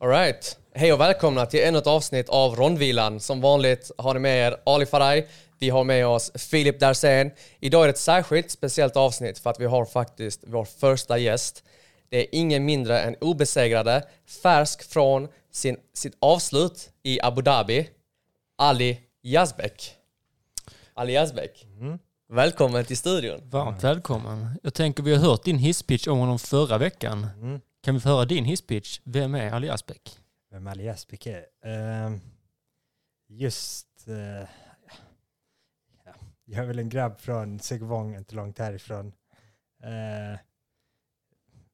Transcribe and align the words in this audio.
Alright. 0.00 0.58
Hej 0.74 0.92
och 0.92 1.00
välkomna 1.00 1.46
till 1.46 1.60
ännu 1.60 1.78
ett 1.78 1.86
avsnitt 1.86 2.28
av 2.28 2.56
Rondvilan. 2.56 3.20
Som 3.20 3.40
vanligt 3.40 3.90
har 3.98 4.14
ni 4.14 4.20
med 4.20 4.46
er 4.46 4.56
Ali 4.66 4.86
Faraj. 4.86 5.28
Vi 5.58 5.70
har 5.70 5.84
med 5.84 6.06
oss 6.06 6.32
Filip 6.34 6.80
Darsén. 6.80 7.30
Idag 7.60 7.82
är 7.82 7.86
det 7.86 7.90
ett 7.90 7.98
särskilt 7.98 8.50
speciellt 8.50 8.96
avsnitt 8.96 9.38
för 9.38 9.50
att 9.50 9.60
vi 9.60 9.64
har 9.64 9.84
faktiskt 9.84 10.44
vår 10.46 10.64
första 10.64 11.18
gäst. 11.18 11.64
Det 12.08 12.20
är 12.20 12.26
ingen 12.32 12.64
mindre 12.64 13.00
än 13.00 13.16
obesegrade, 13.20 14.04
färsk 14.42 14.82
från 14.92 15.28
sin, 15.52 15.76
sitt 15.94 16.16
avslut 16.20 16.90
i 17.02 17.20
Abu 17.22 17.42
Dhabi, 17.42 17.90
Ali 18.58 19.00
Yazbek. 19.22 19.94
Ali 20.94 21.12
Yazbek. 21.12 21.66
Välkommen 22.32 22.84
till 22.84 22.96
studion. 22.96 23.40
Varmt 23.50 23.84
välkommen. 23.84 24.58
Jag 24.62 24.74
tänker 24.74 25.02
vi 25.02 25.14
har 25.14 25.22
hört 25.22 25.44
din 25.44 25.58
hisspitch 25.58 26.08
om 26.08 26.18
honom 26.18 26.38
förra 26.38 26.78
veckan. 26.78 27.26
Mm. 27.36 27.60
Kan 27.80 27.94
vi 27.94 28.00
få 28.00 28.08
höra 28.08 28.24
din 28.24 28.44
hisspitch? 28.44 29.00
Vem 29.04 29.34
är 29.34 29.50
Ali 29.50 29.68
Asbäck? 29.68 30.18
Vem 30.50 30.66
Ali 30.66 30.88
Asbäck 30.88 31.26
är? 31.26 31.46
Uh, 31.66 32.18
just... 33.28 34.08
Uh, 34.08 34.48
ja. 36.04 36.14
Jag 36.44 36.62
är 36.62 36.66
väl 36.66 36.78
en 36.78 36.88
grabb 36.88 37.18
från 37.18 37.60
Segevång, 37.60 38.16
inte 38.16 38.34
långt 38.34 38.58
härifrån. 38.58 39.06
Uh, 39.84 40.38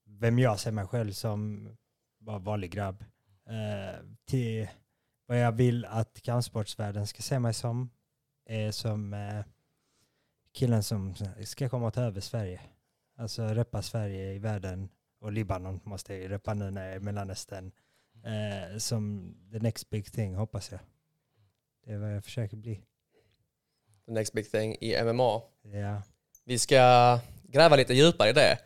vem 0.05 0.39
jag 0.39 0.61
ser 0.61 0.73
mig 0.73 0.87
själv 0.87 1.13
som 1.13 1.69
bara 2.19 2.39
vanlig 2.39 2.71
grabb. 2.71 3.05
Eh, 3.47 4.01
till 4.25 4.69
vad 5.27 5.39
jag 5.39 5.53
vill 5.53 5.85
att 5.85 6.23
kampsportsvärlden 6.23 7.07
ska 7.07 7.23
se 7.23 7.39
mig 7.39 7.55
som 7.55 7.91
är 8.47 8.71
som 8.71 9.17
killen 10.53 10.83
som 10.83 11.15
ska 11.45 11.69
komma 11.69 11.87
och 11.87 11.95
ta 11.95 12.01
över 12.03 12.21
Sverige. 12.21 12.61
Alltså 13.17 13.47
reppa 13.47 13.83
Sverige 13.83 14.33
i 14.33 14.39
världen 14.39 14.89
och 15.25 15.33
Libanon 15.33 15.81
måste 15.85 16.15
ju 16.15 16.29
reppa 16.29 16.55
nu 16.55 16.71
när 16.71 16.85
jag 16.85 16.93
är 16.93 16.97
i 16.97 17.01
Mellanöstern. 17.01 17.73
Eh, 18.25 18.79
som 18.79 19.35
the 19.53 19.59
next 19.59 19.91
big 19.91 20.13
thing 20.13 20.35
hoppas 20.35 20.71
jag. 20.71 20.81
Det 21.85 21.93
är 21.93 21.99
vad 21.99 22.15
jag 22.15 22.25
försöker 22.25 22.57
bli. 22.57 22.81
The 24.07 24.13
next 24.13 24.33
big 24.33 24.51
thing 24.51 24.77
i 24.81 25.03
MMA. 25.03 25.43
Ja. 25.63 26.03
Vi 26.45 26.59
ska 26.59 27.19
gräva 27.43 27.77
lite 27.77 27.95
djupare 27.95 28.31
i 28.31 28.33
det. 28.33 28.59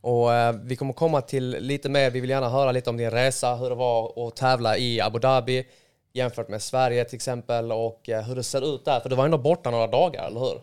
Och 0.00 0.34
eh, 0.34 0.52
vi 0.62 0.76
kommer 0.76 0.92
komma 0.92 1.20
till 1.20 1.50
lite 1.50 1.88
mer, 1.88 2.10
vi 2.10 2.20
vill 2.20 2.30
gärna 2.30 2.48
höra 2.48 2.72
lite 2.72 2.90
om 2.90 2.96
din 2.96 3.10
resa, 3.10 3.54
hur 3.54 3.68
det 3.70 3.76
var 3.76 4.28
att 4.28 4.36
tävla 4.36 4.78
i 4.78 5.00
Abu 5.00 5.18
Dhabi 5.18 5.66
jämfört 6.12 6.48
med 6.48 6.62
Sverige 6.62 7.04
till 7.04 7.16
exempel 7.16 7.72
och 7.72 8.08
eh, 8.08 8.22
hur 8.22 8.34
det 8.34 8.42
ser 8.42 8.74
ut 8.74 8.84
där. 8.84 9.00
För 9.00 9.08
du 9.08 9.16
var 9.16 9.24
ändå 9.24 9.38
borta 9.38 9.70
några 9.70 9.86
dagar, 9.86 10.26
eller 10.26 10.40
hur? 10.40 10.60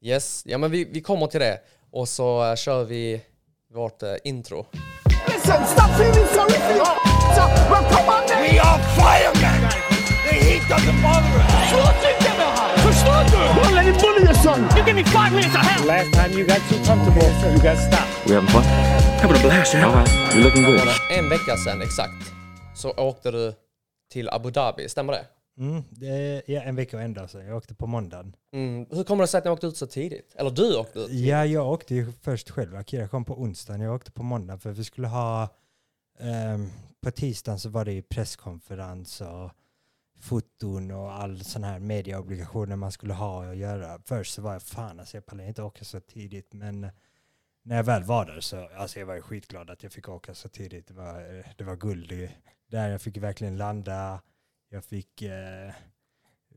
Yes, 0.00 0.42
ja 0.46 0.58
men 0.58 0.70
vi, 0.70 0.84
vi 0.84 1.00
kommer 1.00 1.26
till 1.26 1.40
det. 1.40 1.60
Och 1.90 2.08
så 2.08 2.50
eh, 2.50 2.56
kör 2.56 2.84
vi 2.84 3.22
vårt 3.78 4.02
eh, 4.02 4.08
intro. 4.24 4.66
Listen, 5.26 5.60
stop 5.74 5.90
feeling 5.98 6.28
sorry 6.36 6.58
for 6.66 6.74
your 6.80 6.94
up. 7.44 7.52
Well, 7.70 7.84
come 7.94 8.08
on 8.14 8.22
then. 8.28 8.40
We 8.46 8.58
are 8.68 8.78
firemen. 8.98 9.60
The 10.26 10.34
heat 10.44 10.62
doesn't 10.72 10.98
bother 11.06 11.34
us. 11.44 11.70
Slå 11.70 11.86
tycker 12.04 12.32
vi 12.38 12.46
har. 12.58 12.70
Förstår 12.86 13.20
du? 13.32 13.40
Don't 13.60 13.74
let 13.78 13.84
him 13.90 13.96
bully 14.02 14.22
your 14.28 14.38
son. 14.46 14.60
You 14.76 14.82
give 14.88 14.96
me 15.00 15.04
five 15.04 15.30
minutes 15.36 15.54
of 15.60 15.64
hell. 15.70 15.86
Last 15.94 16.10
time 16.18 16.30
you 16.38 16.44
got 16.52 16.62
too 16.70 16.80
comfortable, 16.88 17.28
you 17.54 17.60
got 17.68 17.78
stopped. 17.88 18.12
We 18.26 18.34
having 18.34 18.50
fun? 18.54 18.64
Having 19.22 19.36
a 19.36 19.42
blast, 19.46 19.74
yeah. 19.74 19.86
All 19.86 19.94
right. 19.98 20.10
You're 20.34 20.44
looking 20.46 20.64
good. 20.70 20.80
En 21.10 21.28
vecka 21.28 21.56
sedan 21.56 21.82
exakt 21.82 22.22
så 22.74 22.90
åkte 22.90 23.30
du 23.30 23.54
till 24.12 24.28
Abu 24.28 24.50
Dhabi, 24.50 24.88
stämmer 24.88 25.12
det? 25.12 25.24
Mm, 25.58 25.82
det 25.90 26.06
är 26.08 26.42
ja, 26.46 26.62
en 26.62 26.76
vecka 26.76 26.96
och 26.96 27.02
en 27.02 27.14
dag 27.14 27.30
sedan. 27.30 27.46
Jag 27.46 27.56
åkte 27.56 27.74
på 27.74 27.86
måndagen. 27.86 28.36
Mm. 28.52 28.86
Hur 28.90 29.04
kommer 29.04 29.22
det 29.22 29.28
sig 29.28 29.38
att 29.38 29.44
ni 29.44 29.50
åkte 29.50 29.66
ut 29.66 29.76
så 29.76 29.86
tidigt? 29.86 30.34
Eller 30.34 30.50
du 30.50 30.76
åkte 30.76 30.98
ut? 30.98 31.10
Ja, 31.10 31.44
jag 31.46 31.72
åkte 31.72 31.94
ju 31.94 32.12
först 32.12 32.50
själv. 32.50 32.76
Akira 32.76 33.08
kom 33.08 33.24
på 33.24 33.40
onsdagen. 33.40 33.80
Jag 33.80 33.94
åkte 33.94 34.12
på 34.12 34.22
måndagen 34.22 34.60
för 34.60 34.70
vi 34.72 34.84
skulle 34.84 35.08
ha... 35.08 35.48
ehm, 36.18 36.70
på 37.00 37.10
tisdagen 37.10 37.58
så 37.58 37.68
var 37.68 37.84
det 37.84 37.92
ju 37.92 38.02
presskonferens 38.02 39.20
och 39.20 39.50
foton 40.20 40.90
och 40.90 41.12
all 41.12 41.44
sån 41.44 41.64
här 41.64 41.78
medieobligationer 41.78 42.76
man 42.76 42.92
skulle 42.92 43.14
ha 43.14 43.48
och 43.48 43.54
göra. 43.54 44.00
Först 44.04 44.34
så 44.34 44.42
var 44.42 44.52
jag 44.52 44.62
fan 44.62 45.00
alltså 45.00 45.16
jag 45.16 45.26
pallar 45.26 45.44
inte 45.44 45.62
åka 45.62 45.84
så 45.84 46.00
tidigt 46.00 46.52
men 46.52 46.80
när 47.62 47.76
jag 47.76 47.84
väl 47.84 48.02
var 48.02 48.26
där 48.26 48.40
så 48.40 48.68
alltså 48.76 48.98
jag 48.98 49.06
var 49.06 49.14
ju 49.14 49.22
skitglad 49.22 49.70
att 49.70 49.82
jag 49.82 49.92
fick 49.92 50.08
åka 50.08 50.34
så 50.34 50.48
tidigt. 50.48 50.88
Det 50.88 50.94
var, 50.94 51.44
det 51.58 51.64
var 51.64 51.76
guld 51.76 52.30
där. 52.70 52.88
Jag 52.88 53.02
fick 53.02 53.16
verkligen 53.16 53.56
landa. 53.56 54.20
Jag 54.68 54.84
fick 54.84 55.22
eh, 55.22 55.72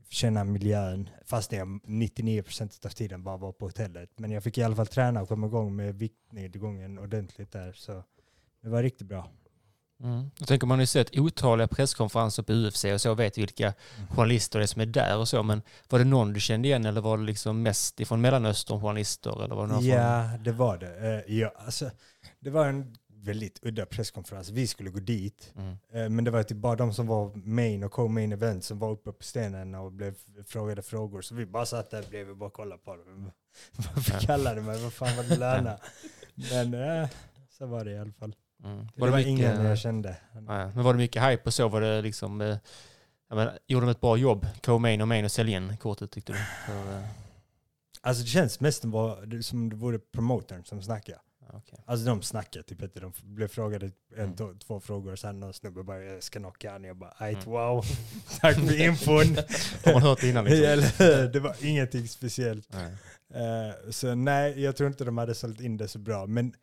känna 0.08 0.44
miljön 0.44 1.10
fast 1.24 1.52
jag 1.52 1.68
99% 1.68 2.86
av 2.86 2.90
tiden 2.90 3.22
bara 3.22 3.36
var 3.36 3.52
på 3.52 3.66
hotellet. 3.66 4.10
Men 4.16 4.30
jag 4.30 4.42
fick 4.42 4.58
i 4.58 4.62
alla 4.62 4.76
fall 4.76 4.86
träna 4.86 5.22
och 5.22 5.28
komma 5.28 5.46
igång 5.46 5.76
med 5.76 5.94
viktnedgången 5.94 6.98
ordentligt 6.98 7.52
där. 7.52 7.72
Så 7.72 8.04
det 8.62 8.68
var 8.68 8.82
riktigt 8.82 9.06
bra. 9.06 9.28
Mm. 10.02 10.30
Jag 10.38 10.48
tänker 10.48 10.66
man 10.66 10.78
har 10.78 10.82
ju 10.82 10.86
sett 10.86 11.18
otaliga 11.18 11.68
presskonferenser 11.68 12.42
på 12.42 12.52
UFC 12.52 12.84
och 12.84 13.00
så 13.00 13.14
vet 13.14 13.38
vilka 13.38 13.74
journalister 14.10 14.58
det 14.58 14.64
är 14.64 14.66
som 14.66 14.82
är 14.82 14.86
där 14.86 15.18
och 15.18 15.28
så. 15.28 15.42
Men 15.42 15.62
var 15.88 15.98
det 15.98 16.04
någon 16.04 16.32
du 16.32 16.40
kände 16.40 16.68
igen 16.68 16.84
eller 16.84 17.00
var 17.00 17.18
det 17.18 17.24
liksom 17.24 17.62
mest 17.62 18.00
ifrån 18.00 18.20
Mellanöstern 18.20 18.80
journalister? 18.80 19.44
Eller 19.44 19.54
var 19.54 19.66
det 19.66 19.72
någon 19.72 19.84
Ja, 19.84 20.30
det 20.44 20.52
var 20.52 20.78
det. 20.78 21.24
Eh, 21.26 21.38
ja, 21.38 21.52
alltså, 21.56 21.90
det 22.40 22.50
var 22.50 22.66
en 22.66 22.96
väldigt 23.22 23.58
udda 23.62 23.86
presskonferens. 23.86 24.50
Vi 24.50 24.66
skulle 24.66 24.90
gå 24.90 24.98
dit, 25.00 25.52
mm. 25.56 25.76
eh, 25.92 26.08
men 26.08 26.24
det 26.24 26.30
var 26.30 26.42
typ 26.42 26.56
bara 26.58 26.76
de 26.76 26.94
som 26.94 27.06
var 27.06 27.32
main 27.34 27.84
och 27.84 27.92
co-main 27.92 28.32
event 28.32 28.64
som 28.64 28.78
var 28.78 28.90
uppe 28.90 29.12
på 29.12 29.24
stenen 29.24 29.74
och 29.74 29.92
blev 29.92 30.14
frågade 30.46 30.82
frågor. 30.82 31.22
Så 31.22 31.34
vi 31.34 31.46
bara 31.46 31.66
satt 31.66 31.90
där 31.90 32.02
bredvid 32.10 32.30
och 32.30 32.36
bara 32.36 32.50
kollade 32.50 32.82
på 32.82 32.96
dem. 32.96 33.30
Varför 33.94 34.20
kallade 34.26 34.56
du 34.60 34.62
mig? 34.66 34.82
Vad 34.82 34.92
fan 34.92 35.16
var 35.16 35.24
det 35.24 35.36
löna? 35.38 35.78
Men 36.50 36.74
eh, 36.74 37.08
så 37.50 37.66
var 37.66 37.84
det 37.84 37.90
i 37.92 37.98
alla 37.98 38.12
fall. 38.12 38.34
Mm. 38.64 38.86
Det 38.94 39.00
var, 39.00 39.08
mycket- 39.10 39.26
ingen 39.26 39.64
jag 39.64 39.78
kände. 39.78 40.16
Ja, 40.34 40.40
men 40.40 40.82
var 40.84 40.92
det 40.92 40.98
mycket 40.98 41.22
hype 41.22 41.42
och 41.44 41.54
så? 41.54 41.68
Var 41.68 41.80
det 41.80 42.02
liksom, 42.02 42.40
eh, 42.40 42.56
jag 43.28 43.36
menar, 43.36 43.58
gjorde 43.66 43.86
de 43.86 43.90
ett 43.90 44.00
bra 44.00 44.16
jobb, 44.16 44.46
co-main 44.62 45.00
och 45.00 45.08
main 45.08 45.24
och 45.24 45.32
sälja 45.32 45.56
in 45.56 45.76
kortet 45.76 46.10
tyckte 46.10 46.32
du? 46.32 46.38
Eh, 46.38 47.04
Alltså 48.04 48.22
det 48.22 48.28
känns 48.28 48.60
mest 48.60 48.80
som, 48.80 48.90
var, 48.90 49.40
som 49.42 49.68
det 49.70 49.76
vore 49.76 49.98
promotern 49.98 50.64
som 50.64 50.82
snackade. 50.82 51.18
Okej. 51.52 51.78
Alltså 51.86 52.06
de 52.06 52.22
snackade 52.22 52.62
typ 52.62 52.82
inte. 52.82 53.00
De 53.00 53.12
blev 53.22 53.48
frågade 53.48 53.86
en, 53.86 53.92
Mm. 54.24 54.36
två, 54.36 54.54
två 54.66 54.80
frågor 54.80 55.12
och 55.12 55.18
sen 55.18 55.40
någon 55.40 55.52
snubbe 55.52 55.82
bara 55.82 56.02
jag 56.04 56.22
ska 56.22 56.38
knocka 56.38 56.72
han. 56.72 56.84
Jag 56.84 56.96
bara 56.96 57.14
ajt 57.16 57.36
Mm. 57.46 57.50
wow. 57.50 57.84
Tack 58.40 58.54
för 58.54 58.80
infon. 58.86 59.36
Har 59.84 59.92
man 59.92 60.02
hört 60.02 60.20
det 60.20 60.28
innan 60.28 60.44
liksom? 60.44 61.30
Det 61.32 61.40
var 61.40 61.56
ingenting 61.64 62.08
speciellt. 62.08 62.68
Nej. 62.72 62.92
Eh, 63.44 63.90
så 63.90 64.14
nej, 64.14 64.60
jag 64.62 64.76
tror 64.76 64.88
inte 64.88 65.04
de 65.04 65.18
hade 65.18 65.34
sålt 65.34 65.60
in 65.60 65.76
det 65.76 65.88
så 65.88 65.98
bra. 65.98 66.26
Men 66.26 66.54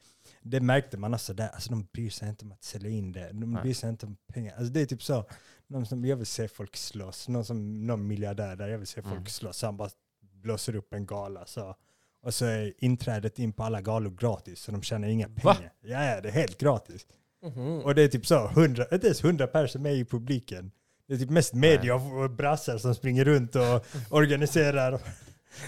det 0.41 0.59
märkte 0.61 0.97
man 0.97 1.13
alltså 1.13 1.33
där. 1.33 1.47
Alltså 1.49 1.69
de 1.69 1.87
bryr 1.93 2.09
sig 2.09 2.29
inte 2.29 2.45
om 2.45 2.51
att 2.51 2.63
sälja 2.63 2.89
in 2.89 3.11
det. 3.11 3.29
De 3.33 3.51
Nej. 3.53 3.61
bryr 3.61 3.73
sig 3.73 3.89
inte 3.89 4.05
om 4.05 4.17
pengar. 4.33 4.55
Alltså 4.57 4.73
det 4.73 4.81
är 4.81 4.85
typ 4.85 5.03
så. 5.03 5.25
Någon 5.67 5.85
som, 5.85 6.05
jag 6.05 6.15
vill 6.15 6.25
se 6.25 6.47
folk 6.47 6.77
slåss. 6.77 7.27
Någon, 7.27 7.45
som, 7.45 7.87
någon 7.87 8.07
miljardär 8.07 8.55
där, 8.55 8.67
jag 8.67 8.77
vill 8.77 8.87
se 8.87 9.01
folk 9.01 9.13
Mm. 9.13 9.25
slåss. 9.25 9.61
Han 9.61 9.77
bara 9.77 9.89
blåser 10.21 10.75
upp 10.75 10.93
en 10.93 11.05
gala. 11.05 11.45
Så. 11.45 11.75
Och 12.23 12.33
så 12.33 12.45
är 12.45 12.73
inträdet 12.77 13.39
in 13.39 13.53
på 13.53 13.63
alla 13.63 13.81
galor 13.81 14.11
gratis. 14.19 14.59
Så 14.59 14.71
de 14.71 14.81
tjänar 14.81 15.07
inga 15.07 15.27
Va? 15.27 15.55
pengar. 15.55 15.73
Ja, 15.81 16.05
ja, 16.05 16.21
det 16.21 16.29
är 16.29 16.33
helt 16.33 16.57
gratis. 16.57 17.07
Mhm. 17.43 17.79
Och 17.79 17.95
det 17.95 18.01
är 18.01 18.07
typ 18.07 18.25
så, 18.25 18.47
100, 18.47 18.85
inte 18.91 19.07
ens 19.07 19.23
100 19.23 19.47
personer 19.47 19.83
med 19.83 19.95
i 19.95 20.05
publiken. 20.05 20.71
Det 21.07 21.13
är 21.13 21.17
typ 21.17 21.29
mest 21.29 21.53
media 21.53 21.95
och 21.95 22.23
och 22.23 22.29
brassar 22.29 22.77
som 22.77 22.95
springer 22.95 23.25
runt 23.25 23.55
och 23.55 23.85
organiserar. 24.09 24.99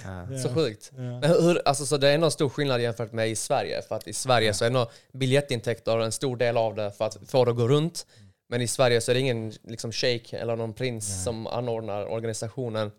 Ja. 0.03 0.38
Så 0.38 0.53
sjukt. 0.53 0.91
Ja. 0.95 1.01
Men 1.01 1.23
hur, 1.23 1.61
alltså, 1.67 1.85
så 1.85 1.97
det 1.97 2.09
är 2.09 2.16
en 2.16 2.31
stor 2.31 2.50
skillnad 2.50 2.81
jämfört 2.81 3.11
med 3.11 3.29
i 3.29 3.35
Sverige. 3.35 3.81
För 3.81 3.95
att 3.95 4.07
i 4.07 4.13
Sverige 4.13 4.53
så 4.53 4.66
är 4.66 4.69
nog 4.69 4.88
biljettintäkter 5.13 6.00
en 6.00 6.11
stor 6.11 6.38
del 6.38 6.57
av 6.57 6.75
det 6.75 6.91
för 6.91 7.06
att 7.06 7.17
få 7.28 7.45
det 7.45 7.51
att 7.51 7.57
gå 7.57 7.67
runt. 7.67 8.06
Men 8.50 8.61
i 8.61 8.67
Sverige 8.67 9.01
så 9.01 9.11
är 9.11 9.13
det 9.13 9.19
ingen 9.19 9.53
liksom, 9.63 9.91
shake 9.91 10.38
eller 10.38 10.56
någon 10.56 10.73
prins 10.73 11.23
som 11.23 11.47
anordnar 11.47 12.06
organisationen. 12.06 12.91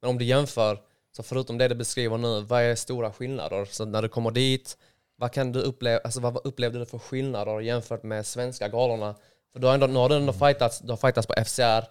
Men 0.00 0.10
om 0.10 0.18
du 0.18 0.24
jämför, 0.24 0.78
så 1.16 1.22
förutom 1.22 1.58
det 1.58 1.68
du 1.68 1.74
beskriver 1.74 2.18
nu, 2.18 2.40
vad 2.40 2.62
är 2.62 2.74
stora 2.74 3.12
skillnader? 3.12 3.64
Så 3.64 3.84
när 3.84 4.02
du 4.02 4.08
kommer 4.08 4.30
dit, 4.30 4.78
vad, 5.16 5.32
kan 5.32 5.52
du 5.52 5.60
uppleva, 5.60 6.00
alltså, 6.04 6.20
vad 6.20 6.46
upplevde 6.46 6.78
du 6.78 6.86
för 6.86 6.98
skillnader 6.98 7.60
jämfört 7.60 8.02
med 8.02 8.26
svenska 8.26 8.68
galorna? 8.68 9.14
För 9.52 9.60
du 9.60 9.66
har 9.66 9.74
ändå, 9.74 9.86
nu 9.86 9.98
har 9.98 10.08
du 10.08 10.16
ändå 10.16 10.32
fightats, 10.32 10.80
du 10.80 10.92
har 10.92 10.96
fightats 10.96 11.26
på 11.26 11.34
FCR, 11.44 11.84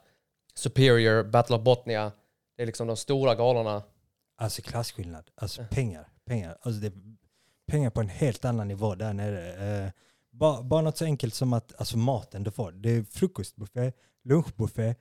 Superior, 0.55 1.23
Battle 1.23 1.55
of 1.55 1.63
Botnia. 1.63 2.11
Det 2.57 2.61
är 2.61 2.65
liksom 2.65 2.87
de 2.87 2.97
stora 2.97 3.35
galorna. 3.35 3.83
Alltså 4.37 4.61
klasskillnad, 4.61 5.29
alltså 5.35 5.65
pengar. 5.71 6.07
pengar. 6.25 6.57
Alltså 6.61 6.81
det 6.81 6.93
pengar 7.67 7.89
på 7.89 8.01
en 8.01 8.09
helt 8.09 8.45
annan 8.45 8.67
nivå 8.67 8.95
där 8.95 9.13
nere. 9.13 9.83
Eh, 9.85 9.91
bara, 10.31 10.63
bara 10.63 10.81
något 10.81 10.97
så 10.97 11.05
enkelt 11.05 11.33
som 11.33 11.53
att 11.53 11.73
alltså 11.77 11.97
maten 11.97 12.43
du 12.43 12.51
får. 12.51 12.71
Det 12.71 12.89
är 12.89 13.03
frukostbuffé, 13.03 13.91
lunchbuffé, 14.23 14.95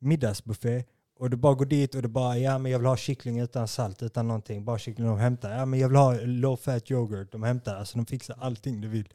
middagsbuffé 0.00 0.84
och 1.20 1.30
du 1.30 1.36
bara 1.36 1.54
går 1.54 1.66
dit 1.66 1.94
och 1.94 2.02
du 2.02 2.08
bara 2.08 2.38
ja 2.38 2.58
men 2.58 2.72
jag 2.72 2.78
vill 2.78 2.86
ha 2.86 2.96
kyckling 2.96 3.38
utan 3.40 3.68
salt, 3.68 4.02
utan 4.02 4.28
någonting. 4.28 4.64
Bara 4.64 4.78
kyckling 4.78 5.06
de 5.06 5.18
hämtar. 5.18 5.58
Ja 5.58 5.66
men 5.66 5.80
jag 5.80 5.88
vill 5.88 5.96
ha 5.96 6.14
low 6.20 6.56
fat 6.56 6.90
yoghurt. 6.90 7.32
De 7.32 7.42
hämtar, 7.42 7.76
alltså 7.76 7.98
de 7.98 8.06
fixar 8.06 8.36
allting 8.40 8.80
du 8.80 8.88
vill. 8.88 9.08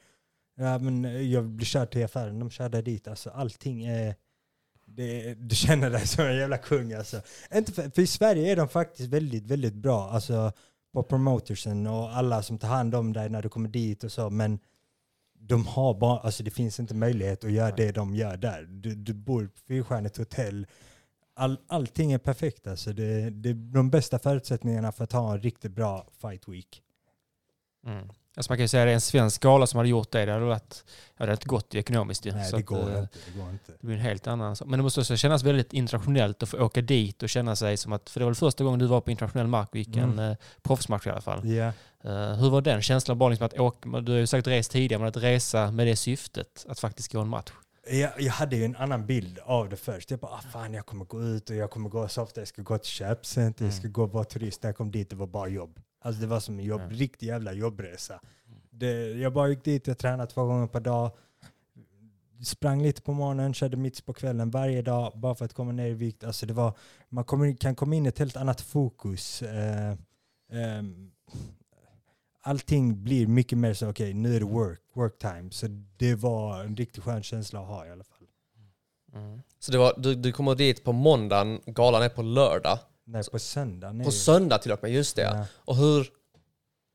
Ja 0.55 0.77
men 0.77 1.05
eh, 1.05 1.21
jag 1.21 1.45
blir 1.45 1.65
körd 1.65 1.91
till 1.91 2.05
affären, 2.05 2.39
de 2.39 2.49
kör 2.49 2.69
dig 2.69 2.83
dit. 2.83 3.07
Alltså 3.07 3.29
allting 3.29 3.85
är 3.85 4.15
det, 4.85 5.33
du 5.33 5.55
känner 5.55 5.89
dig 5.89 6.07
som 6.07 6.25
en 6.25 6.35
jävla 6.35 6.57
kung 6.57 6.93
alltså. 6.93 7.21
Inte 7.53 7.71
för, 7.71 7.89
för 7.89 8.01
i 8.01 8.07
Sverige 8.07 8.51
är 8.51 8.55
de 8.55 8.69
faktiskt 8.69 9.09
väldigt, 9.09 9.47
väldigt 9.47 9.75
bra. 9.75 10.09
Alltså 10.09 10.51
på 10.93 11.03
promotersen 11.03 11.87
och 11.87 12.17
alla 12.17 12.43
som 12.43 12.57
tar 12.57 12.67
hand 12.67 12.95
om 12.95 13.13
dig 13.13 13.29
när 13.29 13.41
du 13.41 13.49
kommer 13.49 13.69
dit 13.69 14.03
och 14.03 14.11
så. 14.11 14.29
Men 14.29 14.59
de 15.39 15.67
har 15.67 15.93
bara, 15.93 16.19
alltså 16.19 16.43
det 16.43 16.51
finns 16.51 16.79
inte 16.79 16.93
möjlighet 16.93 17.43
att 17.43 17.51
göra 17.51 17.75
det 17.75 17.91
de 17.91 18.15
gör 18.15 18.37
där. 18.37 18.63
Du, 18.69 18.95
du 18.95 19.13
bor 19.13 19.47
på 19.47 19.59
fyrstjärnigt 19.67 20.17
hotell. 20.17 20.67
All, 21.37 21.57
allting 21.67 22.11
är 22.11 22.17
perfekt 22.17 22.67
alltså. 22.67 22.93
Det, 22.93 23.29
det 23.29 23.49
är 23.49 23.53
de 23.53 23.89
bästa 23.89 24.19
förutsättningarna 24.19 24.91
för 24.91 25.03
att 25.03 25.11
ha 25.11 25.33
en 25.33 25.41
riktigt 25.41 25.71
bra 25.71 26.07
fight 26.21 26.47
week. 26.47 26.81
Mm. 27.87 28.09
Alltså 28.37 28.51
man 28.51 28.57
kan 28.57 28.63
ju 28.63 28.67
säga 28.67 28.83
att 28.83 28.87
det 28.87 28.91
är 28.91 28.95
en 28.95 29.01
svensk 29.01 29.41
gala 29.41 29.67
som 29.67 29.77
hade 29.77 29.89
gjort 29.89 30.11
det. 30.11 30.25
Det 30.25 30.31
hade, 30.31 30.45
varit, 30.45 30.83
det 31.17 31.23
hade 31.23 31.31
inte 31.31 31.47
gått 31.47 31.75
ekonomiskt 31.75 32.25
ju. 32.25 32.31
Nej, 32.31 32.51
det 32.51 32.57
att, 32.57 32.65
går, 32.65 32.91
eh, 32.91 32.99
inte, 32.99 33.17
det 33.33 33.39
går 33.39 33.49
inte. 33.49 33.71
Det 33.79 33.87
blir 33.87 33.95
en 33.95 34.01
helt 34.01 34.27
annan 34.27 34.55
sak. 34.55 34.67
Men 34.67 34.79
det 34.79 34.83
måste 34.83 34.99
också 34.99 35.17
kännas 35.17 35.43
väldigt 35.43 35.73
internationellt 35.73 36.43
att 36.43 36.49
få 36.49 36.57
åka 36.57 36.81
dit 36.81 37.23
och 37.23 37.29
känna 37.29 37.55
sig 37.55 37.77
som 37.77 37.93
att, 37.93 38.09
för 38.09 38.19
det 38.19 38.25
var 38.25 38.33
första 38.33 38.63
gången 38.63 38.79
du 38.79 38.85
var 38.85 39.01
på 39.01 39.11
internationell 39.11 39.47
mark 39.47 39.75
gick 39.75 39.95
Mm. 39.95 40.19
en 40.19 40.31
eh, 40.31 40.37
proffsmatch 40.61 41.07
i 41.07 41.09
alla 41.09 41.21
fall. 41.21 41.47
Ja. 41.47 41.71
Eh, 42.03 42.35
hur 42.35 42.49
var 42.49 42.61
den 42.61 42.81
känslan 42.81 43.17
bara 43.17 43.29
liksom 43.29 43.45
att 43.45 43.59
åka, 43.59 43.89
du 44.01 44.11
har 44.11 44.19
ju 44.19 44.27
säkert 44.27 44.47
rest 44.47 44.71
tidigare, 44.71 44.99
men 44.99 45.09
att 45.09 45.17
resa 45.17 45.71
med 45.71 45.87
det 45.87 45.95
syftet, 45.95 46.65
att 46.69 46.79
faktiskt 46.79 47.11
gå 47.11 47.19
en 47.21 47.27
match. 47.27 47.51
Jag, 47.89 48.21
jag 48.21 48.31
hade 48.33 48.55
ju 48.55 48.65
en 48.65 48.75
annan 48.75 49.05
bild 49.05 49.39
av 49.43 49.69
det 49.69 49.75
först. 49.75 50.11
Jag 50.11 50.19
bara, 50.19 50.31
ah, 50.31 50.41
fan 50.41 50.73
jag 50.73 50.85
kommer 50.85 51.05
gå 51.05 51.23
ut 51.23 51.49
och 51.49 51.55
jag 51.55 51.71
kommer 51.71 51.89
gå 51.89 52.07
så 52.07 52.21
ofta. 52.21 52.41
Jag 52.41 52.47
ska 52.47 52.61
gå 52.61 52.77
till 52.77 52.91
köpcenter, 52.91 53.65
jag 53.65 53.73
ska 53.73 53.81
Mm. 53.83 53.93
gå 53.93 54.03
och 54.03 54.11
vara 54.11 54.23
turist. 54.23 54.63
När 54.63 54.69
jag 54.69 54.77
kom 54.77 54.91
dit 54.91 55.09
det 55.09 55.15
var 55.15 55.27
bara 55.27 55.47
jobb. 55.47 55.79
Alltså 56.01 56.21
det 56.21 56.27
var 56.27 56.39
som 56.39 56.59
en 56.59 56.65
jobb, 56.65 56.81
Ja. 56.81 56.87
riktig 56.97 57.27
jävla 57.27 57.53
jobbresa. 57.53 58.19
Det, 58.69 59.11
jag 59.11 59.33
bara 59.33 59.47
gick 59.49 59.63
dit, 59.63 59.87
jag 59.87 59.97
tränade 59.97 60.31
två 60.31 60.45
gånger 60.45 60.67
per 60.67 60.79
dag. 60.79 61.11
Sprang 62.45 62.81
lite 62.81 63.01
på 63.01 63.13
morgonen, 63.13 63.53
körde 63.53 63.77
mitt 63.77 64.05
på 64.05 64.13
kvällen 64.13 64.49
varje 64.51 64.81
dag 64.81 65.11
bara 65.19 65.35
för 65.35 65.45
att 65.45 65.53
komma 65.53 65.71
ner 65.71 65.87
i 65.87 65.93
vikt. 65.93 66.23
Alltså 66.23 66.45
det 66.45 66.53
var, 66.53 66.73
man 67.09 67.23
kommer, 67.23 67.53
kan 67.55 67.75
komma 67.75 67.95
in 67.95 68.05
i 68.05 68.09
ett 68.09 68.19
helt 68.19 68.37
annat 68.37 68.61
fokus. 68.61 69.41
Eh, 69.41 69.95
ehm, 70.51 71.11
allting 72.45 73.03
blir 73.03 73.27
mycket 73.27 73.57
mer 73.57 73.73
så, 73.73 73.89
okej 73.89 74.13
nu 74.13 74.35
är 74.35 74.39
det 74.39 74.45
work, 74.45 74.81
work 74.93 75.17
time. 75.17 75.51
Så 75.51 75.67
det 75.97 76.15
var 76.15 76.63
en 76.63 76.77
riktigt 76.77 77.03
skön 77.03 77.23
känsla 77.23 77.59
att 77.59 77.67
ha 77.67 77.85
i 77.85 77.91
alla 77.91 78.03
fall. 78.03 78.27
Mm. 79.13 79.41
Så 79.59 79.71
det 79.71 79.77
var, 79.77 79.93
du, 79.97 80.15
du 80.15 80.31
kommer 80.31 80.55
dit 80.55 80.83
på 80.83 80.91
måndagen, 80.91 81.61
galan 81.65 82.03
är 82.03 82.09
på 82.09 82.21
lördag. 82.21 82.79
Nej, 83.05 83.23
på 83.31 83.39
söndagen. 83.39 84.01
är 84.01 84.05
På 84.05 84.11
söndag 84.11 84.57
till 84.57 84.71
och 84.71 84.83
med, 84.83 84.91
just 84.91 85.15
det. 85.15 85.21
Ja. 85.21 85.45
Och 85.55 85.75
hur... 85.75 86.09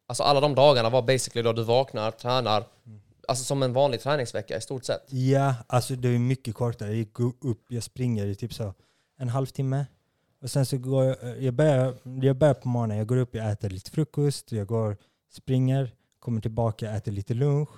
Alltså 0.06 0.22
alla 0.22 0.40
de 0.40 0.54
dagarna 0.54 0.90
var 0.90 1.02
basically 1.02 1.42
då 1.42 1.52
du 1.52 1.62
vaknar, 1.62 2.10
tränar, 2.10 2.64
alltså 3.28 3.44
som 3.44 3.62
en 3.62 3.72
vanlig 3.72 4.00
träningsvecka 4.00 4.56
i 4.56 4.60
stort 4.60 4.84
sett. 4.84 5.12
Ja, 5.12 5.54
alltså 5.66 5.96
det 5.96 6.08
är 6.08 6.18
mycket 6.18 6.54
kortare. 6.54 6.88
Jag 6.88 6.96
gick 6.96 7.20
upp, 7.20 7.64
jag 7.68 7.82
springer 7.82 8.26
i 8.26 8.34
typ 8.34 8.54
så 8.54 8.74
en 9.18 9.28
halvtimme. 9.28 9.86
Och 10.42 10.50
sen 10.50 10.66
så 10.66 10.78
går 10.78 11.04
jag, 11.04 11.42
jag 11.42 11.54
börjar, 11.54 11.94
jag 12.22 12.36
börjar 12.36 12.54
på 12.54 12.68
morgonen, 12.68 12.98
jag 12.98 13.06
går 13.06 13.16
upp, 13.16 13.34
jag 13.34 13.50
äter 13.50 13.70
lite 13.70 13.90
frukost, 13.90 14.52
jag 14.52 14.66
går, 14.66 14.96
springer, 15.30 15.94
kommer 16.18 16.40
tillbaka, 16.40 16.90
äter 16.90 17.12
lite 17.12 17.34
lunch, 17.34 17.70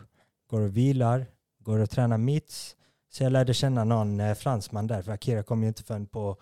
går 0.50 0.60
och 0.60 0.76
vilar, 0.76 1.26
går 1.58 1.78
och 1.78 1.90
tränar 1.90 2.18
mitts. 2.18 2.76
Så 3.12 3.22
jag 3.22 3.32
lärde 3.32 3.54
känna 3.54 3.84
någon 3.84 4.20
eh, 4.20 4.34
fransman 4.34 4.86
där, 4.86 5.02
för 5.02 5.12
Akira 5.12 5.42
kom 5.42 5.62
ju 5.62 5.68
inte 5.68 5.82
förrän 5.82 6.06
på 6.06 6.36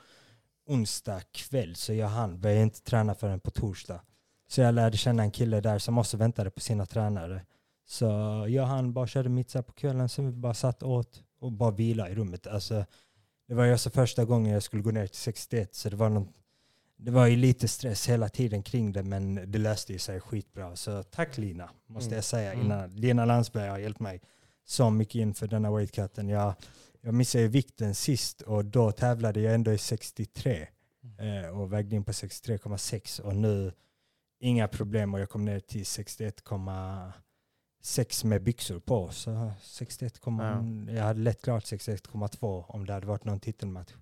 onsdag 0.66 1.20
kväll, 1.32 1.76
så 1.76 1.94
jag 1.94 2.08
hann 2.08 2.40
började 2.40 2.62
inte 2.62 2.82
träna 2.82 3.14
förrän 3.14 3.40
på 3.40 3.50
torsdag. 3.50 4.00
Så 4.48 4.60
jag 4.60 4.74
lärde 4.74 4.96
känna 4.96 5.22
en 5.22 5.30
kille 5.30 5.60
där 5.60 5.78
som 5.78 5.98
också 5.98 6.16
väntade 6.16 6.50
på 6.50 6.60
sina 6.60 6.86
tränare. 6.86 7.42
Så 7.86 8.06
jag 8.48 8.66
han 8.66 8.92
bara 8.92 9.06
körde 9.06 9.28
mittsar 9.28 9.62
på 9.62 9.72
kvällen, 9.72 10.08
så 10.08 10.22
vi 10.22 10.32
bara 10.32 10.54
satt 10.54 10.82
åt 10.82 11.22
och 11.40 11.52
bara 11.52 11.70
vila 11.70 12.08
i 12.08 12.14
rummet. 12.14 12.46
Alltså, 12.46 12.84
det 13.48 13.54
var 13.54 13.64
ju 13.64 13.72
alltså 13.72 13.90
första 13.90 14.24
gången 14.24 14.52
jag 14.52 14.62
skulle 14.62 14.82
gå 14.82 14.90
ner 14.90 15.06
till 15.06 15.16
61, 15.16 15.74
så 15.74 15.88
det 15.88 15.96
var, 15.96 16.08
någon, 16.08 16.28
det 17.02 17.11
var 17.11 17.26
ju 17.26 17.37
lite 17.37 17.69
stress 17.69 18.08
hela 18.08 18.29
tiden 18.29 18.62
kring 18.62 18.93
det, 18.93 19.02
men 19.02 19.52
det 19.52 19.58
löste 19.58 19.93
ju 19.93 19.99
sig 19.99 20.20
skitbra. 20.20 20.76
Så 20.76 21.02
tack 21.02 21.38
Lina, 21.38 21.70
måste 21.87 22.06
Mm. 22.08 22.17
jag 22.17 22.25
säga. 22.25 22.52
Mm. 22.52 22.64
Innan. 22.67 22.91
Lina 22.97 23.25
Landsberg 23.25 23.69
har 23.69 23.79
hjälpt 23.79 24.00
mig 24.00 24.20
så 24.64 24.91
mycket 24.91 25.14
inför 25.14 25.47
denna 25.47 25.76
weightcutten. 25.76 26.29
Jag, 26.29 26.55
jag 27.00 27.14
missade 27.14 27.49
vikten 27.49 27.94
sist 27.94 28.43
och 28.43 28.64
då 28.64 28.93
tävlade 28.93 29.41
jag 29.41 29.55
ändå 29.55 29.73
i 29.73 29.79
63 29.79 30.67
eh, 31.19 31.58
och 31.61 31.73
vägde 31.73 31.97
in 31.97 32.05
på 32.05 32.12
63,6 32.12 33.20
och 33.20 33.37
nu 33.37 33.73
inga 34.41 34.69
problem 34.69 35.14
och 35.14 35.20
jag 35.20 35.31
kom 35.31 35.44
ner 35.44 35.61
till 35.61 35.82
61,6 35.85 38.26
med 38.26 38.43
byxor 38.43 38.81
på. 38.81 39.11
Så 39.11 39.53
61, 39.62 40.20
jag 40.88 41.03
hade 41.03 41.20
lätt 41.20 41.43
klart 41.43 41.64
61,2 41.64 42.64
om 42.69 42.87
det 42.87 42.93
hade 42.93 43.06
varit 43.06 43.25
någon 43.25 43.41
titelmatch. 43.41 43.93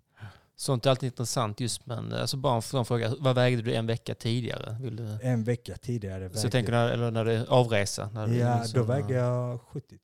Sånt 0.61 0.87
är 0.87 0.91
alltid 0.91 1.07
intressant 1.07 1.61
just, 1.61 1.87
men 1.87 2.13
alltså 2.13 2.37
bara 2.37 2.57
en 2.57 2.63
sån 2.63 2.85
fråga, 2.85 3.15
vad 3.19 3.35
vägde 3.35 3.63
du 3.63 3.75
en 3.75 3.87
vecka 3.87 4.15
tidigare? 4.15 4.77
Du? 4.91 5.19
En 5.23 5.45
vecka 5.45 5.77
tidigare 5.77 6.31
Så 6.35 6.45
jag 6.47 6.53
tänker 6.53 6.73
när, 6.73 6.89
eller 6.89 7.11
när 7.11 7.25
är 7.27 7.47
avresa? 7.53 8.11
När 8.11 8.27
du 8.27 8.37
Ja, 8.37 8.59
liksom, 8.61 8.81
då 8.81 8.87
vägde 8.87 9.15
jag 9.15 9.61
70 9.61 9.89
typ. 9.89 10.01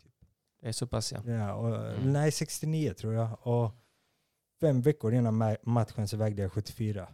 Det 0.63 0.69
är 0.69 0.73
så 0.73 0.87
pass 0.87 1.13
ja. 1.13 1.23
Ja, 1.27 1.55
och, 1.55 1.77
Mm. 1.77 2.13
Nej, 2.13 2.33
69 2.33 2.95
tror 2.95 3.15
jag. 3.15 3.47
Och 3.47 3.71
fem 4.61 4.83
veckor 4.83 5.15
innan 5.15 5.43
ma- 5.43 5.57
matchen 5.63 6.09
så 6.09 6.17
vägde 6.17 6.43
jag 6.43 6.53
74. 6.53 7.09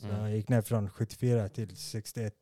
Så 0.00 0.06
Mm. 0.06 0.20
jag 0.20 0.36
gick 0.36 0.48
ner 0.48 0.62
från 0.62 0.90
74 0.90 1.48
till 1.48 1.76
61 1.76 2.34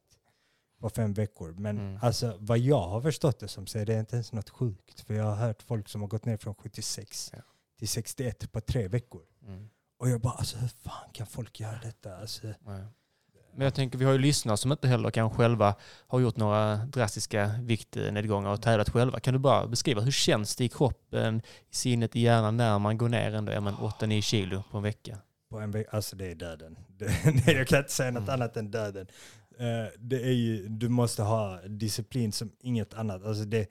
på 0.81 0.91
fem 0.91 1.13
veckor. 1.15 1.53
Men 1.59 1.79
Mm. 1.79 1.99
alltså 2.03 2.37
vad 2.39 2.59
jag 2.59 2.89
har 2.89 3.01
förstått 3.01 3.39
det 3.41 3.49
som 3.49 3.67
så 3.67 3.79
är 3.79 3.87
det 3.87 3.99
inte 3.99 4.17
ens 4.17 4.33
något 4.33 4.51
sjukt. 4.51 5.01
För 5.01 5.15
jag 5.15 5.25
har 5.25 5.37
hört 5.37 5.63
folk 5.63 5.89
som 5.89 6.01
har 6.01 6.09
gått 6.09 6.25
ner 6.25 6.37
från 6.37 6.55
76 6.55 7.31
Ja. 7.33 7.39
till 7.79 7.89
61 7.89 8.53
på 8.53 8.61
tre 8.61 8.89
veckor. 8.89 9.23
Mm. 9.47 9.69
Och 10.03 10.09
jag 10.09 10.21
bara, 10.21 10.33
alltså 10.33 10.57
hur 10.59 10.69
fan 10.69 11.11
kan 11.13 11.27
folk 11.27 11.61
göra 11.61 11.79
detta? 11.83 12.17
Alltså, 12.17 12.47
Nej. 12.47 12.85
Men 13.55 13.65
jag 13.65 13.75
tänker, 13.75 13.99
vi 13.99 14.05
har 14.05 14.13
ju 14.13 14.19
lyssnare 14.19 14.57
som 14.57 14.73
inte 14.73 14.89
heller 14.89 15.11
kanske 15.11 15.37
själva 15.37 15.75
har 16.07 16.21
gjort 16.21 16.37
några 16.37 16.77
drastiska 16.77 17.51
viktnedgångar 17.63 18.51
och 18.51 18.63
tävlat 18.63 18.89
själva. 18.91 19.21
Kan 19.21 19.35
du 19.35 19.41
bara 19.41 19.67
beskriva, 19.67 20.01
hur 20.01 20.11
känns 20.11 20.57
det 20.57 20.65
i 20.65 20.69
kroppen, 20.69 21.43
i 21.71 21.75
sinnet, 21.75 22.17
i 22.17 22.21
hjärnan 22.21 22.57
när 22.57 22.79
man 22.79 22.99
går 22.99 23.09
ner 23.09 23.35
ändå 23.35 23.53
ja, 23.53 23.61
men 23.61 23.75
8-9 23.75 24.21
kilo 24.21 24.63
på 24.71 24.77
en 24.77 24.83
vecka? 24.83 25.19
på 25.51 25.59
en 25.61 25.71
vecka, 25.71 25.91
alltså 25.93 26.17
det 26.17 26.31
är 26.31 26.35
döden. 26.35 26.79
Det, 27.47 27.53
jag 27.53 27.69
kan 27.69 27.79
inte 27.79 27.93
säga 27.93 28.11
något 28.11 28.23
Mm. 28.23 28.35
annat 28.35 28.57
än 28.57 28.71
döden. 28.71 29.07
Eh, 29.59 29.93
det 29.99 30.23
är 30.23 30.33
ju, 30.33 30.69
du 30.69 30.89
måste 30.89 31.23
ha 31.23 31.61
disciplin 31.63 32.33
som 32.33 32.53
inget 32.61 32.95
annat. 32.95 33.25
Alltså 33.25 33.45
det, 33.45 33.67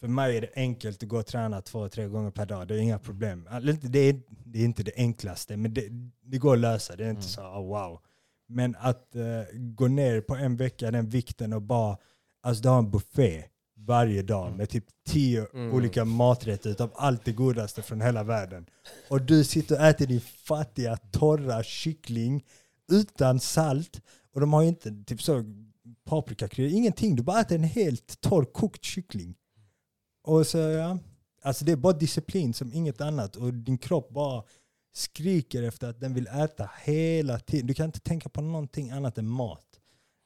för 0.00 0.08
mig 0.08 0.36
är 0.36 0.40
det 0.40 0.50
enkelt 0.54 1.02
att 1.02 1.08
gå 1.08 1.18
och 1.18 1.26
träna 1.26 1.60
två, 1.62 1.88
tre 1.88 2.06
gånger 2.06 2.30
per 2.30 2.46
dag. 2.46 2.68
Det 2.68 2.74
är 2.74 2.78
inga 2.78 2.98
problem. 2.98 3.48
Inte- 3.62 3.88
Det 3.88 3.98
är, 3.98 4.20
det 4.44 4.58
är 4.60 4.64
inte 4.64 4.82
det 4.82 4.92
enklaste, 4.96 5.56
men 5.56 5.74
det, 5.74 5.88
det 6.24 6.38
går 6.38 6.52
att 6.54 6.60
lösa. 6.60 6.96
Det 6.96 7.04
är 7.04 7.10
inte 7.10 7.20
Mm. 7.20 7.28
så 7.28 7.42
oh, 7.42 7.66
wow. 7.66 8.00
Men 8.48 8.76
att 8.78 9.16
eh, 9.16 9.22
gå 9.54 9.88
ner 9.88 10.20
på 10.20 10.34
en 10.34 10.56
vecka, 10.56 10.90
den 10.90 11.08
vikten 11.08 11.52
och 11.52 11.62
bara, 11.62 11.96
alltså 12.42 12.62
du 12.62 12.68
har 12.68 12.78
en 12.78 12.90
buffé 12.90 13.44
varje 13.76 14.22
dag 14.22 14.46
Mm. 14.46 14.58
med 14.58 14.68
typ 14.70 14.84
tio 15.08 15.46
Mm. 15.54 15.72
olika 15.74 16.04
maträtter 16.04 16.70
utav 16.70 16.90
allt 16.94 17.24
det 17.24 17.32
godaste 17.32 17.82
från 17.82 18.00
hela 18.00 18.22
världen. 18.24 18.66
Och 19.08 19.22
du 19.22 19.44
sitter 19.44 19.78
och 19.78 19.86
äter 19.86 20.06
din 20.06 20.20
fattiga, 20.20 20.96
torra 20.96 21.62
kyckling 21.62 22.44
utan 22.92 23.40
salt. 23.40 24.00
Och 24.34 24.40
de 24.40 24.52
har 24.52 24.62
ju 24.62 24.68
inte 24.68 25.04
typ 25.06 25.22
så 25.22 25.44
paprikakryddor, 26.04 26.72
ingenting. 26.78 27.16
Du 27.16 27.22
bara 27.22 27.40
äter 27.40 27.54
en 27.56 27.64
helt 27.64 28.20
torr 28.20 28.44
kokt 28.44 28.84
kyckling. 28.84 29.34
Och 30.22 30.46
så 30.46 30.58
ja, 30.58 30.98
alltså 31.42 31.64
det 31.64 31.72
är 31.72 31.76
bara 31.76 31.92
disciplin 31.92 32.54
som 32.54 32.72
inget 32.72 33.00
annat. 33.00 33.36
Och 33.36 33.54
din 33.54 33.78
kropp 33.78 34.10
bara 34.10 34.42
skriker 34.92 35.62
efter 35.62 35.88
att 35.88 36.00
den 36.00 36.14
vill 36.14 36.26
äta 36.26 36.70
hela 36.82 37.38
tiden. 37.38 37.66
Du 37.66 37.74
kan 37.74 37.86
inte 37.86 38.00
tänka 38.00 38.28
på 38.28 38.40
någonting 38.40 38.90
annat 38.90 39.18
än 39.18 39.28
mat. 39.28 39.80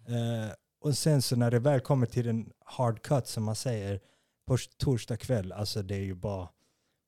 Eh, 0.09 0.53
och 0.81 0.99
sen 0.99 1.23
så 1.23 1.37
när 1.37 1.51
det 1.51 1.59
väl 1.59 1.81
kommer 1.81 2.07
till 2.07 2.29
en 2.29 2.51
hard 2.65 3.03
cut 3.03 3.27
som 3.27 3.45
man 3.45 3.57
säger 3.57 4.01
på 4.47 4.57
torsdag 4.77 5.17
kväll, 5.17 5.53
alltså 5.53 5.83
det 5.83 5.95
är 5.95 6.05
ju 6.05 6.15
bara 6.15 6.49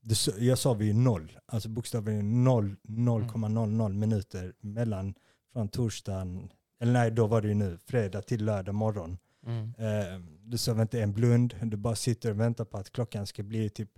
det, 0.03 0.27
jag 0.39 0.59
sa 0.59 0.75
vi 0.75 0.85
ju 0.87 0.93
noll, 0.93 1.39
alltså 1.47 1.69
bokstavligen 1.69 2.45
noll, 2.45 2.77
0,00 2.89 3.93
minuter 3.93 4.55
mellan 4.61 5.15
från 5.53 5.69
torsdagen, 5.69 6.53
eller 6.81 6.93
nej 6.93 7.11
då 7.11 7.27
var 7.27 7.43
det 7.43 7.49
ju 7.49 7.55
nu, 7.55 7.79
fredag 7.87 8.23
till 8.23 8.45
lördag 8.45 8.75
morgon. 8.75 9.19
Mm. 9.47 9.73
Eh, 9.79 10.21
du 10.45 10.59
sover 10.59 10.83
inte 10.83 11.03
en 11.03 11.13
blund, 11.13 11.55
du 11.63 11.77
bara 11.77 11.95
sitter 11.97 12.31
och 12.31 12.41
väntar 12.41 12.65
på 12.65 12.79
att 12.79 12.93
klockan 12.93 13.27
ska 13.27 13.43
bli 13.43 13.71
typ 13.71 13.91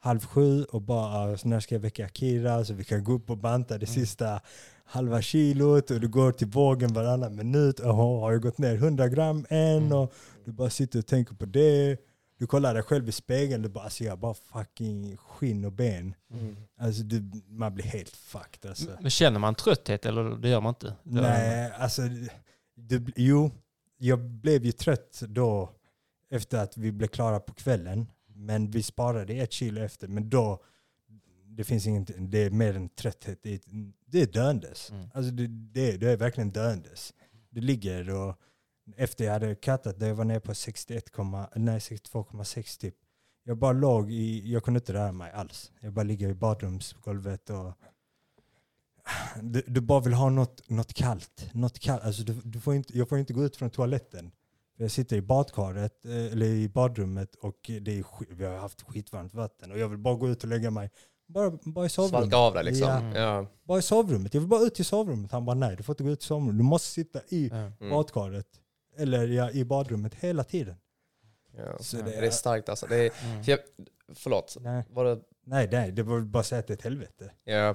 halv 0.00 0.20
sju 0.26 0.64
och 0.64 0.82
bara 0.82 1.06
ah, 1.32 1.36
när 1.44 1.60
ska 1.60 1.74
jag 1.74 1.80
väcka 1.80 2.04
Akira 2.06 2.64
så 2.64 2.74
vi 2.74 2.84
kan 2.84 3.04
gå 3.04 3.12
upp 3.12 3.30
och 3.30 3.38
banta 3.38 3.78
det 3.78 3.86
Mm. 3.86 3.94
sista 3.94 4.40
halva 4.84 5.22
kilot 5.22 5.90
och 5.90 6.00
du 6.00 6.08
går 6.08 6.32
till 6.32 6.46
vågen 6.46 6.92
varannan 6.92 7.36
minut. 7.36 7.80
Jaha, 7.82 8.20
har 8.20 8.32
jag 8.32 8.42
gått 8.42 8.58
ner 8.58 8.74
100 8.74 9.08
gram 9.08 9.46
än? 9.50 9.76
Mm. 9.76 9.92
Och 9.92 10.12
du 10.44 10.52
bara 10.52 10.70
sitter 10.70 10.98
och 10.98 11.06
tänker 11.06 11.34
på 11.34 11.44
det. 11.46 11.96
Du 12.38 12.46
kollar 12.46 12.74
dig 12.74 12.82
själv 12.82 13.08
i 13.08 13.12
spegeln, 13.12 13.62
du 13.62 13.68
bara 13.68 13.84
alltså 13.84 14.04
jag 14.04 14.12
har 14.12 14.16
bara 14.16 14.34
fucking 14.34 15.16
skinn 15.16 15.64
och 15.64 15.72
ben. 15.72 16.14
Mm. 16.32 16.56
Alltså 16.80 17.02
du, 17.02 17.30
man 17.48 17.74
blir 17.74 17.84
helt 17.84 18.08
fucked 18.16 18.70
alltså. 18.70 18.90
Men 19.00 19.10
känner 19.10 19.38
man 19.38 19.54
trötthet 19.54 20.06
eller 20.06 20.36
det 20.36 20.48
gör 20.48 20.60
man 20.60 20.70
inte? 20.70 20.86
Det- 20.86 21.20
Nej, 21.20 21.72
alltså 21.78 22.02
det, 22.76 23.02
jo, 23.16 23.50
jag 23.96 24.20
blev 24.20 24.64
ju 24.64 24.72
trött 24.72 25.22
då 25.28 25.70
efter 26.30 26.58
att 26.58 26.76
vi 26.76 26.92
blev 26.92 27.08
klara 27.08 27.40
på 27.40 27.54
kvällen. 27.54 28.06
Men 28.26 28.70
vi 28.70 28.82
sparade 28.82 29.34
ett 29.34 29.52
kilo 29.52 29.80
efter. 29.80 30.08
Men 30.08 30.30
då, 30.30 30.64
det 31.44 31.64
finns 31.64 31.86
ingenting, 31.86 32.30
det 32.30 32.38
är 32.38 32.50
mer 32.50 32.76
än 32.76 32.88
trötthet. 32.88 33.38
Det 33.42 33.54
är, 33.54 33.60
det 34.06 34.20
är 34.22 34.26
döendes. 34.26 34.90
Mm. 34.90 35.08
Alltså 35.14 35.30
det, 35.32 35.46
det, 35.46 35.92
är- 35.92 35.98
det 35.98 36.10
är 36.10 36.16
verkligen 36.16 36.50
döendes. 36.50 37.14
Det 37.50 37.60
ligger 37.60 38.10
och 38.10 38.36
efter 38.96 39.24
jag 39.24 39.32
hade 39.32 39.54
kattat, 39.54 40.00
jag 40.00 40.14
var 40.14 40.24
nere 40.24 40.40
på 40.40 40.54
61, 40.54 41.04
nej 41.56 41.78
62,6 41.78 42.80
typ. 42.80 42.94
Jag 43.44 43.58
bara 43.58 43.72
låg 43.72 44.10
i, 44.12 44.52
jag 44.52 44.64
kunde 44.64 44.78
inte 44.78 44.92
röra 44.92 45.12
mig 45.12 45.32
alls. 45.32 45.72
Jag 45.80 45.92
bara 45.92 46.02
ligger 46.02 46.28
i 46.28 46.34
badrumsgolvet 46.34 47.50
och 47.50 47.72
du, 49.52 49.62
du 49.66 49.80
bara 49.80 50.00
vill 50.00 50.12
ha 50.12 50.30
något, 50.30 50.70
något 50.70 50.94
kallt. 50.94 51.48
Något 51.52 51.78
kallt. 51.78 52.02
Alltså 52.04 52.22
du, 52.22 52.32
du 52.44 52.60
får 52.60 52.74
inte, 52.74 52.98
jag 52.98 53.08
får 53.08 53.18
inte 53.18 53.32
gå 53.32 53.44
ut 53.44 53.56
från 53.56 53.70
toaletten. 53.70 54.30
Jag 54.76 54.90
sitter 54.90 55.16
i 55.16 55.22
badkaret, 55.22 56.04
eh, 56.04 56.10
eller 56.32 56.46
i 56.46 56.68
badrummet 56.68 57.34
och 57.34 57.56
det 57.80 57.98
är, 57.98 58.34
vi 58.34 58.44
har 58.44 58.56
haft 58.56 58.82
skitvarmt 58.82 59.34
vatten 59.34 59.72
och 59.72 59.78
jag 59.78 59.88
vill 59.88 59.98
bara 59.98 60.14
gå 60.14 60.28
ut 60.28 60.42
och 60.42 60.48
lägga 60.48 60.70
mig. 60.70 60.90
Bara, 61.26 61.50
bara 61.62 61.86
i 61.86 61.88
sovrummet. 61.88 62.20
Svalka 62.20 62.36
av 62.36 62.54
dig 62.54 62.64
liksom. 62.64 62.88
Ja. 62.88 63.18
Ja. 63.20 63.46
Bara 63.64 63.78
i 63.78 63.82
sovrummet. 63.82 64.34
Jag 64.34 64.40
vill 64.40 64.48
bara 64.50 64.60
ut 64.62 64.80
i 64.80 64.84
sovrummet. 64.84 65.32
Han 65.32 65.44
bara 65.44 65.56
nej, 65.56 65.76
du 65.76 65.82
får 65.82 65.92
inte 65.92 66.02
gå 66.04 66.10
ut 66.10 66.22
i 66.22 66.26
sovrummet. 66.26 66.58
Du 66.58 66.62
måste 66.64 66.88
sitta 66.88 67.20
i. 67.28 67.50
Mm. 67.50 67.72
badkaret. 67.90 68.46
Eller 68.96 69.28
ja, 69.28 69.50
i 69.50 69.64
badrummet 69.64 70.14
hela 70.14 70.44
tiden. 70.44 70.76
Ja. 71.56 71.78
Så 71.80 71.96
Det, 71.96 72.02
det 72.02 72.26
är 72.26 72.30
starkt 72.30 72.68
alltså. 72.68 72.86
Det 72.86 72.96
är, 72.96 73.10
Mm. 73.24 73.44
för 73.44 73.50
jag, 73.50 73.60
förlåt, 74.14 74.56
Nej, 74.60 74.84
var 74.90 75.04
det 75.04 75.20
nej, 75.46 75.68
nej 75.72 75.92
det 75.92 76.02
var 76.02 76.20
bara 76.20 76.40
att 76.40 76.46
säga 76.46 76.58
att 76.58 76.66
det 76.66 76.72
är 76.72 76.76
ett 76.76 76.82
helvete. 76.84 77.32
Ja, 77.44 77.74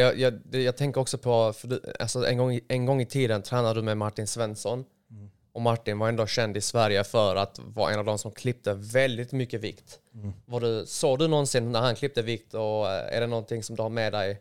jag, 0.00 0.18
jag, 0.18 0.40
det, 0.44 0.62
jag 0.62 0.76
tänker 0.76 1.00
också 1.00 1.18
på, 1.18 1.54
du, 1.62 1.80
alltså 2.00 2.26
en, 2.26 2.38
gång, 2.38 2.60
en 2.68 2.86
gång 2.86 3.00
i 3.00 3.06
tiden 3.06 3.42
tränade 3.42 3.80
du 3.80 3.82
med 3.84 3.96
Martin 3.96 4.26
Svensson. 4.26 4.84
Mm. 5.10 5.30
Och 5.52 5.62
Martin 5.62 5.98
var 5.98 6.08
ändå 6.08 6.26
känd 6.26 6.56
i 6.56 6.60
Sverige 6.60 7.04
för 7.04 7.36
att 7.36 7.58
vara 7.58 7.92
en 7.92 7.98
av 7.98 8.04
de 8.04 8.18
som 8.18 8.30
klippte 8.30 8.74
väldigt 8.74 9.32
mycket 9.32 9.60
vikt. 9.60 10.00
Mm. 10.14 10.32
Var 10.46 10.60
du, 10.60 10.86
såg 10.86 11.18
du 11.18 11.28
någonsin 11.28 11.72
när 11.72 11.80
han 11.80 11.94
klippte 11.94 12.22
vikt 12.22 12.54
och 12.54 12.88
eh, 12.88 13.16
är 13.16 13.20
det 13.20 13.26
någonting 13.26 13.62
som 13.62 13.76
du 13.76 13.82
har 13.82 13.90
med 13.90 14.12
dig? 14.12 14.40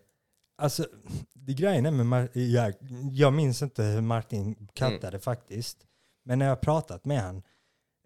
Alltså, 0.58 0.86
det 1.34 1.54
grejen 1.54 1.86
är 1.86 1.92
med 1.92 2.06
Mar- 2.06 2.30
jag, 2.40 2.74
jag 3.12 3.34
minns 3.34 3.62
inte 3.62 3.84
hur 3.84 4.02
Martin 4.02 4.68
kattade 4.74 5.08
Mm. 5.08 5.20
faktiskt. 5.22 5.78
Men 6.24 6.40
när 6.40 6.46
jag 6.46 6.52
har 6.52 6.62
pratat 6.62 7.06
med 7.06 7.22
han, 7.22 7.44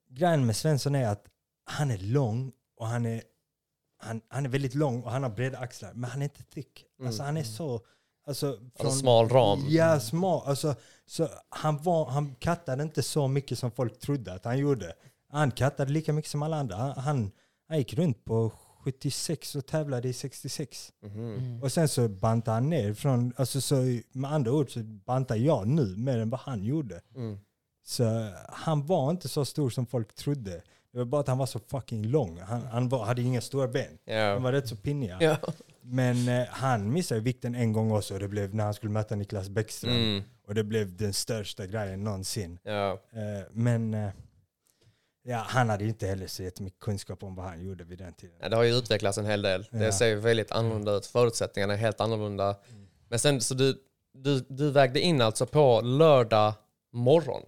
grejen 0.10 0.46
med 0.46 0.56
Svensson 0.56 0.96
är 0.96 1.08
att 1.08 1.26
han 1.66 1.92
är 1.92 1.98
lång 1.98 2.52
och 2.78 2.88
han 2.88 3.06
är, 3.06 3.22
han, 4.00 4.22
han 4.28 4.46
är 4.46 4.50
väldigt 4.50 4.76
lång 4.76 5.04
och 5.04 5.12
han 5.12 5.24
har 5.24 5.30
breda 5.30 5.58
axlar. 5.58 5.94
Men 5.94 6.10
han 6.10 6.22
är 6.22 6.24
inte 6.24 6.44
thick. 6.44 6.86
Alltså 7.06 7.24
han 7.24 7.38
är 7.38 7.44
så... 7.44 7.82
Alltså, 8.28 8.60
Alltså 8.80 9.00
smal 9.00 9.30
ram. 9.30 9.66
Ja, 9.70 10.00
smal. 10.00 10.42
Alltså, 10.46 10.76
så 11.06 11.30
han, 11.50 11.78
var, 11.78 12.06
han 12.06 12.36
kattade 12.36 12.84
inte 12.84 13.04
så 13.04 13.28
mycket 13.28 13.60
som 13.60 13.72
folk 13.72 14.00
trodde 14.00 14.34
att 14.34 14.46
han 14.46 14.58
gjorde. 14.58 14.94
Han 15.30 15.52
kattade 15.52 15.92
lika 15.92 16.14
mycket 16.14 16.32
som 16.32 16.44
alla 16.44 16.58
andra. 16.58 16.76
Han, 16.76 16.94
han, 16.96 17.32
han 17.68 17.78
gick 17.78 17.94
runt 17.94 18.26
på 18.26 18.52
76 18.84 19.56
och 19.56 19.66
tävlade 19.66 20.08
i 20.08 20.14
66. 20.14 20.94
Mhm. 21.02 21.64
Och 21.64 21.72
sen 21.72 21.88
så 21.88 22.08
bantade 22.08 22.56
han 22.56 22.70
ner 22.70 22.94
från, 22.94 23.34
alltså 23.36 23.62
så 23.62 23.76
med 24.12 24.32
andra 24.34 24.52
ord 24.52 24.74
så 24.74 24.80
bantar 24.80 25.36
jag 25.36 25.68
nu 25.68 25.96
mer 25.98 26.18
än 26.18 26.30
vad 26.30 26.40
han 26.40 26.64
gjorde. 26.64 27.02
Mm. 27.16 27.40
Så 27.86 28.30
han 28.50 28.86
var 28.86 29.12
inte 29.12 29.30
så 29.30 29.46
stor 29.46 29.70
som 29.70 29.86
folk 29.86 30.16
trodde. 30.16 30.62
Det 30.92 30.98
var 30.98 31.06
bara 31.06 31.22
att 31.22 31.28
han 31.28 31.38
var 31.38 31.46
så 31.46 31.60
fucking 31.60 32.04
lång. 32.08 32.40
Han, 32.40 32.62
han 32.62 32.90
var, 32.90 33.06
hade 33.06 33.22
inga 33.22 33.42
stora 33.42 33.68
ben. 33.68 33.98
Han 34.08 34.16
Ja. 34.16 34.40
var 34.40 34.52
rätt 34.52 34.68
så 34.68 34.76
pinniga. 34.76 35.18
Ja. 35.22 35.38
Men 35.82 36.28
eh, 36.28 36.48
han 36.50 36.94
missade 36.94 37.22
vikten 37.22 37.56
en 37.56 37.74
gång 37.74 37.92
också. 37.92 38.20
Det 38.20 38.28
blev 38.28 38.56
när 38.56 38.64
han 38.64 38.74
skulle 38.74 38.92
möta 38.92 39.16
Niklas 39.16 39.50
Bäckström. 39.50 39.94
Mm. 39.96 40.24
Och 40.48 40.56
det 40.56 40.64
blev 40.64 40.98
den 40.98 41.14
största 41.14 41.66
grejen 41.66 42.04
någonsin. 42.04 42.60
Ja. 42.64 42.92
Eh, 42.92 43.46
men 43.52 43.94
eh, 43.94 44.10
ja, 45.24 45.38
han 45.48 45.70
hade 45.70 45.86
inte 45.86 46.08
heller 46.08 46.28
så 46.28 46.44
jättemycket 46.44 46.80
kunskap 46.80 47.24
om 47.24 47.36
vad 47.36 47.46
han 47.46 47.66
gjorde 47.66 47.84
vid 47.84 47.98
den 48.00 48.14
tiden. 48.14 48.36
Ja, 48.42 48.50
det 48.50 48.56
har 48.56 48.64
ju 48.64 48.74
utvecklats 48.76 49.18
en 49.18 49.26
hel 49.26 49.42
del. 49.42 49.66
Det 49.72 49.92
ser 49.92 50.08
ju 50.08 50.16
väldigt 50.16 50.52
annorlunda 50.52 50.92
ut. 50.96 51.06
Förutsättningarna 51.06 51.74
är 51.74 51.78
helt 51.78 52.02
annorlunda. 52.02 52.56
Men 53.10 53.20
sen 53.20 53.42
så 53.42 53.54
du, 53.54 53.78
du, 54.14 54.46
du 54.50 54.72
vägde 54.72 55.00
in 55.00 55.22
alltså 55.22 55.46
på 55.46 55.82
lördag 55.82 56.54
morgon. 56.94 57.42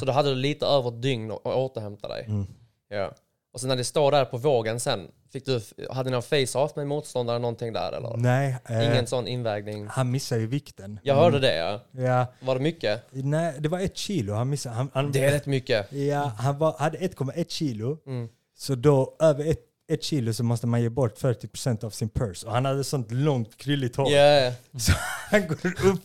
Så 0.00 0.04
då 0.04 0.12
hade 0.12 0.28
du 0.28 0.34
lite 0.34 0.66
över 0.66 0.88
ett 0.88 1.02
dygn 1.02 1.30
att 1.30 1.46
återhämta 1.46 2.08
dig. 2.08 2.24
Mm. 2.24 2.46
Ja. 2.88 3.12
Och 3.52 3.60
sen 3.60 3.68
när 3.68 3.76
det 3.76 3.84
står 3.84 4.10
där 4.12 4.24
på 4.24 4.36
vågen 4.36 4.80
sen, 4.80 5.08
fick 5.32 5.44
du, 5.46 5.60
hade 5.90 6.10
ni 6.10 6.12
någon 6.14 6.22
face-off 6.22 6.76
med 6.76 6.86
motståndare 6.86 7.38
någonting 7.38 7.72
där 7.72 7.92
eller? 7.92 8.16
Nej, 8.16 8.56
eh, 8.68 8.84
Ingen 8.92 9.06
sån 9.06 9.28
invägning? 9.28 9.86
han 9.86 10.10
missade 10.10 10.40
ju 10.40 10.46
vikten. 10.46 11.00
Jag 11.02 11.14
hörde 11.14 11.38
det 11.38 11.56
ja. 11.56 11.80
Ja, 12.02 12.26
Var 12.40 12.54
det 12.54 12.60
mycket? 12.60 13.02
nej, 13.10 13.54
det 13.58 13.68
var 13.68 13.80
ett 13.80 13.96
kilo 13.96 14.32
han 14.34 14.48
missade. 14.50 14.74
Han, 14.74 14.90
han, 14.94 15.12
Det 15.12 15.24
är 15.24 15.30
rätt 15.32 15.46
mycket. 15.46 15.92
Ja, 15.92 16.32
han 16.38 16.58
var, 16.58 16.78
hade 16.78 16.98
1,1 16.98 17.44
kilo. 17.48 17.98
Mm. 18.06 18.28
Så 18.56 18.74
då 18.74 19.16
över 19.20 19.44
ett, 19.50 19.60
ett 19.88 20.02
kilo 20.02 20.32
så 20.32 20.44
måste 20.44 20.66
man 20.66 20.82
ge 20.82 20.88
bort 20.88 21.20
40% 21.20 21.84
av 21.84 21.90
sin 21.90 22.08
purse. 22.08 22.46
Och 22.46 22.52
han 22.52 22.64
hade 22.64 22.84
sånt 22.84 23.12
långt 23.12 23.56
krylligt 23.56 23.96
hår. 23.96 24.10
Yeah. 24.10 24.52
Så 24.78 24.92
han 25.30 25.48
går 25.48 25.56
upp 25.84 26.02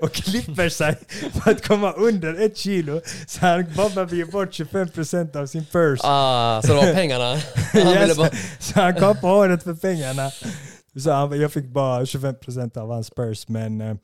och 0.00 0.12
klipper 0.12 0.68
sig 0.68 0.96
för 1.32 1.50
att 1.50 1.66
komma 1.66 1.92
under 1.92 2.34
ett 2.46 2.56
kilo. 2.56 3.00
Så 3.26 3.40
han 3.40 3.64
bara 3.76 3.88
behöver 3.88 4.16
ge 4.16 4.24
bort 4.24 4.48
25% 4.48 5.36
av 5.36 5.46
sin 5.46 5.64
purse. 5.64 6.02
Ah, 6.04 6.62
så 6.62 6.68
det 6.68 6.74
var 6.74 6.94
pengarna? 6.94 7.24
Han 7.72 8.08
så, 8.08 8.14
bara, 8.14 8.30
så 8.58 8.80
han 8.80 8.94
kapade 8.94 9.34
håret 9.34 9.62
för 9.62 9.74
pengarna. 9.74 10.30
Så 10.96 11.10
han, 11.10 11.40
jag 11.40 11.52
fick 11.52 11.66
bara 11.66 12.04
25% 12.04 12.78
av 12.78 12.90
hans 12.90 13.10
purse. 13.10 13.44
Men 13.48 13.80
eh, 13.80 13.94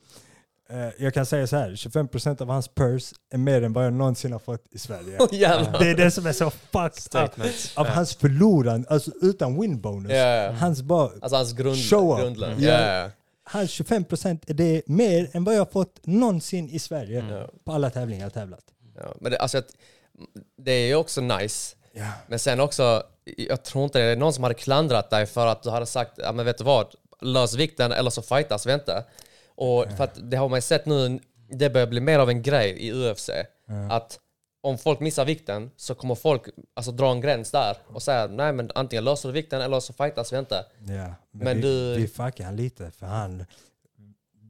jag 0.97 1.13
kan 1.13 1.25
säga 1.25 1.47
så 1.47 1.55
här, 1.55 1.69
25% 1.71 2.41
av 2.41 2.47
hans 2.49 2.67
purse 2.67 3.15
är 3.31 3.37
mer 3.37 3.61
än 3.61 3.73
vad 3.73 3.85
jag 3.85 3.93
någonsin 3.93 4.31
har 4.31 4.39
fått 4.39 4.63
i 4.71 4.79
Sverige. 4.79 5.17
jävlar. 5.31 5.79
Det 5.79 5.89
är 5.89 5.95
det 5.95 6.11
som 6.11 6.25
är 6.25 6.33
så 6.33 6.49
fucked 6.49 7.23
up. 7.23 7.31
Av 7.75 7.87
hans 7.87 8.15
förlorande, 8.15 8.87
alltså 8.89 9.11
utan 9.21 9.61
win 9.61 9.81
bonus. 9.81 10.11
Ja. 10.11 10.51
Hans 10.51 10.81
bara, 10.81 11.09
Alltså 11.21 11.35
hans 11.35 11.53
grund, 11.53 11.77
Show 11.77 12.13
up. 12.13 12.19
grundlön. 12.23 12.63
Ja. 12.63 13.09
hans 13.43 13.69
25% 13.81 14.39
är 14.47 14.53
det 14.53 14.81
mer 14.87 15.29
än 15.33 15.43
vad 15.43 15.55
jag 15.55 15.59
har 15.59 15.71
fått 15.71 15.99
någonsin 16.03 16.69
i 16.69 16.79
Sverige. 16.79 17.25
Ja. 17.29 17.49
På 17.63 17.71
alla 17.71 17.89
tävlingar 17.89 18.21
jag 18.21 18.25
har 18.25 18.41
tävlat. 18.41 18.63
Ja. 18.95 19.13
Men 19.21 19.31
det, 19.31 19.37
alltså, 19.37 19.61
det 20.57 20.71
är 20.71 20.87
ju 20.87 20.95
också 20.95 21.21
nice. 21.21 21.75
Men 22.27 22.39
sen 22.39 22.59
också, 22.59 23.03
jag 23.37 23.63
tror 23.63 23.83
inte 23.83 23.99
det 23.99 24.05
är 24.05 24.15
någon 24.15 24.33
som 24.33 24.43
hade 24.43 24.55
klandrat 24.55 25.09
dig 25.09 25.25
för 25.25 25.47
att 25.47 25.63
du 25.63 25.69
hade 25.69 25.85
sagt, 25.85 26.11
ja 26.17 26.31
men 26.31 26.45
vet 26.45 26.57
du 26.57 26.63
vad, 26.63 26.87
lös 27.21 27.53
vikten 27.55 27.91
eller 27.91 28.09
så 28.09 28.21
fightas 28.21 28.65
vi 28.65 28.73
inte. 28.73 29.03
Och 29.57 29.85
för 29.97 30.03
att 30.03 30.31
det 30.31 30.37
har 30.37 30.49
man 30.49 30.57
ju 30.57 30.61
sett 30.61 30.85
nu, 30.85 31.19
det 31.49 31.69
börjar 31.69 31.87
bli 31.87 31.99
mer 31.99 32.19
av 32.19 32.29
en 32.29 32.41
grej 32.41 32.69
i 32.87 32.91
UFC. 32.93 33.29
Att 33.91 34.19
om 34.61 34.77
folk 34.77 34.99
missar 34.99 35.25
vikten 35.25 35.71
så 35.75 35.95
kommer 35.95 36.15
folk 36.15 36.41
alltså, 36.73 36.91
dra 36.91 37.11
en 37.11 37.21
gräns 37.21 37.51
där 37.51 37.77
och 37.87 38.01
säga 38.03 38.27
nej 38.27 38.53
men 38.53 38.71
antingen 38.75 39.03
löser 39.05 39.29
du 39.29 39.33
vikten 39.33 39.61
eller 39.61 39.79
så 39.79 39.93
fightas 39.93 40.33
vi 40.33 40.37
inte. 40.39 40.65
Ja. 40.79 40.85
Men, 40.85 41.15
Men 41.31 41.55
vi, 41.57 41.61
du- 41.61 41.95
vi 42.01 42.07
fuckade 42.07 42.43
han 42.43 42.55
lite 42.55 42.91
för 42.91 43.05
han, 43.05 43.45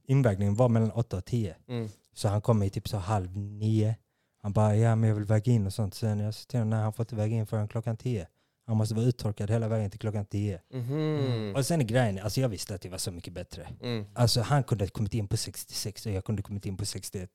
invägningen 0.07 0.55
var 0.55 0.69
mellan 0.69 0.91
8 0.91 1.17
och 1.17 1.25
10. 1.25 1.55
Mm. 1.67 1.89
Så 2.13 2.27
han 2.27 2.41
kom 2.41 2.63
i 2.63 2.69
typ 2.69 2.87
så 2.87 2.97
halv 2.97 3.37
nio. 3.37 3.95
Han 4.41 4.53
bara, 4.53 4.75
ja 4.75 4.95
men 4.95 5.07
jag 5.09 5.15
vill 5.15 5.25
väga 5.25 5.51
in 5.51 5.65
och 5.65 5.73
sånt. 5.73 5.93
Sen 5.93 6.19
jag 6.19 6.33
sa 6.35 6.45
till 6.47 6.59
honom, 6.59 6.69
nej 6.69 6.79
han 6.79 6.93
får 6.93 7.03
inte 7.03 7.15
väga 7.15 7.35
in 7.35 7.47
förrän 7.47 7.67
klockan 7.67 7.97
10. 7.97 8.27
Han 8.67 8.77
måste 8.77 8.95
vara 8.95 9.05
uttorkad 9.05 9.51
hela 9.51 9.67
vägen 9.67 9.89
till 9.89 9.99
klockan 9.99 10.25
10. 10.25 10.61
Mhm. 10.73 11.53
Och 11.55 11.65
sen 11.65 11.81
är 11.81 11.85
grejen, 11.85 12.19
alltså 12.19 12.41
jag 12.41 12.49
visste 12.49 12.75
att 12.75 12.83
jag 12.83 12.91
var 12.91 12.97
så 12.97 13.11
mycket 13.11 13.33
bättre. 13.33 13.67
Mm. 13.81 14.05
Alltså 14.13 14.41
han 14.41 14.63
kunde 14.63 14.83
ha 14.85 14.89
kommit 14.89 15.13
in 15.13 15.27
på 15.27 15.37
66 15.37 16.05
och 16.05 16.11
jag 16.11 16.25
kunde 16.25 16.41
kommit 16.41 16.65
in 16.65 16.77
på 16.77 16.85
61. 16.85 17.29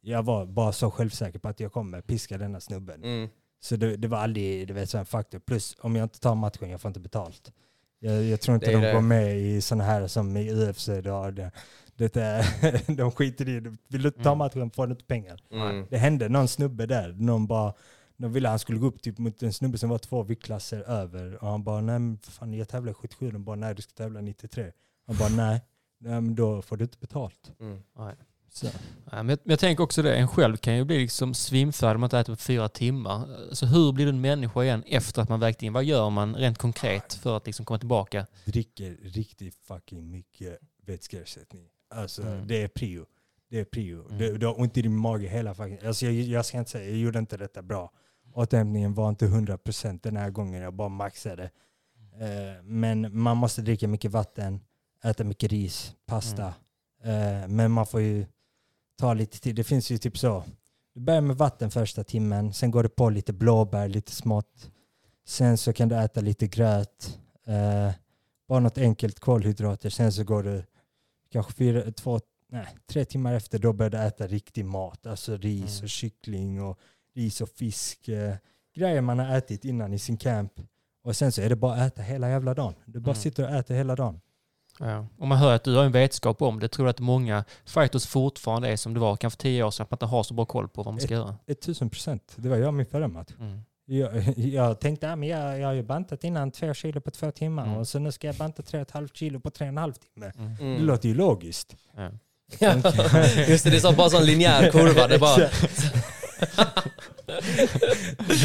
Jag 0.00 0.22
var 0.22 0.46
bara 0.46 0.72
så 0.72 0.90
självsäker 0.90 1.38
på 1.38 1.48
att 1.48 1.60
jag 1.60 1.72
kommer 1.72 2.00
piska 2.00 2.38
denna 2.38 2.60
snubben. 2.60 3.04
Mm. 3.04 3.28
Så 3.60 3.76
det, 3.76 3.96
det 3.96 4.08
var 4.08 4.18
aldrig 4.18 4.70
vet, 4.74 4.90
så 4.90 4.98
en 4.98 5.06
faktor. 5.06 5.38
Plus 5.38 5.76
om 5.80 5.96
jag 5.96 6.04
inte 6.04 6.20
tar 6.20 6.34
matchen, 6.34 6.70
jag 6.70 6.80
får 6.80 6.88
inte 6.88 7.00
betalt. 7.00 7.52
Jag, 7.98 8.22
jag 8.24 8.40
tror 8.40 8.54
inte 8.54 8.66
Det 8.66 8.72
de 8.72 8.80
det. 8.82 8.92
går 8.92 9.00
med 9.00 9.38
i 9.40 9.60
sådana 9.60 9.84
här 9.84 10.06
som 10.06 10.36
i 10.36 10.50
UFC. 10.52 10.86
Då, 11.04 11.30
det, 11.30 11.50
det 11.96 12.16
är, 12.16 12.94
de 12.96 13.10
skiter 13.12 13.48
i 13.48 13.60
det. 13.60 13.76
Vill 13.88 14.02
du 14.02 14.08
inte 14.08 14.22
ta 14.22 14.28
Mm. 14.30 14.38
matchen 14.38 14.70
får 14.70 14.86
du 14.86 14.92
inte 14.92 15.04
pengar. 15.04 15.40
Mm. 15.52 15.86
Det 15.90 15.98
hände 15.98 16.28
någon 16.28 16.48
snubbe 16.48 16.86
där. 16.86 17.12
Någon 17.18 17.46
bara, 17.46 17.74
de 18.16 18.32
ville 18.32 18.48
han 18.48 18.58
skulle 18.58 18.78
gå 18.78 18.86
upp 18.86 19.02
typ 19.02 19.18
mot 19.18 19.42
en 19.42 19.52
snubbe 19.52 19.78
som 19.78 19.90
var 19.90 19.98
två 19.98 20.22
viktklasser 20.22 20.80
över. 20.80 21.42
Och 21.44 21.48
han 21.48 21.64
bara, 21.64 21.80
nej 21.80 22.16
fan 22.22 22.54
jag 22.54 22.68
tävlar 22.68 22.92
77. 22.92 23.30
De 23.30 23.44
bara, 23.44 23.56
nej 23.56 23.74
du 23.74 23.82
ska 23.82 23.92
tävla 23.92 24.20
93. 24.20 24.72
Han 25.06 25.16
bara, 25.16 25.28
nej. 25.28 25.60
nej 25.98 26.20
men 26.20 26.34
då 26.34 26.62
får 26.62 26.76
du 26.76 26.84
inte 26.84 26.98
betalt. 26.98 27.52
Mm. 27.60 27.82
Nej. 27.98 28.14
Så. 28.52 28.66
Ja, 28.66 28.72
men 29.10 29.28
jag, 29.28 29.38
men 29.44 29.50
jag 29.50 29.58
tänker 29.58 29.82
också 29.84 30.02
det, 30.02 30.16
en 30.16 30.28
själv 30.28 30.56
kan 30.56 30.76
ju 30.76 30.84
bli 30.84 30.98
liksom 30.98 31.34
svimfärdig 31.34 31.94
om 31.94 32.00
man 32.00 32.06
inte 32.06 32.18
äter 32.18 32.32
på 32.32 32.36
fyra 32.36 32.68
timmar. 32.68 33.28
Så 33.54 33.66
hur 33.66 33.92
blir 33.92 34.04
du 34.04 34.10
en 34.10 34.20
människa 34.20 34.62
igen 34.64 34.82
efter 34.86 35.22
att 35.22 35.28
man 35.28 35.40
vägt 35.40 35.62
in? 35.62 35.72
Vad 35.72 35.84
gör 35.84 36.10
man 36.10 36.34
rent 36.36 36.58
konkret 36.58 37.14
för 37.14 37.36
att 37.36 37.46
liksom 37.46 37.64
komma 37.64 37.78
tillbaka? 37.78 38.26
dricker 38.44 38.96
riktigt 39.02 39.54
fucking 39.54 40.10
mycket 40.10 40.58
vätskeersättning. 40.86 41.66
Alltså 41.90 42.22
Mm. 42.22 42.46
det 42.46 42.62
är 42.62 42.68
prio. 42.68 43.06
Det 43.50 43.60
är 43.60 43.64
prio. 43.64 44.06
Mm. 44.06 44.18
Det, 44.18 44.38
du 44.38 44.46
har 44.46 44.60
ont 44.60 44.76
i 44.76 44.82
din 44.82 44.96
mage 44.96 45.28
hela 45.28 45.54
fucking... 45.54 45.78
Alltså 45.86 46.04
jag, 46.06 46.14
jag 46.14 46.46
ska 46.46 46.58
inte 46.58 46.70
säga, 46.70 46.88
jag 46.90 46.98
gjorde 46.98 47.18
inte 47.18 47.36
detta 47.36 47.62
bra. 47.62 47.92
Återhämtningen 48.34 48.94
var 48.94 49.08
inte 49.08 49.26
100% 49.26 50.00
den 50.02 50.16
här 50.16 50.30
gången, 50.30 50.62
jag 50.62 50.74
bara 50.74 50.88
maxade. 50.88 51.50
Eh, 52.20 52.62
men 52.62 53.18
man 53.18 53.36
måste 53.36 53.62
dricka 53.62 53.88
mycket 53.88 54.10
vatten, 54.10 54.60
äta 55.04 55.24
mycket 55.24 55.50
ris, 55.50 55.94
pasta. 56.06 56.54
Eh, 57.02 57.48
men 57.48 57.70
man 57.70 57.86
får 57.86 58.00
ju 58.00 58.26
ta 58.98 59.14
lite 59.14 59.40
tid. 59.40 59.56
Det 59.56 59.64
finns 59.64 59.90
ju 59.90 59.98
typ 59.98 60.18
så. 60.18 60.44
Du 60.94 61.00
börjar 61.00 61.20
med 61.20 61.36
vatten 61.36 61.70
första 61.70 62.04
timmen, 62.04 62.52
sen 62.52 62.70
går 62.70 62.82
det 62.82 62.88
på 62.88 63.10
lite 63.10 63.32
blåbär, 63.32 63.88
lite 63.88 64.12
smått. 64.12 64.70
Sen 65.26 65.58
så 65.58 65.72
kan 65.72 65.88
du 65.88 65.96
äta 65.96 66.20
lite 66.20 66.46
gröt, 66.46 67.18
eh, 67.46 67.90
bara 68.48 68.60
något 68.60 68.78
enkelt 68.78 69.20
kolhydrater. 69.20 69.90
Sen 69.90 70.12
så 70.12 70.24
går 70.24 70.42
du 70.42 70.64
kanske 71.32 71.52
fyra, 71.52 71.92
två, 71.92 72.20
nej, 72.48 72.66
tre 72.86 73.04
timmar 73.04 73.34
efter, 73.34 73.58
då 73.58 73.72
börjar 73.72 73.90
du 73.90 73.98
äta 73.98 74.26
riktig 74.26 74.64
mat. 74.64 75.06
Alltså 75.06 75.36
ris 75.36 75.74
Mm. 75.78 75.84
och 75.84 75.88
kyckling 75.90 76.62
och 76.62 76.78
ris 77.16 77.40
och 77.40 77.48
fisk. 77.48 78.08
Eh, 78.08 78.34
grejer 78.76 79.00
man 79.00 79.18
har 79.18 79.36
ätit 79.38 79.64
innan 79.64 79.92
i 79.92 79.98
sin 79.98 80.16
camp. 80.16 80.52
Och 81.04 81.16
sen 81.16 81.32
så 81.32 81.40
är 81.42 81.48
det 81.48 81.56
bara 81.56 81.72
att 81.74 81.92
äta 81.92 82.02
hela 82.02 82.28
jävla 82.30 82.54
dagen. 82.54 82.74
Du 82.86 83.00
bara 83.00 83.10
Mm. 83.10 83.22
sitter 83.22 83.44
och 83.44 83.50
äter 83.50 83.74
hela 83.74 83.96
dagen. 83.96 84.20
Ja. 84.80 85.06
Och 85.18 85.28
man 85.28 85.38
hör 85.38 85.54
att 85.54 85.64
du 85.64 85.76
har 85.76 85.84
en 85.84 85.92
vetskap 85.92 86.42
om 86.42 86.60
det. 86.60 86.68
Tror 86.68 86.86
du 86.86 86.90
att 86.90 87.00
många 87.00 87.44
fighters 87.64 88.06
fortfarande 88.06 88.68
är 88.68 88.76
som 88.76 88.94
det 88.94 89.00
var 89.00 89.16
kanske 89.16 89.40
tio 89.40 89.62
år 89.64 89.70
sedan, 89.70 89.84
att 89.84 89.90
man 89.90 89.96
inte 89.96 90.06
har 90.06 90.22
så 90.22 90.34
bra 90.34 90.44
koll 90.44 90.68
på 90.68 90.82
vad 90.82 90.94
man 90.94 91.00
ska 91.00 91.14
göra? 91.14 91.36
1000 91.46 91.90
procent. 91.90 92.32
Det 92.36 92.48
var 92.48 92.56
jag 92.56 92.74
min 92.74 92.86
förra 92.86 93.08
match. 93.08 93.30
Mm. 93.40 93.60
Jag, 93.86 94.38
jag 94.38 94.80
tänkte 94.80 95.12
att 95.12 95.26
jag, 95.26 95.58
jag 95.60 95.66
har 95.66 95.74
ju 95.74 95.82
bantat 95.82 96.24
innan 96.24 96.50
två 96.50 96.74
kilo 96.74 97.00
på 97.00 97.10
två 97.10 97.30
timmar 97.30 97.66
Mm. 97.66 97.76
och 97.76 97.88
så 97.88 97.98
nu 97.98 98.12
ska 98.12 98.26
jag 98.26 98.36
banta 98.36 98.62
tre 98.62 98.80
och 98.80 98.82
ett 98.88 98.90
halvt 98.90 99.16
kilo 99.16 99.40
på 99.40 99.50
tre 99.50 99.64
och 99.66 99.68
en 99.68 99.76
halv 99.76 99.92
timme. 99.92 100.32
Mm. 100.38 100.56
Det 100.56 100.64
Mm. 100.64 100.84
låter 100.86 101.08
ju 101.08 101.14
logiskt. 101.14 101.76
Ja. 101.96 102.10
Just 103.48 103.64
det, 103.64 103.70
det 103.70 103.76
är 103.76 103.80
så, 103.80 103.92
bara 103.92 104.10
sån 104.10 104.24
linjär 104.24 104.70
kurva. 104.70 105.08
Det, 105.08 105.18
bara, 105.18 105.36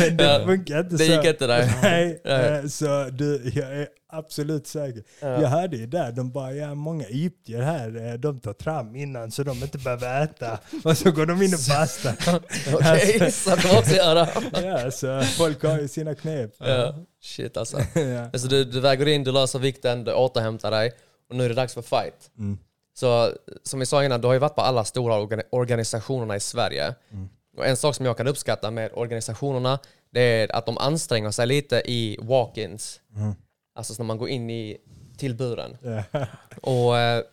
Men 0.04 0.18
det 0.18 0.24
Ja, 0.24 0.46
funkar 0.46 0.80
inte 0.80 0.96
det 0.96 1.06
så. 1.06 1.12
gick 1.12 1.26
inte 1.26 1.48
där. 1.48 1.74
Nej, 1.82 2.22
Nej. 2.26 2.60
eh, 2.60 2.66
så 2.68 3.10
du, 3.12 3.52
jag 3.56 3.78
är 3.78 3.88
absolut 4.10 4.68
säker. 4.68 5.04
Jag 5.20 5.42
Ja. 5.44 5.48
hörde 5.48 5.78
ju 5.78 5.86
där, 5.88 6.12
de 6.12 6.32
bara, 6.32 6.54
ja 6.54 6.76
många 6.76 7.06
egyptier 7.06 7.62
här, 7.62 8.08
eh, 8.08 8.14
de 8.14 8.40
tar 8.40 8.54
tram 8.54 8.96
innan 8.96 9.32
så 9.32 9.44
de 9.44 9.64
inte 9.64 9.78
behöver 9.78 10.24
äta. 10.24 10.60
Och 10.84 10.98
så 10.98 11.12
går 11.12 11.26
de 11.26 11.42
in 11.42 11.54
och 11.54 11.60
bastar. 11.70 12.16
Okej, 12.76 13.32
så 13.32 13.54
att 13.54 13.62
de 13.64 13.78
också 13.78 13.96
göra. 13.96 14.28
Ja, 14.64 14.92
så 14.92 15.22
folk 15.22 15.64
har 15.64 15.80
ju 15.80 15.88
sina 15.88 16.16
knep. 16.16 16.52
Ja. 16.60 16.96
Shit 17.22 17.58
alltså. 17.58 17.80
Ja. 17.96 18.24
alltså 18.34 18.48
du, 18.48 18.64
du 18.64 18.80
väger 18.80 19.08
in, 19.08 19.24
du 19.24 19.32
löser 19.32 19.60
vikten, 19.60 20.04
du 20.04 20.14
återhämtar 20.14 20.72
dig 20.72 20.92
och 21.30 21.36
nu 21.36 21.46
är 21.46 21.50
det 21.50 21.56
dags 21.56 21.74
för 21.74 21.82
fight. 21.82 22.30
Mm. 22.38 22.58
Så 23.00 23.32
som 23.64 23.80
vi 23.80 23.86
sa 23.86 24.04
innan, 24.04 24.22
du 24.22 24.28
har 24.28 24.34
ju 24.34 24.40
varit 24.40 24.56
på 24.56 24.62
alla 24.62 24.84
stora 24.84 25.16
organ- 25.16 25.44
organisationerna 25.52 26.36
i 26.36 26.40
Sverige. 26.40 26.96
Mm. 27.12 27.30
Och 27.58 27.68
en 27.68 27.78
sak 27.78 27.96
som 27.96 28.06
jag 28.06 28.18
kan 28.18 28.28
uppskatta 28.28 28.72
med 28.72 28.92
organisationerna, 28.94 29.80
det 30.12 30.22
är 30.22 30.56
att 30.56 30.66
de 30.66 30.78
anstränger 30.78 31.32
sig 31.32 31.48
lite 31.48 31.76
i 31.86 32.18
walk-ins. 32.22 33.00
Mm. 33.16 33.36
Alltså 33.76 33.94
när 33.98 34.06
man 34.06 34.18
går 34.18 34.30
in 34.30 34.50
i, 34.50 34.78
till 35.18 35.36
buren. 35.36 35.78
Ja. 35.82 36.04
Och 36.62 36.98
eh, 36.98 37.24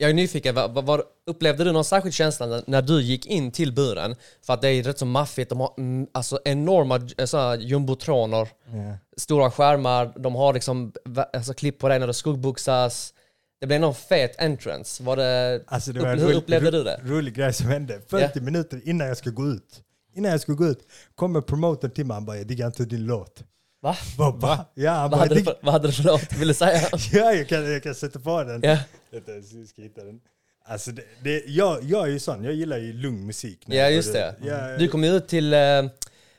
jag 0.00 0.10
är 0.10 0.14
nyfiken, 0.14 0.54
vad, 0.54 0.70
vad, 0.70 0.84
vad, 0.84 1.02
upplevde 1.26 1.64
du 1.64 1.72
någon 1.72 1.84
särskild 1.84 2.14
känsla 2.14 2.46
när, 2.46 2.62
när 2.66 2.82
du 2.82 3.02
gick 3.02 3.26
in 3.26 3.52
till 3.52 3.72
buren? 3.72 4.16
För 4.42 4.52
att 4.54 4.62
det 4.62 4.68
är 4.68 4.82
rätt 4.82 4.98
så 4.98 5.06
maffigt, 5.06 5.48
de 5.48 5.60
har 5.60 5.74
mm, 5.78 6.06
alltså 6.12 6.40
enorma 6.44 7.00
eh, 7.18 7.24
såna 7.24 7.56
jumbotroner, 7.56 8.48
Ja. 8.66 8.96
stora 9.16 9.50
skärmar, 9.50 10.12
de 10.16 10.34
har 10.34 10.54
liksom 10.54 10.92
alltså, 11.32 11.54
klipp 11.54 11.78
på 11.78 11.88
dig 11.88 11.98
när 11.98 12.06
du 12.06 12.12
skuggboxas. 12.12 13.14
Det 13.60 13.66
blev 13.66 13.80
någon 13.80 13.94
fet 13.94 14.40
entrance. 14.40 15.02
Var 15.02 15.16
det, 15.16 15.62
Alltså 15.66 15.92
det 15.92 16.00
var 16.00 16.14
upp, 16.16 16.20
hur 16.22 16.34
upplevde 16.34 16.70
du 16.70 16.84
det? 16.84 17.00
rolig 17.04 17.34
grej 17.34 17.52
som 17.52 17.66
hände. 17.66 18.00
40 18.08 18.40
minuter 18.40 18.80
innan 18.84 19.06
jag 19.08 19.16
ska 19.16 19.30
gå 19.30 19.46
ut. 19.48 19.82
Innan 20.14 20.30
jag 20.30 20.40
ska 20.40 20.52
gå 20.52 20.66
ut 20.66 20.78
kommer 21.14 21.40
promotern 21.40 21.90
till 21.90 22.06
mig 22.06 22.14
han 22.14 22.24
bara 22.24 22.36
“jag 22.36 22.46
diggar 22.46 22.66
inte 22.66 22.84
din 22.84 23.06
låt”. 23.06 23.42
Va? 23.82 23.96
Bara, 24.18 24.30
va? 24.30 24.66
Ja, 24.74 24.90
han 24.92 25.00
Vad 25.02 25.10
bara, 25.10 25.20
hade, 25.20 25.34
du 25.34 25.40
"Digg- 25.40 25.44
för, 25.44 25.56
vad 25.62 25.72
hade 25.72 25.88
du 25.88 25.92
för 25.92 26.02
låt? 26.04 26.32
Vill 26.32 26.48
du 26.48 26.54
säga? 26.54 26.80
ja 27.12 27.32
jag, 27.32 27.48
kan, 27.48 27.72
jag 27.72 27.82
kan 27.82 27.94
sätta 27.94 28.18
på 28.20 28.42
den. 28.44 28.60
Vänta, 28.60 29.32
jag 29.32 29.68
ska 29.68 29.82
hitta 29.82 30.04
den. 30.04 30.20
Alltså 30.64 30.90
det, 30.90 31.02
det, 31.22 31.44
jag, 31.46 31.82
jag 31.82 32.06
är 32.08 32.10
ju 32.12 32.18
sån, 32.18 32.44
jag 32.44 32.54
gillar 32.54 32.78
ju 32.78 32.92
lugn 32.92 33.26
musik. 33.26 33.62
ja 33.66 33.88
just 33.88 34.12
det. 34.12 34.34
ut. 34.40 34.46
Ja, 34.46 34.76
Du 34.78 34.88
kom 34.88 35.04
ju 35.04 35.10
ut 35.10 35.28
till, 35.28 35.52
eh, 35.54 35.82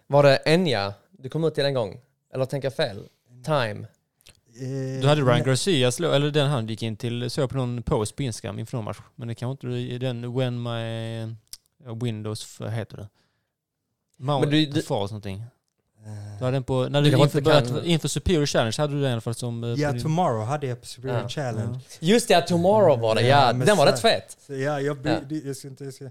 var 0.08 0.24
det 0.24 0.38
Enya? 0.46 0.94
Du 1.12 1.30
kom 1.30 1.44
ut 1.44 1.56
till 1.56 1.66
en 1.66 1.74
gång? 1.74 2.00
Eller 2.34 2.46
tänker 2.46 2.66
jag 2.66 2.74
fel? 2.76 3.04
Time? 3.46 3.88
Eh, 4.60 5.02
Du 5.02 5.08
hade 5.08 5.22
Ryan 5.22 5.44
Garcia, 5.44 5.92
slå, 5.92 6.12
eller 6.12 6.32
den 6.32 6.50
han 6.50 6.68
gick 6.68 6.84
in 6.84 6.98
till, 6.98 7.30
såg 7.30 7.44
jag 7.44 7.50
på 7.50 7.58
någon 7.58 7.84
post 7.84 8.16
på 8.16 8.24
Instagram 8.24 8.60
inför 8.60 8.78
någon 8.78 8.86
match. 8.86 8.98
Men 9.16 9.28
det 9.28 9.36
kanske 9.36 9.52
inte 9.52 9.68
du- 9.68 9.98
den 10.00 10.34
When 10.38 10.64
My 10.64 10.70
eh, 11.86 11.96
Windows, 12.04 12.60
vad 12.60 12.72
heter 12.72 12.98
det? 12.98 13.10
Mount, 14.20 14.48
Men 14.48 14.50
du- 14.56 14.82
någonting. 14.90 15.38
eh, 15.40 16.38
Du 16.40 16.46
hade 16.46 16.56
den 16.56 16.64
på, 16.64 16.88
när 16.90 17.02
Du 17.02 17.10
inför, 17.10 17.86
inför 17.86 18.08
Superior 18.08 18.46
Challenge 18.46 18.76
hade 18.78 18.94
du 18.94 19.02
den 19.02 19.10
i 19.10 19.12
alla 19.12 19.22
fall 19.22 19.36
som... 19.36 19.76
Ja, 19.78 20.00
Tomorrow 20.00 20.46
hade 20.46 20.68
jag 20.68 20.82
på 20.82 20.88
Superior 20.88 21.18
Ja. 21.22 21.30
Challenge. 21.30 21.80
Just 22.00 22.28
det, 22.28 22.42
Tomorrow 22.42 23.00
var 23.00 23.16
det. 23.16 23.22
Ja, 23.22 23.54
den 23.54 23.78
var 23.78 23.86
rätt 23.86 24.00
fet. 24.00 24.38
Så 24.48 24.54
ja, 24.54 24.80
jag, 24.82 24.98
blir- 25.02 25.12
Ja. 25.14 25.20
det- 25.30 25.46
jag 25.46 25.56
ska 25.56 25.68
inte... 25.68 25.84
Jag 25.84 25.94
ska, 25.94 26.10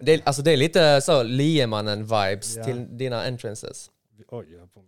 Det 0.00 0.14
är, 0.14 0.20
alltså 0.24 0.42
det 0.42 0.52
är 0.52 0.56
lite 0.56 1.00
så 1.00 1.22
Liemannen-vibes 1.22 2.56
Ja. 2.56 2.64
till 2.64 2.98
dina 2.98 3.24
entrances. 3.24 3.90
oj, 4.28 4.46
jag 4.52 4.60
har 4.60 4.66
på. 4.66 4.80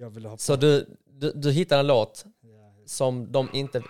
Jag 0.00 0.10
vill 0.10 0.26
ha. 0.26 0.36
Så 0.36 0.56
du, 0.56 0.86
du, 1.06 1.32
du 1.34 1.50
hittar 1.50 1.78
en 1.78 1.86
låt 1.86 2.24
som 2.86 3.32
de 3.32 3.48
inte... 3.52 3.82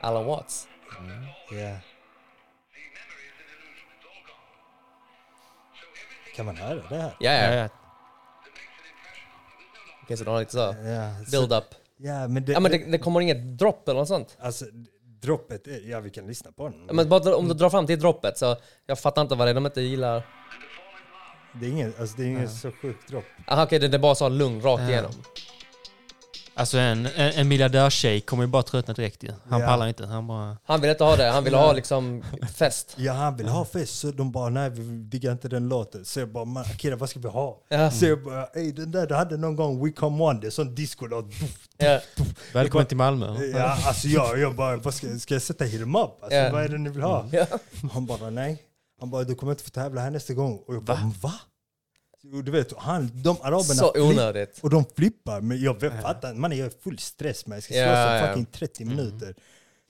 Alan 0.00 0.24
Watts. 0.24 0.68
ja. 1.50 1.76
Kan 6.36 6.46
man 6.46 6.56
höra 6.56 6.74
det 6.88 6.96
här? 6.96 7.16
Ja, 7.20 7.32
Ja, 7.32 7.32
ja. 7.32 7.54
ja. 7.54 7.68
Okej, 10.02 10.16
så 10.16 10.24
de 10.24 10.30
har 10.30 10.40
lite 10.40 10.52
så 10.52 10.58
Ja, 10.58 11.24
så, 11.24 11.30
build 11.30 11.52
up. 11.52 11.64
ja 11.96 12.28
men, 12.28 12.44
det, 12.44 12.52
Ja 12.52 12.60
men 12.60 12.70
det, 12.72 12.78
det 12.78 12.98
kommer 12.98 13.20
inget 13.20 13.58
dropp 13.58 13.88
eller 13.88 14.00
något 14.00 14.08
sånt? 14.08 14.36
Alltså, 14.40 14.64
droppet, 15.02 15.66
är, 15.66 15.90
ja 15.90 16.00
vi 16.00 16.10
kan 16.10 16.26
lyssna 16.26 16.52
på 16.52 16.68
den. 16.68 16.84
Ja, 16.86 16.92
Men 16.92 17.08
bara 17.08 17.36
om 17.36 17.48
du 17.48 17.54
drar 17.54 17.70
fram 17.70 17.86
till 17.86 18.00
droppet 18.00 18.38
så 18.38 18.56
jag 18.86 18.98
fattar 18.98 19.22
inte 19.22 19.34
vad 19.34 19.46
det 19.46 19.50
är 19.50 19.54
de 19.54 19.66
inte 19.66 19.80
gillar. 19.80 20.39
Det 21.52 21.66
är 21.66 21.70
ingen, 21.70 21.92
alltså, 22.00 22.16
det 22.16 22.22
är 22.22 22.26
ingen 22.26 22.48
så 22.50 22.70
sjukt 22.82 23.08
dropp. 23.10 23.24
Aha, 23.48 23.62
okej, 23.64 23.78
det, 23.78 23.88
det 23.88 23.96
är 23.96 23.98
bara 23.98 24.14
så 24.14 24.28
lugn 24.28 24.60
rakt 24.62 24.82
Ja. 24.82 24.88
igenom. 24.88 25.12
Alltså 26.54 26.78
en, 26.78 27.06
en, 27.06 27.32
en 27.32 27.48
miljardärtjej 27.48 28.20
kommer 28.20 28.42
ju 28.44 28.46
bara 28.48 28.62
tröttna 28.62 28.94
direkt 28.94 29.22
ju. 29.22 29.32
Han 29.48 29.60
Ja. 29.60 29.66
pallar 29.66 29.86
inte. 29.86 30.06
Han 30.06 30.26
bara... 30.26 30.56
Han 30.64 30.80
vill 30.80 30.90
inte 30.90 31.04
ha 31.04 31.16
det, 31.16 31.24
han 31.30 31.44
vill 31.44 31.52
Ja. 31.52 31.58
ha 31.58 31.72
liksom 31.72 32.22
fest. 32.56 32.94
Ja 32.96 33.12
han 33.12 33.36
vill 33.36 33.48
ha 33.48 33.64
fest, 33.64 33.98
så 33.98 34.10
de 34.10 34.32
bara 34.32 34.48
nej 34.48 34.70
vi 34.70 34.82
diggar 34.82 35.32
inte 35.32 35.48
den 35.48 35.68
låten. 35.68 36.04
Så 36.04 36.20
jag 36.20 36.28
bara 36.32 36.44
"Man, 36.44 36.62
Akira 36.64 36.96
vad 36.96 37.10
ska 37.10 37.20
vi 37.20 37.28
ha? 37.28 37.58
Ja. 37.68 37.90
Så 37.90 38.06
jag 38.06 38.24
bara 38.24 38.46
ey 38.46 38.72
den 38.72 38.90
där 38.90 39.06
du 39.06 39.14
hade 39.14 39.36
någon 39.36 39.56
gång 39.56 39.84
We 39.84 39.90
Come 39.92 40.24
One, 40.24 40.40
det 40.40 40.46
är 40.46 40.50
sån 40.50 40.74
discolåt. 40.74 41.24
Ja. 41.76 42.00
Välkommen 42.54 42.86
till 42.86 42.96
Malmö. 42.96 43.44
Ja 43.44 43.78
alltså 43.86 44.08
jag, 44.08 44.38
jag 44.38 44.54
bara 44.56 44.76
vad 44.76 44.94
ska, 44.94 45.18
ska 45.18 45.34
jag 45.34 45.42
sätta 45.42 45.64
hit 45.64 45.80
'em 45.82 45.96
up? 45.96 46.10
Alltså, 46.22 46.38
Ja. 46.38 46.52
Vad 46.52 46.62
är 46.64 46.68
det 46.68 46.78
ni 46.78 46.90
vill 46.90 47.02
ha? 47.02 47.26
Ja. 47.32 47.46
Han 47.92 48.06
bara 48.06 48.30
nej. 48.30 48.62
Han 49.00 49.10
bara 49.10 49.24
du 49.24 49.34
kommer 49.34 49.52
inte 49.52 49.64
få 49.64 49.70
tävla 49.70 50.00
här 50.00 50.10
nästa 50.10 50.34
gång. 50.34 50.62
Och 50.66 50.74
jag 50.74 50.82
bara 50.84 51.12
va? 51.22 51.32
Och 52.34 52.44
du 52.44 52.50
vet, 52.52 52.72
han, 52.78 53.10
de 53.22 53.36
araberna 53.42 53.62
Så 53.64 53.92
flipp- 53.92 54.02
onödigt. 54.02 54.58
Och 54.62 54.70
de 54.70 54.84
flippar, 54.96 55.40
men 55.40 55.60
jag 55.60 55.80
vet, 55.80 56.02
fattar 56.02 56.34
man 56.34 56.52
är 56.52 56.70
full 56.82 56.98
stress 56.98 57.46
med 57.46 57.56
jag 57.56 57.62
ska 57.62 57.74
slåss 57.74 57.84
Ja, 57.84 58.16
ja. 58.16 58.26
fucking 58.28 58.46
30 58.46 58.84
minuter. 58.84 59.34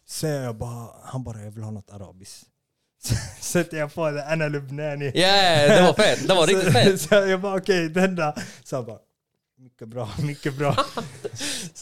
Sen 0.07 0.31
jag 0.31 0.57
bara, 0.57 0.87
han 1.05 1.25
bara 1.25 1.40
jag 1.42 1.51
vill 1.51 1.62
ha 1.64 1.70
något 1.70 1.90
arabiskt. 1.90 2.46
Sätter 3.40 3.77
jag 3.77 3.94
på 3.94 4.11
det, 4.11 4.27
Anna 4.27 4.49
Lubnani. 4.49 5.12
Ja, 5.14 5.68
det 5.77 5.83
var 5.83 5.94
fett. 5.94 6.29
Det 6.29 6.35
var 6.35 6.46
riktigt 6.46 6.73
fett. 6.73 7.01
Så 7.01 7.14
jag 7.14 7.40
bara 7.40 7.57
okej, 7.57 7.88
den 7.88 8.16
där. 8.16 8.44
Så 8.64 8.77
han 8.77 8.85
bara, 8.85 8.99
mycket 9.61 9.88
bra, 9.88 10.09
mycket 10.23 10.55
bra. 10.59 10.77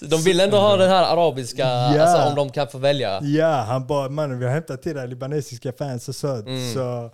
De 0.01 0.17
vill 0.23 0.41
ändå 0.41 0.57
ha 0.57 0.77
den 0.77 0.91
här 0.91 1.03
arabiska, 1.03 1.63
Ja. 1.63 2.03
alltså 2.03 2.29
om 2.29 2.35
de 2.35 2.51
kan 2.53 2.69
få 2.69 2.79
välja. 2.79 3.21
ja, 3.23 3.53
han 3.53 3.87
bara 3.87 4.09
mannen 4.09 4.39
vi 4.39 4.45
har 4.45 4.53
hämtat 4.53 4.83
till 4.83 4.95
dig 4.97 5.09
libanesiska 5.09 5.73
fans 5.73 6.09
och 6.09 6.15
så. 6.15 6.29
Mm. 6.35 6.75
Så, 6.75 7.11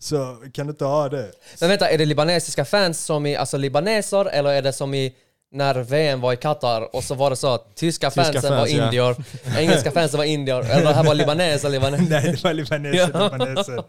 så 0.00 0.36
kan 0.54 0.66
du 0.66 0.70
inte 0.70 0.84
ha 0.84 1.08
det? 1.08 1.30
Men 1.60 1.68
vänta, 1.68 1.90
är 1.90 1.98
det 1.98 2.04
libanesiska 2.04 2.64
fans 2.64 3.00
som 3.04 3.26
i, 3.26 3.36
alltså 3.36 3.56
libaneser 3.56 4.24
eller 4.24 4.50
är 4.50 4.62
det 4.62 4.72
som 4.72 4.94
i 4.94 5.14
när 5.52 5.74
VM 5.74 6.20
var 6.20 6.32
i 6.32 6.36
Qatar 6.36 6.96
och 6.96 7.04
så 7.04 7.14
var 7.14 7.30
det 7.30 7.36
så 7.36 7.54
att 7.54 7.76
tyska, 7.76 8.10
Tyska 8.10 8.22
fansen 8.24 8.42
fans, 8.42 8.60
var 8.60 8.66
ja. 8.78 8.84
indier, 8.84 9.16
engelska 9.58 9.90
fansen 9.90 10.18
var 10.18 10.24
indier, 10.24 10.60
eller 10.70 10.82
det 10.88 10.94
här 10.94 11.04
var 11.04 11.14
libaneser, 11.14 11.68
libaneser. 11.68 12.06
Nej, 12.10 12.32
det 12.32 12.44
var 12.44 12.52
libaneser, 12.52 13.10
Ja. 13.14 13.30
libaneser. 13.32 13.84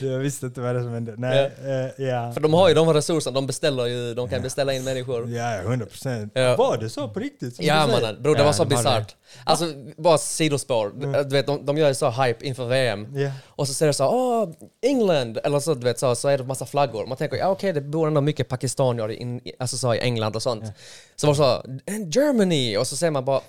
jag 0.12 0.18
visste 0.18 0.46
inte 0.46 0.60
vad 0.60 0.74
det 0.74 0.82
som 0.82 0.92
hände. 0.92 1.14
Nej, 1.16 1.50
eh, 1.98 2.04
ja. 2.06 2.32
För 2.32 2.40
de 2.40 2.54
har 2.54 2.68
ju 2.68 2.74
de 2.74 2.94
resurserna, 2.94 3.34
de 3.34 3.46
beställer 3.46 3.86
ju, 3.86 4.14
de 4.14 4.28
kan 4.28 4.42
beställa 4.42 4.72
in 4.72 4.84
människor. 4.84 5.28
Ja, 5.30 5.54
100 5.60 5.86
procent. 5.86 6.32
Ja. 6.34 6.56
Var 6.56 6.76
det 6.76 6.90
så 6.90 7.08
på 7.08 7.20
riktigt? 7.20 7.56
Ja 7.62 7.86
mannen, 7.86 8.22
bror 8.22 8.34
det 8.34 8.40
Ja, 8.40 8.46
var 8.46 8.52
så 8.52 8.64
bisarrt. 8.64 9.16
Alltså 9.44 9.66
bara 9.96 10.18
sidospår, 10.18 10.92
du 11.24 11.36
vet 11.36 11.46
de, 11.46 11.66
de 11.66 11.78
gör 11.78 11.88
ju 11.88 11.94
så 11.94 12.10
hype 12.10 12.46
inför 12.46 12.66
VM. 12.66 13.08
Ja. 13.14 13.30
Och 13.46 13.68
så 13.68 13.74
säger 13.74 13.88
det 13.88 13.94
så 13.94 14.08
åh, 14.08 14.48
England! 14.82 15.38
Eller 15.44 15.60
så, 15.60 15.74
du 15.74 15.84
vet, 15.84 15.98
så, 15.98 16.14
så 16.14 16.28
är 16.28 16.38
det 16.38 16.44
massa 16.44 16.66
flaggor. 16.66 17.06
Man 17.06 17.16
tänker, 17.16 17.36
ja 17.36 17.48
okej, 17.48 17.72
det 17.72 17.80
bor 17.80 18.08
ändå 18.08 18.20
mycket 18.20 18.48
pakistanier 18.48 19.08
in, 19.08 19.40
alltså, 19.58 19.78
så, 19.78 19.94
i 19.94 19.98
England 19.98 20.36
och 20.36 20.42
sånt. 20.42 20.64
Så 21.16 21.26
var 21.26 21.34
det 21.34 21.36
så, 21.36 21.92
and 21.94 22.14
Germany! 22.14 22.76
Och 22.76 22.86
så 22.86 22.96
säger 22.96 23.10
man 23.10 23.24
bara, 23.24 23.40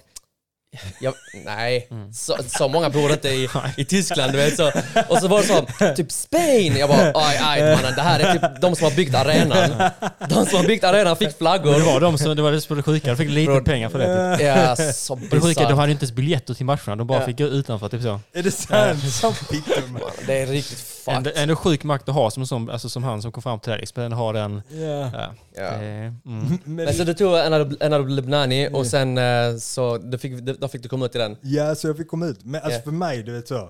ja, 1.00 1.14
nej, 1.46 1.88
så, 2.14 2.38
så 2.48 2.68
många 2.68 2.90
bor 2.90 3.12
inte 3.12 3.30
i, 3.30 3.50
i 3.78 3.86
Tyskland, 3.86 4.32
du 4.32 4.38
vet 4.38 4.56
så. 4.58 4.72
Och 5.10 5.18
så 5.18 5.28
var 5.28 5.42
det 5.42 5.48
så, 5.48 5.94
typ 5.96 6.12
Spain! 6.12 6.78
Jag 6.78 6.90
bara, 6.90 7.12
aj, 7.16 7.38
aj 7.44 7.62
mannen, 7.76 7.94
det 7.96 8.02
här 8.02 8.20
är 8.20 8.34
typ 8.34 8.62
de 8.62 8.76
som 8.76 8.84
har 8.84 8.92
byggt 8.96 9.16
arenan. 9.16 9.92
De 10.30 10.46
som 10.46 10.58
har 10.60 10.64
byggt 10.68 10.84
arenan 10.84 11.16
fick 11.16 11.28
Det 11.30 11.38
flaggor. 11.38 11.80
var 11.80 12.00
de 12.00 12.18
som, 12.18 12.36
det 12.36 12.42
var 12.42 12.52
det 12.52 12.62
som 12.62 12.78
det 12.78 12.84
sjuka. 12.84 13.10
De 13.10 13.18
fick 13.18 13.30
lite 13.30 13.52
Bror. 13.52 13.62
pengar 13.62 13.90
för 13.90 14.00
det. 14.00 14.38
Typ. 14.38 14.46
Ja, 14.48 14.76
så 14.94 15.16
det 15.32 15.42
sjuka, 15.42 15.70
de 15.70 15.78
hade 15.78 15.92
inte 15.92 16.04
ens 16.04 16.16
biljetter 16.16 16.54
till 16.54 16.66
matcherna. 16.66 16.96
De 16.96 17.08
bara 17.08 17.20
Ja. 17.20 17.26
fick 17.26 17.38
gå 17.38 17.44
utanför, 17.46 17.90
typ 17.90 18.02
så. 18.02 18.20
Är 18.34 18.44
det 18.44 18.52
sant? 18.52 19.14
Som 19.14 19.36
fick 19.36 19.66
de? 19.66 20.00
Det 20.28 20.42
är 20.42 20.48
riktigt 20.48 20.80
fucked. 21.02 21.32
ändå 21.36 21.56
sjuk 21.56 21.84
makt 21.84 22.10
att 22.10 22.16
ha 22.16 22.32
som, 22.32 22.48
som, 22.48 22.70
alltså, 22.70 22.90
som 22.90 23.04
han 23.04 23.22
som 23.22 23.32
kom 23.32 23.44
fram 23.44 23.60
till 23.60 23.70
dig. 23.72 23.80
Liksom, 23.80 24.04
den 24.04 24.12
har 24.12 24.34
den... 24.34 24.62
Ja. 24.70 25.34
Ja. 25.56 25.62
Eh, 25.62 25.82
mm. 25.82 26.14
Men, 26.64 26.76
Men 26.76 26.94
så 26.94 27.04
du 27.04 27.14
tog 27.14 27.38
en 27.38 27.54
av, 27.54 27.76
en 27.80 27.94
av 27.94 28.10
Lebnani 28.10 28.70
och 28.74 28.88
sen 28.88 29.18
eh, 29.18 29.58
så 29.58 29.98
du 29.98 30.18
fick, 30.18 30.38
då 30.40 30.68
fick 30.68 30.84
du 30.84 30.90
komma 30.90 31.06
ut 31.06 31.16
i 31.16 31.18
den. 31.18 31.38
ja, 31.42 31.76
så 31.76 31.88
jag 31.88 31.98
fick 31.98 32.08
komma 32.08 32.26
ut. 32.26 32.44
Men 32.44 32.62
alltså 32.62 32.80
Ja. 32.80 32.84
för 32.84 32.92
mig, 32.92 33.24
du 33.24 33.32
vet 33.34 33.48
så. 33.48 33.70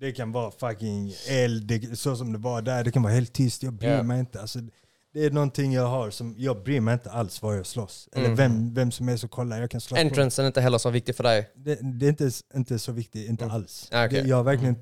Det 0.00 0.12
kan 0.12 0.32
vara 0.32 0.50
fucking 0.50 1.12
eld, 1.28 1.66
det, 1.66 1.98
så 1.98 2.16
som 2.16 2.32
det 2.32 2.38
var 2.38 2.62
där. 2.62 2.84
Det 2.84 2.90
kan 2.92 3.02
vara 3.02 3.12
helt 3.12 3.32
tyst, 3.32 3.62
jag 3.62 3.72
bryr 3.72 3.88
Ja. 3.90 4.02
mig 4.02 4.20
inte. 4.20 4.40
Alltså, 4.40 4.58
det 5.14 5.24
är 5.24 5.30
någonting 5.30 5.72
jag 5.72 5.86
har 5.86 6.10
som, 6.10 6.34
jag 6.38 6.62
bryr 6.62 6.80
mig 6.80 6.94
inte 6.94 7.10
alls 7.10 7.42
var 7.42 7.54
jag 7.54 7.66
slåss. 7.66 8.08
Eller 8.12 8.24
Mm. 8.24 8.36
vem, 8.36 8.74
vem 8.74 8.90
som 8.90 9.08
är 9.08 9.16
så 9.16 9.28
kolla, 9.28 9.58
jag 9.58 9.70
kan 9.70 9.80
slåss 9.80 9.98
Entrancen 9.98 10.44
är 10.44 10.46
inte 10.46 10.60
heller 10.60 10.78
så 10.78 10.90
viktig 10.90 11.16
för 11.16 11.22
dig. 11.24 11.50
det, 11.56 11.78
det 11.82 12.06
är 12.06 12.08
inte, 12.10 12.30
inte 12.54 12.78
så 12.78 12.92
viktigt, 12.92 13.28
inte 13.28 13.44
Mm. 13.44 13.56
alls. 13.56 13.88
Ah, 13.92 14.06
okej. 14.06 14.22
Det, 14.22 14.28
jag 14.28 14.36
har 14.36 14.42
verkligen 14.44 14.76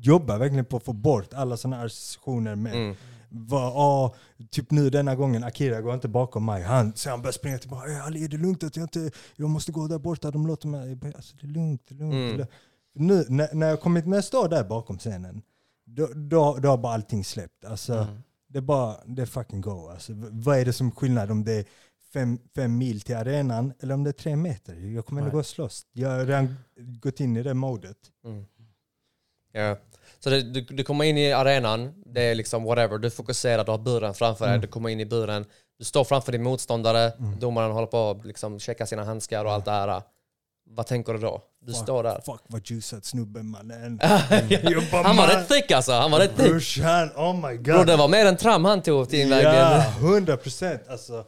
jobbar 0.00 0.38
verkligen 0.38 0.64
på 0.64 0.76
att 0.76 0.82
få 0.84 0.92
bort 0.92 1.34
alla 1.34 1.56
sådana 1.56 1.82
associationer 1.82 2.54
med 2.56 2.74
Mm. 2.74 2.96
vad, 3.28 3.72
ah, 3.76 4.14
typ 4.50 4.70
nu 4.70 4.90
denna 4.90 5.14
gången, 5.16 5.44
Akira 5.44 5.80
går 5.80 5.94
inte 5.94 6.08
bakom 6.08 6.44
mig. 6.44 6.62
Han, 6.62 6.92
så 6.96 7.10
han 7.10 7.22
börjar 7.22 7.32
springa 7.32 7.58
tillbaka. 7.58 7.88
"Ey, 7.88 7.96
Ali, 7.96 8.24
är 8.24 8.28
det 8.28 8.36
lugnt 8.36 8.62
att 8.64 8.76
jag 8.76 8.84
inte, 8.84 9.10
jag 9.36 9.50
måste 9.50 9.72
gå 9.72 9.86
där 9.86 9.98
borta, 9.98 10.30
de 10.30 10.46
låter 10.46 10.68
mig. 10.68 10.88
Jag 11.02 11.14
Alltså, 11.16 11.36
det 11.36 11.46
är 11.46 11.50
lugnt, 11.50 11.82
det 11.88 11.94
är 11.94 11.98
lugnt. 11.98 12.14
Mm. 12.14 12.26
det 12.28 12.32
är 12.34 12.36
lugnt." 12.38 12.50
Nu, 12.94 13.24
när, 13.28 13.54
när 13.54 13.68
jag 13.68 13.80
kommit 13.80 14.06
med 14.06 14.24
stå 14.24 14.48
där 14.48 14.64
bakom 14.64 14.98
scenen, 14.98 15.42
då, 15.86 16.06
då, 16.14 16.56
då 16.62 16.68
har 16.68 16.78
bara 16.78 16.94
allting 16.94 17.24
släppt. 17.24 17.64
Alltså, 17.64 17.94
Mm. 17.94 18.22
Det 18.50 18.58
är 18.58 18.62
bara, 18.62 18.96
det 19.06 19.22
är 19.22 19.26
fucking 19.26 19.60
go. 19.60 19.88
Alltså, 19.88 20.12
vad 20.30 20.58
är 20.58 20.64
det 20.64 20.72
som 20.72 20.90
skillnad 20.90 21.30
om 21.30 21.44
det 21.44 21.52
är 21.52 21.64
fem, 22.12 22.38
fem 22.54 22.78
mil 22.78 23.00
till 23.00 23.16
arenan 23.16 23.72
eller 23.80 23.94
om 23.94 24.04
det 24.04 24.10
är 24.10 24.12
tre 24.12 24.36
meter? 24.36 24.74
Jag 24.74 25.06
kommer 25.06 25.20
ändå 25.22 25.32
gå 25.32 25.38
och 25.38 25.46
slåss. 25.46 25.86
Jag 25.92 26.10
har 26.10 26.24
redan 26.26 26.54
gått 26.76 27.20
in 27.20 27.36
i 27.36 27.42
det 27.42 27.54
modet. 27.54 27.96
Mm. 28.24 28.44
Ja. 29.52 29.76
Så 30.20 30.30
det, 30.30 30.42
du, 30.42 30.60
du 30.60 30.84
kommer 30.84 31.04
in 31.04 31.18
i 31.18 31.32
arenan, 31.32 31.94
det 32.06 32.22
är 32.22 32.34
liksom 32.34 32.64
whatever, 32.64 32.98
du 32.98 33.10
fokuserar, 33.10 33.64
du 33.64 33.70
har 33.70 33.78
buren 33.78 34.14
framför 34.14 34.44
dig, 34.44 34.54
Mm. 34.54 34.60
du 34.60 34.66
kommer 34.68 34.88
in 34.88 35.00
i 35.00 35.06
buren, 35.06 35.44
du 35.78 35.84
står 35.84 36.04
framför 36.04 36.32
din 36.32 36.42
motståndare, 36.42 37.12
domaren 37.40 37.72
håller 37.72 37.86
på 37.86 38.10
att 38.10 38.24
liksom 38.26 38.58
checka 38.60 38.86
sina 38.86 39.04
handskar 39.04 39.44
och 39.44 39.52
allt 39.52 39.64
det 39.64 39.70
här. 39.70 40.02
Vad 40.70 40.86
tänker 40.86 41.12
du 41.12 41.18
då? 41.18 41.42
Du 41.66 41.72
Fuck, 41.72 41.82
står 41.82 42.02
där. 42.02 42.20
Fuck 42.26 42.40
vad 42.46 42.70
juicat 42.70 43.04
snubben 43.04 43.46
mannen. 43.46 44.00
Han 45.04 45.16
var 45.16 45.26
rätt 45.26 45.48
thick 45.48 45.70
alltså, 45.70 45.92
han 45.92 46.10
var 46.10 46.18
rätt 46.18 46.36
thick. 46.36 46.50
Brorsan, 46.50 47.10
oh 47.16 47.48
my 47.48 47.56
god. 47.56 47.64
Bro, 47.64 47.84
det 47.84 47.96
var 47.96 48.08
mer 48.08 48.26
än 48.26 48.36
tram 48.36 48.64
han 48.64 48.82
tog 48.82 49.08
till 49.08 49.20
invägen. 49.20 49.54
Ja, 49.54 49.84
hundra 50.00 50.36
procent. 50.36 50.82
Alltså. 50.90 51.24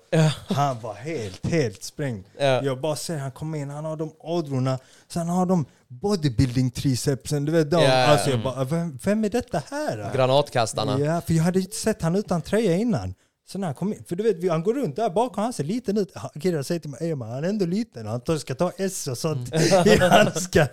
Han 0.48 0.80
var 0.80 0.94
helt, 0.94 1.46
helt 1.46 1.82
sprängd. 1.82 2.24
Ja. 2.38 2.62
Jag 2.62 2.80
bara 2.80 2.96
ser 2.96 3.18
han 3.18 3.30
kommer 3.30 3.58
in, 3.58 3.70
han 3.70 3.84
har 3.84 3.96
de 3.96 4.12
ådrorna, 4.18 4.78
sen 5.08 5.28
har 5.28 5.46
de 5.46 5.64
bodybuilding 5.88 6.70
tricepsen, 6.70 7.44
du 7.44 7.52
vet 7.52 7.70
de. 7.70 7.82
Ja. 7.82 8.06
Alltså 8.06 8.30
jag 8.30 8.42
bara, 8.42 8.64
vem, 8.64 8.98
vem 9.04 9.24
är 9.24 9.30
detta 9.30 9.62
här? 9.70 10.10
Granatkastarna. 10.14 11.00
Ja, 11.00 11.20
för 11.20 11.34
jag 11.34 11.44
hade 11.44 11.60
inte 11.60 11.76
sett 11.76 12.02
han 12.02 12.16
utan 12.16 12.42
tröja 12.42 12.76
innan. 12.76 13.14
Så 13.52 13.58
när 13.58 13.66
han 13.66 13.74
kom 13.74 13.92
in, 13.92 14.04
för 14.08 14.16
du 14.16 14.22
vet, 14.22 14.50
han 14.50 14.62
går 14.62 14.74
runt 14.74 14.96
där 14.96 15.10
bakom, 15.10 15.44
han 15.44 15.52
ser 15.52 15.64
liten 15.64 15.98
ut. 15.98 16.12
Kidda 16.40 16.62
säger 16.64 16.80
till 16.80 16.90
mig, 16.90 17.00
"Ey, 17.02 17.14
man, 17.14 17.30
han 17.30 17.44
är 17.44 17.48
ändå 17.48 17.66
liten, 17.66 18.06
han 18.06 18.20
tar- 18.20 18.36
ska 18.36 18.54
ta 18.54 18.72
S 18.76 19.06
och 19.08 19.18
sånt 19.18 19.54
i 19.86 19.96
handskar. 20.00 20.68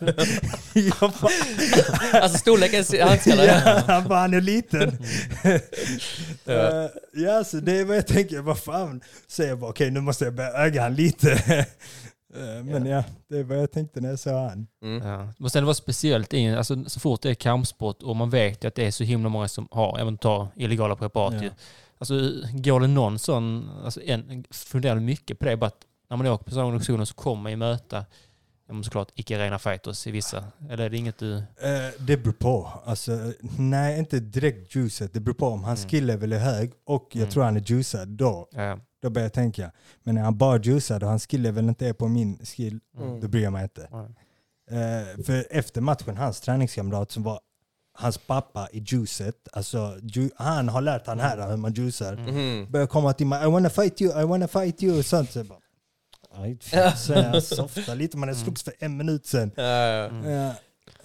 Alltså 2.22 2.38
storleken 2.38 2.96
i 2.96 3.02
handskarna. 3.02 3.44
ja, 3.46 3.82
han 3.88 4.08
bara, 4.08 4.20
han 4.20 4.34
är 4.34 4.42
liten. 4.42 4.98
Ja. 6.46 6.84
Eh, 6.84 6.90
ja, 7.14 7.44
så 7.44 7.58
det 7.58 7.78
är 7.80 7.86
vad 7.86 7.98
jag 7.98 8.08
tänker, 8.08 8.42
vad 8.42 8.58
fan. 8.60 9.02
Så 9.28 9.44
jag 9.44 9.60
bara, 9.60 9.70
okej 9.70 9.92
nu 9.92 10.02
måste 10.02 10.26
jag 10.26 10.34
börja 10.34 10.52
öga 10.52 10.82
han 10.82 10.96
lite. 10.96 11.32
Eh, 12.36 12.64
Men 12.64 12.86
ja, 12.86 13.04
det 13.30 13.38
är 13.38 13.44
vad 13.44 13.58
jag 13.58 13.72
tänkte 13.72 14.02
när 14.02 14.10
jag 14.10 14.20
såg 14.20 14.34
han. 14.34 14.68
Mm. 14.84 15.08
Ja. 15.08 15.18
Det 15.18 15.44
måste 15.44 15.60
ändå 15.60 15.66
vara 15.66 15.74
speciellt 15.76 16.34
i, 16.34 16.48
alltså, 16.56 16.84
så 16.88 17.00
fort 17.00 17.22
det 17.22 17.30
är 17.30 17.34
kampsport 17.34 18.04
och 18.04 18.16
man 18.16 18.30
vet 18.30 18.64
ju 18.64 18.68
att 18.68 18.76
det 18.76 18.86
är 18.88 18.92
så 18.92 19.04
himla 19.04 19.30
många 19.30 19.48
som 19.48 19.68
har, 19.72 20.00
även 20.00 20.18
ta 20.18 20.48
illegala 20.56 20.96
preparat 20.96 21.44
Ja. 21.44 21.50
Alltså 21.98 22.32
går 22.54 22.80
det 22.80 22.88
någon 22.88 23.20
sån, 23.20 23.70
alltså 23.84 24.02
en, 24.02 24.44
funderar 24.52 25.00
mycket 25.00 25.40
på 25.40 25.46
det, 25.46 25.58
bara 25.58 25.66
att 25.68 25.82
när 26.10 26.18
man 26.18 26.28
åker 26.28 26.44
på 26.46 26.52
sådana 26.52 26.68
organisationer 26.68 27.06
så 27.06 27.14
kommer 27.14 27.42
man 27.44 27.52
ju 27.52 27.56
möta, 27.58 28.06
såklart 28.84 29.12
icke-rena 29.16 29.60
fighters 29.60 30.08
i 30.08 30.12
vissa. 30.12 30.44
Eller 30.70 30.86
är 30.86 30.90
det 30.90 30.98
inget 30.98 31.18
du... 31.18 31.36
Eh, 31.38 31.44
det 32.00 32.18
beror 32.18 32.34
på. 32.34 32.70
Alltså, 32.86 33.34
nej, 33.58 34.00
inte 34.00 34.20
direkt 34.20 34.76
juicet. 34.76 35.14
Det 35.14 35.20
beror 35.20 35.36
på 35.36 35.48
om 35.48 35.64
hans 35.64 35.80
Mm. 35.80 35.90
skill 35.90 36.06
level 36.06 36.34
är 36.34 36.40
hög 36.40 36.72
och 36.86 37.08
jag 37.12 37.22
Mm. 37.22 37.32
tror 37.32 37.44
han 37.44 37.58
är 37.58 37.72
juicad 37.72 38.08
då. 38.08 38.48
Ja, 38.52 38.80
Då 39.02 39.10
börjar 39.10 39.26
jag 39.26 39.34
tänka. 39.34 39.72
Men 40.04 40.16
när 40.16 40.22
han 40.22 40.38
bara 40.38 40.60
juicad 40.64 41.04
och 41.04 41.10
hans 41.10 41.28
skill 41.28 41.42
level 41.42 41.70
inte 41.70 41.88
är 41.88 41.94
på 41.94 42.08
min 42.08 42.46
skill, 42.46 42.80
Mm. 42.98 43.22
då 43.22 43.28
bryr 43.28 43.44
jag 43.44 43.54
mig 43.54 43.64
inte. 43.64 43.82
Eh, 44.72 45.24
för 45.24 45.46
efter 45.50 45.82
matchen, 45.82 46.18
hans 46.18 46.42
träningskamrat 46.42 47.12
som 47.12 47.24
var 47.24 47.40
hans 48.00 48.18
pappa 48.18 48.68
i 48.72 48.80
juicet, 48.88 49.36
alltså 49.54 49.96
ju, 50.04 50.30
han 50.36 50.70
har 50.70 50.82
lärt 50.82 51.08
han 51.08 51.20
här 51.20 51.50
hur 51.50 51.58
man 51.58 51.74
juicar. 51.74 52.16
Mhm. 52.16 52.72
Börjar 52.72 52.88
komma 52.88 53.14
till 53.14 53.28
mig, 53.28 53.44
I 53.44 53.52
wanna 53.52 53.70
fight 53.70 54.02
you, 54.02 54.22
I 54.22 54.26
wanna 54.26 54.48
fight 54.48 54.84
you 54.84 55.00
och 55.00 55.06
sånt. 55.06 55.32
Så 55.32 55.40
jag 55.40 55.46
bara, 55.46 55.60
"Aj, 56.44 56.58
fan." 56.62 56.98
så 56.98 57.14
jag 57.14 57.44
softar 57.44 57.96
lite, 57.96 58.18
man 58.18 58.30
hade 58.30 58.42
slogs 58.42 58.64
för 58.64 58.74
en 58.80 58.98
minut 58.98 59.26
sen. 59.26 59.52
Ja, 59.56 59.64
ja, 59.64 60.06
Mm. 60.10 60.32
Ja, 60.32 60.54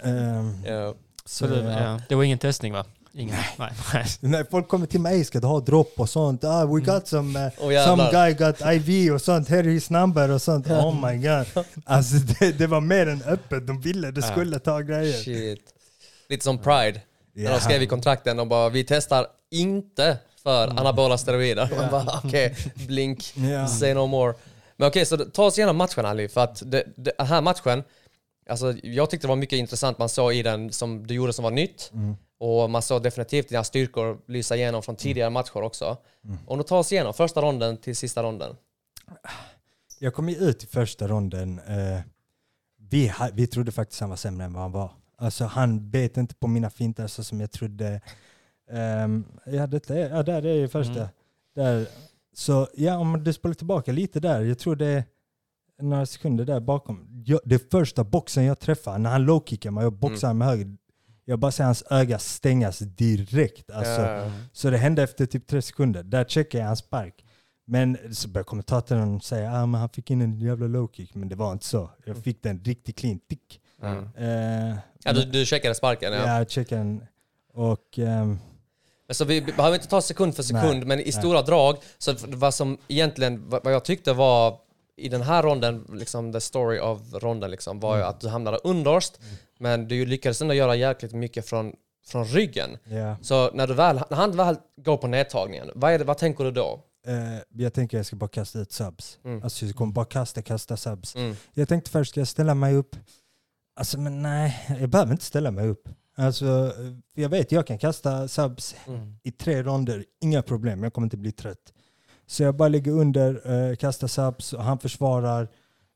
ehm, 0.09 0.53
ja. 0.65 0.93
så, 1.25 1.47
Så 1.47 1.53
det, 1.53 1.63
ja. 1.63 1.99
det 2.09 2.15
var 2.15 2.23
ingen 2.23 2.39
testning 2.39 2.73
va? 2.73 2.85
Ingen? 3.15 3.35
Nej. 3.59 3.71
nej. 3.93 4.05
När 4.19 4.43
folk 4.51 4.67
kommer 4.67 4.85
till 4.87 5.01
mig, 5.01 5.25
ska 5.25 5.39
du 5.39 5.47
ha 5.47 5.59
dropp 5.59 5.93
och 5.97 6.09
sånt? 6.09 6.43
Ah, 6.43 6.65
we 6.65 6.79
got 6.81 7.07
some, 7.07 7.39
uh, 7.39 7.71
jävlar. 7.73 7.85
some 7.85 8.09
guy 8.11 8.33
got 8.33 8.61
IV 8.89 9.13
och 9.13 9.21
sånt, 9.21 9.49
here 9.49 9.71
is 9.73 9.89
number 9.89 10.31
och 10.31 10.41
sånt. 10.41 10.67
Oh 10.67 11.09
my 11.11 11.17
god. 11.17 11.65
Alltså 11.85 12.15
det, 12.39 12.51
det 12.51 12.67
var 12.67 12.81
mer 12.81 13.07
än 13.07 13.21
öppet, 13.21 13.67
de 13.67 13.81
ville 13.81 14.11
det 14.11 14.21
Ja. 14.21 14.31
skulle 14.31 14.59
ta 14.59 14.79
grejer. 14.81 15.23
Shit. 15.23 15.59
Lite 16.29 16.43
som 16.43 16.57
Pride. 16.57 17.01
När 17.33 17.43
Ja. 17.43 17.51
de 17.51 17.59
skrev 17.59 17.81
i 17.81 17.87
kontrakten, 17.87 18.37
de 18.37 18.49
bara 18.49 18.69
vi 18.69 18.83
testar 18.83 19.27
inte 19.51 20.17
för 20.43 20.67
anabola 20.67 21.17
steroider. 21.17 21.89
Bara 21.91 22.21
okej, 22.23 22.55
blink, 22.87 23.33
Ja. 23.35 23.67
say 23.67 23.93
no 23.93 24.07
more. 24.07 24.33
Men 24.77 24.87
okej, 24.87 25.05
så 25.05 25.17
ta 25.17 25.43
oss 25.45 25.57
igenom 25.57 25.77
matchen 25.77 26.05
Ali, 26.05 26.27
för 26.27 26.41
att 26.41 26.71
det, 26.71 26.83
det, 26.95 27.11
den 27.17 27.27
här 27.27 27.41
matchen, 27.41 27.83
alltså 28.49 28.73
jag 28.83 29.09
tyckte 29.09 29.27
det 29.27 29.29
var 29.29 29.35
mycket 29.35 29.57
intressant 29.57 29.97
man 29.97 30.09
såg 30.09 30.33
i 30.33 30.43
den 30.43 30.71
som 30.73 31.07
du 31.07 31.13
gjorde 31.13 31.33
som 31.33 31.43
var 31.43 31.51
nytt. 31.51 31.91
Mm. 31.93 32.15
Och 32.39 32.69
man 32.69 32.81
såg 32.81 33.03
definitivt 33.03 33.49
dina 33.49 33.63
styrkor 33.63 34.17
lysa 34.27 34.55
igenom 34.55 34.83
från 34.83 34.95
tidigare 34.95 35.29
matcher 35.29 35.61
också. 35.63 35.97
Mm. 36.25 36.37
Och 36.47 36.57
nu 36.57 36.63
tar 36.63 36.77
oss 36.77 36.91
igenom 36.91 37.13
första 37.13 37.41
ronden 37.41 37.77
till 37.77 37.95
sista 37.95 38.23
ronden. 38.23 38.55
Jag 39.99 40.13
kom 40.13 40.29
ju 40.29 40.35
ut 40.35 40.63
i 40.63 40.67
första 40.67 41.07
ronden. 41.07 41.59
Eh, 41.67 41.99
vi, 42.89 43.13
vi 43.33 43.47
trodde 43.47 43.71
faktiskt 43.71 44.01
han 44.01 44.09
var 44.09 44.17
sämre 44.17 44.45
än 44.45 44.53
vad 44.53 44.61
han 44.61 44.71
var. 44.71 44.91
Alltså 45.23 45.45
han 45.45 45.91
bet 45.91 46.17
inte 46.17 46.35
på 46.35 46.47
mina 46.47 46.69
fintar 46.69 47.07
så 47.07 47.23
som 47.23 47.39
jag 47.39 47.51
trodde. 47.51 48.01
Um, 48.71 49.25
ja, 49.45 49.67
detta 49.67 49.97
är, 49.97 50.09
ja, 50.09 50.23
där 50.23 50.45
är 50.45 50.61
det 50.61 50.67
första. 50.67 50.99
Mm. 50.99 51.07
Där. 51.55 51.87
Så 52.33 52.67
ja, 52.73 52.97
om 52.97 53.23
du 53.23 53.33
spelar 53.33 53.53
tillbaka 53.53 53.91
lite 53.91 54.19
där. 54.19 54.41
Jag 54.41 54.59
tror 54.59 54.75
det 54.75 54.87
är 54.87 55.03
några 55.81 56.05
sekunder 56.05 56.45
där 56.45 56.59
bakom. 56.59 57.23
Jag, 57.25 57.39
det 57.45 57.71
första 57.71 58.03
boxen 58.03 58.43
jag 58.43 58.59
träffar, 58.59 58.99
när 58.99 59.09
han 59.09 59.25
low-kickar 59.25 59.71
mig 59.71 59.85
och 59.85 59.93
boxar 59.93 60.33
med 60.33 60.47
höger. 60.47 60.77
Jag 61.25 61.39
bara 61.39 61.51
ser 61.51 61.63
hans 61.63 61.83
öga 61.89 62.19
stängas 62.19 62.79
direkt. 62.79 63.71
Alltså, 63.71 64.01
Ja. 64.01 64.31
så 64.51 64.69
det 64.69 64.77
hände 64.77 65.03
efter 65.03 65.25
typ 65.25 65.47
tre 65.47 65.61
sekunder. 65.61 66.03
Där 66.03 66.25
checkade 66.25 66.61
jag 66.61 66.67
hans 66.67 66.79
spark. 66.79 67.25
Men 67.65 67.97
så 68.11 68.27
började 68.29 68.47
kommentatorn 68.47 69.21
säga 69.21 69.51
att 69.51 69.55
ah, 69.55 69.77
han 69.77 69.89
fick 69.89 70.11
in 70.11 70.21
en 70.21 70.39
jävla 70.39 70.67
low 70.67 70.89
kick, 70.93 71.15
men 71.15 71.29
det 71.29 71.35
var 71.35 71.51
inte 71.51 71.65
så. 71.65 71.89
Jag 72.05 72.17
fick 72.17 72.43
den 72.43 72.59
riktigt 72.63 72.97
clean 72.97 73.19
tick. 73.19 73.61
Mm. 73.81 74.03
Eh, 74.15 74.77
Ja, 75.05 75.13
du, 75.13 75.25
du 75.25 75.45
checkade 75.45 75.75
sparken 75.75 76.13
ja. 76.13 76.19
ja, 76.19 76.37
jag 76.37 76.51
checkade. 76.51 77.07
Och 77.53 77.93
Men 77.97 78.39
Så 79.09 79.25
vi 79.25 79.41
behöver 79.41 79.75
inte 79.75 79.87
ta 79.87 80.01
sekund 80.01 80.35
för 80.35 80.43
sekund, 80.43 80.77
Nej, 80.77 80.85
men 80.85 80.99
i 80.99 81.03
nej. 81.03 81.11
stora 81.11 81.41
drag, 81.41 81.77
så 81.97 82.15
vad 82.27 82.53
som 82.53 82.77
egentligen, 82.87 83.49
vad 83.49 83.73
jag 83.73 83.85
tyckte 83.85 84.13
var 84.13 84.59
i 84.95 85.09
den 85.09 85.21
här 85.21 85.43
ronden, 85.43 85.87
liksom 85.93 86.33
the 86.33 86.41
story 86.41 86.79
av 86.79 87.01
ronden 87.13 87.51
liksom, 87.51 87.79
var 87.79 87.97
ju 87.97 88.03
att 88.03 88.21
du 88.21 88.27
hamnade 88.27 88.57
underst, 88.63 89.19
men 89.59 89.87
du 89.87 90.05
lyckades 90.05 90.41
ändå 90.41 90.53
göra 90.53 90.75
jäkligt 90.75 91.13
mycket 91.13 91.49
från, 91.49 91.73
från 92.07 92.25
ryggen. 92.25 92.77
ja, 92.83 93.15
Så 93.21 93.51
när, 93.53 93.67
du 93.67 93.73
väl, 93.73 94.01
när 94.09 94.17
han 94.17 94.37
väl 94.37 94.55
går 94.77 94.97
på 94.97 95.07
nedtagningen, 95.07 95.69
vad, 95.75 95.99
det, 95.99 96.03
vad 96.03 96.17
tänker 96.17 96.43
du 96.43 96.51
då? 96.51 96.83
eh, 97.07 97.13
jag 97.63 97.73
tänker 97.73 97.97
jag 97.97 98.05
ska 98.05 98.15
bara 98.15 98.29
kasta 98.29 98.59
ut 98.59 98.71
subs. 98.71 99.19
Mm. 99.25 99.43
Alltså 99.43 99.65
jag 99.65 99.75
kommer 99.75 99.93
bara 99.93 100.05
kasta, 100.05 100.41
kasta 100.41 100.77
subs. 100.77 101.15
Mm. 101.15 101.35
Jag 101.53 101.69
tänkte 101.69 101.91
först, 101.91 102.11
ska 102.11 102.19
jag 102.19 102.27
ställa 102.27 102.55
mig 102.55 102.75
upp? 102.75 102.95
Alltså 103.75 103.99
men 103.99 104.21
nej, 104.21 104.65
jag 104.79 104.89
behöver 104.89 105.11
inte 105.11 105.25
ställa 105.25 105.51
mig 105.51 105.67
upp. 105.67 105.89
Alltså, 106.15 106.73
jag 107.13 107.29
vet, 107.29 107.51
jag 107.51 107.67
kan 107.67 107.77
kasta 107.77 108.27
subs 108.27 108.75
Mm. 108.87 109.15
i 109.23 109.31
tre 109.31 109.63
ronder, 109.63 110.05
inga 110.21 110.41
problem, 110.41 110.83
jag 110.83 110.93
kommer 110.93 111.05
inte 111.05 111.17
bli 111.17 111.31
trött. 111.31 111.73
Så 112.27 112.43
jag 112.43 112.55
bara 112.55 112.69
ligger 112.69 112.91
under, 112.91 113.51
eh, 113.69 113.75
kastar 113.75 114.07
subs 114.07 114.53
och 114.53 114.63
han 114.63 114.79
försvarar. 114.79 115.47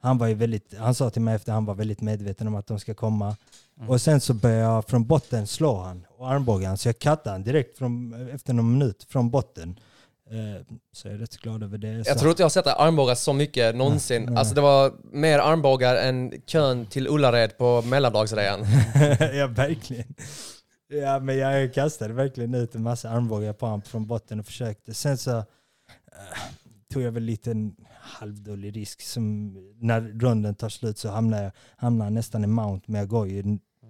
Han, 0.01 0.17
var 0.17 0.27
ju 0.27 0.33
väldigt, 0.33 0.77
han 0.77 0.95
sa 0.95 1.09
till 1.09 1.21
mig 1.21 1.35
efter 1.35 1.51
han 1.51 1.65
var 1.65 1.75
väldigt 1.75 2.01
medveten 2.01 2.47
om 2.47 2.55
att 2.55 2.67
de 2.67 2.79
ska 2.79 2.93
komma. 2.93 3.35
Mm. 3.77 3.89
Och 3.89 4.01
sen 4.01 4.21
så 4.21 4.33
började 4.33 4.61
jag 4.61 4.85
från 4.85 5.05
botten 5.05 5.47
slå 5.47 5.77
han 5.77 6.05
och 6.17 6.29
armbåga 6.31 6.67
han. 6.67 6.77
Så 6.77 6.87
jag 6.87 6.99
kattade 6.99 7.29
han 7.29 7.43
direkt 7.43 7.77
från, 7.77 8.13
efter 8.29 8.53
någon 8.53 8.71
minut 8.71 9.03
från 9.09 9.29
botten. 9.29 9.79
Eh, 10.31 10.61
så 10.91 11.07
jag 11.07 11.15
är 11.15 11.17
rätt 11.17 11.37
glad 11.37 11.63
över 11.63 11.77
det. 11.77 11.87
Jag 11.87 12.05
så. 12.05 12.19
tror 12.19 12.29
inte 12.29 12.41
jag 12.41 12.45
har 12.45 12.49
sett 12.49 12.65
dig 12.65 12.73
armbåga 12.77 13.15
så 13.15 13.33
mycket 13.33 13.75
någonsin. 13.75 14.23
Nej. 14.23 14.35
Alltså 14.37 14.55
det 14.55 14.61
var 14.61 14.93
mer 15.11 15.39
armbågar 15.39 15.95
än 15.95 16.41
kön 16.45 16.85
till 16.85 17.07
Ullared 17.07 17.57
på 17.57 17.81
mellandagsrean. 17.81 18.59
ja, 19.33 19.47
verkligen. 19.47 20.15
Ja, 20.87 21.19
men 21.19 21.37
jag 21.37 21.73
kastade 21.73 22.13
verkligen 22.13 22.53
ut 22.53 22.75
en 22.75 22.83
massa 22.83 23.09
armbågar 23.09 23.53
på 23.53 23.65
honom 23.65 23.81
från 23.81 24.07
botten 24.07 24.39
och 24.39 24.45
försökte. 24.45 24.93
Sen 24.93 25.17
så 25.17 25.37
eh, 25.37 25.43
tog 26.93 27.03
jag 27.03 27.11
väl 27.11 27.23
lite 27.23 27.51
en 27.51 27.75
halvdålig 28.01 28.75
risk. 28.75 29.01
Som, 29.01 29.53
när 29.79 30.19
ronden 30.19 30.55
tar 30.55 30.69
slut 30.69 30.97
så 30.97 31.09
hamnar 31.09 31.43
jag 31.43 31.51
hamnar 31.77 32.09
nästan 32.09 32.43
i 32.43 32.47
mount, 32.47 32.85
men 32.91 32.99
jag 32.99 33.09
går 33.09 33.27
ju 33.27 33.43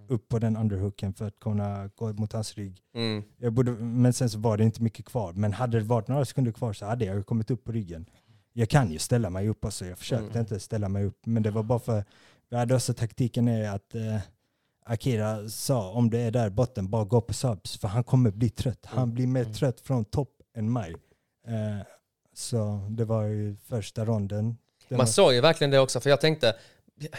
upp 0.10 0.30
på 0.30 0.40
den 0.40 0.58
underhooken 0.58 1.14
för 1.14 1.28
att 1.28 1.40
kunna 1.40 1.90
gå 1.96 2.14
mot 2.14 2.34
hans 2.34 2.56
rygg. 2.56 2.82
Mm. 2.96 3.24
Jag 3.38 3.54
borde, 3.54 3.72
men 3.72 4.14
sen 4.14 4.30
så 4.30 4.40
var 4.40 4.58
det 4.58 4.64
inte 4.64 4.84
mycket 4.84 5.06
kvar. 5.06 5.34
Men 5.34 5.54
hade 5.54 5.78
det 5.80 5.84
varit 5.86 6.08
några 6.08 6.26
sekunder 6.26 6.52
kvar 6.52 6.74
så 6.74 6.86
hade 6.86 7.06
jag 7.06 7.26
kommit 7.26 7.52
upp 7.52 7.64
på 7.64 7.72
ryggen. 7.72 8.06
Jag 8.54 8.70
kan 8.70 8.92
ju 8.92 9.00
ställa 9.00 9.30
mig 9.30 9.48
upp 9.50 9.66
också, 9.66 9.86
jag 9.86 9.98
försökte 9.98 10.26
Mm. 10.26 10.40
inte 10.40 10.60
ställa 10.60 10.90
mig 10.90 11.04
upp. 11.06 11.20
Men 11.26 11.44
det 11.44 11.52
var 11.52 11.64
bara 11.64 11.80
för, 11.80 12.04
vi 12.50 12.58
hade 12.58 12.76
också 12.76 12.94
taktiken 12.94 13.48
är 13.48 13.70
att 13.70 13.96
eh, 13.96 14.18
Akira 14.86 15.50
sa 15.50 15.92
om 15.92 16.10
det 16.10 16.20
är 16.20 16.32
där 16.32 16.50
botten, 16.50 16.90
bara 16.90 17.04
gå 17.06 17.22
på 17.22 17.34
subs. 17.34 17.78
För 17.78 17.88
han 17.88 18.04
kommer 18.04 18.32
bli 18.32 18.50
trött. 18.50 18.86
Han 18.86 19.14
blir 19.14 19.28
mer 19.28 19.42
Mm. 19.42 19.54
trött 19.54 19.80
från 19.82 20.06
topp 20.06 20.32
än 20.56 20.74
mig. 20.74 20.96
Eh, 21.48 21.86
så 22.34 22.88
det 22.90 23.06
var 23.06 23.24
ju 23.24 23.56
första 23.56 24.06
ronden. 24.06 24.58
Var, 24.90 24.98
Man 24.98 25.08
såg 25.08 25.34
ju 25.34 25.42
verkligen 25.42 25.72
det 25.72 25.80
också, 25.80 26.00
för 26.00 26.10
jag 26.10 26.22
tänkte, 26.22 26.56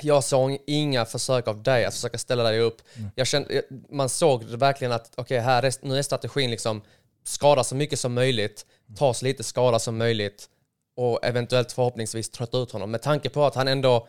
jag 0.02 0.24
såg 0.24 0.58
inga 0.66 1.04
försök 1.04 1.48
av 1.48 1.62
dig 1.62 1.84
att 1.84 1.94
försöka 1.94 2.18
ställa 2.18 2.42
dig 2.42 2.60
upp. 2.60 2.82
Mm. 2.96 3.10
Jag 3.14 3.26
kände, 3.26 3.62
man 3.90 4.08
såg 4.08 4.44
verkligen 4.44 4.92
att 4.92 5.12
okej, 5.16 5.38
här 5.38 5.62
är, 5.62 5.86
nu 5.86 5.98
är 5.98 6.02
strategin 6.02 6.50
liksom 6.50 6.82
skada 7.24 7.64
så 7.64 7.74
mycket 7.74 7.98
som 7.98 8.14
möjligt, 8.14 8.66
ta 8.96 9.14
så 9.14 9.24
lite 9.24 9.42
skada 9.42 9.78
som 9.78 9.98
möjligt 9.98 10.48
och 10.96 11.24
eventuellt 11.24 11.72
förhoppningsvis 11.72 12.30
trötta 12.30 12.58
ut 12.58 12.70
honom. 12.70 12.90
Med 12.90 13.02
tanke 13.02 13.28
på 13.28 13.44
att 13.44 13.54
han 13.54 13.68
ändå 13.68 14.08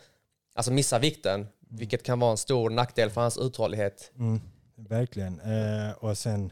alltså 0.55 0.71
missar 0.71 0.99
vikten, 0.99 1.47
vilket 1.59 2.03
kan 2.03 2.19
vara 2.19 2.31
en 2.31 2.37
stor 2.37 2.69
nackdel 2.69 3.09
för 3.09 3.21
hans 3.21 3.37
uthållighet. 3.37 4.11
Mm, 4.17 4.41
verkligen. 4.75 5.39
Eh, 5.39 5.91
och 5.91 6.17
sen, 6.17 6.51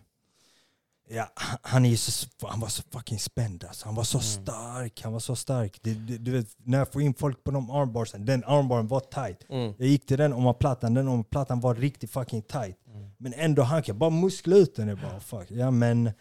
ja, 1.08 1.30
han- 1.62 1.86
är 1.86 1.96
så, 1.96 2.28
han 2.48 2.60
var 2.60 2.68
så 2.68 2.84
fucking 2.92 3.20
spänd 3.20 3.64
alltså. 3.68 3.86
Han 3.86 3.96
var 3.96 4.04
så 4.04 4.20
stark, 4.20 5.02
han 5.04 5.14
var 5.14 5.20
så 5.20 5.36
stark. 5.36 5.80
Det, 5.82 5.94
det, 5.94 6.18
du 6.18 6.32
vet, 6.32 6.48
när 6.64 6.78
jag 6.78 6.92
får 6.94 7.02
in 7.02 7.14
folk 7.14 7.44
på 7.44 7.52
de 7.52 7.70
armbarsen, 7.72 8.26
den 8.26 8.44
armbaren 8.44 8.88
var 8.88 9.00
tight. 9.00 9.44
Mm. 9.50 9.74
Jag 9.78 9.88
gick 9.88 10.06
till 10.06 10.18
den 10.18 10.34
omaplattan, 10.34 10.94
den 10.94 11.08
omaplattan 11.08 11.60
var 11.60 11.76
riktigt 11.76 12.12
fucking 12.12 12.42
tight. 12.42 12.78
Men 13.18 13.34
ändå, 13.34 13.62
han 13.64 13.84
kan 13.84 13.98
bara 13.98 14.10
muskla 14.10 14.56
ut 14.56 14.76
den. 14.76 14.88
Jag 14.88 14.98
bara, 15.00 15.20
fuck. 15.20 15.52
Ja, 15.52 15.72
men 15.72 16.12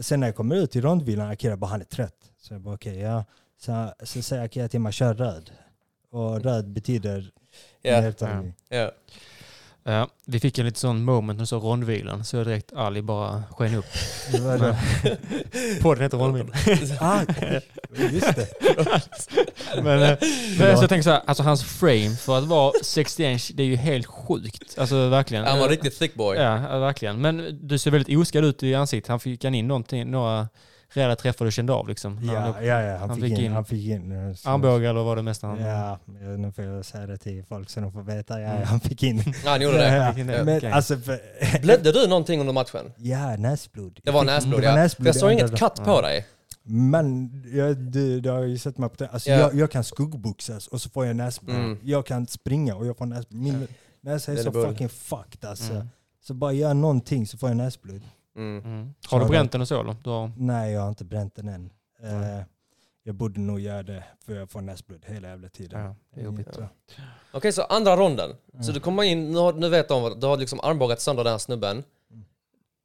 sen 0.00 0.20
när 0.20 0.26
jag 0.26 0.36
kommer 0.36 0.56
ut 0.56 0.76
i 0.76 0.80
rondvilan, 0.80 1.30
Akira 1.30 1.56
bara, 1.56 1.70
han 1.70 1.80
är 1.80 1.84
trött. 1.84 2.30
Så 2.40 2.54
jag 2.54 2.60
bara, 2.60 2.74
okej, 2.74 2.98
ja. 2.98 3.24
Så, 3.60 3.92
så 4.02 4.22
säger 4.22 4.44
Akira 4.44 4.68
till 4.68 4.80
mig, 4.80 4.92
kör 4.92 5.14
röd. 5.14 5.50
Och 6.10 6.40
röd 6.42 6.68
betyder 6.70 7.30
Ja. 7.82 8.00
nedtagning. 8.00 8.54
Ja. 9.84 9.92
Ja, 9.92 10.08
vi 10.26 10.40
fick 10.40 10.58
en 10.58 10.66
lite 10.66 10.80
sån 10.80 11.04
moment 11.04 11.36
när 11.36 11.42
du 11.42 11.46
sa 11.46 11.56
rondvilan, 11.56 12.24
så 12.24 12.36
jag 12.36 12.46
direkt 12.46 12.72
Ali 12.72 13.02
bara 13.02 13.42
sken 13.50 13.74
upp. 13.74 13.86
Podden 15.82 16.02
heter 16.02 16.18
rondvilan. 16.18 16.52
Ah, 17.00 17.20
just 18.12 18.36
det. 18.36 18.46
Men, 19.82 20.02
eh, 20.02 20.18
men 20.58 20.76
så 20.76 20.82
jag 20.82 20.88
tänker 20.88 21.02
så 21.02 21.10
här, 21.10 21.22
alltså 21.26 21.42
hans 21.42 21.64
frame 21.64 22.16
för 22.16 22.38
att 22.38 22.44
vara 22.44 22.72
61, 22.82 23.42
det 23.54 23.62
är 23.62 23.66
ju 23.66 23.76
helt 23.76 24.06
sjukt. 24.06 24.78
Alltså 24.78 25.08
verkligen. 25.08 25.44
Han 25.44 25.58
var 25.58 25.68
riktigt 25.68 25.98
thick 25.98 26.14
boy. 26.14 26.36
Ja, 26.36 26.78
verkligen. 26.78 27.20
Men 27.20 27.58
du 27.62 27.78
ser 27.78 27.90
väldigt 27.90 28.18
oskadd 28.18 28.44
ut 28.44 28.62
i 28.62 28.74
ansiktet. 28.74 29.08
Han 29.08 29.20
fick 29.20 29.44
han 29.44 29.54
in 29.54 29.68
någonting, 29.68 30.10
några 30.10 30.48
rejäla 30.92 31.16
träffar 31.16 31.44
du 31.44 31.50
kände 31.52 31.72
av 31.72 31.88
liksom? 31.88 32.16
När 32.16 32.36
han 32.36 32.54
Ja, 32.54 32.62
ja, 32.62 32.82
ja, 32.82 32.96
han, 32.96 33.08
han 33.10 33.20
fick 33.20 33.38
in, 33.38 33.44
in 33.44 33.52
han 33.52 33.64
fick 33.64 33.86
in. 33.86 34.28
eh, 34.28 34.34
så- 34.34 34.48
Armbågar 34.50 34.90
eller 34.90 35.02
var 35.02 35.16
det 35.16 35.22
mest 35.22 35.42
han... 35.42 35.60
Ja, 35.60 35.98
nu 36.38 36.52
får 36.52 36.64
jag 36.64 36.84
säga 36.84 37.06
det 37.06 37.16
till 37.18 37.44
folk 37.44 37.70
så 37.70 37.80
de 37.80 37.92
får 37.92 38.02
veta. 38.02 38.40
Ja, 38.40 38.64
han 38.64 38.80
fick 38.80 39.02
in. 39.02 39.18
Ja, 39.44 39.50
han 39.50 39.60
gjorde 39.62 39.76
det. 39.78 39.96
Ja, 39.96 40.12
fick 40.12 40.20
in 40.20 40.26
det, 40.26 40.44
men 40.44 40.56
okej. 40.58 40.70
alltså, 40.72 40.96
för, 40.98 41.18
Blödde 41.62 41.92
du 41.92 42.06
någonting 42.06 42.40
under 42.40 42.52
matchen? 42.52 42.92
ja, 42.96 43.36
näsblod. 43.36 44.00
Det 44.02 44.10
var 44.10 44.20
Jag 44.20 44.26
näsblod, 44.26 44.60
det 44.60 44.66
var 44.66 44.76
ja. 44.76 44.82
näsblod 44.82 45.06
jag 45.06 45.16
i 45.16 45.18
såg 45.18 45.32
inget 45.32 45.56
katt 45.56 45.84
på 45.84 46.00
dig. 46.00 46.26
Men 46.64 47.30
jag, 47.54 47.76
du, 47.76 48.20
du 48.20 48.30
har 48.30 48.42
ju 48.42 48.58
sett 48.58 48.78
mig 48.78 48.88
på 48.88 48.94
det. 48.96 49.08
Alltså, 49.08 49.30
Ja. 49.30 49.36
jag, 49.38 49.54
jag 49.54 49.70
kan 49.70 49.84
skuggboxas 49.84 50.66
och 50.66 50.80
så 50.82 50.90
får 50.90 51.06
jag 51.06 51.16
näsblod. 51.16 51.56
Mm. 51.56 51.78
Jag 51.82 52.06
kan 52.06 52.26
springa 52.26 52.74
och 52.74 52.86
jag 52.86 52.96
får 52.98 53.06
näsblod. 53.06 53.40
Min 53.42 53.66
näsa 54.00 54.32
är 54.32 54.36
är 54.36 54.42
så 54.42 54.52
fucking 54.52 54.88
fucked 54.88 55.44
alltså. 55.44 55.72
Mm. 55.72 55.88
Så 56.26 56.34
bara 56.34 56.52
gör 56.52 56.74
någonting 56.74 57.26
så 57.26 57.38
får 57.38 57.48
jag 57.48 57.56
näsblod. 57.56 58.02
Mm. 58.36 58.64
Mm. 58.64 58.94
Har 59.08 59.20
du 59.20 59.26
bränt 59.26 59.52
den 59.52 59.60
och 59.60 59.68
så 59.68 59.80
eller? 59.80 59.96
Du 60.04 60.10
har... 60.10 60.32
Nej, 60.36 60.72
jag 60.72 60.80
har 60.80 60.88
inte 60.88 61.04
bränt 61.04 61.34
den 61.34 61.48
än. 61.48 61.70
Eh, 62.02 62.44
jag 63.02 63.14
borde 63.14 63.40
nog 63.40 63.60
göra 63.60 63.82
det 63.82 64.04
för 64.24 64.34
jag 64.34 64.50
får 64.50 64.60
näsblod 64.60 65.04
hela 65.06 65.28
jävla 65.28 65.48
tiden. 65.48 65.94
Ja, 66.14 66.22
jobbigt. 66.22 66.48
Ja. 66.58 66.68
Okej, 67.32 67.52
så 67.52 67.62
andra 67.62 67.96
ronden. 67.96 68.30
Så 68.62 68.72
du 68.72 68.80
kommer 68.80 69.02
in, 69.02 69.32
nu, 69.32 69.38
har, 69.38 69.52
nu 69.52 69.68
vet 69.68 69.88
de, 69.88 70.20
du 70.20 70.26
har 70.26 70.36
liksom 70.36 70.60
armbågat 70.60 71.00
sönder 71.00 71.24
den 71.24 71.30
här 71.30 71.38
snubben. 71.38 71.84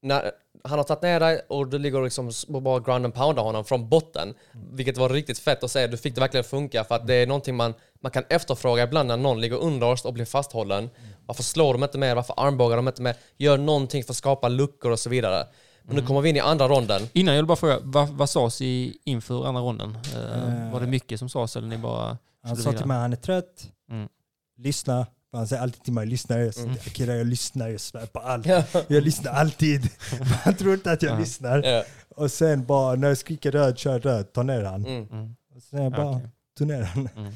När, 0.07 0.31
han 0.63 0.79
har 0.79 0.83
tagit 0.83 1.01
ner 1.01 1.19
dig 1.19 1.41
och 1.49 1.67
du 1.67 1.79
ligger 1.79 2.03
liksom 2.03 2.31
och 2.47 2.61
bara 2.61 2.79
ground 2.79 3.05
and 3.05 3.13
poundar 3.13 3.43
honom 3.43 3.65
från 3.65 3.89
botten. 3.89 4.33
Vilket 4.71 4.97
var 4.97 5.09
riktigt 5.09 5.39
fett 5.39 5.63
att 5.63 5.71
se. 5.71 5.87
Du 5.87 5.97
fick 5.97 6.15
det 6.15 6.21
verkligen 6.21 6.43
funka 6.43 6.83
för 6.83 6.95
att 6.95 7.07
det 7.07 7.13
är 7.13 7.27
någonting 7.27 7.55
man, 7.55 7.73
man 8.01 8.11
kan 8.11 8.23
efterfråga 8.29 8.83
ibland 8.83 9.07
när 9.07 9.17
någon 9.17 9.41
ligger 9.41 9.57
underst 9.57 10.05
och 10.05 10.13
blir 10.13 10.25
fasthållen. 10.25 10.89
Varför 11.25 11.43
slår 11.43 11.73
de 11.73 11.83
inte 11.83 11.97
mer? 11.97 12.15
Varför 12.15 12.33
armbågar 12.37 12.75
de 12.75 12.87
inte 12.87 13.01
mer? 13.01 13.15
Gör 13.37 13.57
någonting 13.57 14.03
för 14.03 14.11
att 14.13 14.17
skapa 14.17 14.47
luckor 14.49 14.91
och 14.91 14.99
så 14.99 15.09
vidare. 15.09 15.47
Men 15.83 15.95
nu 15.95 16.01
kommer 16.05 16.21
vi 16.21 16.29
in 16.29 16.35
i 16.35 16.39
andra 16.39 16.67
ronden. 16.67 17.01
Innan 17.13 17.33
jag 17.35 17.41
vill 17.41 17.47
bara 17.47 17.55
fråga, 17.55 17.79
vad, 17.83 18.09
vad 18.09 18.29
sades 18.29 18.61
i, 18.61 18.97
inför 19.03 19.47
andra 19.47 19.61
ronden? 19.61 19.97
Eh, 20.15 20.65
Eh. 20.65 20.71
var 20.73 20.79
det 20.79 20.87
mycket 20.87 21.19
som 21.19 21.29
sades 21.29 21.55
eller 21.55 21.67
ni 21.67 21.77
bara... 21.77 22.17
Han 22.43 22.55
sa 22.57 22.71
till 22.73 22.85
mig 22.85 22.97
han 22.97 23.13
är 23.13 23.17
trött, 23.17 23.67
Mm. 23.91 24.09
lyssna. 24.57 25.07
Han 25.31 25.47
säger 25.47 25.61
alltid 25.63 25.83
till 25.83 25.93
mig. 25.93 26.09
Jag 26.11 26.19
säger, 26.19 26.59
Mm. 26.63 26.75
Akira 26.85 27.15
jag 27.15 27.27
lyssnar, 27.27 27.67
jag 27.69 27.79
svär 27.81 28.05
på 28.05 28.19
allt. 28.19 28.45
Ja. 28.45 28.63
Jag 28.87 29.03
lyssnar 29.03 29.31
alltid. 29.31 29.89
Han 30.43 30.55
tror 30.55 30.73
inte 30.73 30.91
att 30.91 31.01
jag 31.01 31.13
Ja. 31.15 31.19
lyssnar. 31.19 31.63
Ja. 31.63 31.83
Och 32.09 32.31
sen 32.31 32.65
bara, 32.65 32.95
när 32.95 33.07
jag 33.07 33.17
skriker 33.17 33.51
röd, 33.51 33.77
kör 33.77 33.99
röd, 33.99 34.33
ta 34.33 34.43
ner 34.43 34.63
han. 34.63 34.85
Mm. 34.85 35.07
Mm. 35.11 35.35
Och 35.55 35.61
sen 35.63 35.83
jag 35.83 35.91
bara, 35.91 36.09
Okej. 36.15 36.29
tog 36.57 36.67
ner 36.67 36.81
han. 36.81 37.09
Mm. 37.17 37.33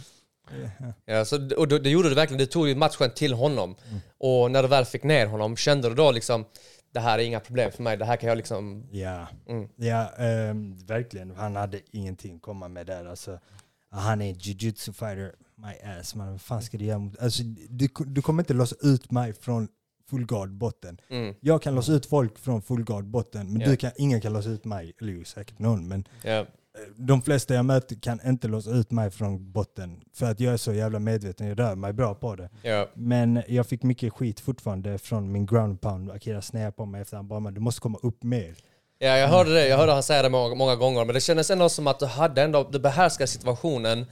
Ja. 0.80 0.94
Ja, 1.06 1.26
så, 1.26 1.56
och 1.58 1.68
det, 1.68 1.80
det 1.80 1.90
gjorde 1.90 2.10
du 2.10 2.16
verkligen, 2.16 2.38
du 2.40 2.46
tog 2.46 2.68
ju 2.68 2.76
matchen 2.76 3.12
till 3.16 3.34
honom. 3.34 3.76
Och 4.18 4.52
när 4.52 4.62
du 4.62 4.68
väl 4.68 4.86
fick 4.86 5.04
ner 5.04 5.26
honom, 5.28 5.58
kände 5.58 5.90
du 5.90 5.96
då 5.96 6.12
liksom 6.12 6.46
det 6.94 7.00
här 7.00 7.20
är 7.20 7.24
inga 7.24 7.40
problem 7.40 7.72
för 7.72 7.84
mig, 7.84 7.98
det 7.98 8.06
här 8.06 8.16
kan 8.16 8.30
jag 8.30 8.38
liksom... 8.38 8.88
Ja, 8.92 9.28
Mm. 9.50 9.70
ja 9.76 10.10
ehm, 10.18 10.78
verkligen. 10.86 11.36
Han 11.36 11.56
hade 11.56 11.80
ingenting 11.92 12.36
att 12.36 12.42
komma 12.42 12.68
med 12.68 12.86
där. 12.86 13.06
Alltså, 13.06 13.40
han 13.92 14.22
är 14.22 14.30
en 14.30 14.34
jujutsu 14.40 14.94
fighter, 14.94 15.34
my 15.62 15.90
ass 16.00 16.16
man. 16.16 16.32
Vad 16.32 16.42
fan 16.42 16.62
ska 16.62 16.78
du 16.78 16.86
göra? 16.86 17.00
mot- 17.00 17.20
Alltså, 17.22 17.44
du, 17.70 17.88
du 18.06 18.22
kommer 18.22 18.44
inte 18.44 18.54
låsa 18.54 18.76
ut 18.82 19.12
mig 19.12 19.34
från 19.34 19.68
full 20.10 20.26
guard 20.26 20.50
botten. 20.52 20.98
Mm, 21.10 21.36
Jag 21.42 21.62
kan 21.62 21.76
låsa 21.76 21.92
ut 21.94 22.06
folk 22.06 22.40
från 22.40 22.62
full 22.62 22.84
guard 22.84 23.06
botten, 23.06 23.52
men 23.54 23.62
Ja. 23.62 23.70
du 23.70 23.76
kan, 23.78 23.92
ingen 23.98 24.22
kan 24.22 24.34
låsa 24.34 24.50
ut 24.50 24.66
mig. 24.66 24.94
Eller 25.02 25.12
jo, 25.14 25.24
säkert 25.26 25.60
någon, 25.60 25.88
men 25.88 26.04
eh, 26.24 26.42
de 26.96 27.22
flesta 27.22 27.54
jag 27.54 27.66
möter 27.66 27.96
kan 27.96 28.20
inte 28.26 28.48
låsa 28.48 28.72
ut 28.72 28.92
mig 28.92 29.12
från 29.12 29.52
botten. 29.52 30.02
För 30.14 30.32
att 30.32 30.40
jag 30.40 30.54
är 30.54 30.58
så 30.58 30.74
jävla 30.74 31.00
medveten, 31.00 31.48
jag 31.48 31.60
rör 31.60 31.76
mig 31.76 31.94
bra 31.94 32.16
på 32.16 32.36
det. 32.36 32.50
ja, 32.62 32.88
Men 32.94 33.44
jag 33.48 33.68
fick 33.68 33.84
mycket 33.84 34.14
skit 34.14 34.40
fortfarande 34.40 34.98
från 34.98 35.32
min 35.32 35.46
ground 35.46 35.82
pound. 35.82 36.12
Akira 36.12 36.42
snäade 36.42 36.72
på 36.72 36.86
mig 36.86 37.02
efter 37.02 37.18
han 37.18 37.28
bara, 37.28 37.52
du 37.52 37.62
måste 37.62 37.82
komma 37.82 38.00
upp 38.02 38.24
mer. 38.24 38.56
ja, 39.00 39.18
jag 39.18 39.28
hörde 39.28 39.54
det, 39.54 39.68
jag 39.68 39.78
hörde 39.78 39.92
han 39.94 40.04
säga 40.04 40.22
det 40.24 40.30
många, 40.30 40.56
många 40.56 40.76
gånger, 40.76 41.06
men 41.06 41.14
det 41.16 41.22
kändes 41.22 41.50
ändå 41.52 41.70
som 41.70 41.88
att 41.88 42.00
du 42.00 42.06
hade 42.06 42.42
ändå, 42.42 42.70
du 42.72 42.80
behärskade 42.80 43.28
situationen. 43.28 44.06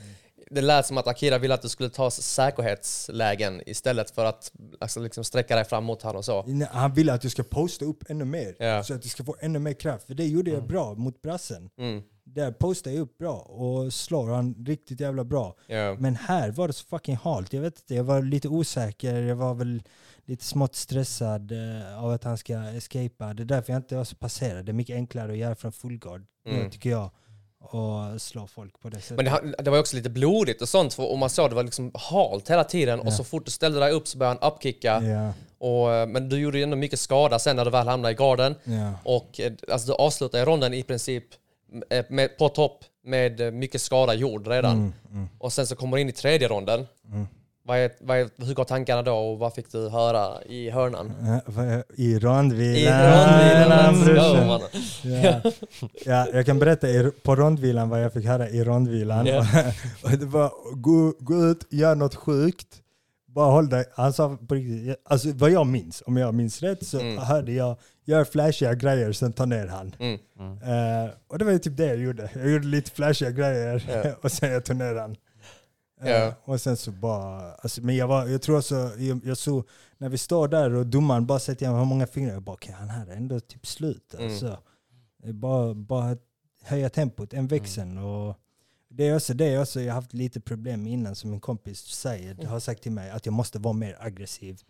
Det 0.50 0.62
lät 0.62 0.86
som 0.86 0.98
att 0.98 1.08
Akira 1.08 1.38
ville 1.38 1.54
att 1.54 1.62
du 1.62 1.70
skulle 1.70 1.90
ta 1.90 2.12
säkerhetslägen 2.12 3.62
istället 3.66 4.12
för 4.12 4.26
att 4.26 4.52
alltså, 4.80 5.00
liksom 5.00 5.24
sträcka 5.24 5.56
dig 5.56 5.66
fram 5.66 5.84
mot 5.84 6.02
honom 6.02 6.18
och 6.18 6.26
så. 6.26 6.44
Nej, 6.48 6.68
Han 6.72 6.94
ville 6.94 7.14
att 7.14 7.24
jag 7.24 7.32
ska 7.32 7.44
posta 7.44 7.86
upp 7.86 8.04
ännu 8.10 8.26
mer. 8.26 8.56
Ja. 8.60 8.84
Så 8.84 8.94
att 8.94 9.06
jag 9.06 9.12
ska 9.12 9.24
få 9.24 9.36
ännu 9.40 9.60
mer 9.60 9.74
kraft. 9.74 10.08
För 10.08 10.14
det 10.14 10.26
gjorde 10.28 10.52
jag 10.52 10.68
bra 10.68 10.94
mot 10.94 11.22
brassen. 11.22 11.70
Mm, 11.80 12.02
Där 12.24 12.52
postade 12.52 12.96
jag 12.96 13.02
upp 13.04 13.18
bra 13.18 13.36
och 13.38 13.94
slår 13.94 14.30
han 14.30 14.56
riktigt 14.66 15.00
jävla 15.00 15.24
bra. 15.24 15.56
ja, 15.68 15.96
Men 16.00 16.16
här 16.16 16.52
var 16.52 16.68
det 16.68 16.74
så 16.74 16.86
fucking 16.86 17.16
halt. 17.16 17.54
Jag 17.54 17.62
vet 17.62 17.80
inte, 17.80 17.96
jag 17.96 18.04
var 18.04 18.22
lite 18.22 18.48
osäker. 18.48 19.22
Jag 19.22 19.36
var 19.36 19.54
väl 19.54 19.84
lite 20.26 20.46
smått 20.46 20.76
stressad 20.76 21.52
eh, 21.52 22.04
av 22.04 22.12
att 22.12 22.24
han 22.24 22.38
ska 22.38 22.54
escapa. 22.58 23.34
Det 23.34 23.44
är 23.44 23.46
därför 23.46 23.74
jag 23.74 23.80
inte 23.80 23.96
var 23.96 24.04
så 24.04 24.16
passerad. 24.16 24.66
Det 24.66 24.72
är 24.72 24.74
mycket 24.74 24.96
enklare 24.96 25.32
att 25.32 25.38
göra 25.38 25.56
från 25.56 25.72
full 25.72 25.98
guard, 25.98 26.26
Mm. 26.48 26.70
tycker 26.72 26.90
jag. 26.90 27.12
Och 27.62 28.22
slå 28.22 28.48
folk 28.48 28.80
på 28.82 28.90
det 28.90 29.02
sättet. 29.02 29.18
Men 29.18 29.26
det, 29.26 29.64
det 29.64 29.70
var 29.72 29.80
också 29.80 29.96
lite 29.96 30.10
blodigt 30.10 30.62
och 30.62 30.70
sånt, 30.70 30.94
för, 30.94 31.12
och 31.12 31.18
man 31.18 31.30
såg 31.30 31.50
det 31.52 31.56
var 31.56 31.64
liksom 31.64 31.92
halt 31.94 32.50
hela 32.50 32.64
tiden 32.64 33.00
och 33.00 33.14
så 33.14 33.24
fort 33.24 33.46
du 33.46 33.52
ställde 33.52 33.80
dig 33.80 33.92
upp 33.92 34.08
så 34.08 34.18
började 34.18 34.40
han 34.42 34.52
upkicka. 34.54 35.02
ja, 35.04 35.34
Och, 35.58 35.94
eh, 35.94 36.08
men 36.08 36.30
du 36.30 36.40
gjorde 36.40 36.58
ju 36.58 36.64
ändå 36.64 36.76
mycket 36.78 37.00
skada 37.00 37.40
sen 37.40 37.56
när 37.56 37.66
du 37.66 37.72
väl 37.72 37.88
hamnade 37.88 38.12
i 38.12 38.16
garden. 38.16 38.56
ja. 38.64 38.94
Och 39.04 39.40
eh, 39.40 39.52
alltså, 39.72 39.88
du 39.88 39.94
avslutade 39.94 40.46
ronden 40.46 40.74
i 40.74 40.84
princip 40.84 41.24
eh, 41.90 42.06
med, 42.10 42.38
på 42.38 42.50
topp 42.50 42.86
med 43.04 43.54
mycket 43.54 43.82
skada 43.82 44.14
gjord 44.14 44.48
redan. 44.48 44.72
Mm, 44.78 44.94
mm, 45.12 45.30
Och 45.38 45.54
sen 45.54 45.68
så 45.68 45.76
kommer 45.76 45.98
du 45.98 46.02
in 46.02 46.10
i 46.10 46.12
tredje 46.12 46.48
ronden. 46.48 46.88
mm. 47.12 47.28
Vad 47.70 47.78
är, 47.78 47.92
vad 48.00 48.18
är, 48.18 48.30
hur 48.46 48.54
går 48.54 48.64
tankarna 48.64 49.02
då 49.02 49.14
och 49.16 49.40
vad 49.40 49.54
fick 49.54 49.72
du 49.72 49.90
höra 49.90 50.44
i 50.44 50.70
hörnan? 50.70 51.12
I 51.96 52.20
rondvilan. 52.20 52.94
I 53.42 53.66
rondvilan, 53.66 54.60
go. 54.60 54.66
Ja. 55.04 55.42
ja, 56.06 56.28
jag 56.34 56.46
kan 56.46 56.60
berätta 56.60 56.88
på 57.24 57.36
rondvilan 57.36 57.90
vad 57.90 58.04
jag 58.04 58.14
fick 58.14 58.26
höra 58.26 58.50
i 58.50 58.64
rondvilan. 58.64 59.28
Och 60.04 60.12
det 60.12 60.26
var 60.26 60.52
gå, 60.76 61.14
gå 61.20 61.46
ut, 61.46 61.68
gör 61.70 61.96
något 61.96 62.16
sjukt. 62.16 62.68
Bara 63.28 63.52
håll 63.52 63.70
dig. 63.70 63.86
Han 63.96 64.14
sa 64.14 64.38
på 64.48 64.56
riktigt, 64.56 64.96
alltså 65.06 65.28
vad 65.34 65.52
jag 65.52 65.68
minns, 65.68 66.04
om 66.06 66.18
jag 66.18 66.34
minns 66.34 66.62
rätt 66.62 66.88
så 66.88 67.00
Mm. 67.00 67.18
hörde 67.18 67.52
jag 67.52 67.78
gör 68.06 68.24
flashiga 68.24 68.74
grejer 68.74 69.12
sen 69.12 69.34
ta 69.34 69.46
ner 69.46 69.68
han. 69.68 69.96
Mm. 70.00 70.14
Eh, 70.64 71.10
och 71.28 71.38
det 71.40 71.46
var 71.46 71.52
ju 71.52 71.60
typ 71.60 71.78
det 71.78 71.86
jag 71.86 71.98
gjorde. 71.98 72.30
Jag 72.36 72.50
gjorde 72.52 72.68
lite 72.68 72.92
flashiga 72.92 73.32
grejer 73.32 73.84
Ja. 74.04 74.12
och 74.22 74.32
sen 74.32 74.52
jag 74.52 74.66
tog 74.66 74.76
ner 74.76 74.96
han. 74.96 75.16
Ja. 76.02 76.28
Eh, 76.28 76.34
och 76.44 76.62
sen 76.62 76.78
så 76.78 76.92
bara, 76.92 77.54
alltså, 77.54 77.82
men 77.82 77.96
jag, 77.96 78.08
var, 78.08 78.28
jag 78.28 78.42
tror 78.42 78.56
alltså, 78.56 78.76
jag, 78.98 79.22
jag 79.26 79.38
såg, 79.38 79.68
när 79.98 80.10
vi 80.10 80.18
står 80.18 80.48
där 80.48 80.74
och 80.74 80.86
domaren 80.86 81.26
bara 81.26 81.40
till 81.40 81.68
honom 81.68 81.80
hur 81.80 81.86
många 81.86 82.08
fingrar, 82.08 82.34
jag 82.34 82.42
bara 82.44 82.54
okej 82.54 82.74
han 82.74 82.90
här 82.90 83.08
är 83.08 83.16
ändå 83.16 83.40
typ 83.40 83.68
slut. 83.68 84.14
Mm. 84.14 84.26
Alltså. 84.26 84.58
Är 85.24 85.34
Bara, 85.34 85.74
bara 85.74 86.18
höja 86.64 86.90
tempot, 86.90 87.34
en 87.34 87.48
växeln. 87.48 87.98
Och 87.98 88.40
det 88.90 89.08
är 89.08 89.16
också 89.16 89.34
det 89.34 89.60
också, 89.60 89.82
jag 89.82 89.94
har 89.94 90.02
haft 90.02 90.14
lite 90.14 90.42
problem 90.42 90.88
innan 90.88 91.16
som 91.16 91.30
min 91.32 91.40
kompis 91.40 91.80
säger, 91.80 92.46
har 92.46 92.60
sagt 92.60 92.84
till 92.84 92.92
mig 92.92 93.10
att 93.10 93.26
jag 93.26 93.34
måste 93.34 93.60
vara 93.60 93.74
mer 93.74 93.98
aggressiv. 94.00 94.62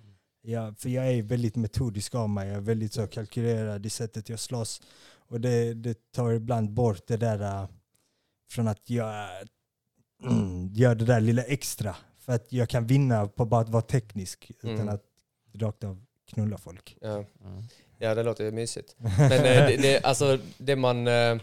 Ja, 0.42 0.74
för 0.78 0.90
jag 0.90 1.12
är 1.12 1.24
väldigt 1.24 1.56
metodisk 1.56 2.16
av 2.16 2.30
mig, 2.30 2.48
jag 2.48 2.58
är 2.58 2.62
väldigt 2.62 2.94
så 2.94 3.08
kalkylerad 3.08 3.86
i 3.86 3.90
sättet 3.90 4.30
jag 4.30 4.40
slåss. 4.40 4.82
Och 5.28 5.42
det, 5.42 5.74
det 5.74 6.12
tar 6.12 6.32
ibland 6.32 6.72
bort 6.72 7.08
det 7.08 7.18
där 7.18 7.42
äh, 7.42 7.70
från 8.50 8.68
att 8.68 8.90
jag 8.90 9.28
mm, 10.24 10.70
gör 10.74 10.96
det 10.96 11.06
där 11.06 11.20
lilla 11.22 11.44
extra. 11.44 11.96
För 12.20 12.34
att 12.34 12.54
jag 12.54 12.70
kan 12.70 12.86
vinna 12.88 13.28
på 13.28 13.46
bara 13.46 13.62
att 13.62 13.70
vara 13.70 13.82
teknisk 13.82 14.52
utan 14.60 14.72
Mm. 14.80 14.90
att 14.90 15.04
rakt 15.56 15.84
av 15.84 16.02
knulla 16.34 16.58
folk. 16.58 16.98
Ja. 17.02 17.08
Mm. 17.10 17.26
ja, 17.98 18.16
det 18.16 18.24
låter 18.24 18.44
ju 18.44 18.52
mysigt. 18.52 18.96
Men 19.18 19.32
eh, 19.32 19.40
det, 19.68 19.78
det, 19.82 20.04
alltså, 20.06 20.38
det 20.58 20.76
man... 20.76 21.08
eh, 21.08 21.38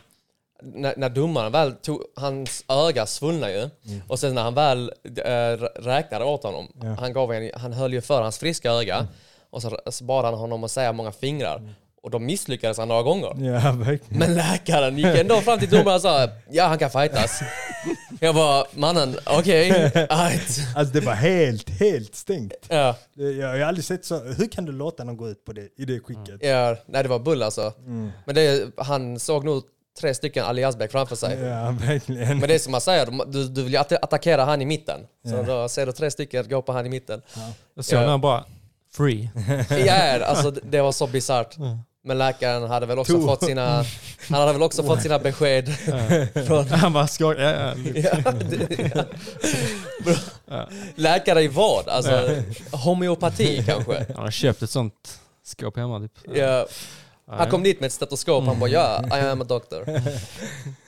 När, 0.62 0.94
när 0.96 1.08
domaren 1.08 1.52
väl 1.52 1.72
tog... 1.72 2.02
Hans 2.16 2.64
öga 2.68 3.06
svullnade 3.06 3.52
ju. 3.52 4.00
Och 4.08 4.18
sen 4.18 4.34
när 4.34 4.42
han 4.42 4.54
väl 4.54 4.92
äh, 5.04 5.82
räknade 5.82 6.24
åt 6.24 6.42
honom, 6.42 6.68
Ja. 6.82 6.86
han, 7.00 7.12
gav 7.12 7.32
en, 7.32 7.50
han 7.54 7.72
höll 7.72 7.92
ju 7.92 8.00
för 8.00 8.22
hans 8.22 8.38
friska 8.38 8.70
öga. 8.72 9.06
Och 9.50 9.62
så, 9.62 10.04
bad 10.04 10.24
han 10.24 10.34
honom 10.34 10.64
att 10.64 10.70
säga 10.70 10.92
många 10.92 11.12
fingrar. 11.12 11.74
Och 12.06 12.12
då 12.12 12.18
misslyckades 12.18 12.78
han 12.78 12.88
några 12.88 13.02
gånger. 13.02 13.28
Ja, 13.54 13.72
verkligen. 13.72 14.18
Men 14.18 14.34
läkaren 14.34 14.96
gick 14.98 15.06
ändå 15.06 15.40
fram 15.40 15.58
till 15.58 15.70
domaren 15.70 15.94
och 15.94 16.00
sa 16.00 16.28
ja 16.50 16.66
han 16.66 16.78
kan 16.78 16.90
fightas. 16.90 17.40
Jag 18.20 18.34
bara 18.34 18.64
mannen 18.74 19.16
okej, 19.26 19.70
alright. 20.10 20.60
Alltså 20.76 20.94
det 20.94 21.00
var 21.00 21.12
helt, 21.14 21.70
helt 21.70 22.14
stängt. 22.14 22.52
Ja, 22.68 22.96
Jag, 23.14 23.48
har 23.48 23.60
aldrig 23.60 23.84
sett 23.84 24.04
så. 24.04 24.18
Hur 24.18 24.48
kan 24.52 24.64
du 24.64 24.72
låta 24.72 25.04
någon 25.04 25.16
gå 25.16 25.28
ut 25.28 25.44
på 25.44 25.52
det, 25.52 25.68
i 25.76 25.84
det 25.84 26.00
skicket? 26.00 26.38
ja, 26.40 26.76
nej 26.86 27.02
det 27.02 27.08
var 27.08 27.18
bull 27.18 27.42
alltså. 27.42 27.72
Men 28.24 28.34
det, 28.34 28.70
han 28.76 29.18
såg 29.18 29.44
nog 29.44 29.62
tre 30.00 30.14
stycken 30.14 30.44
Ali 30.44 30.62
Yazbek 30.62 30.92
framför 30.92 31.16
sig. 31.16 31.38
Ja, 31.40 31.74
verkligen. 31.86 32.38
Men 32.38 32.48
det 32.48 32.54
är 32.54 32.58
som 32.58 32.72
man 32.72 32.80
säger, 32.80 33.06
du, 33.32 33.48
du 33.48 33.62
vill 33.62 33.72
ju 33.72 33.78
att- 33.78 33.92
attackera 34.04 34.44
han 34.44 34.62
i 34.62 34.66
mitten. 34.66 35.00
Så 35.30 35.42
då 35.42 35.68
ser 35.68 35.86
du 35.86 35.92
tre 35.92 36.10
stycken 36.10 36.48
gå 36.48 36.62
på 36.62 36.72
han 36.72 36.86
i 36.86 36.88
mitten. 36.88 37.22
Jag 37.74 37.84
såg 37.84 37.98
Ja. 38.02 38.06
han 38.08 38.20
bara, 38.20 38.44
free. 38.96 39.30
Ja, 39.86 40.24
alltså 40.24 40.50
det 40.50 40.60
det 40.64 40.80
var 40.82 40.92
så 40.92 41.06
bisarrt. 41.06 41.56
Men 42.06 42.18
läkaren 42.18 42.62
hade 42.62 42.86
väl 42.86 42.98
också 42.98 43.12
To- 43.12 43.26
fått 43.26 43.44
sina, 43.44 43.84
han 44.30 44.40
hade 44.40 44.52
väl 44.52 44.62
också 44.62 44.82
fått 44.82 45.02
sina 45.02 45.18
besked 45.18 45.68
från 46.46 46.68
Han 46.68 46.92
bara 46.92 47.06
skakade. 47.06 47.74
Ja, 47.94 48.00
ja. 48.00 48.18
Ja, 48.24 48.32
det- 48.32 49.04
ja. 50.46 50.68
Läkare 50.94 51.42
i 51.42 51.48
vad? 51.48 51.88
Alltså 51.88 52.30
homeopati 52.72 53.64
kanske? 53.66 54.06
Han 54.14 54.24
har 54.24 54.30
köpt 54.30 54.62
ett 54.62 54.70
sånt 54.70 55.18
skåp 55.44 55.76
hemma 55.76 56.00
typ. 56.00 56.12
Ja. 56.36 56.66
Han 57.30 57.50
kom 57.50 57.62
dit 57.62 57.80
med 57.80 57.86
ett 57.86 57.92
stetoskop, 57.92 58.44
han 58.46 58.60
bara 58.60 58.70
ja, 58.70 59.04
I 59.18 59.20
am 59.20 59.40
a 59.40 59.44
doctor. 59.44 59.84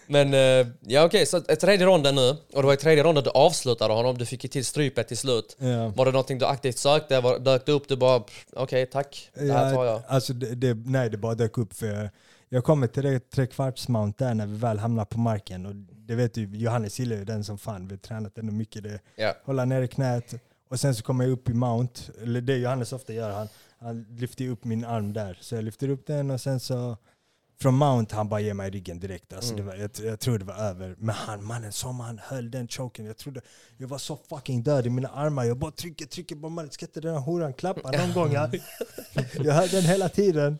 Men 0.08 0.34
eh, 0.34 0.72
ja 0.80 1.04
okej, 1.04 1.26
så 1.26 1.36
ett 1.36 1.60
tredje 1.60 1.86
ronden 1.86 2.14
nu, 2.14 2.28
och 2.28 2.62
det 2.62 2.66
var 2.66 2.74
i 2.74 2.76
tredje 2.76 3.04
ronden 3.04 3.24
du 3.24 3.30
avslutade 3.30 3.94
honom, 3.94 4.18
du 4.18 4.26
fick 4.26 4.44
ju 4.44 4.48
till 4.48 4.64
strypet 4.64 5.08
till 5.08 5.16
slut. 5.16 5.56
Ja. 5.58 5.88
Var 5.88 6.04
det 6.04 6.12
någonting 6.12 6.38
du 6.38 6.46
aktivt 6.46 6.78
sökte? 6.78 7.20
Var, 7.20 7.38
dök 7.38 7.66
det 7.66 7.72
upp? 7.72 7.88
Du 7.88 7.96
bara 7.96 8.22
okej 8.52 8.86
tack, 8.86 9.30
det 9.34 9.52
här 9.52 9.74
tar 9.74 9.84
jag. 9.84 10.02
Alltså 10.08 10.32
det, 10.32 10.54
det, 10.54 10.74
nej, 10.74 11.10
det 11.10 11.16
bara 11.16 11.34
dök 11.34 11.58
upp 11.58 11.74
för 11.74 12.10
jag, 12.48 12.64
kommer 12.64 12.86
till 12.86 13.02
det 13.02 13.30
trekvartsmount 13.30 14.18
där 14.18 14.34
när 14.34 14.46
vi 14.46 14.56
väl 14.56 14.78
hamnar 14.78 15.04
på 15.04 15.18
marken. 15.18 15.66
Och 15.66 15.74
det 15.74 16.14
vet 16.14 16.34
du, 16.34 16.56
Johannes 16.56 17.00
gillar 17.00 17.16
ju 17.16 17.24
den 17.24 17.44
som 17.44 17.58
fan. 17.58 17.88
Vi 17.88 17.94
har 17.94 17.98
tränat 17.98 18.38
ändå 18.38 18.52
mycket 18.52 18.82
det. 18.82 19.00
Ja. 19.16 19.34
Hålla 19.44 19.64
ner 19.64 19.86
knät. 19.86 20.34
Och 20.70 20.80
sen 20.80 20.94
så 20.94 21.02
kommer 21.02 21.24
jag 21.24 21.32
upp 21.32 21.48
i 21.48 21.54
mount. 21.54 22.00
Eller 22.22 22.40
det 22.40 22.56
Johannes 22.56 22.92
ofta 22.92 23.12
gör. 23.12 23.30
Han, 23.30 23.48
han 23.78 24.06
lyfter 24.18 24.48
upp 24.48 24.64
min 24.64 24.84
arm 24.84 25.12
där. 25.12 25.38
Så 25.40 25.54
jag 25.54 25.64
lyfter 25.64 25.88
upp 25.88 26.06
den 26.06 26.30
och 26.30 26.40
sen 26.40 26.60
så 26.60 26.96
från 27.60 27.74
mount 27.74 28.16
han 28.16 28.28
bara 28.28 28.40
ger 28.40 28.54
mig 28.54 28.70
ryggen 28.70 29.00
direkt. 29.00 29.32
Alltså 29.32 29.52
Mm. 29.54 29.66
var, 29.66 29.74
jag, 29.74 29.90
jag 30.02 30.20
tror 30.20 30.38
det 30.38 30.44
var 30.44 30.54
över. 30.54 30.94
Men 30.98 31.14
han 31.14 31.44
mannen 31.44 31.72
som 31.72 32.00
han 32.00 32.18
höll 32.22 32.50
den 32.50 32.68
choken. 32.68 33.06
Jag 33.06 33.16
trodde 33.16 33.40
jag 33.76 33.88
var 33.88 33.98
så 33.98 34.16
fucking 34.28 34.62
död 34.62 34.86
i 34.86 34.90
mina 34.90 35.08
armar. 35.08 35.44
Jag 35.44 35.56
bara 35.58 35.70
trycker, 35.70 36.06
trycker. 36.06 36.36
Bara, 36.36 36.48
mannen, 36.48 36.70
ska 36.70 36.86
inte 36.86 37.00
den 37.00 37.14
här 37.14 37.20
horan 37.20 37.52
klappa 37.52 37.90
någon 37.90 38.12
gång? 38.12 38.32
Jag, 39.44 39.52
hörde 39.54 39.70
den 39.72 39.82
hela 39.84 40.08
tiden. 40.08 40.58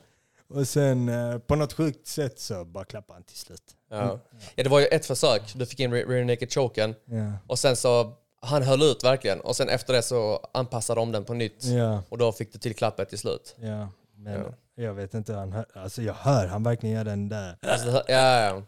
Och 0.48 0.68
sen 0.68 1.08
eh, 1.08 1.38
på 1.38 1.56
något 1.56 1.72
sjukt 1.72 2.06
sätt 2.06 2.40
så 2.40 2.64
bara 2.64 2.84
klappade 2.84 3.14
han 3.16 3.22
till 3.22 3.36
slut. 3.36 3.62
Ja. 3.90 4.20
ja, 4.54 4.62
det 4.62 4.68
var 4.68 4.80
ju 4.80 4.86
ett 4.86 5.06
försök, 5.06 5.42
du 5.54 5.66
fick 5.66 5.80
in 5.80 5.94
re- 5.94 6.08
rear 6.08 6.24
naked 6.24 6.52
choken. 6.52 6.94
Ja. 7.04 7.32
Och 7.46 7.58
sen 7.58 7.76
så, 7.76 8.12
han 8.40 8.62
höll 8.62 8.82
ut 8.82 9.04
verkligen. 9.04 9.40
Och 9.40 9.56
sen 9.56 9.68
efter 9.68 9.92
det 9.92 10.02
så 10.02 10.46
anpassade 10.54 11.00
de 11.00 11.12
den 11.12 11.24
på 11.24 11.34
nytt. 11.34 11.64
Ja, 11.64 12.02
Och 12.08 12.18
då 12.18 12.32
fick 12.32 12.52
du 12.52 12.58
till 12.58 12.74
klappet 12.74 13.08
till 13.08 13.18
slut. 13.18 13.56
ja. 13.58 13.88
Men 14.16 14.32
Ja. 14.40 14.54
Jag 14.78 14.94
vet 14.94 15.14
inte 15.14 15.32
hur 15.32 15.38
han 15.38 15.52
hör. 15.52 15.66
Alltså 15.74 16.02
jag 16.02 16.14
hör 16.14 16.46
han 16.46 16.62
verkligen 16.62 16.96
gör 16.96 17.04
den 17.04 17.28
där. 17.28 17.56
Alltså, 17.62 17.88
ja, 17.88 18.02
ja, 18.08 18.44
ja. 18.44 18.62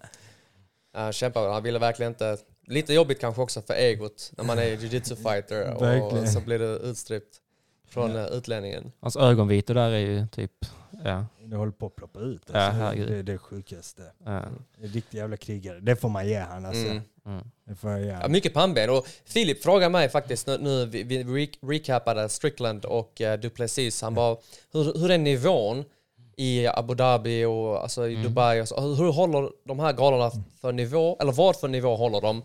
Han 0.92 1.12
kämpade, 1.12 1.52
han 1.52 1.62
ville 1.62 1.78
verkligen 1.78 2.12
inte... 2.12 2.36
Lite 2.66 2.94
jobbigt 2.94 3.20
kanske 3.20 3.42
också 3.42 3.62
för 3.62 3.74
egot 3.74 4.30
när 4.36 4.44
man 4.44 4.58
är 4.58 4.64
jujutsu 4.64 5.16
fighter 5.16 5.74
och 5.74 6.28
så 6.28 6.40
blir 6.40 6.58
du 6.58 6.64
utstrypt 6.64 7.36
från 7.88 8.10
ja. 8.14 8.26
utlänningen. 8.28 8.92
Hans 9.00 9.16
ögonvitor 9.16 9.74
där 9.74 9.90
är 9.90 9.98
ju 9.98 10.26
typ, 10.26 10.52
ja. 11.04 11.26
Det 11.44 11.56
håller 11.56 11.72
på 11.72 11.86
att 11.86 11.96
ploppa 11.96 12.20
ut. 12.20 12.42
Ja, 12.52 12.58
Alltså, 12.58 12.80
herregud. 12.80 13.08
det 13.08 13.18
är 13.18 13.22
det 13.22 13.38
sjukaste. 13.38 14.02
ja. 14.24 14.42
En 14.80 14.88
riktig 14.88 15.18
jävla 15.18 15.36
krigare. 15.36 15.80
Det 15.80 15.96
får 15.96 16.08
man 16.08 16.28
ge 16.28 16.38
han 16.38 16.64
alltså. 16.66 16.86
Mm. 16.86 17.02
Mm. 17.26 17.44
Det 17.64 17.74
får 17.74 17.90
jag 17.90 18.00
ge 18.00 18.06
Ja, 18.06 18.28
mycket 18.28 18.54
pannben. 18.54 18.90
Och 18.90 19.06
Filip 19.24 19.62
frågar 19.62 19.90
mig 19.90 20.08
faktiskt 20.08 20.46
nu, 20.46 20.58
nu 20.58 20.86
vi, 20.86 21.02
vi 21.02 21.22
re- 21.24 21.58
recapade 21.70 22.28
Strickland 22.28 22.84
och 22.84 23.20
uh, 23.20 23.32
Duplessis. 23.32 24.02
Han 24.02 24.14
bara, 24.14 24.36
hur, 24.72 24.98
hur 24.98 25.10
är 25.10 25.18
nivån 25.18 25.84
i 26.40 26.66
Abu 26.66 26.94
Dhabi 26.94 27.44
och 27.44 27.82
alltså, 27.82 28.08
i 28.08 28.22
Dubai? 28.22 28.60
Och 28.60 28.68
så, 28.68 28.80
hur, 28.80 28.94
hur 28.96 29.12
håller 29.12 29.50
de 29.64 29.78
här 29.78 29.92
galorna 29.92 30.30
för 30.60 30.72
nivå? 30.72 31.16
Eller 31.20 31.32
vad 31.32 31.56
för 31.56 31.68
nivå 31.68 31.96
håller 31.96 32.20
de? 32.20 32.42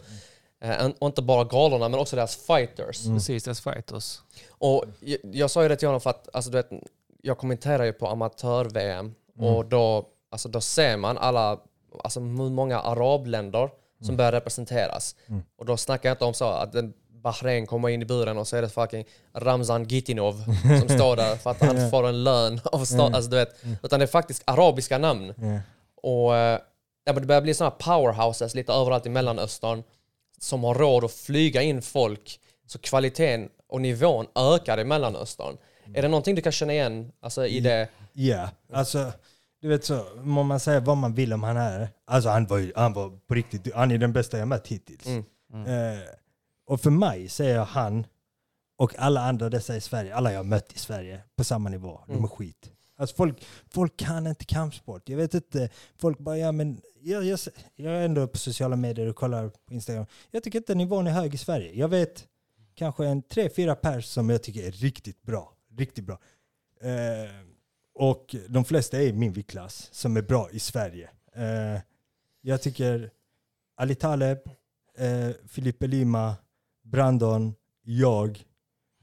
Eh, 0.61 0.91
och 0.99 1.07
inte 1.07 1.21
bara 1.21 1.43
galorna 1.43 1.89
men 1.89 1.99
också 1.99 2.15
deras 2.15 2.35
fighters. 2.35 3.05
Precis, 3.05 3.43
deras 3.43 3.61
fighters. 3.61 4.19
Och 4.49 4.83
jag, 4.99 5.19
jag 5.23 5.51
sa 5.51 5.63
ju 5.63 5.69
det 5.69 5.75
till 5.75 5.87
honom 5.87 6.01
för 6.01 6.09
att 6.09 6.35
alltså, 6.35 6.51
du 6.51 6.57
vet, 6.57 6.69
jag 7.21 7.37
kommenterar 7.37 7.83
ju 7.83 7.93
på 7.93 8.07
amatör-VM 8.07 9.15
och 9.39 9.65
då, 9.65 10.05
alltså, 10.29 10.49
då 10.49 10.61
ser 10.61 10.97
man 10.97 11.17
alla, 11.17 11.59
alltså 12.03 12.19
hur 12.19 12.49
många 12.49 12.79
arabländer 12.79 13.69
som 14.01 14.17
börjar 14.17 14.31
representeras. 14.31 15.15
Och 15.57 15.65
då 15.65 15.77
snackar 15.77 16.09
jag 16.09 16.13
inte 16.13 16.25
om 16.25 16.33
så 16.33 16.45
att 16.45 16.75
en 16.75 16.93
Bahrain 17.25 17.67
kommer 17.67 17.89
in 17.89 18.01
i 18.01 18.05
buren 18.05 18.37
och 18.37 18.47
så 18.47 18.57
är 18.57 18.61
det 18.61 18.69
fucking 18.69 19.05
Ramzan 19.33 19.83
Gitinov 19.83 20.33
som 20.79 20.89
står 20.89 21.15
där 21.15 21.35
för 21.35 21.51
att 21.51 21.61
han 21.61 21.89
får 21.89 22.07
en 22.07 22.23
lön 22.23 22.61
av 22.63 22.85
staten. 22.85 23.15
Alltså, 23.15 23.31
du 23.31 23.37
vet, 23.37 23.55
Utan 23.83 23.99
det 23.99 24.05
är 24.05 24.07
faktiskt 24.07 24.43
arabiska 24.45 24.97
namn. 24.97 25.33
Ja. 25.37 25.59
Och 26.01 26.35
eh, 26.35 26.59
ja, 27.05 27.13
men 27.13 27.21
det 27.21 27.27
börjar 27.27 27.41
bli 27.41 27.53
sådana 27.53 27.71
powerhouses 27.71 28.55
lite 28.55 28.73
överallt 28.73 29.05
i 29.05 29.09
Mellanöstern 29.09 29.83
som 30.39 30.63
har 30.63 30.75
råd 30.75 31.03
att 31.03 31.11
flyga 31.11 31.61
in 31.61 31.81
folk 31.81 32.39
så 32.67 32.79
kvaliteten 32.79 33.49
och 33.69 33.81
nivån 33.81 34.25
ökar 34.35 34.79
i 34.79 34.83
Mellanöstern. 34.83 35.57
Är 35.93 36.01
det 36.01 36.07
någonting 36.07 36.35
du 36.35 36.41
kan 36.41 36.51
känna 36.51 36.73
igen 36.73 37.11
alltså, 37.21 37.45
i 37.45 37.59
det? 37.59 37.89
Ja, 38.13 38.49
alltså 38.73 39.11
du 39.61 39.67
vet 39.67 39.85
så, 39.85 40.05
må 40.15 40.43
man 40.43 40.59
säga 40.59 40.79
vad 40.79 40.97
man 40.97 41.13
vill 41.13 41.33
om 41.33 41.43
han 41.43 41.57
är. 41.57 41.89
Alltså 42.05 42.29
han 42.29 42.45
var 42.45 42.57
ju, 42.57 42.71
han 42.75 42.93
var 42.93 43.09
på 43.27 43.33
riktigt, 43.33 43.75
han 43.75 43.91
är 43.91 43.97
den 43.97 44.13
bästa 44.13 44.37
jag 44.37 44.47
mött 44.47 44.67
hittills. 44.67 45.05
Mm. 45.05 45.65
Eh, 45.65 45.99
och 46.65 46.81
för 46.81 46.91
mig 46.91 47.29
säger 47.29 47.55
jag 47.55 47.65
han 47.65 48.05
och 48.77 48.99
alla 48.99 49.21
andra 49.21 49.49
dessa 49.49 49.75
i 49.75 49.81
Sverige, 49.81 50.15
alla 50.15 50.31
jag 50.31 50.39
har 50.39 50.43
mött 50.43 50.73
i 50.73 50.79
Sverige, 50.79 51.21
på 51.35 51.43
samma 51.43 51.69
nivå. 51.69 52.01
De 52.07 52.23
är 52.23 52.27
skit. 52.27 52.71
Alltså 52.97 53.15
folk, 53.15 53.45
folk 53.69 53.97
kan 53.97 54.27
inte 54.27 54.45
kampsport. 54.45 55.09
Jag 55.09 55.17
vet 55.17 55.33
inte, 55.33 55.69
folk 55.97 56.19
bara 56.19 56.37
ja 56.37 56.51
men 56.51 56.81
jag, 57.01 57.23
jag, 57.25 57.39
jag 57.75 57.93
är 57.93 58.05
ändå 58.05 58.27
på 58.27 58.37
sociala 58.37 58.75
medier 58.75 59.07
och 59.07 59.15
kollar 59.15 59.49
på 59.49 59.73
Instagram. 59.73 60.05
Jag 60.31 60.43
tycker 60.43 60.59
inte 60.59 60.75
nivån 60.75 61.07
är 61.07 61.11
hög 61.11 61.33
i 61.33 61.37
Sverige. 61.37 61.73
Jag 61.73 61.87
vet 61.87 62.27
kanske 62.75 63.05
en 63.05 63.21
tre, 63.21 63.49
fyra 63.49 63.75
pers 63.75 64.05
som 64.05 64.29
jag 64.29 64.43
tycker 64.43 64.67
är 64.67 64.71
riktigt 64.71 65.21
bra. 65.21 65.53
Riktigt 65.77 66.05
bra. 66.05 66.19
Eh, 66.81 67.29
och 67.93 68.35
de 68.49 68.65
flesta 68.65 68.97
är 68.97 69.01
i 69.01 69.13
min 69.13 69.33
viktklass 69.33 69.89
som 69.91 70.17
är 70.17 70.21
bra 70.21 70.49
i 70.51 70.59
Sverige. 70.59 71.09
Eh, 71.35 71.81
jag 72.41 72.61
tycker 72.61 73.11
Ali 73.75 73.95
Taleb, 73.95 74.37
eh, 74.97 75.29
Filipe 75.47 75.87
Lima, 75.87 76.35
Brandon, 76.85 77.55
jag, 77.83 78.43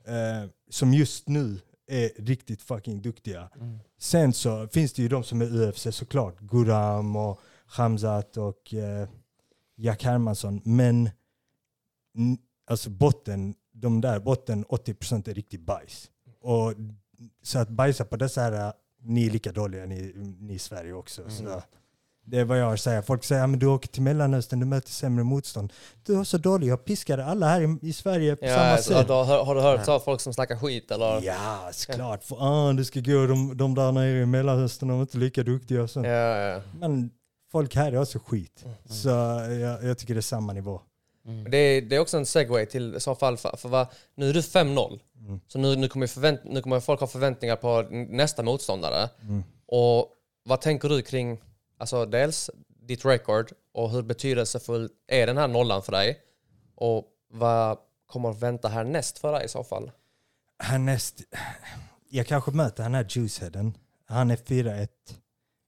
eh, 0.06 0.50
som 0.70 0.94
just 0.94 1.28
nu 1.28 1.60
är 1.86 2.10
riktigt 2.16 2.62
fucking 2.62 3.02
duktiga. 3.02 3.50
Sen 3.98 4.32
så 4.32 4.68
finns 4.68 4.92
det 4.92 5.02
ju 5.02 5.08
de 5.08 5.24
som 5.24 5.42
är 5.42 5.68
UFC 5.68 5.86
såklart, 5.92 6.40
Guram 6.40 7.16
och 7.16 7.40
Hamzat 7.66 8.36
och 8.36 8.74
eh, 8.74 9.08
Jack 9.76 10.04
Hermansson. 10.04 10.60
Men 10.64 11.10
alltså 12.66 12.90
botten, 12.90 13.54
de 13.72 14.00
där 14.00 14.20
botten 14.20 14.64
80% 14.64 15.30
är 15.30 15.34
riktigt 15.34 15.60
bajs. 15.60 16.10
Och 16.40 16.74
så 17.42 17.58
att 17.58 17.68
bajsa 17.68 18.04
på 18.04 18.16
dessa 18.16 18.40
här, 18.40 18.72
ni 19.00 19.26
är 19.26 19.30
lika 19.30 19.52
dåliga 19.52 19.86
ni, 19.86 20.12
ni 20.40 20.54
i 20.54 20.58
Sverige 20.58 20.92
också. 20.92 21.30
Så, 21.30 21.62
Det 22.24 22.40
är 22.40 22.44
vad 22.44 22.58
jag 22.58 22.78
säger. 22.78 23.02
Folk 23.02 23.24
säger 23.24 23.44
att 23.44 23.60
du 23.60 23.66
åker 23.66 23.88
till 23.88 24.02
Mellanöstern, 24.02 24.60
du 24.60 24.66
möter 24.66 24.90
sämre 24.90 25.24
motstånd. 25.24 25.72
Du 26.06 26.20
är 26.20 26.24
så 26.24 26.38
dålig, 26.38 26.66
jag 26.66 26.84
piskade 26.84 27.24
alla 27.24 27.48
här 27.48 27.60
i, 27.60 27.88
i 27.88 27.92
Sverige 27.92 28.36
på 28.36 28.46
samma 28.46 28.70
Ja, 28.70 28.76
sätt. 28.78 29.08
då, 29.08 29.14
har, 29.14 29.44
har 29.44 29.54
du 29.54 29.60
hört 29.60 29.84
så, 29.84 30.00
folk 30.00 30.20
som 30.20 30.34
snackar 30.34 30.56
skit 30.56 30.90
eller? 30.90 31.22
Ja, 31.22 31.68
såklart. 31.72 32.24
För, 32.24 32.36
ah, 32.40 32.72
du 32.72 32.84
ska 32.84 33.00
gå, 33.00 33.26
de, 33.26 33.56
de 33.56 33.74
där 33.74 33.92
nere 33.92 34.20
i 34.22 34.26
Mellanöstern, 34.26 34.88
de 34.88 34.98
är 34.98 35.02
inte 35.02 35.18
lika 35.18 35.42
duktiga. 35.42 35.82
Och 35.82 35.90
så. 35.90 36.00
Ja, 36.00 36.36
ja. 36.38 36.60
Men 36.80 37.10
folk 37.52 37.74
här 37.74 37.92
är 37.92 38.00
också 38.00 38.18
skit. 38.26 38.64
Mm. 38.64 38.76
Så 38.88 39.08
jag, 39.60 39.84
jag 39.84 39.98
tycker 39.98 40.14
det 40.14 40.20
är 40.20 40.22
samma 40.22 40.52
nivå. 40.52 40.80
Det, 41.50 41.56
är, 41.56 41.82
det 41.82 41.96
är 41.96 42.00
också 42.00 42.16
en 42.16 42.26
segway 42.26 42.66
till 42.66 43.00
så 43.00 43.14
fall, 43.14 43.36
för, 43.36 43.56
för 43.56 43.68
vad, 43.68 43.86
nu 44.14 44.28
är 44.28 44.34
du 44.34 44.40
5-0. 44.40 45.00
Mm. 45.18 45.40
Så 45.48 45.58
nu, 45.58 45.76
nu, 45.76 45.88
kommer 45.88 46.06
förvänt, 46.06 46.40
nu 46.44 46.62
kommer 46.62 46.80
folk 46.80 47.00
ha 47.00 47.06
förväntningar 47.06 47.56
på 47.56 47.82
nästa 47.90 48.42
motståndare. 48.42 49.08
Mm. 49.22 49.42
Och 49.66 50.06
vad 50.44 50.60
tänker 50.60 50.88
du 50.88 51.02
kring, 51.02 51.38
alltså 51.82 52.06
dels 52.06 52.50
ditt 52.68 53.04
record 53.04 53.52
och 53.72 53.90
hur 53.90 54.02
betydelsefull 54.02 54.90
är 55.06 55.26
den 55.26 55.38
här 55.38 55.48
nollan 55.48 55.82
för 55.82 55.92
dig? 55.92 56.20
Och 56.74 57.06
vad 57.30 57.78
kommer 58.06 58.30
att 58.30 58.42
vänta 58.42 58.68
härnäst 58.68 59.18
för 59.18 59.32
dig 59.32 59.44
i 59.44 59.48
så 59.48 59.64
fall? 59.64 59.90
Härnäst, 60.58 61.22
jag 62.08 62.26
kanske 62.26 62.50
möter 62.50 62.82
han 62.82 62.94
här 62.94 63.06
Juiceheaden. 63.08 63.76
Han 64.06 64.30
är 64.30 64.36
4-1. 64.36 64.88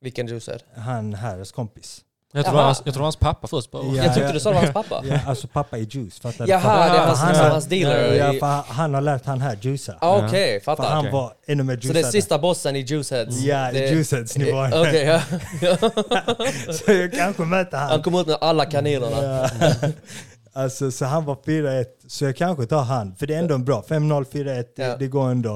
Vilken 0.01 0.27
juice 0.27 0.49
är 0.49 0.59
det? 0.59 0.81
Han 0.81 1.15
här 1.15 1.53
kompis. 1.53 2.05
Jag 2.37 2.45
tror, 2.47 2.55
hans, 2.59 2.83
jag 2.85 2.95
tror 2.95 3.03
hans 3.03 3.17
pappa 3.17 3.47
först 3.47 3.71
bara. 3.71 3.83
Ja, 3.87 3.95
jag 4.05 4.15
tyckte 4.15 4.33
du 4.33 4.41
sa 4.41 4.49
det 4.51 4.55
var 4.55 4.63
hans 4.63 4.73
pappa. 4.75 5.05
Ja, 5.07 5.19
alltså 5.27 5.49
pappa 5.49 5.79
är 5.79 5.81
juice, 5.97 6.21
fattar 6.21 6.45
du? 6.47 6.51
Jaha, 6.51 6.61
För- 6.61 6.95
det 6.95 6.99
är 7.01 7.07
hans, 7.07 7.19
han 7.21 7.35
som 7.35 7.45
har- 7.45 7.51
hans 7.51 7.65
dealer. 7.67 8.15
Ja, 8.15 8.33
i- 8.35 8.39
för 8.39 8.47
han- 8.73 8.95
har 8.95 9.01
lärt 9.01 9.27
han 9.27 9.41
här 9.41 9.59
juica. 9.61 9.95
Ah, 10.01 10.27
Okej, 10.27 10.61
För 10.61 10.65
fattar. 10.65 10.91
han 10.91 10.99
okej. 10.99 11.13
var 11.13 11.33
ännu 11.47 11.63
mer 11.63 11.75
Så 11.75 11.81
det 11.81 11.89
är 11.89 11.95
juicad. 11.95 12.13
sista 12.13 12.39
bossen 12.39 12.77
i 12.77 12.81
Juiceheads? 12.81 13.41
Ja, 13.41 13.71
det, 13.73 13.79
Juiceheads 13.91 14.37
nivå. 14.39 14.67
Okej, 14.73 15.05
ja. 15.05 15.21
Så 16.73 16.93
jag 16.93 17.13
kanske 17.13 17.43
möter 17.43 17.77
han. 17.79 17.91
Han 17.91 18.03
kom 18.03 18.15
ut 18.15 18.27
med 18.27 18.37
alla 18.41 18.65
kaninerna. 18.65 19.23
Ja. 19.61 19.89
Alltså, 20.57 20.91
så 20.91 21.05
han 21.05 21.25
var 21.25 21.35
4-1, 21.47 21.85
så 22.09 22.25
jag 22.25 22.37
kanske 22.37 22.67
tar 22.67 22.83
han. 22.83 23.15
För 23.17 23.27
det 23.27 23.35
är 23.35 23.39
ändå 23.39 23.55
en 23.55 23.65
bra. 23.65 23.83
5-0, 23.89 24.25
4-1, 24.25 24.65
det, 24.77 24.83
Ja. 24.83 24.97
det 24.97 25.07
går 25.07 25.31
ändå. 25.31 25.55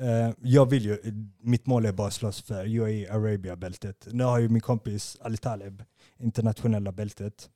Eh, 0.00 0.34
jag 0.42 0.70
vill 0.70 0.84
ju, 0.84 0.98
mitt 1.42 1.66
mål 1.66 1.86
är 1.86 1.92
bara 1.92 2.06
att 2.06 2.12
slåss 2.14 2.42
för 2.42 2.66
UAE 2.78 3.06
Arabia-bältet. 3.12 3.96
Nu 4.10 4.24
har 4.24 4.38
ju 4.38 4.48
min 4.48 4.60
kompis 4.60 5.16
Ali 5.24 5.36
Taleb 5.36 5.82
internationella 6.22 6.92
bältet. 6.92 7.50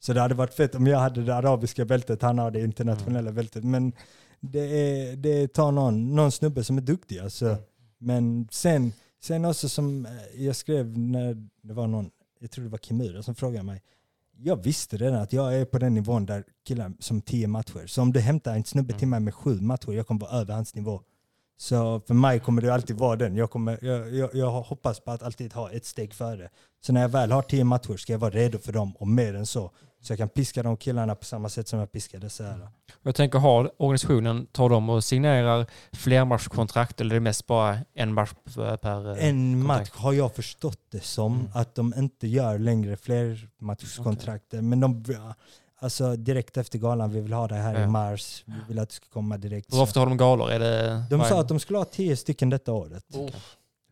Så 0.00 0.12
det 0.12 0.20
hade 0.20 0.34
varit 0.34 0.54
fett 0.54 0.74
om 0.74 0.86
jag 0.86 0.98
hade 0.98 1.22
det 1.22 1.34
arabiska 1.34 1.84
bältet, 1.84 2.22
han 2.22 2.38
har 2.38 2.50
det 2.50 2.60
internationella 2.60 3.32
bältet. 3.32 3.64
Men 3.64 3.92
det, 4.40 4.60
är, 4.60 5.16
det 5.16 5.48
tar 5.48 5.72
någon, 5.72 6.14
någon 6.14 6.32
snubbe 6.32 6.64
som 6.64 6.78
är 6.78 6.82
duktig. 6.82 7.18
Alltså. 7.18 7.56
Men 7.98 8.48
sen, 8.50 8.92
sen 9.22 9.44
också 9.44 9.68
som 9.68 10.06
eh, 10.06 10.44
jag 10.44 10.56
skrev 10.56 10.98
när 10.98 11.48
det 11.62 11.74
var 11.74 11.86
någon, 11.86 12.10
jag 12.38 12.50
tror 12.50 12.64
det 12.64 12.70
var 12.70 12.78
Kimura 12.78 13.22
som 13.22 13.34
frågade 13.34 13.64
mig. 13.64 13.82
Jag 14.36 14.62
visste 14.64 14.96
redan 14.96 15.20
att 15.22 15.32
jag 15.32 15.56
är 15.56 15.64
på 15.64 15.78
den 15.78 15.94
nivån 15.94 16.26
där 16.26 16.44
killar 16.66 16.92
som 16.98 17.22
tio 17.22 17.48
matcher. 17.48 17.86
Så 17.86 18.02
om 18.02 18.12
du 18.12 18.20
hämtar 18.20 18.54
en 18.54 18.64
snubbe 18.64 18.98
till 18.98 19.08
mig 19.08 19.20
med 19.20 19.34
sju 19.34 19.60
matcher, 19.60 19.92
jag 19.92 20.06
kommer 20.06 20.20
vara 20.20 20.30
över 20.30 20.54
hans 20.54 20.74
nivå. 20.74 21.02
Så 21.56 22.00
för 22.06 22.14
mig 22.14 22.40
kommer 22.40 22.62
det 22.62 22.74
alltid 22.74 22.96
vara 22.98 23.16
den. 23.16 23.36
Jag, 23.36 23.50
kommer, 23.50 23.78
jag, 23.84 24.14
jag, 24.14 24.30
jag 24.34 24.50
hoppas 24.50 25.00
på 25.00 25.10
att 25.10 25.22
alltid 25.22 25.52
ha 25.52 25.70
ett 25.70 25.84
steg 25.86 26.14
före. 26.14 26.48
Så 26.86 26.92
när 26.92 27.00
jag 27.00 27.08
väl 27.08 27.32
har 27.32 27.42
tio 27.42 27.64
matcher 27.64 27.96
ska 27.96 28.12
jag 28.12 28.18
vara 28.20 28.30
redo 28.34 28.58
för 28.58 28.72
dem 28.72 28.96
och 28.96 29.08
mer 29.08 29.34
än 29.34 29.46
så. 29.46 29.70
Så 30.02 30.12
jag 30.12 30.18
kan 30.18 30.28
piska 30.28 30.62
de 30.62 30.76
killarna 30.76 31.14
på 31.14 31.24
samma 31.24 31.48
sätt 31.48 31.68
som 31.68 31.78
jag 31.78 31.92
piskar 31.92 32.18
dessa 32.18 32.44
här. 32.44 32.68
Jag 33.02 33.14
tänker, 33.14 33.38
har 33.38 33.70
organisationen, 33.76 34.46
tar 34.46 34.68
de 34.68 34.90
och 34.90 35.04
signerar 35.04 35.66
flermatchkontrakt 35.92 37.00
eller 37.00 37.10
är 37.10 37.14
det 37.14 37.20
mest 37.20 37.46
bara 37.46 37.78
en 37.94 38.14
match 38.14 38.30
per... 38.80 39.10
eh, 39.18 39.28
En 39.28 39.62
match 39.62 39.76
kontrakt? 39.78 39.96
har 40.02 40.12
jag 40.12 40.34
förstått 40.34 40.80
det 40.90 41.04
som 41.04 41.48
att 41.54 41.74
de 41.74 41.94
inte 41.96 42.26
gör 42.28 42.58
längre 42.58 42.96
fler 42.96 43.48
matchkontrakter. 43.58 44.60
Men 44.62 44.80
de, 44.80 45.04
alltså 45.84 46.16
direkt 46.16 46.56
efter 46.56 46.78
galan, 46.78 47.10
vi 47.10 47.20
vill 47.20 47.32
ha 47.32 47.48
det 47.48 47.54
här 47.54 47.78
i 47.78 47.80
Ja. 47.80 47.86
mars. 47.88 48.42
Vi 48.46 48.54
vill 48.68 48.78
att 48.78 48.88
du 48.88 48.94
ska 48.94 49.06
komma 49.12 49.36
direkt. 49.38 49.72
Hur 49.74 49.82
ofta 49.82 50.00
har 50.00 50.06
de 50.06 50.16
galor? 50.16 50.50
Är 50.50 50.58
det 50.58 51.04
De 51.10 51.24
sa 51.24 51.40
att 51.40 51.48
de 51.48 51.60
skulle 51.60 51.78
ha 51.78 51.84
tio 51.84 52.16
stycken 52.16 52.50
detta 52.50 52.72
året. 52.72 53.04
Oh. 53.14 53.30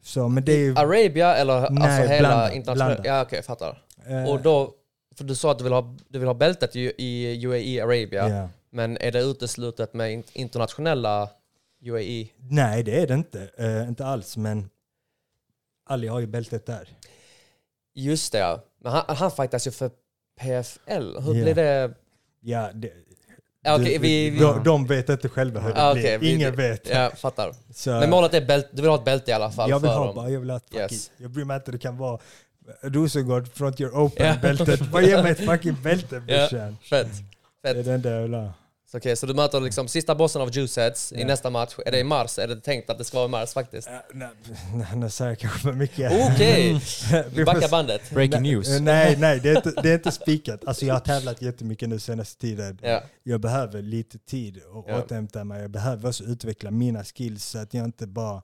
Så, 0.03 0.29
men 0.29 0.45
det 0.45 0.53
är 0.53 0.59
ju... 0.59 0.77
Arabia 0.77 1.35
eller 1.37 1.71
Nej, 1.71 1.83
alltså 2.01 2.13
hela 2.15 2.53
internationella? 2.53 2.75
blandat. 2.95 3.07
Ja 3.07 3.23
okej, 3.23 3.37
jag 3.37 3.45
fattar. 3.45 3.83
eh, 4.07 4.25
Och 4.31 4.41
då, 4.43 4.73
för 5.17 5.25
du 5.25 5.35
sa 5.35 5.51
att 5.53 5.59
du 5.59 5.65
vill 5.65 5.73
ha, 5.73 5.97
du 6.09 6.19
vill 6.19 6.29
ha 6.29 6.35
bältet 6.35 6.77
i, 6.77 6.81
i 6.99 7.47
UAE 7.47 7.83
Arabia, 7.85 8.29
ja. 8.29 8.49
men 8.71 8.97
är 8.99 9.13
det 9.13 9.21
uteslutet 9.21 9.95
med 9.95 10.13
in- 10.13 10.23
internationella? 10.33 11.29
UAE? 11.85 12.27
Nej, 12.51 12.83
det 12.83 13.01
är 13.03 13.07
det 13.07 13.15
inte. 13.15 13.51
Eh, 13.59 13.89
inte 13.89 14.07
alls, 14.07 14.37
men 14.37 14.71
Ali 15.87 16.07
har 16.09 16.21
ju 16.21 16.27
bältet 16.27 16.67
där. 16.67 16.89
Just 17.95 18.33
det 18.33 18.39
ja. 18.39 18.61
Men 18.81 18.93
han, 18.93 19.17
han 19.17 19.31
fightas 19.31 19.67
ju 19.67 19.71
för 19.71 19.91
PFL. 20.41 21.21
Hur 21.21 21.33
blir 21.33 21.55
det? 21.55 21.91
Ja, 22.41 22.71
det, 22.75 22.93
Ja, 23.65 23.79
du- 23.79 23.85
vi, 23.85 23.99
vi, 24.31 24.39
de, 24.39 24.65
de 24.65 24.87
vet 24.87 25.09
inte 25.09 25.29
själva 25.29 25.61
hur 25.61 25.69
det 25.69 25.75
blir. 25.75 25.91
okej, 26.03 26.19
vi- 26.19 26.33
Ingen 26.35 26.57
vet. 26.57 26.89
Ja, 26.89 27.11
fattar. 27.17 27.53
Så, 27.75 27.91
Men 27.91 28.11
målet 28.11 28.35
är 28.35 28.47
bälte, 28.47 28.69
du 28.73 28.83
vill 28.83 28.91
ha 28.91 28.99
ett 28.99 29.05
bälte 29.05 29.31
i 29.31 29.35
alla 29.35 29.51
fall 29.51 29.71
jag 29.71 29.81
vill 29.81 29.91
ha 29.91 30.13
bara, 30.13 30.31
jag 30.31 30.41
vill 30.41 30.51
ha 30.51 30.57
ett 30.57 30.63
fucking, 30.71 30.81
Yes. 30.81 31.11
jag 31.17 31.31
bryr 31.31 31.45
mig 31.45 31.57
inte, 31.57 31.73
det 31.73 31.79
kan 31.79 31.97
vara 31.99 32.19
Rosengård 32.83 33.49
Frontier 33.55 33.89
Open 33.91 34.27
Ja. 34.27 34.37
bältet. 34.43 34.81
Bara 34.91 35.03
ge 35.03 35.23
mig 35.23 35.33
ett 35.33 35.39
fucking 35.47 35.77
bälte 35.83 36.21
brorsan. 36.21 36.77
Fett. 36.91 37.09
Det 37.63 37.69
är 37.69 37.75
Fett. 37.75 37.85
det 37.85 37.93
enda 37.93 38.11
jag 38.11 38.23
vill 38.23 38.35
ha. 38.35 38.53
Så, 38.93 38.99
okej, 38.99 39.17
så 39.17 39.27
du 39.27 39.35
möter 39.35 39.61
liksom 39.61 39.89
sista 39.89 40.15
bossen 40.15 40.43
av 40.43 40.57
Juiceheads 40.57 41.13
i 41.13 41.25
nästa 41.25 41.51
match. 41.51 41.75
Är 41.87 41.91
det 41.91 41.99
i 41.99 42.05
mars? 42.05 42.39
Är 42.39 42.49
det 42.49 42.61
tänkt 42.61 42.91
att 42.91 42.99
det 42.99 43.05
ska 43.05 43.17
vara 43.19 43.29
i 43.29 43.31
mars 43.31 43.53
faktiskt? 43.53 43.89
Ja, 43.91 44.03
nej, 44.15 44.29
nej, 44.75 44.87
Nu 44.97 45.11
säger 45.11 45.31
jag 45.31 45.39
kanske 45.39 45.59
för 45.59 45.73
mycket. 45.73 46.13
Okej! 46.33 46.73
Vi 47.13 47.23
Vi 47.35 47.45
backar 47.45 47.69
bandet. 47.69 48.11
Breaking 48.11 48.43
news. 48.43 48.81
Nej, 48.81 49.17
nej, 49.19 49.41
det 49.41 49.51
är, 49.51 49.57
inte, 49.57 49.83
det 49.83 49.91
är 49.91 49.95
inte 49.95 50.13
spikat. 50.13 50.65
Alltså 50.67 50.87
jag 50.87 50.95
har 50.95 51.01
tävlat 51.01 51.43
jättemycket 51.43 51.89
nu 51.89 51.99
senaste 51.99 52.41
tiden. 52.41 52.79
Ja. 52.83 53.03
Jag 53.23 53.41
behöver 53.41 53.83
lite 53.83 54.19
tid 54.19 54.57
att 54.57 54.85
Ja. 54.89 54.99
återhämta 54.99 55.45
mig. 55.45 55.63
Jag 55.63 55.71
behöver 55.71 56.09
också 56.09 56.25
utveckla 56.25 56.71
mina 56.71 57.05
skills 57.05 57.45
så 57.45 57.59
att 57.59 57.75
jag 57.75 57.85
inte 57.85 58.07
bara... 58.07 58.43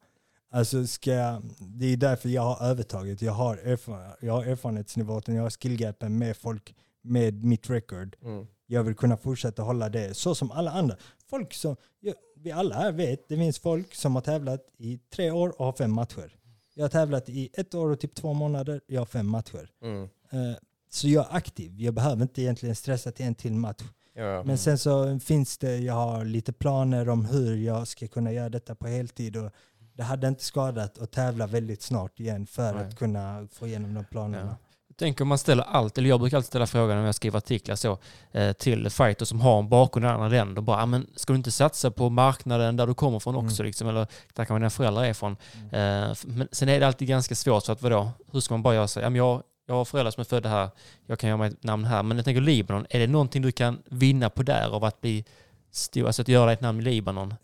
Alltså 0.53 0.87
ska 0.87 1.13
jag, 1.13 1.43
det 1.59 1.87
är 1.93 1.97
därför 1.97 2.29
jag 2.29 2.43
har 2.43 2.67
övertaget. 2.71 3.23
Jag 3.23 3.33
har, 3.33 3.57
erfar, 3.57 4.17
jag 4.21 4.33
har 4.33 4.45
erfarenhetsnivån, 4.45 5.23
jag 5.27 5.43
har 5.43 5.51
skillgapen 5.51 6.19
med 6.19 6.37
folk 6.37 6.75
med 7.03 7.45
mitt 7.45 7.71
record. 7.71 8.17
Mm. 8.25 8.47
Jag 8.71 8.83
vill 8.83 8.95
kunna 8.95 9.17
fortsätta 9.17 9.63
hålla 9.63 9.89
det 9.89 10.15
så 10.17 10.35
som 10.35 10.51
alla 10.51 10.71
andra. 10.71 10.97
Folk 11.31 11.55
som, 11.55 11.77
ja, 12.01 12.13
vi 12.37 12.53
alla 12.53 12.75
här 12.75 12.93
vet, 12.93 13.29
det 13.29 13.37
finns 13.37 13.59
folk 13.59 13.95
som 13.95 14.15
har 14.15 14.23
tävlat 14.23 14.61
i 14.79 14.99
tre 14.99 15.31
år 15.31 15.49
och 15.61 15.65
har 15.65 15.73
fem 15.73 15.93
matcher. 15.93 16.37
Jag 16.75 16.85
har 16.85 16.89
tävlat 16.89 17.29
i 17.29 17.51
ett 17.55 17.75
år 17.75 17.91
och 17.91 18.01
typ 18.01 18.15
två 18.15 18.33
månader, 18.33 18.81
jag 18.87 19.01
har 19.01 19.07
fem 19.07 19.27
matcher. 19.27 19.71
Mm. 19.83 20.03
Eh, 20.31 20.57
Så 20.91 21.09
jag 21.09 21.27
är 21.31 21.37
aktiv, 21.37 21.81
jag 21.81 21.95
behöver 21.95 22.23
inte 22.23 22.43
egentligen 22.43 22.75
stressa 22.75 23.13
till 23.13 23.27
en 23.27 23.35
till 23.35 23.53
match. 23.53 23.83
Ja. 24.15 24.43
Men 24.45 24.59
sen 24.59 24.79
så 24.79 25.19
finns 25.19 25.59
det, 25.59 25.77
jag 25.79 25.95
har 25.95 26.25
lite 26.25 26.53
planer 26.53 27.09
om 27.09 27.25
hur 27.25 27.57
jag 27.57 27.89
ska 27.89 28.09
kunna 28.09 28.33
göra 28.33 28.49
detta 28.49 28.75
på 28.75 28.87
heltid. 28.87 29.37
Och 29.37 29.51
det 29.95 30.03
hade 30.03 30.29
inte 30.29 30.45
skadat 30.45 30.99
att 30.99 31.11
tävla 31.11 31.47
väldigt 31.47 31.83
snart 31.83 32.21
igen 32.21 32.47
för 32.47 32.75
Nej. 32.75 32.85
att 32.87 32.99
kunna 32.99 33.49
få 33.53 33.67
igenom 33.67 33.95
de 33.95 34.05
planerna. 34.05 34.57
Tänk 34.99 35.21
om 35.21 35.29
man 35.29 35.39
ställer 35.39 35.63
allt, 35.65 35.99
eller 35.99 36.09
jag 36.09 36.21
brukar 36.21 36.37
alltid 36.37 36.47
ställa 36.49 36.67
frågan 36.67 36.97
när 36.99 37.05
jag 37.07 37.15
skriver 37.15 37.39
artiklar 37.39 37.77
så, 37.77 37.99
eh, 38.33 38.53
till 38.53 38.91
fighters 38.91 39.29
som 39.29 39.41
har 39.41 39.59
en 39.59 39.69
bakgrund 39.69 40.07
i 40.07 40.09
andra 40.09 40.29
länder. 40.29 40.63
Bara, 40.63 40.83
"Ah, 40.83 40.87
men 40.87 41.07
ska 41.17 41.33
du 41.33 41.37
inte 41.37 41.51
satsa 41.51 41.91
på 41.91 42.09
marknaden 42.11 42.77
där 42.77 42.87
du 42.87 42.95
kommer 42.95 43.19
från 43.19 43.37
också? 43.37 43.63
Liksom, 43.63 43.89
eller 43.89 44.07
där 44.35 44.45
kan 44.45 44.57
dina 44.61 44.71
föräldrar 44.71 45.05
är 45.05 45.13
från. 45.13 45.37
Eh, 45.73 46.11
f- 46.11 46.25
men 46.27 46.49
sen 46.53 46.69
är 46.69 46.81
det 46.81 46.87
alltid 46.87 47.09
ganska 47.09 47.35
svårt, 47.35 47.65
så 47.65 47.73
att 47.73 47.83
vadå? 47.83 48.11
Hur 48.33 48.41
ska 48.41 48.55
man 48.55 48.63
bara 48.63 48.75
göra 48.75 48.89
så? 48.89 49.01
Ja, 49.01 49.11
men 49.11 49.17
jag, 49.19 49.43
jag 49.67 49.75
har 49.75 49.85
föräldrar 49.85 50.11
som 50.11 50.21
är 50.21 50.25
födda 50.25 50.49
här, 50.49 50.69
jag 51.07 51.19
kan 51.19 51.29
göra 51.29 51.37
mig 51.39 51.49
ett 51.49 51.63
namn 51.65 51.85
här. 51.85 52.03
Men 52.03 52.17
jag 52.17 52.25
tänker 52.25 52.41
Libanon, 52.41 52.87
är 52.91 52.99
det 52.99 53.07
någonting 53.07 53.43
du 53.43 53.53
kan 53.53 53.79
vinna 53.91 54.31
på 54.31 54.43
där 54.43 54.69
av 54.69 54.85
att 54.85 55.01
bli 55.01 55.25
stor, 55.73 56.07
alltså 56.07 56.23
att 56.23 56.29
göra 56.29 56.53
ett 56.53 56.61
namn 56.61 56.81
i 56.81 56.83
Libanon? 56.85 57.35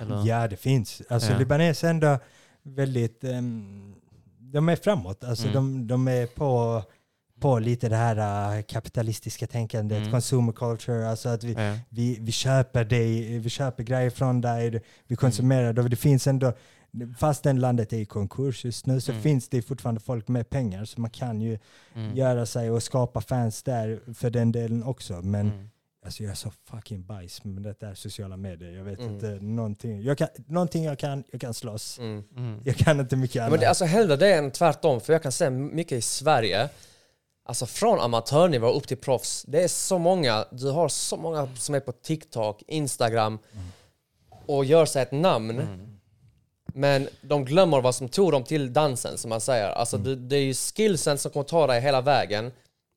Eller? 0.00 0.26
Ja, 0.26 0.48
det 0.48 0.56
finns. 0.56 1.02
Alltså 1.10 1.32
Ja. 1.32 1.38
Libanes 1.38 1.84
är 1.84 1.90
ändå 1.90 2.18
väldigt, 2.62 3.24
ehm, 3.24 3.94
de 4.38 4.68
är 4.68 4.76
framåt. 4.76 5.24
Alltså 5.24 5.48
Mm. 5.48 5.54
de, 5.54 5.86
de 5.86 6.08
är 6.08 6.26
på, 6.26 6.82
på 7.40 7.58
lite 7.58 7.88
det 7.88 7.96
här 7.96 8.56
äh, 8.56 8.62
kapitalistiska 8.62 9.46
tänkandet, 9.46 9.98
Mm. 9.98 10.10
consumer 10.10 10.52
culture, 10.52 11.08
alltså 11.08 11.28
att 11.28 11.44
vi, 11.44 11.52
Ja. 11.52 11.76
vi, 11.88 12.18
vi 12.20 12.32
köper 12.32 12.84
dig, 12.84 13.38
vi 13.38 13.50
köper 13.50 13.82
grejer 13.82 14.10
från 14.10 14.40
dig, 14.40 14.82
vi 15.06 15.16
konsumerar 15.16 15.72
det. 15.72 15.88
Det 15.88 15.96
finns 15.96 16.26
ändå, 16.26 16.52
fast 17.18 17.42
den 17.42 17.60
landet 17.60 17.92
är 17.92 17.96
i 17.96 18.04
konkurs 18.04 18.64
just 18.64 18.86
nu 18.86 19.00
så 19.00 19.10
Mm. 19.12 19.22
finns 19.22 19.48
det 19.48 19.62
fortfarande 19.62 20.00
folk 20.00 20.28
med 20.28 20.50
pengar 20.50 20.84
så 20.84 21.00
man 21.00 21.10
kan 21.10 21.40
ju 21.40 21.58
Mm. 21.94 22.16
göra 22.16 22.46
sig 22.46 22.70
och 22.70 22.82
skapa 22.82 23.20
fans 23.20 23.62
där 23.62 24.00
för 24.14 24.30
den 24.30 24.52
delen 24.52 24.82
också. 24.84 25.22
Men 25.22 25.46
Mm. 25.46 25.68
alltså 26.04 26.22
jag 26.22 26.30
är 26.30 26.34
så 26.36 26.50
fucking 26.70 27.06
bajs 27.06 27.44
med 27.44 27.62
det 27.62 27.80
där 27.80 27.94
sociala 27.94 28.36
medier. 28.36 28.70
Jag 28.72 28.84
vet 28.84 28.98
Mm. 28.98 29.14
inte 29.14 29.38
någonting. 29.40 30.02
Jag 30.02 30.18
kan, 30.18 30.28
någonting 30.46 30.84
jag 30.84 30.98
kan, 30.98 31.24
jag 31.32 31.40
kan 31.40 31.54
slåss. 31.54 31.98
Mm. 31.98 32.22
Mm. 32.36 32.60
Jag 32.64 32.76
kan 32.76 33.00
inte 33.00 33.16
mycket 33.16 33.40
annat. 33.40 33.50
men 33.50 33.60
det, 33.60 33.68
alltså 33.68 33.84
hellre 33.84 34.16
det 34.16 34.34
än 34.34 34.50
tvärtom, 34.50 35.00
för 35.00 35.12
jag 35.12 35.22
kan 35.22 35.32
se 35.32 35.50
mycket 35.50 35.98
i 35.98 36.02
Sverige, 36.02 36.68
alltså 37.46 37.66
från 37.66 38.00
amatörnivå 38.00 38.72
upp 38.72 38.88
till 38.88 38.96
proffs, 38.96 39.44
det 39.48 39.62
är 39.62 39.68
så 39.68 39.98
många, 39.98 40.44
du 40.50 40.70
har 40.70 40.88
så 40.88 41.16
många 41.16 41.48
som 41.56 41.74
är 41.74 41.80
på 41.80 41.92
TikTok, 41.92 42.62
Instagram 42.66 43.38
och 44.46 44.64
gör 44.64 44.86
sig 44.86 45.02
ett 45.02 45.12
namn. 45.12 45.62
Men 46.74 47.08
de 47.20 47.44
glömmer 47.44 47.80
vad 47.80 47.94
som 47.94 48.08
tog 48.08 48.32
dem 48.32 48.44
till 48.44 48.72
dansen, 48.72 49.18
som 49.18 49.28
man 49.28 49.40
säger. 49.40 49.68
Alltså, 49.68 49.98
det, 49.98 50.16
det 50.16 50.36
är 50.36 50.40
ju 50.40 50.54
skillsen 50.54 51.18
som 51.18 51.30
kommer 51.30 51.44
ta 51.44 51.66
dig 51.66 51.80
hela 51.80 52.00
vägen. 52.00 52.52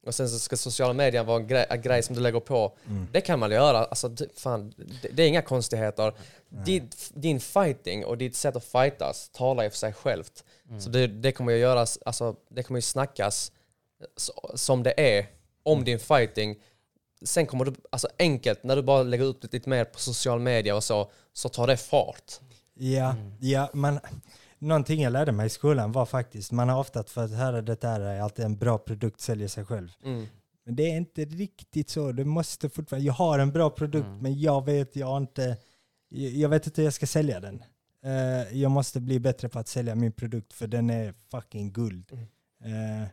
Och 0.06 0.16
sen 0.16 0.30
så 0.30 0.40
ska 0.40 0.58
sociala 0.58 0.94
medier 0.94 1.24
vara 1.24 1.38
en 1.38 1.48
grej, 1.48 1.66
en 1.70 1.82
grej 1.82 2.04
som 2.04 2.16
du 2.16 2.22
lägger 2.22 2.40
på. 2.40 2.78
Det 3.12 3.22
kan 3.22 3.40
man 3.40 3.52
göra. 3.52 3.78
Alltså, 3.78 4.16
fan, 4.36 4.74
det, 5.02 5.10
det 5.10 5.24
är 5.24 5.28
inga 5.28 5.42
konstigheter. 5.42 6.14
Ditt, 6.50 7.12
din 7.14 7.40
fighting 7.40 8.06
och 8.06 8.18
ditt 8.18 8.36
sätt 8.36 8.56
att 8.56 8.64
fightas 8.64 9.30
talar 9.30 9.64
ju 9.64 9.70
för 9.70 9.78
sig 9.78 9.94
självt. 9.94 10.44
Så 10.80 10.90
det, 10.90 11.08
det 11.08 11.32
kommer 11.32 11.52
ju 11.52 11.58
göras, 11.58 12.00
alltså, 12.06 12.36
det 12.50 12.64
kommer 12.64 12.78
ju 12.78 12.82
snackas 12.82 13.52
som 14.56 14.84
det 14.84 15.18
är 15.18 15.26
om 15.64 15.84
din 15.84 16.00
fighting. 16.00 16.56
Sen 17.26 17.46
kommer 17.46 17.66
du, 17.66 17.74
alltså 17.90 18.08
enkelt, 18.20 18.64
när 18.64 18.76
du 18.76 18.82
bara 18.82 19.04
lägger 19.04 19.26
upp 19.26 19.42
det 19.42 19.54
lite 19.54 19.70
mer 19.70 19.86
på 19.86 20.00
social 20.00 20.40
media 20.40 20.76
och 20.76 20.84
så, 20.84 21.12
så 21.34 21.50
tar 21.50 21.68
det 21.68 21.78
fart. 21.78 22.40
Ja, 22.74 23.12
Mm. 23.12 23.32
ja 23.40 23.70
man, 23.74 24.00
någonting 24.60 25.02
jag 25.02 25.14
lärde 25.14 25.32
mig 25.32 25.46
i 25.46 25.50
skolan 25.50 25.92
var 25.92 26.06
faktiskt, 26.06 26.52
man 26.52 26.70
har 26.70 26.80
ofta 26.80 27.04
fått 27.04 27.32
höra 27.32 27.62
det 27.62 27.82
där 27.82 28.00
är 28.00 28.22
alltid 28.22 28.46
en 28.46 28.58
bra 28.58 28.78
produkt 28.78 29.22
säljer 29.22 29.48
sig 29.48 29.66
själv. 29.66 29.90
Mm. 30.04 30.26
Men 30.66 30.76
det 30.76 30.84
är 30.84 30.98
inte 30.98 31.26
riktigt 31.26 31.90
så. 31.90 32.12
Det 32.12 32.26
måste 32.26 32.70
fortfarande, 32.70 33.06
jag 33.08 33.14
har 33.14 33.40
en 33.40 33.52
bra 33.52 33.70
produkt 33.70 34.06
Mm. 34.08 34.20
men 34.20 34.40
jag 34.40 34.66
vet 34.66 34.96
jag 34.96 35.18
inte, 35.18 35.58
jag 36.10 36.50
vet 36.50 36.66
inte 36.66 36.82
hur 36.82 36.86
jag 36.88 36.94
ska 36.94 37.08
sälja 37.08 37.40
den. 37.40 37.64
Eh, 38.06 38.58
jag 38.58 38.72
måste 38.72 39.00
bli 39.00 39.20
bättre 39.20 39.50
på 39.50 39.60
att 39.60 39.68
sälja 39.68 39.96
min 39.96 40.12
produkt 40.12 40.54
för 40.54 40.68
den 40.68 40.90
är 40.90 41.14
fucking 41.32 41.72
guld. 41.72 42.12
Mm. 42.64 43.02
Eh, 43.04 43.08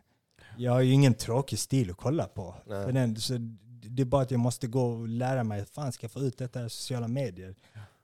jag 0.57 0.71
har 0.71 0.81
ju 0.81 0.91
ingen 0.91 1.13
tråkig 1.13 1.59
stil 1.59 1.91
att 1.91 1.97
kolla 1.97 2.23
på. 2.23 2.55
Nej. 2.65 2.85
För 2.85 2.91
den, 2.91 3.15
så 3.15 3.33
det 3.89 4.01
är 4.01 4.05
bara 4.05 4.21
att 4.21 4.31
jag 4.31 4.39
måste 4.39 4.67
gå 4.67 4.85
och 4.85 5.07
lära 5.07 5.43
mig, 5.43 5.65
fan 5.65 5.91
ska 5.91 6.03
jag 6.03 6.11
få 6.11 6.19
ut 6.19 6.37
detta 6.37 6.65
i 6.65 6.69
sociala 6.69 7.07
medier? 7.07 7.55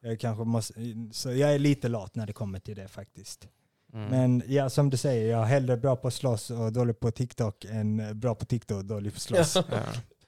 Jag 0.01 0.19
kanske 0.19 0.43
måste, 0.43 0.73
så 1.11 1.31
jag 1.31 1.53
är 1.53 1.59
lite 1.59 1.87
lat 1.87 2.15
när 2.15 2.27
det 2.27 2.33
kommer 2.33 2.59
till 2.59 2.75
det 2.75 2.87
faktiskt. 2.87 3.47
Mm. 3.93 4.09
Men 4.09 4.43
ja, 4.47 4.69
som 4.69 4.89
du 4.89 4.97
säger, 4.97 5.31
jag 5.31 5.41
är 5.41 5.45
hellre 5.45 5.77
bra 5.77 5.95
på 5.95 6.07
att 6.07 6.13
slåss 6.13 6.49
och 6.49 6.73
dålig 6.73 6.99
på 6.99 7.11
TikTok 7.11 7.65
än 7.65 8.19
bra 8.19 8.35
på 8.35 8.45
TikTok 8.45 8.77
och 8.77 8.85
dålig 8.85 9.13
på 9.13 9.17
att 9.17 9.21
slåss. 9.21 9.57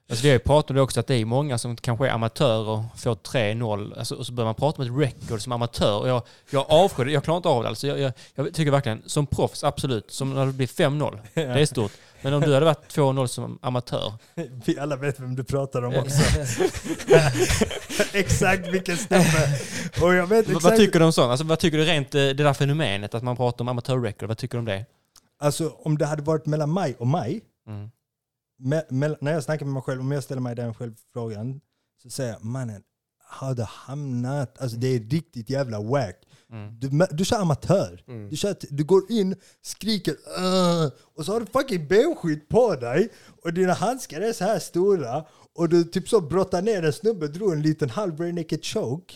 Alltså 0.09 0.23
det 0.23 0.29
har 0.29 0.33
ju 0.33 0.39
pratat 0.39 0.69
om 0.69 0.75
det 0.75 0.81
också 0.81 0.99
att 0.99 1.07
det 1.07 1.15
är 1.15 1.25
många 1.25 1.57
som 1.57 1.75
kanske 1.75 2.07
är 2.07 2.11
amatörer 2.11 2.69
och 2.69 2.83
får 2.99 3.15
3-0 3.15 3.97
alltså, 3.97 4.15
och 4.15 4.25
så 4.25 4.33
börjar 4.33 4.45
man 4.45 4.55
prata 4.55 4.81
om 4.81 4.87
ett 4.87 5.07
record 5.07 5.41
som 5.41 5.51
amatör 5.51 5.99
och 5.99 6.09
jag, 6.09 6.21
jag 6.49 6.65
avskyr 6.69 7.05
det, 7.05 7.11
jag 7.11 7.23
klarar 7.23 7.37
inte 7.37 7.49
av 7.49 7.63
det. 7.63 7.69
Alltså 7.69 7.87
jag, 7.87 7.99
jag, 7.99 8.13
jag 8.35 8.53
tycker 8.53 8.71
verkligen, 8.71 9.01
som 9.05 9.27
proffs, 9.27 9.63
absolut, 9.63 10.11
som 10.11 10.33
när 10.33 10.45
det 10.45 10.51
blir 10.51 10.67
5-0, 10.67 11.19
det 11.33 11.41
är 11.41 11.65
stort. 11.65 11.91
Men 12.21 12.33
om 12.33 12.41
du 12.41 12.53
hade 12.53 12.65
varit 12.65 12.95
2-0 12.95 13.27
som 13.27 13.59
amatör, 13.61 14.13
Vi 14.65 14.79
alla 14.79 14.95
vet 14.95 15.19
vem 15.19 15.35
du 15.35 15.43
pratar 15.43 15.81
om 15.81 15.95
också. 15.95 16.21
exakt 18.13 18.67
vilken 18.67 18.97
snubbe. 18.97 19.59
Och 20.01 20.13
jag 20.13 20.27
vet 20.27 20.29
vad, 20.29 20.55
exakt, 20.55 20.63
vad 20.63 20.75
tycker 20.75 20.99
du 20.99 21.05
om 21.05 21.13
sånt? 21.13 21.31
Alltså, 21.31 21.45
vad 21.45 21.59
tycker 21.59 21.77
du 21.77 21.85
rent 21.85 22.15
eh, 22.15 22.19
det 22.19 22.33
där 22.33 22.53
fenomenet 22.53 23.13
att 23.13 23.23
man 23.23 23.35
pratar 23.35 23.63
om 23.63 23.67
amatörrecord, 23.67 24.27
vad 24.27 24.37
tycker 24.37 24.57
du 24.57 24.59
om 24.59 24.65
det? 24.65 24.85
alltså 25.39 25.69
om 25.69 25.97
det 25.97 26.05
hade 26.05 26.21
varit 26.21 26.45
mellan 26.45 26.73
mig 26.73 26.95
och 26.99 27.07
mig, 27.07 27.41
Mm. 27.67 27.89
Me, 28.59 28.81
mell- 28.89 29.17
när 29.21 29.31
jag 29.33 29.43
snackar 29.43 29.65
med 29.65 29.73
mig 29.73 29.83
själv, 29.83 30.01
om 30.01 30.11
jag 30.11 30.23
ställer 30.23 30.41
mig 30.41 30.55
den 30.55 30.73
självfrågan, 30.73 31.61
så 32.03 32.09
säger 32.09 32.31
jag 32.33 32.45
mannen, 32.45 32.81
har 33.27 33.53
du 33.55 33.63
hamnat, 33.63 34.61
alltså 34.61 34.77
det 34.77 34.87
är 34.87 34.99
riktigt 34.99 35.49
jävla 35.49 35.81
wack. 35.81 36.15
Mm. 36.51 36.79
Du, 36.79 37.07
du 37.11 37.25
kör 37.25 37.39
amatör. 37.41 38.03
Mm. 38.07 38.29
Du, 38.29 38.35
kör, 38.35 38.55
du 38.69 38.83
går 38.83 39.11
in, 39.11 39.35
skriker 39.61 40.15
och 41.17 41.25
så 41.25 41.33
har 41.33 41.39
du 41.39 41.45
fucking 41.45 41.87
benskydd 41.87 42.49
på 42.49 42.75
dig 42.75 43.09
och 43.43 43.53
dina 43.53 43.73
handskar 43.73 44.21
är 44.21 44.33
så 44.33 44.43
här 44.43 44.59
stora 44.59 45.25
och 45.55 45.69
du 45.69 45.83
typ 45.83 46.09
så 46.09 46.21
brottar 46.21 46.61
ner 46.61 46.83
en 46.83 46.93
snubbe, 46.93 47.27
drog 47.27 47.53
en 47.53 47.61
liten 47.61 47.89
halv 47.89 48.19
naked 48.33 48.65
choke. 48.65 49.15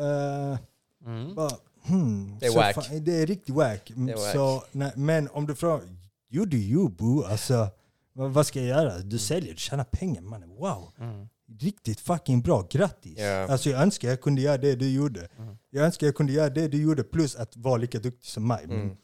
Uh, 0.00 0.58
Mm. 1.06 1.34
bara, 1.34 1.50
hmm, 1.86 2.36
Det 2.40 2.46
är 2.46 2.54
wack. 2.54 2.74
fan- 2.74 3.04
det 3.04 3.12
är 3.22 3.26
riktigt 3.26 3.54
wack. 3.54 3.92
Så, 4.32 4.64
nej, 4.72 4.92
men 4.96 5.28
om 5.28 5.46
du 5.46 5.54
frågar, 5.54 5.82
you 6.30 6.46
do 6.46 6.56
you 6.56 6.88
boo, 6.88 7.24
alltså 7.24 7.68
vad, 8.16 8.46
ska 8.46 8.58
jag 8.58 8.68
göra? 8.68 8.98
Du 8.98 9.18
säljer, 9.18 9.52
du 9.52 9.60
tjänar 9.60 9.84
pengar 9.84 10.22
mannen, 10.22 10.48
wow. 10.48 10.92
Mm. 10.98 11.28
Riktigt 11.60 12.00
fucking 12.00 12.42
bra, 12.42 12.66
grattis. 12.70 13.18
Ja. 13.18 13.46
Alltså 13.48 13.70
jag 13.70 13.82
önskar 13.82 14.08
jag 14.08 14.20
kunde 14.20 14.42
göra 14.42 14.56
det 14.56 14.74
du 14.74 14.90
gjorde. 14.90 15.28
Mm. 15.38 15.56
Jag 15.70 15.84
önskar 15.84 16.06
jag 16.06 16.14
kunde 16.14 16.32
göra 16.32 16.50
det 16.50 16.68
du 16.68 16.82
gjorde 16.82 17.02
plus 17.02 17.36
att 17.36 17.56
vara 17.56 17.76
lika 17.76 17.98
duktig 17.98 18.30
som 18.30 18.46
mig. 18.46 18.64
Mm. 18.64 18.96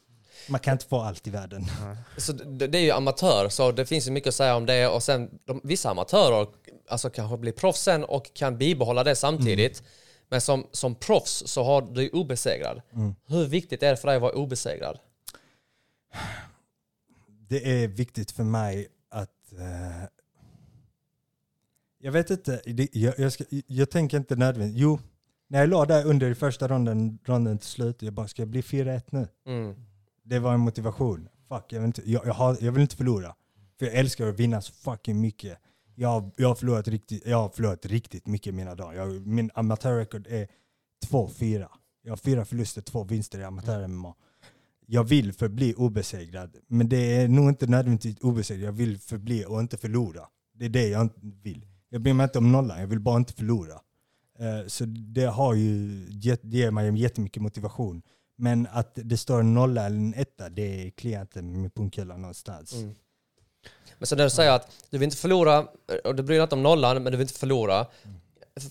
man 0.47 0.59
kan 0.59 0.71
inte 0.71 0.85
få 0.85 0.99
allt 0.99 1.27
i 1.27 1.29
världen. 1.29 1.65
Så 2.17 2.33
det, 2.33 2.67
det 2.67 2.77
är 2.77 2.81
ju 2.81 2.91
amatör, 2.91 3.49
så 3.49 3.71
det 3.71 3.85
finns 3.85 4.07
ju 4.07 4.11
mycket 4.11 4.27
att 4.27 4.35
säga 4.35 4.55
om 4.55 4.65
det. 4.65 4.87
Och 4.87 5.03
sen 5.03 5.29
de, 5.45 5.61
vissa 5.63 5.89
amatörer 5.89 6.47
alltså, 6.89 7.09
kanske 7.09 7.37
blir 7.37 7.51
proffs 7.51 7.81
sen 7.81 8.03
och 8.03 8.33
kan 8.33 8.57
bibehålla 8.57 9.03
det 9.03 9.15
samtidigt. 9.15 9.83
Men 10.29 10.41
som, 10.41 10.67
som 10.71 10.95
proffs 10.95 11.43
så 11.45 11.63
har 11.63 11.81
du 11.81 12.03
ju 12.03 12.09
obesegrad. 12.09 12.81
Hur 13.27 13.45
viktigt 13.45 13.83
är 13.83 13.89
det 13.89 13.97
för 13.97 14.07
dig 14.07 14.15
att 14.15 14.21
vara 14.21 14.33
obesegrad? 14.33 14.99
Det 17.49 17.83
är 17.83 17.87
viktigt 17.87 18.31
för 18.31 18.43
mig. 18.43 18.87
Eh, 19.59 20.07
jag 21.99 22.11
vet 22.11 22.29
inte, 22.29 22.61
det, 22.65 22.95
jag, 22.95 23.19
jag, 23.19 23.33
ska, 23.33 23.43
jag 23.67 23.89
tänker 23.89 24.17
inte 24.17 24.35
nödvändigt. 24.35 24.77
Jo, 24.77 24.99
när 25.47 25.59
jag 25.59 25.69
la 25.69 25.85
där 25.85 26.05
under 26.05 26.29
i 26.31 26.35
första 26.35 26.67
ronden, 26.67 27.19
ronden 27.23 27.57
till 27.57 27.67
slut, 27.69 28.01
jag 28.01 28.13
bara 28.13 28.27
ska 28.27 28.41
jag 28.41 28.49
bli 28.49 28.61
4-1 28.61 29.01
nu? 29.09 29.27
Mm. 29.45 29.75
Det 30.23 30.39
var 30.39 30.53
en 30.53 30.59
motivation. 30.59 31.29
Fuck, 31.49 31.63
jag 31.73 31.79
vill 31.79 31.87
inte, 31.87 32.01
jag, 32.11 32.25
jag, 32.25 32.33
har, 32.33 32.57
jag 32.61 32.71
vill 32.71 32.81
inte 32.81 32.95
förlora. 32.95 33.35
För 33.79 33.85
jag 33.85 33.95
älskar 33.95 34.27
att 34.27 34.39
vinna 34.39 34.61
så 34.61 34.73
fucking 34.73 35.21
mycket. 35.21 35.57
Jag, 35.95 36.09
har- 36.09 36.31
jag, 36.35 36.47
har, 36.47 36.55
förlorat 36.55 36.87
riktigt, 36.87 37.25
jag 37.25 37.37
har 37.37 37.49
förlorat 37.49 37.85
riktigt 37.85 38.27
mycket 38.27 38.47
i 38.47 38.51
mina 38.51 38.75
dagar. 38.75 38.93
Jag, 38.93 39.27
min 39.27 39.51
amatörrekord 39.53 40.27
är 40.27 40.47
2-4. 41.05 41.67
Jag 42.01 42.11
har 42.11 42.17
fyra 42.17 42.45
förluster, 42.45 42.81
två 42.81 43.03
vinster 43.03 43.39
i 43.39 43.43
amatör-MMA. 43.43 44.13
Jag 44.85 45.03
vill 45.03 45.33
förbli 45.33 45.73
obesegrad, 45.73 46.55
men 46.67 46.89
det 46.89 47.15
är 47.15 47.27
nog 47.27 47.49
inte 47.49 47.67
nödvändigtvis 47.67 48.19
obesegrad. 48.19 48.67
Jag 48.67 48.73
vill 48.73 48.99
förbli 48.99 49.45
och 49.47 49.59
inte 49.59 49.77
förlora. 49.77 50.27
Det 50.53 50.65
är 50.65 50.69
det 50.69 50.87
jag 50.87 51.01
inte 51.01 51.19
vill. 51.21 51.65
Jag 51.89 52.01
bryr 52.01 52.13
mig 52.13 52.23
inte 52.23 52.37
om 52.37 52.51
nollan, 52.51 52.79
jag 52.79 52.87
vill 52.87 52.99
bara 52.99 53.17
inte 53.17 53.33
förlora. 53.33 53.79
Eh, 54.39 54.67
så 54.67 54.85
det, 54.85 55.25
har 55.25 55.53
ju, 55.53 56.05
det 56.09 56.43
ger 56.43 56.71
mig 56.71 57.01
jättemycket 57.01 57.41
motivation. 57.41 58.01
Men 58.35 58.67
att 58.71 58.91
det 58.93 59.17
står 59.17 59.39
en 59.39 59.53
nolla 59.53 59.85
eller 59.85 59.97
en 59.97 60.13
etta, 60.13 60.49
det 60.49 60.91
kliar 60.91 61.21
inte 61.21 61.41
med 61.41 61.73
pungkulan 61.73 62.21
någonstans. 62.21 62.73
Mm. 62.73 62.95
Men 63.97 64.07
så 64.07 64.15
när 64.15 64.23
du 64.23 64.29
säger 64.29 64.51
att 64.51 64.71
du 64.89 64.97
vill 64.97 65.05
inte 65.05 65.17
förlora, 65.17 65.57
eh, 65.57 65.95
och 66.03 66.15
du 66.15 66.23
bryr 66.23 66.37
dig 66.37 66.43
inte 66.43 66.55
om 66.55 66.63
nollan, 66.63 67.03
men 67.03 67.11
du 67.11 67.17
vill 67.17 67.27
inte 67.27 67.39
förlora. 67.39 67.87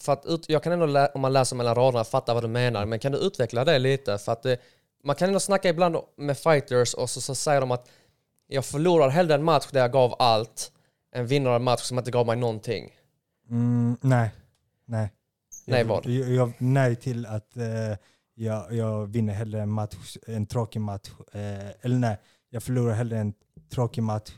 För 0.01 0.13
att 0.13 0.27
ut, 0.27 0.49
jag 0.49 0.63
kan 0.63 0.73
ändå, 0.73 1.09
om 1.15 1.21
man 1.21 1.33
läser 1.33 1.57
mellan 1.57 1.75
raderna, 1.75 2.05
fatta 2.05 2.35
vad 2.35 2.45
du 2.45 2.49
menar. 2.49 2.87
Men 2.87 2.99
kan 2.99 3.13
du 3.13 3.19
utveckla 3.19 3.65
det 3.65 3.79
lite? 3.79 4.19
För 4.19 4.33
att 4.33 4.43
det, 4.43 4.59
man 5.05 5.17
kan 5.17 5.29
ändå 5.29 5.41
snacka 5.41 5.69
ibland 5.69 5.97
med 6.17 6.39
fighters 6.39 6.95
och 6.95 7.11
så, 7.11 7.21
så 7.21 7.35
säger 7.35 7.61
de 7.61 7.71
att 7.71 7.89
jag 8.47 8.65
förlorar 8.65 9.09
hellre 9.09 9.35
en 9.35 9.45
match 9.45 9.67
där 9.71 9.81
jag 9.81 9.93
gav 9.93 10.15
allt 10.19 10.73
än 11.15 11.27
vinner 11.27 11.51
en 11.51 11.63
match 11.63 11.81
som 11.81 11.99
inte 11.99 12.11
gav 12.11 12.27
mig 12.27 12.37
någonting. 12.37 12.91
Mm, 13.51 13.97
nej. 14.01 14.31
Nej. 14.85 15.13
Nej, 15.67 15.79
jag, 15.79 15.87
vad? 15.87 16.07
Jag, 16.07 16.31
jag, 16.31 16.53
nej 16.59 16.97
till 16.97 17.27
att 17.27 17.57
eh, 17.57 17.97
jag, 18.35 18.75
jag 18.75 19.07
vinner 19.07 19.33
hellre 19.33 19.63
en 19.63 19.71
match, 19.71 20.17
en 20.27 20.47
tråkig 20.47 20.81
match. 20.81 21.11
Eh, 21.33 21.71
eller 21.81 21.99
nej, 21.99 22.19
jag 22.51 22.63
förlorar 22.63 22.95
hellre 22.95 23.19
en 23.19 23.35
tråkig 23.71 24.03
match 24.03 24.31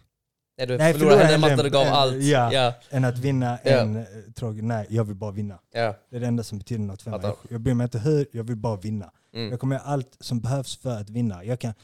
Nej, 0.59 0.66
du 0.66 0.76
Nej, 0.78 0.92
förlorar 0.92 1.16
hellre 1.16 1.34
en 1.34 1.40
match 1.40 1.50
hellre 1.50 1.62
där 1.62 1.70
du 1.70 1.76
gav 1.76 1.86
en- 1.86 1.92
allt. 1.92 2.14
ja. 2.22 2.52
ja, 2.52 2.72
än 2.90 3.05
att 3.05 3.18
vinna 3.18 3.59
Ja. 3.64 3.70
en 3.70 3.96
eh, 3.96 4.02
tråkig. 4.34 4.62
Nej, 4.64 4.86
jag 4.90 5.05
vill 5.05 5.16
bara 5.16 5.30
vinna. 5.30 5.59
ja. 5.72 5.94
Det 6.11 6.16
är 6.16 6.20
det 6.20 6.26
enda 6.26 6.42
som 6.42 6.59
betyder 6.59 6.82
något 6.84 7.02
för 7.02 7.11
mig. 7.11 7.20
Jag, 7.22 7.36
jag 7.48 7.61
bryr 7.61 7.74
mig 7.74 7.84
inte 7.84 7.98
hur, 7.98 8.26
jag 8.32 8.44
vill 8.44 8.57
bara 8.57 8.76
vinna. 8.76 9.11
Mm. 9.34 9.50
Jag 9.50 9.61
kommer 9.61 9.76
göra 9.76 9.84
allt 9.86 10.16
som 10.20 10.40
behövs 10.40 10.76
för 10.76 11.00
att 11.00 11.11
vinna. 11.11 11.44
Jag 11.44 11.61
kan, 11.61 11.74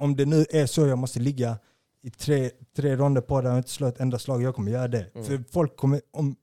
om 0.00 0.16
det 0.16 0.24
nu 0.24 0.44
är 0.50 0.66
så 0.66 0.86
jag 0.86 0.98
måste 0.98 1.18
ligga 1.20 1.58
i 2.02 2.10
tre, 2.10 2.50
tre 2.76 2.96
ronder 2.96 3.20
på 3.20 3.40
det 3.40 3.50
och 3.50 3.56
inte 3.56 3.70
slå 3.70 3.86
ett 3.86 4.00
enda 4.00 4.18
slag, 4.18 4.42
jag 4.42 4.54
kommer 4.54 4.70
göra 4.72 4.88
det. 4.88 5.06
Mm. 5.14 5.26
För 5.26 5.44
folk 5.52 5.76
kommer, 5.76 6.00
om 6.12 6.36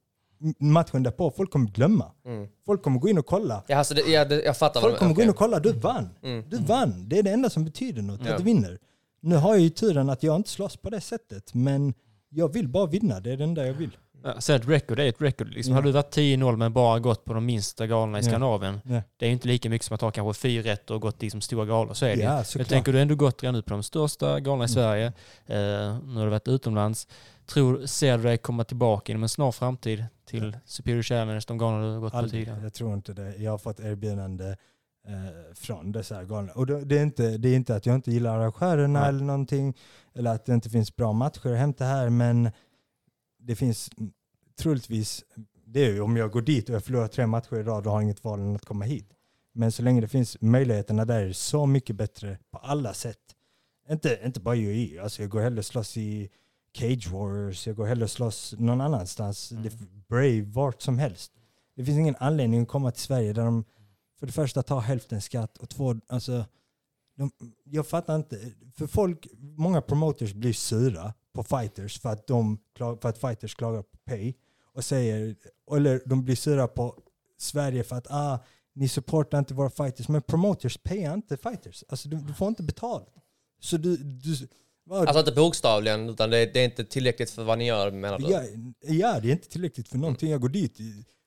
matchen 0.60 1.04
därpå, 1.04 1.32
folk 1.32 1.52
kommer 1.52 1.70
glömma. 1.70 2.12
Mm. 2.26 2.48
Folk 2.66 2.84
kommer 2.84 3.00
gå 3.00 3.10
in 3.10 3.18
och 3.18 3.26
kolla. 3.26 3.64
Ja, 3.68 3.78
alltså 3.78 3.94
det, 3.94 4.02
ja, 4.02 4.26
det, 4.26 4.44
jag 4.44 4.58
fattar 4.58 4.82
Folk 4.82 4.98
kommer 4.98 5.10
gå 5.12 5.16
okej. 5.16 5.24
in 5.24 5.30
och 5.30 5.36
kolla, 5.36 5.60
du 5.60 5.72
vann. 5.74 6.10
Mm. 6.24 6.44
Du 6.50 6.58
vann. 6.58 7.10
Det 7.10 7.20
är 7.20 7.24
det 7.24 7.32
enda 7.32 7.50
som 7.50 7.66
betyder 7.66 8.02
något, 8.02 8.20
Ja. 8.26 8.32
att 8.32 8.38
du 8.38 8.44
vinner. 8.44 8.78
Nu 9.24 9.36
har 9.36 9.50
jag 9.54 9.60
ju 9.62 9.70
turen 9.70 10.10
att 10.10 10.24
jag 10.24 10.36
inte 10.36 10.50
slåss 10.50 10.78
på 10.78 10.90
det 10.90 11.02
sättet, 11.02 11.54
men 11.54 11.94
jag 12.30 12.54
vill 12.54 12.68
bara 12.68 12.86
vinna. 12.86 13.20
Det 13.20 13.32
är 13.32 13.38
det 13.38 13.44
enda 13.44 13.68
jag 13.68 13.74
vill. 13.74 13.98
Ja, 14.26 14.42
Sen 14.42 14.56
ett 14.56 14.68
record 14.68 15.00
är 15.00 15.06
ett 15.10 15.22
record. 15.22 15.48
Liksom, 15.54 15.72
Ja. 15.72 15.76
Hade 15.76 15.88
du 15.88 15.92
varit 15.92 16.16
10-0 16.18 16.56
men 16.58 16.74
bara 16.74 17.00
gått 17.00 17.26
på 17.26 17.34
de 17.34 17.46
minsta 17.46 17.88
galorna 17.88 18.20
i. 18.20 18.24
Skandinavien, 18.24 18.82
Ja. 18.86 19.02
det 19.18 19.26
är 19.26 19.28
ju 19.30 19.34
inte 19.34 19.48
lika 19.48 19.70
mycket 19.70 19.86
som 19.88 19.96
att 19.96 20.02
ha 20.02 20.12
kanske 20.12 20.42
fyra 20.42 20.64
rätt 20.72 20.92
och 20.92 21.02
gått 21.02 21.24
i 21.24 21.26
liksom 21.26 21.42
stora 21.42 21.66
galor. 21.66 21.94
Så 21.94 22.06
är 22.06 22.16
det. 22.16 22.22
Ja, 22.24 22.44
Jag 22.56 22.68
tänker 22.68 22.92
du 22.92 22.98
har 22.98 23.02
ändå 23.02 23.16
gått 23.16 23.44
redan 23.44 23.56
nu 23.56 23.62
på 23.62 23.70
de 23.70 23.84
största 23.84 24.40
galorna 24.40 24.64
i 24.64 24.68
Mm. 24.68 24.74
Sverige. 24.74 25.06
Eh, 25.46 25.98
nu 26.06 26.16
har 26.20 26.24
du 26.24 26.30
varit 26.30 26.48
utomlands. 26.48 27.08
Tror, 27.46 27.86
ser 27.86 28.18
du 28.18 28.24
dig 28.24 28.38
komma 28.38 28.64
tillbaka 28.64 29.12
inom 29.12 29.24
en 29.24 29.30
snar 29.30 29.52
framtid 29.52 30.06
till 30.26 30.58
Superior 30.66 31.04
Challenge, 31.04 31.42
de 31.48 31.58
galorna 31.58 31.88
du 31.88 31.94
har 31.94 32.00
gått 32.00 32.12
på 32.12 32.18
Aldrig. 32.18 32.46
tidigare? 32.46 32.64
Jag 32.64 32.74
tror 32.74 32.94
inte 32.94 33.14
det. 33.14 33.36
Jag 33.38 33.52
har 33.52 33.58
fått 33.58 33.80
erbjudande 33.80 34.56
eh, 35.08 35.54
från 35.56 35.92
dessa 35.92 36.24
galna. 36.24 36.54
Och 36.54 36.66
det, 36.66 36.86
det, 36.86 36.98
är 36.98 37.04
inte, 37.04 37.38
det 37.38 37.50
är 37.50 37.56
inte 37.56 37.76
att 37.76 37.86
jag 37.86 37.96
inte 37.96 38.12
gillar 38.12 38.38
arrangörerna 38.38 39.00
Nej. 39.00 39.10
eller 39.10 39.24
någonting, 39.24 39.78
eller 40.14 40.32
att 40.36 40.46
det 40.46 40.54
inte 40.54 40.70
finns 40.70 40.96
bra 40.96 41.14
matcher 41.14 41.48
att 41.48 41.58
hämta 41.58 41.86
här, 41.86 42.10
men 42.10 42.52
det 43.40 43.56
finns 43.56 43.90
troligtvis, 44.60 45.24
det 45.66 45.86
är 45.86 45.92
ju 45.92 46.02
om 46.02 46.18
jag 46.18 46.32
går 46.32 46.42
dit 46.42 46.70
och 46.70 46.76
jag 46.76 46.84
förlorar 46.84 47.08
tre 47.08 47.28
matcher 47.28 47.56
i 47.56 47.64
rad 47.64 47.88
och 47.88 47.94
har 47.94 48.02
inget 48.02 48.24
val 48.24 48.40
än 48.40 48.56
att 48.56 48.66
komma 48.66 48.86
hit. 48.86 49.10
Men 49.54 49.72
så 49.72 49.84
länge 49.84 50.02
det 50.02 50.08
finns 50.08 50.38
möjligheterna 50.42 51.06
där 51.06 51.22
är 51.22 51.28
det 51.28 51.34
så 51.34 51.66
mycket 51.66 51.96
bättre 51.96 52.38
på 52.52 52.58
alla 52.58 52.94
sätt. 52.94 53.20
Inte, 53.90 54.20
inte 54.26 54.40
bara 54.40 54.56
i 54.56 55.00
alltså 55.00 55.22
jag 55.22 55.32
går 55.32 55.42
hellre 55.42 55.64
slåss 55.64 55.98
i 55.98 56.30
Cage 56.78 57.08
Warriors, 57.12 57.68
jag 57.68 57.76
går 57.76 57.86
hellre 57.86 58.08
slåss 58.08 58.56
någon 58.58 58.82
annanstans. 58.82 59.52
Mm. 59.52 59.70
Brave, 60.10 60.42
vart 60.42 60.82
som 60.82 61.00
helst. 61.00 61.32
Det 61.76 61.86
finns 61.86 61.98
ingen 61.98 62.16
anledning 62.20 62.62
att 62.62 62.68
komma 62.68 62.92
till 62.92 63.02
Sverige 63.02 63.34
där 63.34 63.46
de 63.46 63.66
för 64.20 64.26
det 64.26 64.34
första 64.34 64.64
tar 64.64 64.80
hälften 64.80 65.22
skatt 65.22 65.58
och 65.58 65.70
två, 65.70 65.96
alltså 66.08 66.46
de, 67.16 67.32
jag 67.64 67.88
fattar 67.88 68.16
inte. 68.16 68.52
För 68.76 68.88
folk, 68.88 69.28
många 69.40 69.82
promoters 69.82 70.34
blir 70.34 70.54
sura 70.54 71.14
på 71.34 71.44
fighters 71.44 72.00
för 72.00 72.10
att, 72.10 72.28
de, 72.28 72.58
för 72.78 73.06
att 73.08 73.18
fighters 73.18 73.56
klagar 73.56 73.82
på 73.82 73.98
pay. 74.06 74.34
Och 74.74 74.86
säger, 74.86 75.36
eller 75.72 76.02
de 76.06 76.26
blir 76.26 76.36
sura 76.36 76.68
på 76.68 77.00
Sverige 77.38 77.84
för 77.84 77.96
att 77.96 78.08
ah, 78.10 78.40
ni 78.74 78.88
supportar 78.88 79.40
inte 79.40 79.54
våra 79.54 79.70
fighters. 79.70 80.08
Men 80.10 80.22
promoters 80.22 80.78
payar 80.78 81.14
inte 81.14 81.38
fighters. 81.38 81.84
Alltså 81.88 82.10
du, 82.10 82.18
du 82.18 82.34
får 82.34 82.48
inte 82.48 82.64
betalt. 82.64 83.08
Så 83.60 83.78
du, 83.78 83.98
du 83.98 84.48
vad, 84.84 85.08
Alltså 85.08 85.20
inte 85.20 85.32
bokstavligen, 85.32 86.10
utan 86.10 86.30
det, 86.30 86.46
det 86.46 86.60
är 86.60 86.66
inte 86.66 86.86
tillräckligt 86.86 87.30
för 87.30 87.44
vad 87.44 87.58
ni 87.58 87.68
gör 87.68 87.92
menar 87.92 88.20
du? 88.20 88.32
ja, 88.32 88.44
ja, 88.82 89.20
det 89.20 89.28
är 89.28 89.32
inte 89.32 89.50
tillräckligt 89.50 89.88
för 89.88 89.98
någonting. 89.98 90.32
Jag 90.32 90.42
går 90.42 90.50
dit, 90.50 90.78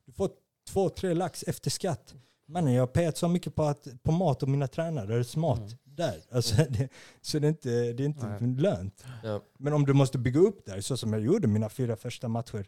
du 0.05 0.11
får 0.11 0.29
två, 0.69 0.89
tre 0.89 1.13
lax 1.13 1.43
efter 1.47 1.69
skatt. 1.69 2.13
Mannen, 2.47 2.73
jag 2.73 2.81
har 2.81 2.87
payat 2.87 3.17
så 3.17 3.27
mycket 3.27 3.55
på, 3.55 3.63
att, 3.63 3.87
på 4.03 4.11
mat 4.11 4.43
och 4.43 4.49
mina 4.49 4.67
tränare, 4.67 5.39
mat 5.39 5.57
Mm. 5.59 5.69
där. 5.85 6.23
Alltså, 6.31 6.55
det, 6.69 6.89
så 7.21 7.39
det 7.39 7.47
är 7.47 7.49
inte, 7.49 7.69
det 7.69 8.03
är 8.03 8.05
inte 8.05 8.37
Nej. 8.39 8.55
lönt. 8.55 9.05
Ja. 9.23 9.41
Men 9.57 9.73
om 9.73 9.85
du 9.85 9.93
måste 9.93 10.17
bygga 10.17 10.39
upp 10.39 10.65
där, 10.65 10.81
så 10.81 10.97
som 10.97 11.13
jag 11.13 11.21
gjorde 11.21 11.47
mina 11.47 11.69
fyra 11.69 11.95
första 11.95 12.27
matcher, 12.27 12.65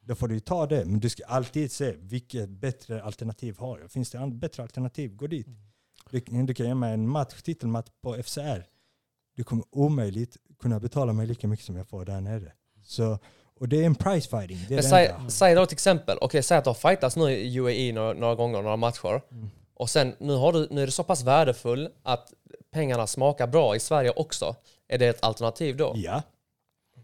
då 0.00 0.14
får 0.14 0.28
du 0.28 0.34
ju 0.34 0.40
ta 0.40 0.66
det. 0.66 0.84
Men 0.84 1.00
du 1.00 1.08
ska 1.10 1.24
alltid 1.24 1.72
se 1.72 1.92
vilket 1.98 2.48
bättre 2.48 3.02
alternativ 3.02 3.58
har 3.58 3.78
jag. 3.78 3.90
Finns 3.90 4.10
det 4.10 4.26
bättre 4.26 4.62
alternativ, 4.62 5.16
gå 5.16 5.26
dit. 5.26 5.46
Du, 6.10 6.20
du 6.20 6.54
kan 6.54 6.66
ge 6.66 6.74
mig 6.74 6.94
en 6.94 7.08
match, 7.08 7.42
titelmatch 7.42 7.90
på 8.02 8.22
FCR. 8.22 8.66
Du 9.36 9.44
kommer 9.44 9.64
omöjligt 9.70 10.36
kunna 10.58 10.80
betala 10.80 11.12
mig 11.12 11.26
lika 11.26 11.48
mycket 11.48 11.66
som 11.66 11.76
jag 11.76 11.88
får 11.88 12.04
där 12.04 12.20
nere. 12.20 12.52
Så, 12.82 13.18
och 13.60 13.68
det 13.68 13.82
är 13.82 13.86
en 13.86 13.94
price 13.94 14.28
fighting. 14.28 14.58
Det 14.68 14.74
är 14.74 14.76
det 14.76 14.82
säg, 14.82 15.06
enda. 15.06 15.30
säg 15.30 15.54
då 15.54 15.66
till 15.66 15.74
exempel, 15.74 16.18
okej 16.20 16.42
säg 16.42 16.58
att 16.58 16.64
du 16.64 16.70
har 16.70 16.74
fightats 16.74 17.16
nu 17.16 17.30
i 17.32 17.58
UAE 17.58 17.92
några, 17.92 18.12
några 18.12 18.34
gånger, 18.34 18.62
några 18.62 18.76
matcher. 18.76 19.22
Mm. 19.30 19.50
Och 19.74 19.90
sen 19.90 20.14
nu, 20.18 20.32
har 20.34 20.52
du, 20.52 20.68
nu 20.70 20.82
är 20.82 20.86
du 20.86 20.92
så 20.92 21.04
pass 21.04 21.22
värdefull 21.22 21.88
att 22.02 22.32
pengarna 22.72 23.06
smakar 23.06 23.46
bra 23.46 23.76
i 23.76 23.80
Sverige 23.80 24.10
också. 24.16 24.56
Är 24.88 24.98
det 24.98 25.06
ett 25.06 25.24
alternativ 25.24 25.76
då? 25.76 25.92
Ja. 25.96 26.22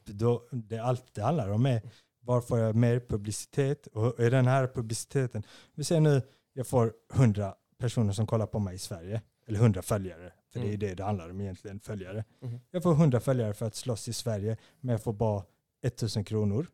Då, 0.04 0.42
det, 0.52 0.78
allt 0.78 1.04
det 1.14 1.22
handlar 1.22 1.48
om 1.50 1.66
är 1.66 1.82
var 2.22 2.40
får 2.40 2.58
jag 2.58 2.74
mer 2.76 3.00
publicitet 3.08 3.86
och 3.86 4.20
är 4.20 4.30
den 4.30 4.46
här 4.46 4.66
publiciteten, 4.66 5.42
vi 5.74 5.84
säger 5.84 6.00
nu 6.00 6.22
jag 6.52 6.66
får 6.66 6.92
100 7.14 7.54
personer 7.78 8.12
som 8.12 8.26
kollar 8.26 8.46
på 8.46 8.58
mig 8.58 8.74
i 8.74 8.78
Sverige, 8.78 9.20
eller 9.48 9.58
100 9.58 9.82
följare, 9.82 10.32
för 10.52 10.60
det 10.60 10.66
är 10.66 10.68
Mm. 10.68 10.78
det 10.80 10.94
det 10.94 11.04
handlar 11.04 11.30
om 11.30 11.40
egentligen, 11.40 11.80
följare. 11.80 12.24
Mhm. 12.42 12.60
Jag 12.70 12.82
får 12.82 12.92
100 12.92 13.20
följare 13.20 13.54
för 13.54 13.66
att 13.66 13.74
slåss 13.74 14.08
i 14.08 14.12
Sverige, 14.12 14.56
men 14.80 14.92
jag 14.92 15.02
får 15.02 15.12
bara 15.12 15.42
1000 15.82 16.24
kronor. 16.24 16.66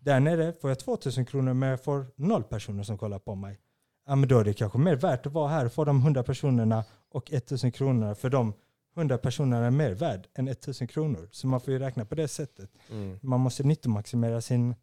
Där 0.00 0.20
nere 0.20 0.52
får 0.52 0.70
jag 0.70 0.78
2000 0.78 1.26
kronor, 1.26 1.54
men 1.54 1.68
jag 1.68 1.84
får 1.84 2.06
noll 2.16 2.44
personer 2.44 2.82
som 2.82 2.98
kollar 2.98 3.18
på 3.18 3.34
mig. 3.34 3.60
Ja, 4.06 4.16
men 4.16 4.28
då 4.28 4.38
är 4.38 4.44
det 4.44 4.52
kanske 4.52 4.78
mer 4.78 4.96
värt 4.96 5.26
att 5.26 5.32
vara 5.32 5.48
här 5.48 5.66
och 5.66 5.72
få 5.72 5.84
de 5.84 5.98
100 5.98 6.22
personerna 6.22 6.84
och 7.10 7.32
1000 7.32 7.72
kronor, 7.72 8.14
för 8.14 8.30
de 8.30 8.52
100 8.96 9.18
personerna 9.18 9.66
är 9.66 9.70
mer 9.70 9.94
värd 9.94 10.28
än 10.34 10.48
1000 10.48 10.88
kronor. 10.88 11.28
Så 11.32 11.46
man 11.46 11.60
får 11.60 11.72
ju 11.72 11.78
räkna 11.78 12.04
på 12.04 12.14
det 12.14 12.28
sättet. 12.28 12.70
Mm. 12.90 13.18
Man 13.22 13.40
måste 13.40 13.62
nyttomaximera 13.62 14.40
sin, 14.40 14.74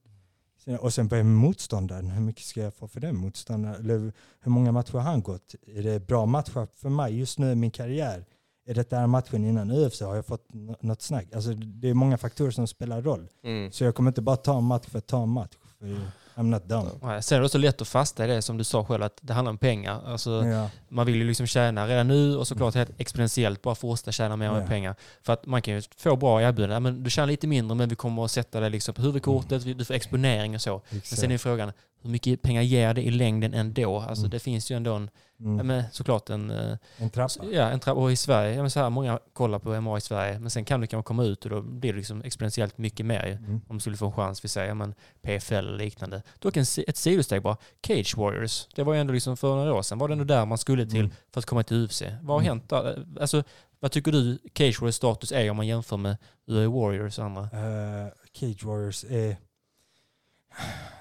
sin... 0.57 0.78
Och 0.78 0.93
sen 0.93 1.07
börja 1.07 1.24
med 1.24 1.36
motståndaren. 1.36 2.11
Hur 2.11 2.22
mycket 2.22 2.43
ska 2.43 2.61
jag 2.61 2.74
få 2.74 2.88
för 2.88 2.99
den 2.99 3.18
motståndaren? 3.18 3.76
Eller 3.76 4.13
hur 4.39 4.51
många 4.51 4.72
matcher 4.72 4.93
har 4.93 5.01
han 5.01 5.22
gått? 5.22 5.55
Är 5.68 5.84
det 5.84 6.07
bra 6.07 6.26
matcher 6.26 6.68
för 6.76 6.89
mig 6.89 7.20
just 7.20 7.39
nu 7.39 7.51
i 7.51 7.55
min 7.55 7.72
karriär? 7.72 8.26
Är 8.68 8.74
detta 8.74 8.95
här 8.97 9.07
matchen 9.07 9.45
innan 9.45 9.72
UFC? 9.72 10.01
Har 10.01 10.16
jag 10.16 10.26
fått 10.26 10.45
nå- 10.53 10.76
något 10.80 11.01
snack? 11.01 11.26
Alltså 11.36 11.49
det 11.53 11.89
är 11.89 11.93
många 11.93 12.18
faktorer 12.18 12.51
som 12.51 12.68
spelar 12.68 13.01
roll. 13.01 13.28
Mm. 13.43 13.72
Så 13.72 13.84
jag 13.84 13.95
kommer 13.95 14.09
inte 14.11 14.22
bara 14.22 14.36
ta 14.36 14.57
en 14.57 14.63
match 14.63 14.86
för 14.88 14.97
att 14.97 15.07
ta 15.07 15.24
en 15.24 15.30
match. 15.30 15.51
För 15.80 15.88
I'm 16.36 16.43
not 16.43 16.66
dumb. 16.66 16.88
Nej, 17.01 17.24
Sen 17.24 17.36
är 17.36 17.39
det 17.39 17.45
också 17.45 17.57
lätt 17.57 17.82
att 17.82 17.88
fasta 17.88 18.26
i 18.26 18.28
det 18.28 18.41
som 18.41 18.57
du 18.57 18.63
sa 18.63 18.86
själv, 18.86 19.03
att 19.03 19.18
det 19.22 19.34
handlar 19.34 19.49
om 19.49 19.57
pengar. 19.57 20.01
Alltså, 20.05 20.45
Ja. 20.45 20.70
Man 20.95 21.05
vill 21.05 21.15
ju 21.15 21.23
liksom 21.27 21.47
tjäna 21.47 21.87
redan 21.87 22.07
nu 22.07 22.35
och 22.37 22.47
såklart 22.47 22.75
helt 22.75 22.91
exponentiellt 22.97 23.61
bara 23.61 23.75
fortsätta 23.75 24.11
tjäna 24.11 24.35
mer 24.35 24.49
och 24.49 24.55
mer 24.55 24.61
Ja. 24.61 24.67
pengar. 24.67 24.95
För 25.23 25.33
att 25.33 25.45
man 25.45 25.61
kan 25.61 25.73
ju 25.73 25.81
få 25.97 26.15
bra 26.15 26.41
erbjudanden. 26.41 26.83
Men 26.83 27.03
du 27.03 27.09
tjänar 27.09 27.27
lite 27.27 27.47
mindre 27.47 27.75
men 27.75 27.89
vi 27.89 27.95
kommer 27.95 28.25
att 28.25 28.31
sätta 28.31 28.59
det 28.59 28.69
liksom 28.69 28.93
på 28.93 29.01
huvudkortet, 29.01 29.77
du 29.77 29.85
får 29.85 29.93
exponering 29.93 30.55
och 30.55 30.61
så. 30.61 30.81
Men 30.89 31.01
sen 31.01 31.31
är 31.31 31.37
frågan, 31.37 31.71
hur 32.01 32.09
mycket 32.09 32.41
pengar 32.41 32.61
ger 32.61 32.93
det 32.93 33.01
i 33.01 33.11
längden 33.11 33.53
ändå? 33.53 33.99
Alltså 33.99 34.21
Mm. 34.21 34.29
det 34.29 34.39
finns 34.39 34.71
ju 34.71 34.75
ändå 34.77 34.93
en, 34.93 35.09
Mm. 35.39 35.67
men 35.67 35.83
såklart 35.91 36.29
en, 36.29 36.49
eh, 36.51 36.77
En 36.97 37.09
trappa. 37.09 37.45
ja, 37.51 37.61
en 37.69 37.79
trappa. 37.79 37.99
Och 38.01 38.11
i 38.11 38.15
Sverige, 38.15 38.61
men 38.61 38.71
så 38.71 38.79
här, 38.79 38.89
många 38.89 39.19
kollar 39.33 39.59
på 39.59 39.73
MMA 39.73 39.97
i 39.97 40.01
Sverige, 40.01 40.39
men 40.39 40.49
sen 40.49 40.65
kan 40.65 40.81
du 40.81 40.87
kanske 40.87 41.07
komma 41.07 41.23
ut 41.23 41.43
och 41.43 41.49
då 41.49 41.61
blir 41.61 41.93
det 41.93 41.97
liksom 41.97 42.21
exponentiellt 42.21 42.77
mycket 42.77 43.05
mer. 43.05 43.25
Mm. 43.25 43.61
Om 43.67 43.75
du 43.77 43.81
skulle 43.81 43.97
få 43.97 44.05
en 44.05 44.11
chans, 44.11 44.43
vi 44.43 44.47
säger, 44.47 44.73
men 44.73 44.93
PFL 45.21 45.53
eller 45.55 45.77
liknande. 45.77 46.21
En, 46.53 46.65
si- 46.65 46.85
ett 46.87 46.97
sidosteg 46.97 47.41
bara. 47.41 47.57
Cage 47.87 48.17
Warriors, 48.17 48.67
det 48.75 48.83
var 48.83 48.93
ju 48.93 48.99
ändå 48.99 49.13
liksom 49.13 49.37
för 49.37 49.55
några 49.55 49.73
år 49.73 49.81
sedan, 49.81 49.97
var 49.97 50.07
det 50.07 50.11
ändå 50.13 50.23
där 50.23 50.45
man 50.45 50.57
skulle 50.57 50.84
till 50.86 50.99
Mm. 50.99 51.11
för 51.31 51.39
att 51.39 51.45
komma 51.45 51.63
till 51.63 51.77
UFC. 51.86 52.01
Vad 52.21 52.36
har 52.36 52.41
Mm. 52.41 52.45
hänt 52.49 52.69
där? 52.69 53.07
Alltså, 53.19 53.43
vad 53.79 53.91
tycker 53.91 54.11
du 54.11 54.38
Cage 54.53 54.81
Warriors 54.81 54.95
status 54.95 55.31
är 55.31 55.49
om 55.49 55.57
man 55.57 55.67
jämför 55.67 55.97
med 55.97 56.17
UA 56.47 56.69
Warriors 56.69 57.19
och 57.19 57.25
andra? 57.25 57.41
Eh, 57.41 58.07
Cage 58.33 58.63
Warriors 58.63 59.05
är... 59.09 59.38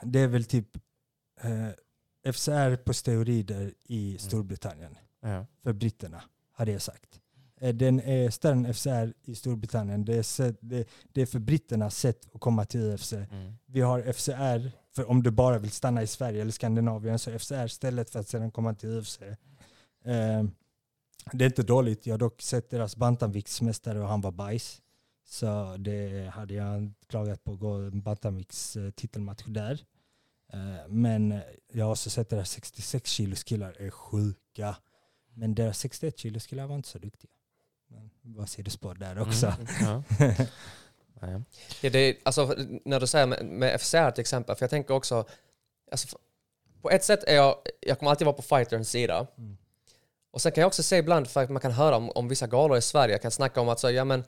Det 0.02 0.18
är 0.20 0.26
väl 0.26 0.44
typ 0.44 0.68
eh, 1.40 2.32
FCR 2.32 2.76
på 2.76 2.94
steroider 2.94 3.72
i 3.84 4.18
Storbritannien. 4.18 4.96
Ja. 5.22 5.46
För 5.62 5.72
britterna, 5.72 6.22
hade 6.52 6.72
jag 6.72 6.82
sagt. 6.82 7.20
Eh, 7.60 7.74
Den 7.74 8.00
är 8.00 8.30
större 8.30 8.52
än 8.52 8.74
FCR 8.74 9.12
i 9.24 9.34
Storbritannien. 9.34 10.04
Det 10.04 10.14
är, 10.14 10.22
sätt, 10.22 10.56
det, 10.60 10.88
det 11.12 11.22
är 11.22 11.26
för 11.26 11.38
britternas 11.38 11.96
sätt 11.98 12.28
att 12.34 12.40
komma 12.40 12.64
till 12.64 12.80
UFC. 12.80 13.12
Mm. 13.12 13.52
Vi 13.66 13.80
har 13.80 14.12
FCR, 14.12 14.70
för 14.94 15.10
om 15.10 15.22
du 15.22 15.30
bara 15.30 15.58
vill 15.58 15.70
stanna 15.70 16.02
i 16.02 16.06
Sverige 16.06 16.40
eller 16.42 16.52
Skandinavien, 16.52 17.18
så 17.18 17.38
FCR 17.38 17.66
stället 17.66 18.10
för 18.10 18.20
att 18.20 18.28
sedan 18.28 18.50
komma 18.50 18.74
till 18.74 18.88
UFC. 18.98 19.18
Eh, 20.04 20.44
det 21.32 21.44
är 21.44 21.46
inte 21.46 21.62
dåligt. 21.62 22.06
Jag 22.06 22.14
har 22.14 22.18
dock 22.18 22.42
sett 22.42 22.70
deras 22.70 22.96
bantamviktsmästare 22.96 24.00
och 24.00 24.08
han 24.08 24.20
var 24.20 24.32
bajs. 24.32 24.82
Så 25.26 25.76
det 25.78 26.30
hade 26.34 26.54
jag 26.54 26.92
klagat 27.06 27.44
på 27.44 27.52
att 27.52 27.58
gå 27.58 27.72
en 27.72 28.02
bantamvikts 28.02 28.76
eh, 28.76 28.90
titelmatch 28.90 29.44
där. 29.46 29.84
Eh, 30.52 30.88
men 30.88 31.40
jag 31.72 31.84
har 31.84 31.92
också 31.92 32.10
sett 32.10 32.30
deras 32.30 32.50
66 32.50 33.10
kilos 33.10 33.44
killar 33.44 33.76
är 33.78 33.90
sjuka. 33.90 34.76
Men 35.34 35.54
deras 35.54 35.78
61 35.78 36.18
kilos 36.18 36.46
killar 36.46 36.66
var 36.66 36.76
inte 36.76 36.88
så 36.88 36.98
duktiga. 36.98 37.30
Men 37.88 38.10
vad 38.22 38.48
ser 38.48 38.62
du 38.62 38.70
spår 38.70 38.94
där 38.94 39.18
också? 39.18 39.46
Mm. 39.46 40.02
Ja. 41.20 41.42
Ja. 41.80 41.90
Det 41.90 41.98
är, 41.98 42.16
alltså, 42.22 42.54
när 42.84 43.00
du 43.00 43.06
säger 43.06 43.26
med, 43.26 43.46
med 43.46 43.80
FCR 43.80 44.10
till 44.10 44.20
exempel, 44.20 44.56
för 44.56 44.62
jag 44.62 44.70
tänker 44.70 44.94
också, 44.94 45.24
alltså, 45.90 46.18
på 46.82 46.90
ett 46.90 47.04
sätt 47.04 47.24
är 47.24 47.34
jag, 47.34 47.56
jag 47.80 47.98
kommer 47.98 48.10
alltid 48.10 48.24
vara 48.24 48.36
på 48.36 48.42
fighterns 48.42 48.90
sida. 48.90 49.26
Mm. 49.38 49.56
Och 50.34 50.42
sen 50.42 50.52
kan 50.52 50.62
jag 50.62 50.66
också 50.66 50.82
se 50.82 50.96
ibland, 50.96 51.28
för 51.28 51.42
att 51.42 51.50
man 51.50 51.60
kan 51.60 51.72
höra 51.72 51.96
om, 51.96 52.10
om 52.10 52.28
vissa 52.28 52.46
galor 52.46 52.78
i 52.78 52.82
Sverige, 52.82 53.18
kan 53.18 53.30
snacka 53.30 53.60
om 53.60 53.68
att 53.68 53.80
så, 53.80 53.90
ja 53.90 54.04
men 54.04 54.24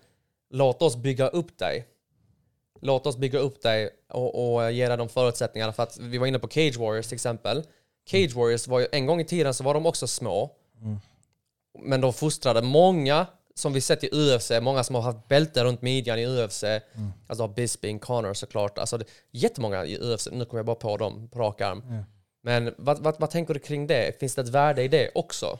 låt 0.50 0.82
oss 0.82 0.96
bygga 0.96 1.28
upp 1.28 1.59
dig. 1.59 1.86
Låt 2.80 3.07
oss 3.07 3.16
bygga 3.16 3.38
upp 3.38 3.62
dig 3.62 3.90
och, 4.09 4.54
och 4.54 4.72
ge 4.72 4.88
dig 4.88 4.96
de 4.96 5.09
förutsättningarna. 5.09 5.72
För 5.72 5.82
att 5.82 5.98
vi 5.98 6.18
var 6.18 6.26
inne 6.26 6.38
på 6.38 6.48
Cage 6.48 6.76
Warriors 6.76 7.07
till 7.07 7.14
exempel. 7.14 7.62
Cage 8.11 8.34
Warriors 8.34 8.68
var 8.68 8.80
ju, 8.80 8.86
en 8.92 9.07
gång 9.07 9.20
i 9.20 9.24
tiden 9.24 9.54
så 9.54 9.64
var 9.64 9.74
de 9.74 9.86
också 9.86 10.07
små. 10.07 10.50
Mm. 10.82 10.96
Men 11.78 12.00
de 12.00 12.12
fostrade 12.12 12.62
många, 12.62 13.26
som 13.54 13.72
vi 13.72 13.80
sett 13.80 14.04
i 14.04 14.11
UFC, 14.12 14.50
många 14.61 14.84
som 14.84 14.94
har 14.94 15.02
haft 15.02 15.28
bälte 15.28 15.64
runt 15.64 15.82
midjan 15.82 16.18
i 16.18 16.26
UFC. 16.26 16.62
Mm. 16.64 17.12
Alltså 17.26 17.48
Bisping, 17.48 17.98
Connor 17.98 18.34
såklart. 18.34 18.78
Alltså 18.78 18.98
det, 18.98 19.04
jättemånga 19.30 19.84
i 19.84 19.98
UFC, 19.98 20.28
nu 20.32 20.44
kommer 20.44 20.59
jag 20.59 20.66
bara 20.66 20.76
på 20.76 20.96
dem 20.96 21.28
på 21.32 21.38
rak 21.38 21.61
arm. 21.61 21.82
Ja. 21.90 22.04
Men 22.42 22.74
vad, 22.78 22.98
vad, 22.98 23.20
vad 23.20 23.30
tänker 23.30 23.54
du 23.54 23.61
kring 23.61 23.86
det? 23.86 24.20
Finns 24.20 24.34
det 24.34 24.42
ett 24.42 24.48
värde 24.48 24.82
i 24.82 24.88
det 24.88 25.11
också? 25.14 25.59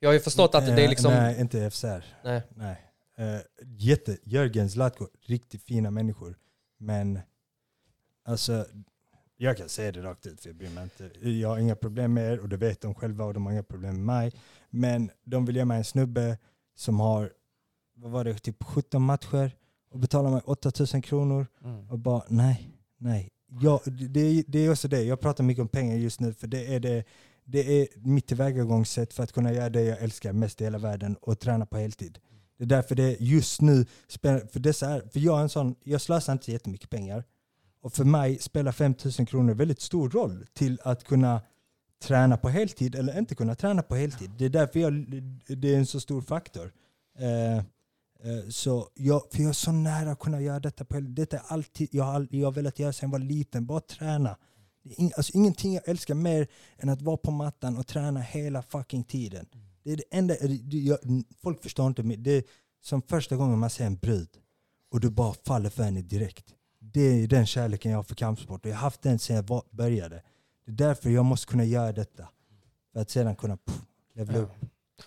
Jag 0.00 0.08
har 0.08 0.12
ju 0.14 0.20
förstått 0.20 0.54
att 0.54 0.66
det 0.66 0.72
är 0.72 0.78
eh, 0.84 0.88
liksom... 0.88 1.12
Nej, 1.12 1.40
inte 1.40 1.70
FCR. 1.70 2.04
Nej. 2.24 2.42
Nej. 2.54 2.90
Uh, 3.18 3.40
jätte, 3.78 4.18
Jörgen 4.22 4.70
Zlatko, 4.70 5.06
riktigt 5.26 5.62
fina 5.62 5.90
människor. 5.90 6.38
Men 6.78 7.20
alltså, 8.24 8.66
jag 9.36 9.56
kan 9.56 9.68
säga 9.68 9.92
det 9.92 10.02
rakt 10.02 10.26
ut 10.26 10.40
för 10.40 10.48
jag 10.48 10.56
bryr 10.56 10.70
mig 10.70 10.84
inte. 10.84 11.28
Jag 11.30 11.48
har 11.48 11.58
inga 11.58 11.76
problem 11.76 12.14
med 12.14 12.32
er 12.32 12.38
och 12.38 12.48
det 12.48 12.56
vet 12.56 12.80
de 12.80 12.94
själva 12.94 13.24
och 13.24 13.34
de 13.34 13.46
har 13.46 13.52
inga 13.52 13.62
problem 13.62 13.94
med 13.94 14.04
mig. 14.04 14.32
Men 14.70 15.10
de 15.24 15.46
vill 15.46 15.56
ge 15.56 15.64
mig 15.64 15.78
en 15.78 15.84
snubbe 15.84 16.38
som 16.74 17.00
har, 17.00 17.32
vad 17.94 18.10
var 18.10 18.24
det, 18.24 18.34
typ 18.38 18.64
17 18.64 19.02
matcher 19.02 19.56
och 19.90 19.98
betalar 19.98 20.30
mig 20.30 20.40
8000 20.44 21.02
kronor 21.02 21.46
Mm. 21.64 21.90
och 21.90 21.98
bara 21.98 22.22
nej, 22.28 22.70
nej. 22.98 23.30
Jag, 23.60 23.80
det, 23.84 24.44
det 24.48 24.58
är 24.58 24.70
också 24.70 24.88
det, 24.88 25.02
jag 25.02 25.20
pratar 25.20 25.44
mycket 25.44 25.62
om 25.62 25.68
pengar 25.68 25.96
just 25.96 26.20
nu 26.20 26.32
för 26.32 26.46
det 26.46 26.74
är, 26.74 26.80
det, 26.80 27.04
det 27.44 27.80
är 27.82 27.88
mitt 27.96 28.26
tillvägagångssätt 28.26 29.14
för 29.14 29.22
att 29.22 29.32
kunna 29.32 29.52
göra 29.52 29.70
det 29.70 29.82
jag 29.82 30.02
älskar 30.02 30.32
mest 30.32 30.60
i 30.60 30.64
hela 30.64 30.78
världen 30.78 31.16
och 31.20 31.40
träna 31.40 31.66
på 31.66 31.78
heltid. 31.78 32.18
Det 32.58 32.64
är 32.64 32.68
därför 32.68 32.94
det 32.94 33.16
just 33.20 33.60
nu, 33.60 33.86
spelar- 34.08 34.46
för, 34.46 34.60
dessa 34.60 34.90
är, 34.90 35.00
för 35.12 35.20
jag 35.20 35.38
är 35.38 35.42
en 35.42 35.48
sån, 35.48 35.74
jag 35.84 36.00
slösar 36.00 36.32
inte 36.32 36.52
jättemycket 36.52 36.90
pengar. 36.90 37.24
Och 37.80 37.92
för 37.92 38.04
mig 38.04 38.38
spelar 38.38 38.72
5000 38.72 39.26
kronor 39.26 39.54
väldigt 39.54 39.80
stor 39.80 40.10
roll 40.10 40.46
till 40.52 40.80
att 40.84 41.04
kunna 41.04 41.40
träna 42.02 42.36
på 42.36 42.48
heltid 42.48 42.94
eller 42.94 43.18
inte 43.18 43.34
kunna 43.34 43.54
träna 43.54 43.82
på 43.82 43.94
heltid. 43.96 44.30
Det 44.38 44.44
är 44.44 44.48
därför 44.48 44.80
jag, 44.80 44.92
det 45.46 45.74
är 45.74 45.78
en 45.78 45.86
så 45.86 46.00
stor 46.00 46.22
faktor. 46.22 46.72
Eh, 47.18 47.56
eh, 47.56 48.48
så 48.48 48.88
jag, 48.94 49.22
för 49.32 49.42
jag 49.42 49.48
är 49.48 49.52
så 49.52 49.72
nära 49.72 50.10
att 50.10 50.18
kunna 50.18 50.40
göra 50.40 50.60
detta 50.60 50.84
på 50.84 50.94
heltid. 50.94 51.14
Detta 51.14 51.36
är 51.36 51.42
alltid, 51.48 51.88
jag, 51.92 52.04
har, 52.04 52.28
jag 52.30 52.46
har 52.46 52.52
velat 52.52 52.78
göra 52.78 52.92
sedan 52.92 53.10
jag 53.10 53.18
var 53.18 53.26
liten, 53.26 53.66
bara 53.66 53.80
träna. 53.80 54.36
Ing, 54.84 55.12
alltså 55.16 55.32
ingenting 55.34 55.74
jag 55.74 55.88
älskar 55.88 56.14
mer 56.14 56.48
än 56.78 56.88
att 56.88 57.02
vara 57.02 57.16
på 57.16 57.30
mattan 57.30 57.76
och 57.76 57.86
träna 57.86 58.20
hela 58.20 58.62
fucking 58.62 59.04
tiden. 59.04 59.46
Det 59.82 59.92
är 59.92 59.96
det 59.96 60.04
enda, 60.10 60.34
det, 60.40 60.78
jag, 60.78 60.98
folk 61.42 61.62
förstår 61.62 61.86
inte, 61.86 62.02
men 62.02 62.22
det 62.22 62.30
är 62.30 62.44
som 62.82 63.02
första 63.02 63.36
gången 63.36 63.58
man 63.58 63.70
ser 63.70 63.86
en 63.86 63.96
brud 63.96 64.28
och 64.90 65.00
du 65.00 65.10
bara 65.10 65.34
faller 65.46 65.70
för 65.70 65.82
henne 65.82 66.02
direkt. 66.02 66.54
Det 66.78 67.00
är 67.00 67.26
den 67.26 67.46
kärleken 67.46 67.90
jag 67.90 67.98
har 67.98 68.02
för 68.02 68.14
kampsport 68.14 68.64
och 68.64 68.70
jag 68.70 68.76
har 68.76 68.82
haft 68.82 69.02
den 69.02 69.18
sedan 69.18 69.36
jag 69.36 69.62
började. 69.70 70.22
Det 70.66 70.72
är 70.72 70.76
därför 70.76 71.10
jag 71.10 71.24
måste 71.24 71.46
kunna 71.46 71.64
göra 71.64 71.92
detta. 71.92 72.28
För 72.92 73.00
att 73.00 73.10
sedan 73.10 73.36
kunna 73.36 73.56
pff, 73.56 73.82
levela 74.14 74.38
upp. 74.38 74.52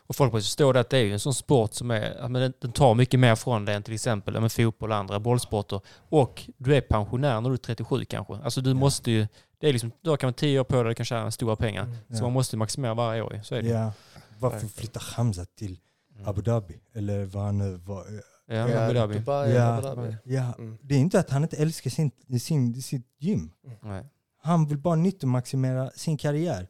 Och 0.07 0.15
folk 0.15 0.33
måste 0.33 0.47
förstå 0.47 0.73
det 0.73 0.79
att 0.79 0.89
det 0.89 0.97
är 0.97 1.03
ju 1.03 1.13
en 1.13 1.19
sån 1.19 1.33
sport 1.33 1.73
som 1.73 1.91
är, 1.91 2.15
ja, 2.19 2.27
men 2.27 2.53
den, 2.59 2.71
tar 2.71 2.95
mycket 2.95 3.19
mer 3.19 3.35
från 3.35 3.65
dig 3.65 3.75
än 3.75 3.83
till 3.83 3.93
exempel 3.93 4.33
ja, 4.33 4.39
men 4.39 4.49
fotboll 4.49 4.91
och 4.91 4.97
andra 4.97 5.19
bollsporter. 5.19 5.81
Och 6.09 6.49
du 6.57 6.75
är 6.75 6.81
pensionär 6.81 7.41
när 7.41 7.49
du 7.49 7.53
är 7.53 7.57
37 7.57 8.05
kanske. 8.05 8.33
Alltså 8.33 8.61
du 8.61 8.73
måste 8.73 9.11
ju, 9.11 9.27
det 9.59 9.67
är 9.67 9.71
liksom, 9.73 9.91
du 10.01 10.09
har 10.09 10.17
kanske 10.17 10.39
10 10.39 10.59
år 10.59 10.63
på 10.63 10.75
dig, 10.83 10.91
du 10.91 10.95
kan 10.95 11.05
tjäna 11.05 11.31
stora 11.31 11.55
pengar. 11.55 11.85
Så 12.09 12.15
Ja. 12.15 12.21
man 12.21 12.33
måste 12.33 12.57
maximera 12.57 12.93
varje 12.93 13.21
år. 13.21 13.39
Så 13.43 13.55
är 13.55 13.61
det. 13.61 13.69
Ja. 13.69 13.91
Varför 14.39 14.67
flyttar 14.67 15.01
Hamza 15.15 15.45
till 15.45 15.79
Abu 16.25 16.41
Dhabi? 16.41 16.79
Eller 16.93 17.25
vad 17.25 17.43
han 17.43 17.57
nu 17.57 17.75
var. 17.77 18.05
Ja, 18.47 18.83
Abu 18.85 18.93
Dhabi. 18.93 19.13
Dubai, 19.13 19.53
Ja. 19.53 19.63
Abu 19.77 19.81
Dhabi. 19.87 20.15
Ja. 20.23 20.53
Mm. 20.57 20.77
Det 20.81 20.95
är 20.95 20.99
inte 20.99 21.19
att 21.19 21.29
han 21.29 21.43
inte 21.43 21.57
älskar 21.57 21.89
sin, 21.89 22.11
sin, 22.39 22.81
sitt 22.81 23.07
gym. 23.19 23.51
Nej. 23.81 24.05
Han 24.41 24.65
vill 24.67 24.77
bara 24.77 24.95
nyttomaximera 24.95 25.91
sin 25.95 26.17
karriär. 26.17 26.67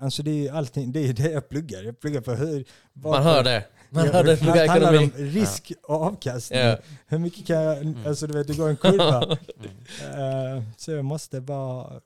Alltså 0.00 0.22
det 0.22 0.48
är 0.48 0.52
allting, 0.52 0.92
det 0.92 1.00
är 1.08 1.12
det 1.12 1.30
jag 1.30 1.48
pluggar. 1.48 1.82
Jag 1.82 2.00
pluggar 2.00 2.20
för 2.20 2.36
hur... 2.36 2.64
Man 2.92 3.22
hör 3.22 3.44
det. 3.44 3.64
Man 3.90 4.06
Ja, 4.06 4.12
hör 4.12 4.24
det. 4.24 4.68
Handlar 4.68 4.98
om 4.98 5.10
risk 5.16 5.72
och 5.82 6.02
avkastning. 6.02 6.60
Ja. 6.60 6.78
Hur 7.06 7.18
mycket 7.18 7.46
kan 7.46 7.56
jag, 7.56 7.96
alltså 8.06 8.26
du 8.26 8.38
vet 8.38 8.46
det 8.46 8.56
går 8.56 8.68
en 8.68 8.76
kurva. 8.76 9.36
Eh, 10.02 10.62
så 10.76 10.90
jag 10.90 11.04
måste 11.04 11.40
bara 11.40 12.00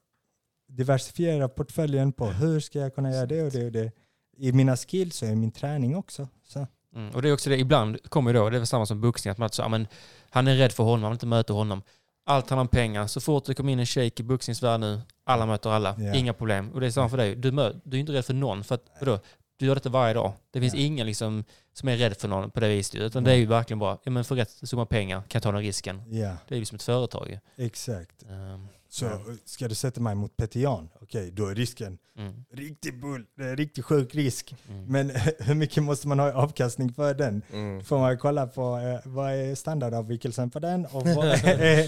diversifiera 0.68 1.48
portföljen 1.48 2.12
på 2.12 2.26
hur 2.26 2.60
ska 2.60 2.78
jag 2.78 2.94
kunna 2.94 3.10
göra 3.10 3.26
det 3.26 3.42
och 3.42 3.50
det 3.50 3.64
och 3.66 3.72
det. 3.72 3.92
I 4.36 4.52
mina 4.52 4.76
skills 4.76 5.22
och 5.22 5.28
i 5.28 5.34
min 5.34 5.52
träning 5.52 5.96
också. 5.96 6.28
Så. 6.48 6.66
Mm. 6.94 7.10
Och 7.14 7.22
det 7.22 7.28
är 7.28 7.32
också 7.32 7.50
det, 7.50 7.58
ibland 7.58 8.10
kommer 8.10 8.34
då, 8.34 8.50
det 8.50 8.56
är 8.56 8.58
väl 8.58 8.66
samma 8.66 8.86
som 8.86 9.00
boxning, 9.00 9.32
att 9.32 9.38
man 9.38 9.50
så, 9.50 9.62
ja, 9.62 9.68
men, 9.68 9.86
han 10.30 10.48
är 10.48 10.56
rädd 10.56 10.72
för 10.72 10.84
honom, 10.84 11.02
han 11.02 11.10
vill 11.12 11.16
inte 11.16 11.26
möta 11.26 11.52
honom. 11.52 11.82
Allt 12.26 12.50
handlar 12.50 12.60
om 12.60 12.68
pengar. 12.68 13.06
Så 13.06 13.20
fort 13.20 13.44
det 13.44 13.54
kommer 13.54 13.72
in 13.72 13.78
en 13.78 13.86
shake 13.86 14.22
i 14.22 14.22
boxningsvärlden 14.22 14.80
nu, 14.80 15.00
alla 15.24 15.46
möter 15.46 15.70
alla. 15.70 15.96
Ja. 15.98 16.14
Inga 16.14 16.32
problem. 16.32 16.72
Och 16.72 16.80
det 16.80 16.86
är 16.86 16.90
samma 16.90 17.08
för 17.08 17.16
dig. 17.16 17.36
Du, 17.36 17.52
mö, 17.52 17.72
du 17.84 17.96
är 17.96 18.00
inte 18.00 18.12
rädd 18.12 18.24
för 18.24 18.34
någon. 18.34 18.64
För 18.64 18.74
att, 18.74 18.84
vadå? 19.00 19.18
Du 19.62 19.66
gör 19.66 19.74
detta 19.74 19.88
varje 19.88 20.14
dag. 20.14 20.32
Det 20.50 20.60
finns 20.60 20.74
Ja. 20.74 20.80
ingen 20.80 21.06
liksom, 21.06 21.44
som 21.72 21.88
är 21.88 21.96
rädd 21.96 22.16
för 22.16 22.28
någon 22.28 22.50
på 22.50 22.60
det 22.60 22.68
viset. 22.68 23.00
Utan 23.00 23.24
det 23.24 23.32
är 23.32 23.36
ju 23.36 23.46
verkligen 23.46 23.78
bara, 23.78 23.98
ja, 24.04 24.10
men 24.10 24.24
för 24.24 24.34
rätt 24.36 24.50
summa 24.50 24.86
pengar 24.86 25.18
kan 25.20 25.26
jag 25.32 25.42
ta 25.42 25.52
den 25.52 25.60
risken. 25.60 26.02
Ja, 26.10 26.36
Det 26.48 26.54
är 26.54 26.58
ju 26.58 26.64
som 26.64 26.76
ett 26.76 26.82
företag. 26.82 27.38
exakt. 27.56 28.22
Ehm, 28.22 28.68
Så 28.94 29.04
Ja. 29.04 29.20
ska 29.44 29.68
du 29.68 29.74
sätta 29.74 30.00
mig 30.00 30.14
mot 30.14 30.36
Peter 30.36 30.60
Jan, 30.60 30.88
okej 31.02 31.30
då 31.30 31.46
är 31.46 31.54
risken 31.54 31.98
mm, 32.18 32.32
riktigt 32.54 33.00
bull, 33.00 33.24
det 33.38 33.44
är 33.44 33.56
riktigt 33.56 33.84
sjuk 33.84 34.14
risk. 34.14 34.54
mm. 34.68 34.84
Men 34.84 35.12
hur 35.38 35.54
mycket 35.54 35.82
måste 35.82 36.08
man 36.08 36.18
ha 36.18 36.28
i 36.28 36.32
avkastning 36.32 36.92
för 36.94 37.14
den? 37.14 37.42
Mm. 37.52 37.84
Får 37.84 37.98
man 37.98 38.18
kolla 38.18 38.46
på 38.46 38.78
eh, 38.78 39.10
vad 39.10 39.32
är 39.32 39.54
standardavvikelsen 39.54 40.50
på 40.50 40.58
den 40.58 40.86
och 40.86 41.06
vad 41.06 41.26
är 41.44 41.80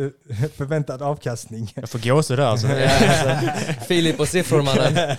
eh, 0.00 0.10
förväntad 0.56 1.02
avkastning. 1.02 1.72
Jag 1.74 1.90
får 1.90 1.98
gåshud 1.98 2.38
där 2.38 2.44
alltså. 2.46 2.66
Ja, 2.78 2.88
alltså, 2.90 3.84
Filip 3.88 4.20
och 4.20 4.28
siffror 4.28 4.62
mannen. 4.62 5.16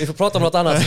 Vi 0.00 0.06
får 0.06 0.14
prata 0.14 0.38
om 0.38 0.44
något 0.44 0.54
annat. 0.54 0.82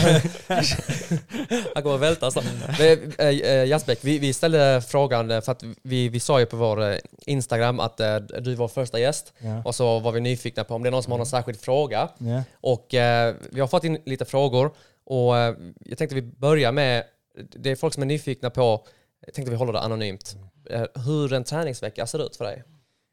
Han 1.74 1.82
kommer 1.82 1.94
att 1.94 2.00
välta 2.00 2.30
snart. 2.30 2.44
Men, 2.78 3.12
eh, 3.18 3.26
eh, 3.28 3.64
Jasbäck, 3.64 3.98
vi, 4.02 4.18
vi 4.18 4.32
ställde 4.32 4.82
frågan 4.88 5.30
eh, 5.30 5.40
för 5.40 5.52
att 5.52 5.64
vi, 5.82 6.08
vi 6.08 6.20
sa 6.20 6.40
ju 6.40 6.46
på 6.46 6.56
vår 6.56 6.90
eh, 6.90 6.96
Instagram 7.26 7.80
att 7.80 8.00
eh, 8.00 8.16
du 8.50 8.56
var 8.56 8.68
första 8.68 9.00
gäst 9.00 9.32
Ja. 9.38 9.62
och 9.64 9.74
så 9.74 9.98
var 9.98 10.12
vi 10.12 10.20
nyfikna 10.20 10.64
på 10.64 10.74
om 10.74 10.82
det 10.82 10.88
är 10.88 10.90
någon 10.90 11.02
som 11.02 11.10
har 11.10 11.18
någon 11.18 11.26
särskild 11.26 11.60
fråga. 11.60 12.08
Ja. 12.18 12.42
Och 12.54 12.94
eh, 12.94 13.34
vi 13.50 13.60
har 13.60 13.68
fått 13.68 13.84
in 13.84 13.98
lite 14.06 14.24
frågor 14.24 14.72
och 15.04 15.38
eh, 15.38 15.54
jag 15.80 15.98
tänkte 15.98 16.14
vi 16.14 16.22
börjar 16.22 16.72
med, 16.72 17.04
det 17.50 17.70
är 17.70 17.76
folk 17.76 17.94
som 17.94 18.02
är 18.02 18.06
nyfikna 18.06 18.50
på, 18.50 18.86
jag 19.26 19.34
tänkte 19.34 19.50
vi 19.50 19.56
håller 19.56 19.72
det 19.72 19.80
anonymt, 19.80 20.36
eh, 20.70 20.84
hur 20.94 21.32
en 21.32 21.44
träningsvecka 21.44 22.06
ser 22.06 22.26
ut 22.26 22.36
för 22.36 22.44
dig. 22.44 22.62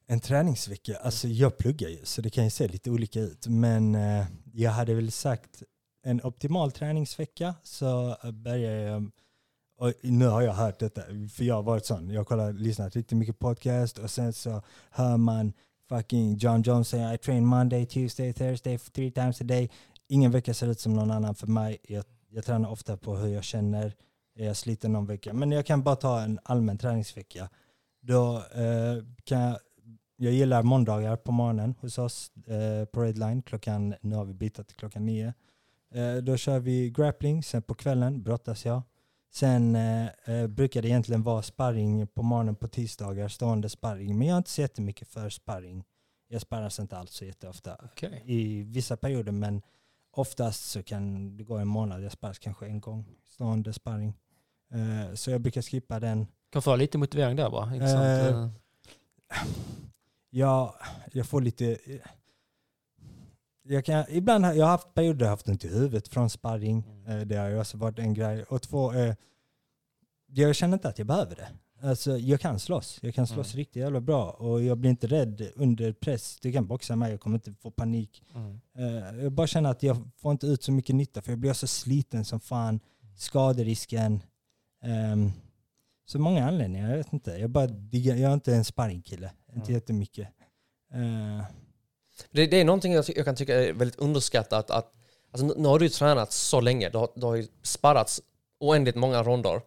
En 0.07 0.19
träningsvecka, 0.19 0.95
alltså 0.95 1.27
jag 1.27 1.57
pluggar 1.57 1.89
ju 1.89 1.99
så 2.03 2.21
det 2.21 2.29
kan 2.29 2.43
ju 2.43 2.49
se 2.49 2.67
lite 2.67 2.89
olika 2.91 3.19
ut. 3.19 3.47
Men 3.47 3.95
eh, 3.95 4.25
jag 4.53 4.71
hade 4.71 4.93
väl 4.93 5.11
sagt 5.11 5.63
en 6.03 6.21
optimal 6.23 6.71
träningsvecka 6.71 7.55
så 7.63 8.17
börjar 8.33 8.71
jag, 8.71 9.11
och 9.77 9.93
nu 10.01 10.27
har 10.27 10.41
jag 10.41 10.53
hört 10.53 10.79
detta, 10.79 11.01
för 11.33 11.43
jag 11.43 11.55
har 11.55 11.63
varit 11.63 11.85
sån, 11.85 12.09
jag 12.09 12.29
har 12.29 12.53
lyssnat 12.53 12.95
riktigt 12.95 13.17
mycket 13.17 13.39
podcast 13.39 13.97
och 13.97 14.11
sen 14.11 14.33
så 14.33 14.61
hör 14.89 15.17
man 15.17 15.53
fucking 15.89 16.37
John 16.37 16.61
Jones 16.61 16.89
säga 16.89 17.13
I 17.13 17.17
train 17.17 17.45
Monday, 17.45 17.85
Tuesday, 17.85 18.33
Thursday, 18.33 18.77
three 18.77 19.11
times 19.11 19.41
a 19.41 19.43
day. 19.43 19.69
Ingen 20.07 20.31
vecka 20.31 20.53
ser 20.53 20.67
ut 20.67 20.79
som 20.79 20.93
någon 20.93 21.11
annan 21.11 21.35
för 21.35 21.47
mig. 21.47 21.77
Jag, 21.83 22.05
jag 22.29 22.45
tränar 22.45 22.69
ofta 22.69 22.97
på 22.97 23.15
hur 23.15 23.27
jag 23.27 23.43
känner. 23.43 23.93
Är 24.35 24.45
jag 24.45 24.57
sliten 24.57 24.93
någon 24.93 25.05
vecka? 25.05 25.33
Men 25.33 25.51
jag 25.51 25.65
kan 25.65 25.83
bara 25.83 25.95
ta 25.95 26.21
en 26.21 26.39
allmän 26.43 26.77
träningsvecka. 26.77 27.49
Då 28.01 28.35
eh, 28.35 29.03
kan 29.23 29.39
jag, 29.41 29.57
jag 30.15 30.33
gillar 30.33 30.63
måndagar 30.63 31.15
på 31.15 31.31
morgonen 31.31 31.75
hos 31.79 31.97
oss 31.97 32.31
eh, 32.47 32.85
på 32.85 33.01
Redline. 33.01 33.41
Klockan, 33.41 33.95
nu 34.01 34.15
har 34.15 34.25
vi 34.25 34.33
bytt 34.33 34.55
till 34.55 34.75
klockan 34.75 35.05
nio. 35.05 35.33
Eh, 35.93 36.15
då 36.15 36.37
kör 36.37 36.59
vi 36.59 36.89
grappling, 36.89 37.43
sen 37.43 37.61
på 37.61 37.73
kvällen 37.73 38.23
brottas 38.23 38.65
jag. 38.65 38.81
Sen 39.37 39.75
eh, 39.75 40.07
eh, 40.25 40.47
brukar 40.47 40.81
det 40.81 40.87
egentligen 40.87 41.23
vara 41.23 41.41
sparring 41.41 42.07
på 42.07 42.23
morgonen 42.23 42.55
på 42.55 42.67
tisdagar, 42.67 43.27
stående 43.27 43.69
sparring. 43.69 44.17
Men 44.17 44.27
jag 44.27 44.33
är 44.33 44.37
inte 44.37 44.49
så 44.49 44.61
jättemycket 44.61 45.07
för 45.07 45.29
sparring. 45.29 45.83
Jag 46.27 46.41
sparras 46.41 46.79
inte 46.79 46.97
alls 46.97 47.11
så 47.11 47.25
jätteofta. 47.25 47.77
Okej. 47.83 48.23
I 48.25 48.63
vissa 48.63 48.97
perioder, 48.97 49.31
men 49.31 49.61
oftast 50.11 50.69
så 50.71 50.83
kan 50.83 51.37
det 51.37 51.43
gå 51.43 51.57
en 51.57 51.67
månad. 51.67 52.03
Jag 52.03 52.11
sparras 52.11 52.39
kanske 52.39 52.65
en 52.65 52.81
gång, 52.81 53.05
stående 53.27 53.73
sparring. 53.73 54.13
Eh, 54.71 55.13
så 55.13 55.31
jag 55.31 55.41
brukar 55.41 55.61
skippa 55.61 55.99
den. 55.99 56.27
Kan 56.49 56.61
få 56.61 56.75
lite 56.75 56.97
motivering 56.97 57.35
där 57.35 57.49
bara. 57.49 57.75
Eh, 57.75 58.49
Jag, 60.29 60.73
jag 61.11 61.25
får 61.25 61.41
lite... 61.41 61.77
Jag 63.69 63.85
kan, 63.85 64.05
ibland 64.09 64.45
har 64.45 64.53
jag 64.53 64.65
har 64.65 64.71
haft 64.71 64.93
perioder 64.93 65.19
där 65.19 65.25
jag 65.25 65.29
haft 65.31 65.47
ont 65.49 65.65
i 65.65 65.67
huvudet 65.67 66.07
från 66.07 66.29
sparring. 66.29 66.83
Mm. 67.05 67.19
Eh, 67.19 67.25
Det 67.27 67.35
har 67.35 67.49
ju 67.49 67.59
också 67.59 67.77
varit 67.77 67.99
en 67.99 68.13
grej. 68.13 68.43
Och 68.43 68.61
två, 68.61 68.93
eh, 68.93 69.15
jag 70.27 70.55
känner 70.55 70.73
inte 70.73 70.89
att 70.89 70.97
jag 70.97 71.07
behöver 71.07 71.35
det. 71.35 71.47
Alltså, 71.87 72.17
jag 72.17 72.39
kan 72.39 72.59
slåss. 72.59 72.99
Jag 73.01 73.13
kan 73.15 73.27
slåss 73.27 73.53
Mm. 73.53 73.57
riktigt 73.57 73.75
jävla 73.81 74.01
bra. 74.01 74.29
Och 74.29 74.63
jag 74.63 74.77
blir 74.77 74.89
inte 74.89 75.07
rädd 75.07 75.47
under 75.55 75.93
press. 75.93 76.37
Du 76.41 76.51
kan 76.51 76.67
boxa 76.67 76.95
mig, 76.95 77.11
jag 77.11 77.19
kommer 77.19 77.35
inte 77.37 77.53
få 77.53 77.71
panik. 77.71 78.23
mm. 78.35 78.59
Eh, 78.77 79.23
jag 79.23 79.31
bara 79.31 79.47
känner 79.47 79.69
att 79.71 79.83
jag 79.83 79.97
får 80.17 80.31
inte 80.31 80.47
ut 80.47 80.63
så 80.63 80.71
mycket 80.71 80.95
nytta 80.95 81.21
för 81.21 81.31
jag 81.31 81.39
blir 81.39 81.53
så 81.53 81.67
sliten 81.67 82.25
som 82.25 82.39
fan. 82.39 82.79
Skaderisken. 83.15 84.21
Um, 85.13 85.31
så 86.05 86.19
många 86.19 86.47
anledningar, 86.47 86.89
jag 86.89 86.97
vet 86.97 87.13
inte. 87.13 87.31
Jag, 87.31 87.49
bara, 87.49 87.69
jag 87.91 88.19
är 88.19 88.33
inte 88.33 88.55
en 88.55 88.65
sparringkille. 88.65 89.31
Inte 89.47 89.59
Mm. 89.71 89.73
jättemycket. 89.73 90.27
Eh, 90.93 91.45
Det, 92.31 92.47
det 92.47 92.57
är 92.61 92.65
någonting 92.65 92.93
jag, 92.93 93.05
jag 93.15 93.25
kan 93.25 93.35
tycka 93.35 93.55
är 93.55 93.73
väldigt 93.73 93.99
underskattat. 93.99 94.71
Att, 94.71 94.93
alltså, 95.31 95.45
nu- 95.47 95.67
har 95.67 95.79
du 95.79 95.85
ju 95.85 95.89
tränat 95.89 96.31
så 96.31 96.61
länge, 96.61 96.89
du 96.89 96.97
har, 96.97 97.09
du 97.15 97.25
har 97.25 97.35
ju 97.35 97.47
sparrats 97.63 98.21
oändligt 98.59 98.95
många 98.95 99.23
ronder. 99.23 99.61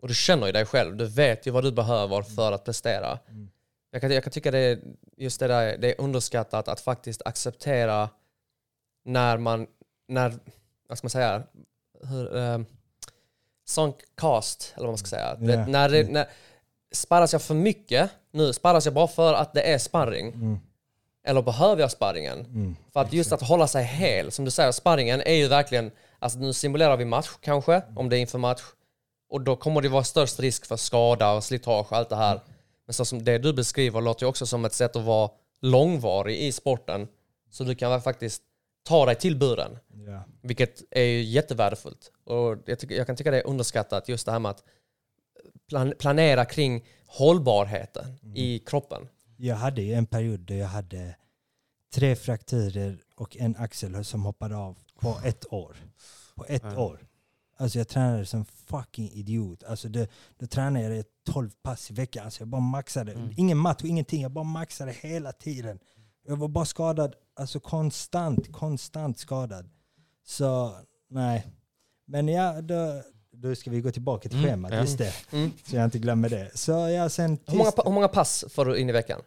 Och 0.00 0.08
du 0.08 0.14
känner 0.14 0.46
ju 0.46 0.52
dig 0.52 0.64
själv, 0.66 0.96
du 0.96 1.06
vet 1.06 1.46
ju 1.46 1.50
vad 1.50 1.64
du 1.64 1.72
behöver 1.72 2.22
för 2.22 2.52
att 2.52 2.64
prestera. 2.64 3.18
Mm. 3.28 3.50
Jag, 3.90 4.00
kan, 4.00 4.10
jag 4.10 4.22
kan 4.24 4.32
tycka 4.32 4.50
det 4.50 4.58
är, 4.58 4.78
just 5.16 5.40
det 5.40 5.48
där, 5.48 5.78
det 5.78 5.88
är 5.88 6.00
underskattat 6.00 6.68
att 6.68 6.80
faktiskt 6.80 7.22
acceptera 7.24 8.08
när 9.04 9.38
man, 9.38 9.66
när, 10.08 10.34
vad 10.88 10.98
ska 10.98 11.04
man 11.04 11.10
säga, 11.10 11.42
hur, 12.02 12.36
eh, 12.36 12.58
sunk 13.68 13.96
cost, 14.14 14.72
eller 14.76 14.86
vad 14.86 14.92
man 14.92 14.98
ska 14.98 15.08
säga. 15.08 15.36
Ja. 15.40 15.46
Vet, 15.46 15.68
när, 15.68 15.88
det, 15.88 16.10
när, 16.10 16.28
sparras 16.92 17.32
jag 17.32 17.42
för 17.42 17.54
mycket 17.54 18.10
nu, 18.30 18.52
sparras 18.52 18.84
jag 18.84 18.94
bara 18.94 19.08
för 19.08 19.34
att 19.34 19.54
det 19.54 19.62
är 19.72 19.78
sparring? 19.78 20.28
mm, 20.28 20.58
Eller 21.24 21.42
behöver 21.42 21.82
jag 21.82 21.90
sparringen? 21.90 22.38
mm, 22.40 22.76
För 22.92 23.00
att 23.00 23.12
just 23.12 23.32
att 23.32 23.42
hålla 23.42 23.66
sig 23.66 23.84
hel, 23.84 24.32
som 24.32 24.44
du 24.44 24.50
säger, 24.50 24.72
sparringen 24.72 25.20
är 25.20 25.34
ju 25.34 25.48
verkligen, 25.48 25.90
alltså 26.18 26.38
nu 26.38 26.52
simulerar 26.52 26.96
vi 26.96 27.04
match 27.04 27.30
kanske, 27.40 27.82
om 27.96 28.08
det 28.08 28.16
är 28.16 28.20
inför 28.20 28.38
match. 28.38 28.62
Och 29.28 29.40
då 29.40 29.56
kommer 29.56 29.82
det 29.82 29.88
vara 29.88 30.04
störst 30.04 30.40
risk 30.40 30.66
för 30.66 30.76
skada 30.76 31.32
och 31.32 31.44
slitage 31.44 31.92
och 31.92 31.98
allt 31.98 32.08
det 32.08 32.16
här. 32.16 32.40
Men 32.86 32.94
så 32.94 33.04
som 33.04 33.24
det 33.24 33.38
du 33.38 33.52
beskriver 33.52 34.00
låter 34.00 34.24
ju 34.24 34.28
också 34.28 34.46
som 34.46 34.64
ett 34.64 34.72
sätt 34.74 34.96
att 34.96 35.04
vara 35.04 35.30
långvarig 35.60 36.38
i 36.38 36.52
sporten. 36.52 37.08
Så 37.50 37.64
du 37.64 37.74
kan 37.74 38.02
faktiskt 38.02 38.42
ta 38.82 39.06
dig 39.06 39.14
till 39.14 39.36
buren. 39.36 39.78
ja. 40.06 40.22
Vilket 40.42 40.82
är 40.90 41.02
ju 41.02 41.22
jättevärdefullt. 41.22 42.12
Och 42.24 42.56
jag, 42.66 42.78
tycker, 42.78 42.94
jag 42.94 43.06
kan 43.06 43.16
tycka 43.16 43.30
det 43.30 43.40
är 43.40 43.46
underskattat 43.46 44.08
just 44.08 44.26
det 44.26 44.32
här 44.32 44.38
med 44.38 44.50
att 44.50 44.64
plan, 45.68 45.94
planera 45.98 46.44
kring 46.44 46.84
hållbarheten 47.06 48.18
i 48.34 48.58
kroppen. 48.58 49.08
Jag 49.42 49.56
hade 49.56 49.82
ju 49.82 49.92
en 49.94 50.06
period 50.06 50.40
där 50.40 50.54
jag 50.54 50.66
hade 50.68 51.16
tre 51.94 52.16
frakturer 52.16 52.98
och 53.16 53.36
en 53.36 53.56
axel 53.56 54.04
som 54.04 54.24
hoppade 54.24 54.56
av 54.56 54.78
på 55.00 55.20
ett 55.24 55.52
år. 55.52 55.76
På 56.34 56.44
ett 56.48 56.62
Ja. 56.64 56.80
år. 56.80 57.06
Alltså 57.56 57.78
jag 57.78 57.88
tränade 57.88 58.26
som 58.26 58.44
fucking 58.44 59.10
idiot. 59.10 59.64
Alltså 59.64 59.88
det, 59.88 60.10
då 60.38 60.46
tränade 60.46 60.96
jag 60.96 61.04
12 61.24 61.50
pass 61.62 61.90
i 61.90 61.94
veckan. 61.94 62.24
Alltså 62.24 62.40
jag 62.40 62.48
bara 62.48 62.60
maxade. 62.60 63.12
Mm. 63.12 63.30
Ingen 63.36 63.58
match 63.58 63.82
och 63.82 63.88
ingenting. 63.88 64.22
Jag 64.22 64.30
bara 64.32 64.44
maxade 64.44 64.92
hela 64.92 65.32
tiden. 65.32 65.78
Jag 66.26 66.36
var 66.36 66.48
bara 66.48 66.64
skadad. 66.64 67.14
Alltså 67.34 67.60
konstant, 67.60 68.52
konstant 68.52 69.18
skadad. 69.18 69.70
Så 70.26 70.76
nej. 71.08 71.46
Men 72.04 72.28
ja, 72.28 72.60
då, 72.62 73.02
då 73.40 73.54
ska 73.54 73.70
vi 73.70 73.80
gå 73.80 73.90
tillbaka 73.90 74.28
till 74.28 74.38
Mm, 74.38 74.50
schemat. 74.50 74.72
Just 74.72 74.98
det. 74.98 75.12
Mm. 75.32 75.50
Så 75.64 75.76
jag 75.76 75.84
inte 75.84 75.98
glömmer 75.98 76.28
det. 76.28 76.50
Så 76.58 76.72
ja, 76.72 77.08
sen 77.08 77.38
Hur 77.46 77.56
många, 77.58 77.72
hur 77.84 77.92
många 77.92 78.08
pass 78.08 78.44
får 78.48 78.64
du 78.64 78.78
in 78.78 78.88
i 78.88 78.92
veckan? 78.92 79.20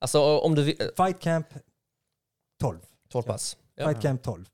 Alltså 0.00 0.38
om 0.38 0.54
du... 0.54 0.62
vill- 0.62 0.90
Fight 0.96 1.20
camp 1.20 1.46
12. 2.60 2.78
12 3.08 3.22
pass. 3.22 3.56
Ja. 3.74 3.88
Fight 3.88 4.02
camp 4.02 4.22
12. 4.22 4.44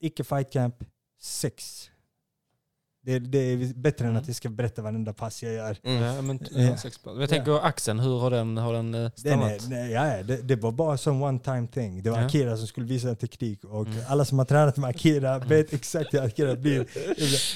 Icke 0.00 0.24
fight 0.24 0.52
camp 0.52 0.74
6. 1.20 1.90
Det, 3.10 3.18
det 3.18 3.38
är 3.38 3.74
bättre 3.74 4.04
än 4.04 4.10
Mm. 4.10 4.22
att 4.22 4.26
jag 4.28 4.36
ska 4.36 4.48
berätta 4.48 4.82
varenda 4.82 5.12
pass 5.12 5.42
jag 5.42 5.52
gör. 5.54 5.76
Mm. 5.84 6.02
Ja, 6.02 6.22
men, 6.22 6.38
Ja. 6.50 6.62
ja. 6.62 6.76
sex 6.76 6.98
pass. 6.98 7.12
Jag 7.20 7.28
tänker 7.28 7.66
axeln, 7.66 8.00
hur 8.00 8.18
har 8.18 8.30
den, 8.30 8.56
har 8.56 8.72
den 8.72 8.94
eh, 8.94 9.00
Den 9.00 9.10
stannat? 9.16 9.50
är, 9.50 9.68
nej, 9.70 9.90
ja, 9.92 10.16
ja, 10.16 10.22
det, 10.22 10.36
det 10.36 10.56
var 10.56 10.72
bara 10.72 10.96
som 10.98 11.22
one 11.22 11.38
time 11.38 11.66
thing. 11.66 12.02
Det 12.02 12.10
var 12.10 12.18
Ja. 12.18 12.26
Akira 12.26 12.56
som 12.56 12.66
skulle 12.66 12.86
visa 12.86 13.08
en 13.08 13.16
teknik 13.16 13.64
och 13.64 13.86
Mm. 13.86 13.98
alla 14.08 14.24
som 14.24 14.38
har 14.38 14.44
tränat 14.46 14.76
med 14.76 14.90
Akira 14.90 15.38
vet 15.38 15.72
exakt 15.72 16.14
hur 16.14 16.22
Akira 16.24 16.54
blir. 16.56 16.86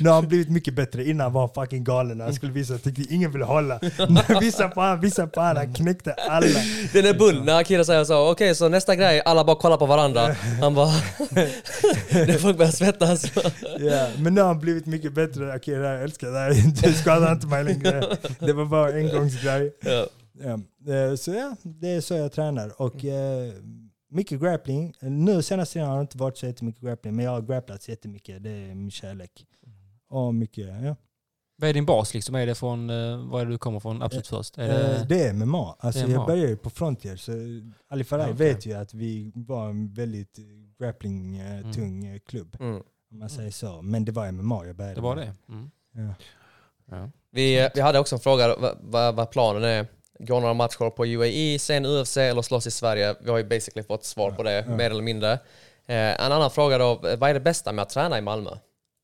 Nu 0.02 0.08
har 0.08 0.14
han 0.16 0.28
blivit 0.28 0.48
mycket 0.50 0.74
bättre. 0.74 1.04
Innan 1.04 1.32
var 1.32 1.40
han 1.40 1.50
fucking 1.64 1.84
galen 1.84 2.18
när 2.18 2.24
han 2.24 2.34
skulle 2.34 2.52
visa 2.52 2.78
teknik. 2.78 3.10
Ingen 3.10 3.32
ville 3.32 3.44
hålla. 3.44 3.80
visa 4.40 4.68
på 4.68 4.80
han, 4.80 5.00
visa 5.00 5.26
på 5.26 5.40
han. 5.40 5.56
Han 5.56 5.74
knäckte 5.74 6.12
alla. 6.12 6.46
Den 6.92 7.06
är 7.06 7.14
bull 7.18 7.44
när 7.44 7.60
Akira 7.60 7.84
säger 7.84 8.04
så, 8.04 8.30
okej 8.30 8.54
så 8.54 8.68
nästa 8.68 8.96
grej, 8.96 9.22
alla 9.24 9.44
bara 9.44 9.56
kollar 9.56 9.76
på 9.76 9.86
varandra. 9.86 10.34
Han 10.60 10.74
bara... 10.74 10.90
det 12.10 12.40
folk 12.40 12.58
börjar 12.58 12.72
svettas. 12.72 13.24
Ja, 13.78 14.08
men 14.18 14.34
nu 14.34 14.40
har 14.40 14.48
han 14.48 14.58
blivit 14.60 14.86
mycket 14.86 15.12
bättre. 15.12 15.43
Akira, 15.50 15.92
jag 15.94 16.02
älskar 16.02 16.30
det 16.30 16.38
här. 16.38 16.82
Det 16.82 16.92
skadar 16.92 17.32
inte 17.32 17.46
mig 17.46 17.64
längre. 17.64 18.16
Det 18.40 18.52
var 18.52 18.64
bara 18.64 18.90
en 18.92 18.96
engångsgrej. 18.96 19.76
Ja. 19.82 20.06
Ja, 20.38 20.60
eh, 20.94 21.14
så 21.14 21.30
ja, 21.32 21.56
det 21.62 21.88
är 21.88 22.00
så 22.00 22.14
jag 22.14 22.32
tränar. 22.32 22.80
Och 22.82 23.04
eh, 23.04 23.52
mycket 24.10 24.40
grappling. 24.40 24.94
Nu 25.00 25.42
senaste 25.42 25.72
tiden 25.72 25.88
har 25.88 25.96
det 25.96 26.00
inte 26.02 26.18
varit 26.18 26.36
så 26.38 26.46
jättemycket 26.46 26.82
grappling, 26.82 27.16
men 27.16 27.24
jag 27.24 27.32
har 27.32 27.42
grapplat 27.42 27.88
jättemycket. 27.88 28.42
Det 28.42 28.50
är 28.50 28.74
min 28.74 28.90
kärlek. 28.90 29.46
Och 30.08 30.34
mycket, 30.34 30.66
ja. 30.82 30.96
Vad 31.56 31.70
är 31.70 31.74
din 31.74 31.86
bas 31.86 32.14
liksom? 32.14 32.34
Är 32.34 32.46
det 32.46 32.54
från, 32.54 32.90
eh, 32.90 33.16
var 33.30 33.40
är 33.40 33.44
det 33.44 33.50
du 33.50 33.58
kommer 33.58 33.80
från 33.80 34.02
absolut 34.02 34.26
först? 34.26 34.58
Är 34.58 34.68
Det, 34.68 35.06
det, 35.08 35.24
är 35.28 35.32
MMA. 35.32 35.76
Alltså 35.78 36.00
Det 36.00 36.06
är 36.06 36.10
jag 36.10 36.18
MMA. 36.18 36.26
började 36.26 36.48
ju 36.48 36.56
på 36.56 36.70
Frontier, 36.70 37.16
så 37.16 37.32
Ali 37.88 38.04
Faraj 38.04 38.26
Ja, 38.28 38.34
okej. 38.34 38.48
vet 38.48 38.66
ju 38.66 38.72
att 38.72 38.94
vi 38.94 39.32
var 39.34 39.68
en 39.68 39.92
väldigt 39.92 40.38
grappling-tung 40.78 42.06
eh, 42.06 42.18
klubb. 42.26 42.56
Mm. 42.60 42.82
Om 43.14 43.20
man 43.20 43.30
säger 43.30 43.50
så. 43.50 43.82
Men 43.82 44.04
det 44.04 44.12
var 44.12 44.32
MMA 44.32 44.66
jag 44.66 44.76
började 44.76 44.94
det 44.94 45.00
var 45.00 45.16
med. 45.16 45.26
det? 45.46 45.52
Mm. 45.52 45.70
Ja. 45.92 46.14
Ja. 46.96 47.10
Vi, 47.30 47.70
vi 47.74 47.80
hade 47.80 47.98
också 47.98 48.14
en 48.16 48.20
fråga 48.20 48.56
vad, 48.56 48.78
vad, 48.80 49.14
vad 49.14 49.30
planen 49.30 49.64
är. 49.64 49.86
Gå 50.18 50.40
några 50.40 50.54
matcher 50.54 50.90
på 50.90 51.06
UAE, 51.06 51.58
sen 51.58 51.86
UFC 51.86 52.16
eller 52.16 52.42
slåss 52.42 52.66
i 52.66 52.70
Sverige. 52.70 53.14
Vi 53.20 53.30
har 53.30 53.38
ju 53.38 53.44
basically 53.44 53.86
fått 53.86 54.04
svar 54.04 54.30
på 54.30 54.42
det, 54.42 54.64
Ja. 54.68 54.76
mer 54.76 54.90
eller 54.90 55.02
mindre. 55.02 55.32
Eh, 55.86 56.24
en 56.24 56.32
annan 56.32 56.50
fråga 56.50 56.78
då, 56.78 56.94
vad 56.94 57.30
är 57.30 57.34
det 57.34 57.40
bästa 57.40 57.72
med 57.72 57.82
att 57.82 57.88
träna 57.90 58.18
i 58.18 58.22
Malmö? 58.22 58.50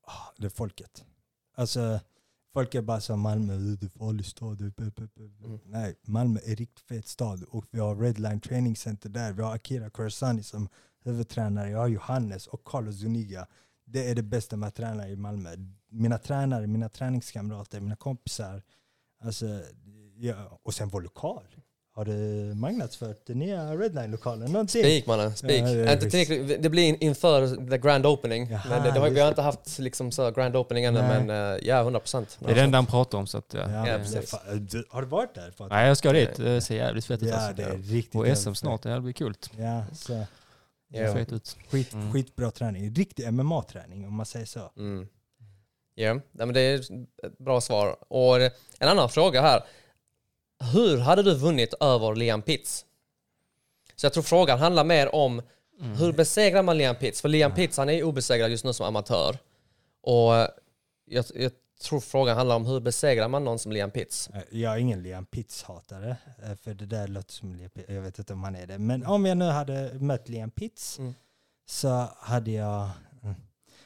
Ah, 0.07 0.33
det 0.37 0.45
är 0.45 0.49
folket. 0.49 1.03
Alltså, 1.55 1.99
folk 2.53 2.75
är 2.75 2.81
bara 2.81 3.01
som 3.01 3.19
Malmö, 3.19 3.53
det 3.53 3.85
är 3.85 3.89
farlig 3.99 4.25
stad. 4.25 4.61
Mm. 4.61 5.59
Nej, 5.65 5.95
Malmö 6.01 6.39
är 6.45 6.55
riktigt 6.55 6.79
fet 6.87 7.07
stad 7.07 7.43
och 7.49 7.65
vi 7.71 7.79
har 7.79 7.95
Redline 7.95 8.39
Training 8.41 8.75
Center 8.75 9.09
där. 9.09 9.31
Vi 9.33 9.41
har 9.41 9.55
Akira 9.55 9.89
Korsani 9.89 10.43
som 10.43 10.69
huvudtränare. 11.03 11.69
Jag 11.69 11.79
har 11.79 11.87
Johannes 11.87 12.47
och 12.47 12.63
Carlos 12.65 12.95
Zuniga. 13.01 13.47
Det 13.91 14.09
är 14.09 14.15
det 14.15 14.23
bästa 14.23 14.55
med 14.57 14.67
att 14.67 14.75
träna 14.75 15.07
i 15.09 15.15
Malmö. 15.15 15.49
Mina 15.91 16.17
tränare, 16.17 16.67
mina 16.67 16.89
träningskamrater, 16.89 17.79
mina 17.79 17.95
kompisar. 17.95 18.61
Alltså, 19.23 19.45
ja, 20.17 20.59
och 20.63 20.73
sen 20.73 20.89
vår 20.89 21.01
lokal. 21.01 21.43
Har 21.93 22.05
du 22.05 22.11
marknadsfört 22.55 23.25
den 23.27 23.39
nya 23.39 23.75
Redline-lokalen? 23.75 24.51
Någonting? 24.51 24.83
Speak 24.83 25.05
mannen, 25.05 25.35
speak. 25.35 25.61
Ja, 25.61 25.95
det 25.95 26.57
det 26.57 26.69
blir 26.69 26.83
in, 26.83 26.95
inför 26.99 27.69
the 27.69 27.77
grand 27.77 28.05
opening. 28.05 28.47
Jaha, 28.51 28.61
men 28.69 28.83
det, 28.83 28.91
det 28.91 28.99
har, 28.99 29.09
vi 29.09 29.19
har 29.19 29.27
inte 29.29 29.41
haft 29.41 29.79
liksom 29.79 30.11
så 30.11 30.31
grand 30.31 30.55
opening 30.55 30.85
ännu, 30.85 30.99
men 31.01 31.29
eh, 31.29 31.35
ja, 31.67 31.81
100 31.81 31.99
procent. 31.99 32.37
Det 32.39 32.51
är 32.51 32.55
det 32.55 32.61
enda 32.61 32.77
han 32.77 32.85
pratar 32.85 33.17
om 33.17 33.27
så 33.27 33.37
att 33.37 33.53
ja. 33.53 33.59
Ja, 33.71 33.87
Ja, 33.87 34.53
du- 34.55 34.85
Har 34.89 35.01
du 35.01 35.07
varit 35.07 35.35
där? 35.35 35.53
Nej 35.69 35.87
jag 35.87 35.97
ska 35.97 36.11
dit, 36.11 36.35
det 36.35 36.61
ser 36.61 36.75
jävligt 36.75 37.05
fett 37.05 37.23
ut 37.23 37.29
Ja, 37.29 37.35
alltså. 37.35 37.53
det 37.55 37.63
är 37.63 37.77
riktigt 37.77 38.15
Och 38.15 38.37
SM 38.37 38.53
snart, 38.53 38.83
det 38.83 39.01
blir 39.01 39.13
kul. 39.13 39.33
Ja, 39.57 39.83
så 39.93 40.23
Ja. 40.99 41.13
fett 41.13 41.31
ut. 41.31 41.57
skit, 41.69 41.93
Mm. 41.93 42.13
skitbra 42.13 42.51
träning. 42.51 42.93
Riktig 42.95 43.33
MMA-träning 43.33 44.07
om 44.07 44.13
man 44.13 44.25
säger 44.25 44.45
så. 44.45 44.71
Mm. 44.77 45.07
Ja, 45.95 46.19
men 46.31 46.53
det 46.53 46.59
är 46.61 46.79
ett 47.25 47.37
bra 47.37 47.61
svar. 47.61 47.95
Och 48.13 48.35
en 48.41 48.51
annan 48.87 49.09
fråga 49.09 49.41
här. 49.41 49.63
Hur 50.73 50.97
hade 50.97 51.23
du 51.23 51.35
vunnit 51.35 51.73
över 51.79 52.15
Liam 52.15 52.41
Pitts? 52.41 52.85
Så 53.95 54.05
jag 54.05 54.13
tror 54.13 54.23
frågan 54.23 54.59
handlar 54.59 54.83
mer 54.83 55.15
om 55.15 55.41
Mm. 55.81 55.93
hur 55.95 56.13
besegrar 56.13 56.63
man 56.63 56.77
Liam 56.77 56.95
Pitts? 56.95 57.21
För 57.21 57.29
Liam 57.29 57.53
Pitts 57.53 57.77
han 57.77 57.89
är 57.89 58.03
obesegrad 58.03 58.51
just 58.51 58.63
nu 58.63 58.73
som 58.73 58.85
amatör. 58.85 59.37
Och 60.01 60.33
jag, 61.05 61.25
jag 61.35 61.51
tror 61.81 61.99
frågan 61.99 62.37
handlar 62.37 62.55
om 62.55 62.65
hur 62.65 62.79
besegrar 62.79 63.27
man 63.27 63.43
någon 63.43 63.59
som 63.59 63.71
Liam 63.71 63.91
Pitts? 63.91 64.29
Eh, 64.29 64.41
Jag 64.51 64.73
är 64.73 64.77
ingen 64.77 65.03
Liam 65.03 65.25
Pitts-hatare, 65.25 66.15
eh, 66.43 66.55
för 66.55 66.73
det 66.73 66.85
där 66.85 67.07
låter 67.07 67.33
som 67.33 67.55
Liam 67.55 67.69
Pitts. 67.69 67.89
Jag 67.89 68.01
vet 68.01 68.19
inte 68.19 68.33
om 68.33 68.43
han 68.43 68.55
är 68.55 68.67
det. 68.67 68.77
Men 68.77 69.05
om 69.05 69.25
jag 69.25 69.37
nu 69.37 69.45
hade 69.45 69.93
mött 69.93 70.29
Liam 70.29 70.51
Pitts 70.51 70.99
Mm. 70.99 71.13
så 71.65 72.07
hade 72.17 72.51
jag... 72.51 72.89
mm. 73.23 73.35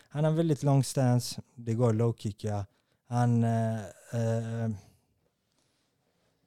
Han 0.10 0.24
har 0.24 0.32
väldigt 0.32 0.64
lång 0.64 0.84
stance, 0.84 1.42
det 1.56 1.74
går 1.74 1.94
low-kicka. 1.94 2.66
Han, 3.08 3.44
eh, 3.44 3.76
eh, 4.14 4.70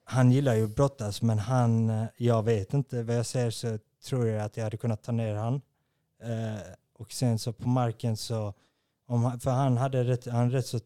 han 0.05 0.33
gillar 0.33 0.55
ju 0.55 0.65
att 0.65 0.77
brottas, 0.77 1.23
men 1.23 1.39
han, 1.39 1.91
eh, 1.91 2.05
jag 2.17 2.43
vet 2.43 2.75
inte. 2.75 3.03
Vad 3.03 3.17
jag 3.17 3.27
ser 3.27 3.51
så 3.51 3.79
tror 4.05 4.27
jag 4.27 4.45
att 4.45 4.57
jag 4.57 4.65
hade 4.65 4.77
kunnat 4.77 5.03
ta 5.03 5.13
ner 5.13 5.35
han. 5.35 5.55
Eh, 6.23 6.61
och 6.95 7.13
sen 7.13 7.39
så 7.39 7.53
på 7.53 7.69
marken 7.69 8.17
så, 8.17 8.55
om 9.07 9.41
för 9.41 9.51
han 9.51 9.77
hade 9.77 10.05
rätt, 10.05 10.27
han 10.27 10.51
rätt 10.51 10.67
så 10.67 10.81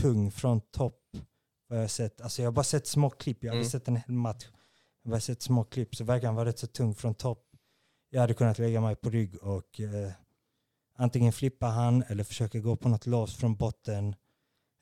tung 0.00 0.30
från 0.30 0.60
topp. 0.60 1.00
Vad 1.68 1.78
jag 1.78 1.82
har 1.82 1.88
sett. 1.88 2.20
Alltså 2.20 2.42
jag 2.42 2.46
har 2.46 2.52
bara 2.52 2.64
sett 2.64 2.86
små 2.86 3.10
klipp, 3.10 3.44
jag 3.44 3.50
har 3.52 3.56
Mm. 3.56 3.68
sett 3.70 3.88
en 3.88 3.96
hel 3.96 4.12
match. 4.14 4.44
Jag 5.02 5.10
har 5.10 5.16
bara 5.16 5.20
sett 5.20 5.42
små 5.42 5.64
klipp, 5.64 5.96
så 5.96 6.04
verkar 6.04 6.26
han 6.26 6.34
vara 6.34 6.48
rätt 6.48 6.58
så 6.58 6.66
tung 6.66 6.94
från 6.94 7.14
topp. 7.14 7.48
Jag 8.10 8.20
hade 8.20 8.34
kunnat 8.34 8.58
lägga 8.58 8.80
mig 8.80 8.96
på 8.96 9.10
rygg 9.10 9.36
och 9.42 9.80
eh, 9.80 10.12
antingen 10.96 11.32
flippa 11.32 11.66
han 11.66 12.02
eller 12.08 12.24
försöka 12.24 12.58
gå 12.60 12.76
på 12.76 12.88
något 12.88 13.06
lås 13.06 13.34
från 13.36 13.56
botten. 13.56 14.14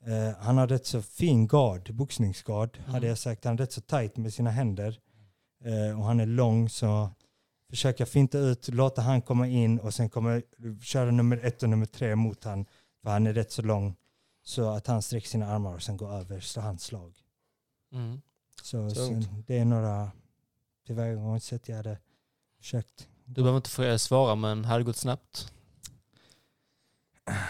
Eh, 0.07 0.39
han 0.39 0.59
har 0.59 0.67
rätt 0.67 0.87
så 0.87 1.03
fin 1.03 1.47
gard, 1.47 1.95
boxningsgard 1.95 2.77
Mm. 2.79 2.91
hade 2.91 3.07
jag 3.07 3.19
sagt. 3.19 3.45
Han 3.45 3.55
är 3.55 3.59
rätt 3.59 3.73
så 3.73 3.81
tight 3.81 4.17
med 4.17 4.35
sina 4.35 4.51
händer. 4.51 5.01
Eh, 5.65 5.99
och 5.99 6.05
han 6.05 6.21
är 6.21 6.27
lång 6.27 6.69
så 6.69 7.11
försöka 7.71 8.07
finta 8.07 8.39
ut, 8.39 8.69
låta 8.69 9.03
han 9.03 9.23
komma 9.23 9.49
in 9.49 9.79
och 9.79 9.95
sen 9.95 10.11
kommer 10.11 10.43
köra 10.83 11.11
nummer 11.11 11.41
ett 11.45 11.63
och 11.63 11.69
nummer 11.69 11.87
tre 11.87 12.17
mot 12.17 12.45
han. 12.45 12.67
För 13.03 13.11
han 13.11 13.27
är 13.27 13.33
rätt 13.33 13.53
så 13.53 13.63
lång. 13.63 13.97
Så 14.43 14.71
att 14.71 14.87
han 14.87 15.03
sträcker 15.03 15.29
sina 15.29 15.47
armar 15.47 15.75
och 15.75 15.83
sen 15.83 15.97
går 15.97 16.13
över 16.13 16.41
så 16.41 16.61
hans 16.61 16.85
slag. 16.85 17.15
Mm. 17.93 18.21
Så, 18.63 18.91
så 18.91 19.07
Tungt. 19.07 19.29
det 19.47 19.59
är 19.59 19.65
några 19.65 20.11
tillvägagångssätt 20.87 21.69
jag 21.69 21.77
hade 21.77 21.99
försökt. 22.59 23.09
Du 23.25 23.35
behöver 23.43 23.57
inte 23.57 23.71
få- 23.71 23.99
svara 23.99 24.35
men 24.35 24.65
hade 24.65 24.79
det 24.81 24.85
gått 24.85 24.97
snabbt? 24.97 25.53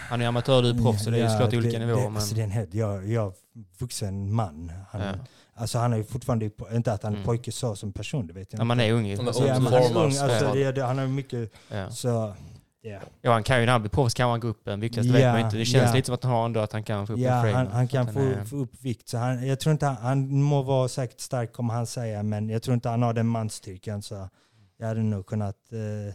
Han 0.09 0.21
är 0.21 0.27
amatör, 0.27 0.61
du 0.61 0.69
är 0.69 0.73
proffs 0.73 1.03
så 1.03 1.09
det 1.09 1.17
är 1.19 1.23
ju 1.23 1.29
såklart 1.29 1.53
olika 1.53 1.79
det, 1.79 1.85
nivåer. 1.85 2.01
Det, 2.03 2.09
men... 2.09 2.15
alltså 2.17 2.35
det 2.35 2.41
är 2.41 2.45
en 2.45 2.51
helt, 2.51 2.73
jag, 2.73 3.07
jag 3.09 3.27
är 3.27 3.33
vuxen 3.79 4.33
man. 4.33 4.71
Han, 4.89 5.01
ja. 5.01 5.13
Alltså 5.53 5.77
han 5.77 5.93
är 5.93 5.97
ju 5.97 6.03
fortfarande, 6.03 6.51
inte 6.71 6.93
att 6.93 7.03
han 7.03 7.11
är 7.13 7.17
Mm. 7.17 7.25
pojke 7.25 7.51
så 7.51 7.75
som 7.75 7.93
person, 7.93 8.27
det 8.27 8.33
vet 8.33 8.53
jag 8.53 8.59
Ja, 8.59 8.63
man 8.63 8.79
är 8.79 8.93
ung 8.93 9.05
ju. 9.05 9.17
Alltså, 9.27 9.47
Ja, 9.47 9.53
han 9.53 9.67
är 9.67 9.97
ung, 9.97 10.17
alltså, 10.17 10.53
det, 10.53 10.81
han 10.83 10.97
har 10.97 11.07
mycket, 11.07 11.51
ja. 11.69 11.91
så 11.91 12.35
ja. 12.81 12.99
ja, 13.21 13.31
han 13.31 13.43
kan 13.43 13.59
ju 13.59 13.65
när 13.65 13.71
han 13.71 13.81
blir 13.81 13.89
proffs 13.89 14.13
kan 14.13 14.29
han 14.29 14.39
gå 14.39 14.47
upp 14.47 14.67
en 14.67 14.79
viktklass, 14.79 15.07
det 15.07 15.13
vet 15.13 15.33
man 15.33 15.41
inte. 15.41 15.57
Det 15.57 15.65
känns 15.65 15.89
ja. 15.89 15.95
lite 15.95 16.05
som 16.05 16.15
att 16.15 16.23
han 16.23 16.33
har 16.33 16.45
ändå 16.45 16.59
att 16.59 16.73
han 16.73 16.83
kan 16.83 17.07
få 17.07 17.13
upp 17.13 17.19
Ja, 17.19 17.35
en 17.35 17.41
frame. 17.41 17.55
han, 17.57 17.67
han 17.67 17.87
kan 17.87 18.13
få, 18.13 18.19
är- 18.19 18.45
få 18.45 18.55
upp 18.55 18.81
vikt. 18.81 19.09
Så 19.09 19.17
han, 19.17 19.47
jag 19.47 19.59
tror 19.59 19.71
inte 19.71 19.85
han, 19.85 19.95
han 19.95 20.41
må 20.41 20.61
vara 20.61 20.87
säkert 20.87 21.19
stark 21.19 21.53
kommer 21.53 21.73
han 21.73 21.87
säga, 21.87 22.23
men 22.23 22.49
jag 22.49 22.63
tror 22.63 22.73
inte 22.73 22.89
han 22.89 23.01
har 23.01 23.13
den 23.13 23.27
manstyrkan. 23.27 24.01
Så 24.01 24.29
jag 24.77 24.87
hade 24.87 25.03
nog 25.03 25.25
kunnat, 25.25 25.57
eh, 25.71 26.13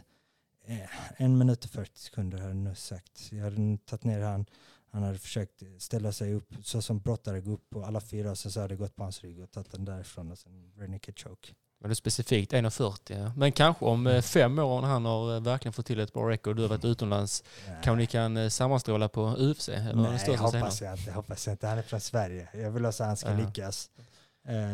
en 1.16 1.38
minut 1.38 1.64
och 1.64 1.70
40 1.70 1.90
sekunder 2.00 2.38
hade 2.38 2.50
jag 2.50 2.56
nog 2.56 2.76
sagt. 2.76 3.28
Jag 3.32 3.44
hade 3.44 3.78
tagit 3.84 4.04
ner 4.04 4.20
han. 4.20 4.46
Han 4.90 5.02
hade 5.02 5.18
försökt 5.18 5.62
ställa 5.78 6.12
sig 6.12 6.34
upp 6.34 6.54
så 6.62 6.82
som 6.82 6.98
brottare, 6.98 7.40
gå 7.40 7.52
upp 7.52 7.70
på 7.70 7.84
alla 7.84 8.00
fyra 8.00 8.30
och 8.30 8.38
så, 8.38 8.50
så 8.50 8.60
hade 8.60 8.74
jag 8.74 8.78
gått 8.78 8.96
på 8.96 9.02
hans 9.02 9.22
rygg 9.24 9.40
och 9.42 9.50
tagit 9.50 9.72
den 9.72 9.84
därifrån 9.84 10.30
och 10.32 10.38
sen 10.38 10.72
rear 10.76 10.88
naked 10.88 11.18
choke. 11.18 11.52
Men 11.80 11.88
det 11.88 11.92
är 11.92 11.94
specifikt 11.94 12.52
1,40 12.52 13.22
ja. 13.24 13.32
Men 13.36 13.52
kanske 13.52 13.84
om 13.84 14.06
eh, 14.06 14.20
fem 14.22 14.58
år 14.58 14.80
när 14.80 14.88
han 14.88 15.04
har 15.04 15.34
eh, 15.34 15.40
verkligen 15.42 15.72
fått 15.72 15.86
till 15.86 16.00
ett 16.00 16.12
bra 16.12 16.30
record, 16.30 16.56
du 16.56 16.62
har 16.62 16.68
varit 16.68 16.84
utomlands, 16.84 17.44
kanske 17.82 17.94
ni 18.00 18.06
kan 18.06 18.36
eh, 18.36 18.48
sammanstråla 18.48 19.08
på 19.08 19.22
UFC? 19.38 19.68
Eller 19.68 19.94
Nej, 19.94 20.18
största 20.18 20.42
hoppas 20.42 20.80
jag 20.82 20.92
inte. 20.98 21.12
Hoppas 21.12 21.46
jag 21.46 21.54
inte. 21.54 21.66
Han 21.66 21.78
är 21.78 21.82
från 21.82 22.00
Sverige. 22.00 22.48
Jag 22.54 22.70
vill 22.70 22.86
också 22.86 23.02
att 23.02 23.06
han 23.08 23.16
ska 23.16 23.30
Ja. 23.30 23.36
lyckas. 23.36 23.90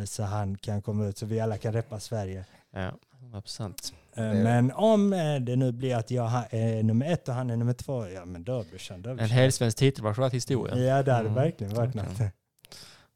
Så 0.07 0.23
han 0.23 0.59
kan 0.59 0.83
komma 0.83 1.07
ut 1.07 1.19
så 1.19 1.27
vi 1.27 1.41
alla 1.41 1.59
kan 1.59 1.73
reppa 1.73 2.01
Sverige. 2.01 2.45
Ja. 2.73 2.91
100%. 3.33 3.93
Eh, 4.17 4.25
Det- 4.25 4.35
Men 4.35 4.73
om 4.73 5.11
det 5.41 5.57
nu 5.57 5.73
blir 5.73 5.97
att 5.97 6.11
jag 6.11 6.31
är 6.51 6.83
nummer 6.83 7.13
ett 7.13 7.29
och 7.29 7.35
han 7.35 7.51
är 7.51 7.57
nummer 7.57 7.73
två, 7.73 8.09
ja 8.09 8.25
men 8.25 8.45
då 8.45 8.65
brorsan, 8.71 9.05
En 9.05 9.19
helsvensk 9.19 9.79
titelmatch 9.79 10.17
har 10.17 10.23
varit 10.23 10.35
historia. 10.35 10.77
Ja 10.79 11.03
det 11.03 11.13
hade 11.13 11.29
Mm. 11.29 11.35
verkligen 11.35 11.75
varit 11.75 11.95
något. 11.95 12.19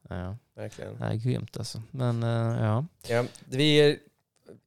Verkligen. 0.08 0.20
Ja, 0.20 0.36
Verkligen. 0.62 0.98
det 0.98 1.04
är 1.06 1.14
grymt 1.14 1.56
alltså. 1.56 1.82
Men 1.90 2.22
eh, 2.22 2.64
ja. 2.64 2.84
Ja, 3.08 3.24
vi, 3.48 3.98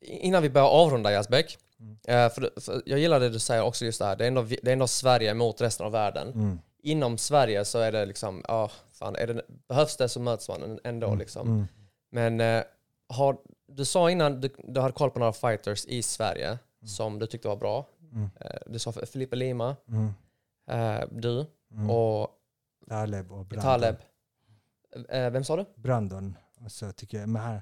innan 0.01 0.41
vi 0.43 0.49
börjar 0.49 0.67
avrunda 0.67 1.11
Jasbek, 1.11 1.57
Mm. 1.79 1.97
eh, 2.07 2.29
för, 2.33 2.59
för 2.61 2.81
jag 2.85 2.99
gillar 2.99 3.19
det 3.19 3.29
du 3.29 3.39
säger 3.39 3.63
också 3.63 3.85
just 3.85 3.99
det 3.99 4.05
här, 4.05 4.15
det 4.15 4.23
är, 4.23 4.27
ändå, 4.27 4.41
det 4.43 4.67
är 4.67 4.73
ändå 4.73 4.87
Sverige 4.87 5.33
mot 5.33 5.61
resten 5.61 5.85
av 5.85 5.91
världen. 5.91 6.27
Mm. 6.27 6.59
Inom 6.83 7.17
Sverige 7.17 7.65
så 7.65 7.79
är 7.79 7.91
det 7.91 8.05
liksom, 8.05 8.43
ja, 8.47 8.71
fan, 8.91 9.15
är 9.15 9.27
det, 9.27 9.41
behövs 9.67 9.97
det 9.97 10.09
så 10.09 10.19
möts 10.19 10.49
man 10.49 10.79
ändå 10.83 11.07
Mm. 11.07 11.19
liksom. 11.19 11.47
Mm. 11.47 11.67
Men 12.11 12.39
eh, 12.57 12.63
har, 13.09 13.37
du 13.67 13.85
sa 13.85 14.11
innan 14.11 14.41
du, 14.41 14.49
du 14.57 14.79
hade 14.79 14.93
koll 14.93 15.11
på 15.11 15.19
några 15.19 15.33
fighters 15.33 15.85
i 15.85 16.03
Sverige 16.03 16.57
som 16.85 17.19
du 17.19 17.25
tyckte 17.27 17.47
var 17.47 17.55
bra. 17.55 17.85
Mm. 18.13 18.29
Eh, 18.39 18.51
du 18.65 18.79
sa 18.79 18.91
Filipe 18.91 19.35
Lima, 19.35 19.75
Mm. 19.87 20.13
eh, 20.71 21.07
du 21.11 21.45
Mm. 21.73 21.89
och 21.89 22.27
Taleb 22.89 23.31
och 23.31 23.45
Brandon. 23.45 23.63
Taleb. 23.71 23.95
Eh, 25.09 25.29
vem 25.29 25.43
sa 25.43 25.55
du? 25.55 25.65
Brandon. 25.75 26.35
Och 26.65 26.71
så 26.71 26.91
tycker 26.91 27.19
jag, 27.19 27.29
men 27.29 27.41
här, 27.41 27.61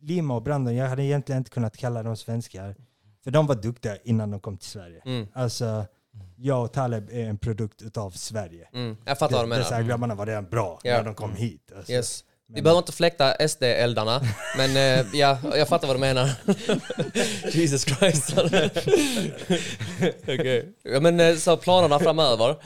Lima 0.00 0.34
och 0.34 0.42
Brandon, 0.42 0.76
jag 0.76 0.88
hade 0.88 1.02
egentligen 1.04 1.38
inte 1.38 1.50
kunnat 1.50 1.76
kalla 1.76 2.02
dem 2.02 2.16
svenskar. 2.16 2.74
För 3.24 3.30
de 3.30 3.46
var 3.46 3.54
duktiga 3.54 3.96
innan 4.04 4.30
de 4.30 4.40
kom 4.40 4.56
till 4.56 4.68
Sverige. 4.68 5.02
Mm. 5.04 5.26
Alltså, 5.32 5.86
jag 6.36 6.64
och 6.64 6.72
Taleb 6.72 7.10
är 7.10 7.24
en 7.28 7.38
produkt 7.38 7.82
utav 7.82 8.10
Sverige. 8.10 8.68
Mm. 8.74 8.96
Jag 9.04 9.18
fattar 9.18 9.36
vad 9.36 9.50
du 9.50 9.56
Dessa 9.62 9.74
menar. 9.74 9.88
grabbarna 9.88 10.14
var 10.14 10.26
redan 10.26 10.44
bra 10.48 10.80
Ja. 10.82 10.96
när 10.96 11.04
de 11.04 11.14
kom 11.14 11.34
hit. 11.34 11.72
Alltså. 11.76 11.92
Yes. 11.92 12.24
Vi 12.46 12.54
Men- 12.54 12.64
behöver 12.64 12.78
inte 12.78 12.92
fläkta 12.92 13.34
SD-eldarna, 13.48 14.20
men 14.56 14.70
eh, 14.76 15.06
ja, 15.14 15.38
jag 15.56 15.68
fattar 15.68 15.86
vad 15.88 15.96
du 15.96 16.00
menar. 16.00 16.30
Jesus 17.56 17.82
Christ. 17.84 18.34
Okej. 20.22 20.72
Ja, 20.82 21.00
men 21.00 21.20
eh, 21.20 21.34
så 21.36 21.56
planerna 21.56 21.98
framöver. 21.98 22.56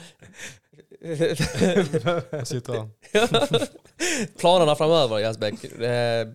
Sitter 2.45 2.73
här. 2.73 2.89
planerna 4.37 4.75
framöver 4.75 5.19
Jasbek. 5.19 5.63
Eh, 5.63 6.27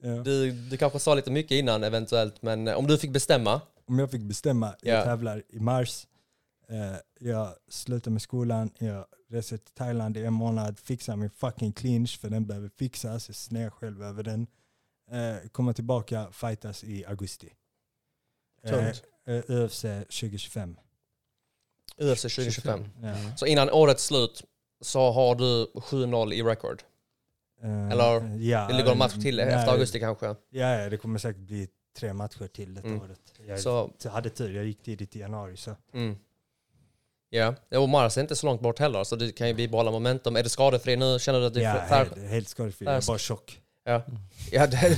Ja. 0.00 0.10
du, 0.10 0.50
du 0.52 0.76
kanske 0.76 0.98
sa 0.98 1.14
lite 1.14 1.30
mycket 1.30 1.50
innan 1.50 1.84
eventuellt, 1.84 2.42
men 2.42 2.68
eh, 2.68 2.74
om 2.78 2.86
du 2.86 2.98
fick 2.98 3.10
bestämma. 3.10 3.60
Om 3.86 3.98
jag 3.98 4.10
fick 4.10 4.22
bestämma, 4.22 4.74
jag 4.80 4.98
Ja. 5.00 5.04
tävlar 5.04 5.42
i 5.48 5.60
mars. 5.60 6.06
Eh, 6.68 6.96
jag 7.20 7.48
slutar 7.68 8.10
med 8.10 8.22
skolan, 8.22 8.70
jag 8.78 9.04
reser 9.30 9.56
till 9.56 9.74
Thailand 9.74 10.16
i 10.16 10.24
en 10.24 10.32
månad, 10.32 10.78
fixar 10.78 11.16
min 11.16 11.30
fucking 11.30 11.72
clinch 11.72 12.20
för 12.20 12.30
den 12.30 12.46
behöver 12.46 12.68
fixas, 12.78 13.28
jag 13.28 13.36
snäar 13.36 13.70
själv 13.70 14.02
över 14.02 14.22
den. 14.22 14.46
Eh, 15.10 15.48
kommer 15.48 15.72
tillbaka, 15.72 16.26
fightas 16.32 16.84
i 16.84 17.04
augusti. 17.04 17.52
Eh, 18.64 18.70
Tungt. 18.70 19.02
eh, 19.26 19.50
UFC 19.64 19.82
2025. 19.82 20.76
UFC 22.00 22.22
2025. 22.22 22.84
Ja. 23.02 23.14
Så 23.36 23.46
innan 23.46 23.70
årets 23.70 24.04
slut 24.06 24.42
så 24.80 25.10
har 25.10 25.34
du 25.34 25.64
7-0 25.74 26.32
i 26.32 26.42
record. 26.42 26.82
Eh, 27.62 27.90
Eller, 27.90 28.36
ja, 28.40 28.66
Det 28.68 28.74
ligger 28.74 28.92
en 28.92 28.98
match 28.98 29.14
till 29.22 29.36
nej, 29.36 29.46
efter 29.48 29.72
augusti 29.72 30.00
kanske. 30.00 30.26
Ja, 30.26 30.34
ja, 30.78 30.88
det 30.90 30.96
kommer 30.96 31.18
säkert 31.18 31.40
bli 31.42 31.68
tre 31.98 32.12
matcher 32.12 32.46
till 32.46 32.74
detta 32.74 32.88
Mm. 32.88 33.00
året. 33.02 33.20
Jag 33.46 33.60
Så, 33.60 33.90
hade 34.10 34.30
tur, 34.30 34.56
jag 34.56 34.64
gick 34.64 34.82
tidigt 34.82 35.16
i 35.16 35.18
januari. 35.18 35.56
Så. 35.56 35.76
mm. 35.94 36.16
Ja, 37.30 37.54
och 37.78 37.88
Mars 37.88 38.16
är 38.16 38.20
inte 38.20 38.36
så 38.36 38.46
långt 38.46 38.60
bort 38.60 38.78
heller, 38.78 39.04
så 39.04 39.16
du 39.16 39.32
kan 39.32 39.48
ju 39.48 39.54
bibehålla 39.54 39.90
momentum. 39.90 40.36
Är 40.36 40.42
du 40.42 40.48
skadefri 40.48 40.96
nu? 40.96 41.18
Känner 41.18 41.40
du 41.40 41.46
att 41.46 41.54
du 41.54 41.60
Ja, 41.62 41.70
är 41.70 41.86
fär... 41.88 41.96
helt, 42.04 42.30
helt 42.30 42.48
skadefri, 42.48 42.86
jag 42.86 42.94
är 42.96 43.06
bara 43.06 43.18
tjock. 43.18 43.60
Ja, 43.88 44.02
ja 44.50 44.66
det 44.66 44.76
är, 44.80 44.90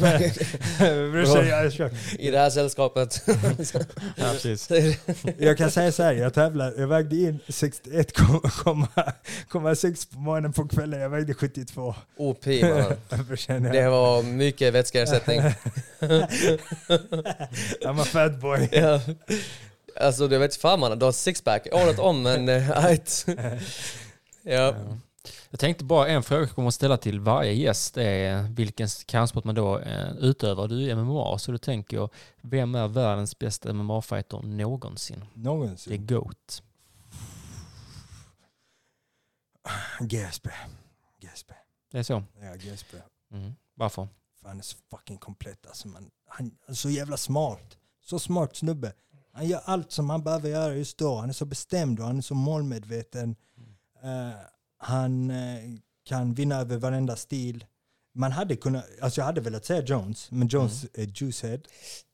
i 2.18 2.30
det 2.30 2.38
här 2.38 2.50
sällskapet. 2.50 3.22
Ja, 4.16 4.32
precis. 4.32 4.68
Jag 5.38 5.58
kan 5.58 5.70
säga 5.70 5.92
så 5.92 6.02
här, 6.02 6.12
jag 6.12 6.34
tävlar, 6.34 6.74
jag 6.78 6.86
vägde 6.86 7.16
in 7.16 7.38
61,6 7.46 10.12
på 10.12 10.18
morgonen 10.18 10.52
på 10.52 10.68
kvällen, 10.68 11.00
jag 11.00 11.10
vägde 11.10 11.34
72. 11.34 11.94
OP 12.16 12.46
mannen. 12.46 12.96
Det 13.72 13.88
var 13.88 14.22
mycket 14.22 14.74
vätskeersättning. 14.74 15.40
I'm 17.84 18.00
a 18.00 18.04
fat 18.04 18.40
boy. 18.40 18.68
ja. 18.72 19.00
Alltså 20.00 20.28
det 20.28 20.38
vet 20.38 20.56
fan 20.56 20.80
mannen, 20.80 20.98
du 20.98 21.04
har 21.04 21.12
sixpack 21.12 21.66
året 21.72 21.98
om 21.98 22.22
men 22.22 22.48
eh, 22.48 22.70
ja. 22.70 22.96
Ja. 24.42 24.74
Jag 25.50 25.60
tänkte 25.60 25.84
bara 25.84 26.08
en 26.08 26.22
fråga 26.22 26.42
jag 26.42 26.50
kommer 26.50 26.68
att 26.68 26.74
ställa 26.74 26.96
till 26.96 27.20
varje 27.20 27.52
gäst 27.52 27.96
är 27.96 28.42
vilken 28.42 28.88
kampsport 29.06 29.44
man 29.44 29.54
då 29.54 29.78
eh, 29.78 30.10
utövar. 30.10 30.68
Du 30.68 30.90
är 30.90 30.96
MMA, 30.96 31.38
så 31.38 31.52
då 31.52 31.58
tänker 31.58 31.96
jag, 31.96 32.10
vem 32.40 32.74
är 32.74 32.88
världens 32.88 33.38
bästa 33.38 33.72
MMA-fighter 33.72 34.42
någonsin? 34.42 35.24
Det 35.34 35.40
är 35.40 35.44
Någonsin. 35.44 36.06
GOAT. 36.06 36.62
GSP. 40.00 40.48
GSP. 41.20 41.52
Det 41.90 41.98
är 41.98 42.02
så? 42.02 42.22
Ja, 42.40 42.54
GSP. 42.54 42.96
Mm. 43.32 43.52
Varför? 43.74 44.08
För 44.40 44.48
han 44.48 44.58
är 44.58 44.62
så 44.62 44.76
fucking 44.90 45.18
komplett 45.18 45.66
alltså. 45.66 45.88
Man, 45.88 46.10
han 46.28 46.50
är 46.66 46.74
så 46.74 46.90
jävla 46.90 47.16
smart. 47.16 47.76
Så 48.04 48.18
smart 48.18 48.56
snubbe. 48.56 48.92
Han 49.32 49.48
gör 49.48 49.60
allt 49.64 49.92
som 49.92 50.10
han 50.10 50.22
behöver 50.22 50.48
göra 50.48 50.74
just 50.74 50.98
då. 50.98 51.16
Han 51.16 51.28
är 51.28 51.32
så 51.32 51.44
bestämd 51.44 52.00
och 52.00 52.06
han 52.06 52.18
är 52.18 52.22
så 52.22 52.34
målmedveten. 52.34 53.36
Eh, 54.02 54.30
han 54.80 55.30
eh, 55.30 55.58
kan 56.04 56.34
vinna 56.34 56.56
över 56.56 56.76
varenda 56.76 57.16
stil. 57.16 57.64
Man 58.14 58.32
hade 58.32 58.56
kunnat, 58.56 58.84
alltså 59.00 59.20
jag 59.20 59.26
hade 59.26 59.40
velat 59.40 59.64
säga 59.64 59.82
Jones, 59.82 60.30
men 60.30 60.48
Jones 60.48 60.84
är 60.94 61.22
juicehead. 61.22 61.60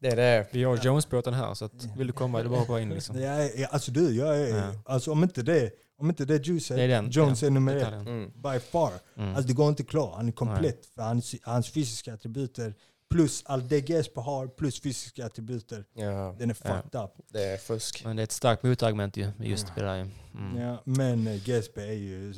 Det 0.01 0.09
är 0.09 0.17
det. 0.17 0.47
Vi 0.53 0.65
har 0.65 0.77
Jones-båten 0.77 1.35
här, 1.35 1.55
så 1.55 1.65
att, 1.65 1.85
vill 1.97 2.07
du 2.07 2.13
komma 2.13 2.39
är 2.41 2.43
det 2.43 2.49
bara 2.49 2.61
att 2.61 2.67
hoppa 2.69 2.81
in 2.81 2.89
liksom. 2.89 3.21
Jag- 3.21 3.63
alltså 3.71 3.91
du, 3.93 4.15
jag 4.17 4.39
är, 4.41 4.57
Ja. 4.57 4.73
alltså 4.85 5.13
om 5.13 5.23
inte 5.23 5.43
det, 5.43 5.71
om 5.99 6.09
inte 6.09 6.25
det 6.25 6.35
är 6.35 6.41
juicehead, 6.41 6.79
Det 6.81 6.85
är 6.85 7.03
den, 7.03 7.11
Jones 7.11 7.43
ja, 7.43 7.47
är 7.47 7.51
nummer 7.51 7.77
ett. 7.77 7.93
Mm. 7.93 8.31
By 8.43 8.61
far. 8.61 8.93
Mm. 9.17 9.29
Alltså 9.35 9.49
det 9.49 9.53
går 9.55 9.69
inte 9.69 9.85
klar. 9.85 10.13
Han 10.17 10.29
är 10.29 10.33
komplett. 10.33 10.87
För 10.87 11.03
hans, 11.03 11.35
hans 11.43 11.71
fysiska 11.71 12.15
attributer 12.15 12.75
plus 13.11 13.43
allt 13.47 13.69
det 13.69 13.81
GSP 13.81 14.17
har 14.21 14.47
plus 14.49 14.81
fysiska 14.81 15.27
attributer. 15.27 15.85
Ja, 15.95 16.35
Den 16.39 16.51
är 16.51 16.57
Ja. 16.65 16.75
fucked 16.83 17.01
up. 17.05 17.11
det 17.29 17.45
är 17.45 17.57
fusk. 17.57 18.05
Men 18.05 18.17
det 18.17 18.23
är 18.23 18.25
ett 18.25 18.33
starkt 18.33 18.63
motargument 18.63 19.17
ju, 19.17 19.33
just 19.41 19.67
det 19.77 19.83
där. 19.83 20.11
Mm. 20.35 20.57
Ja, 20.63 20.83
men 20.85 21.27
eh, 21.27 21.35
GSP 21.45 21.81
är 21.81 21.93
ju... 21.93 22.35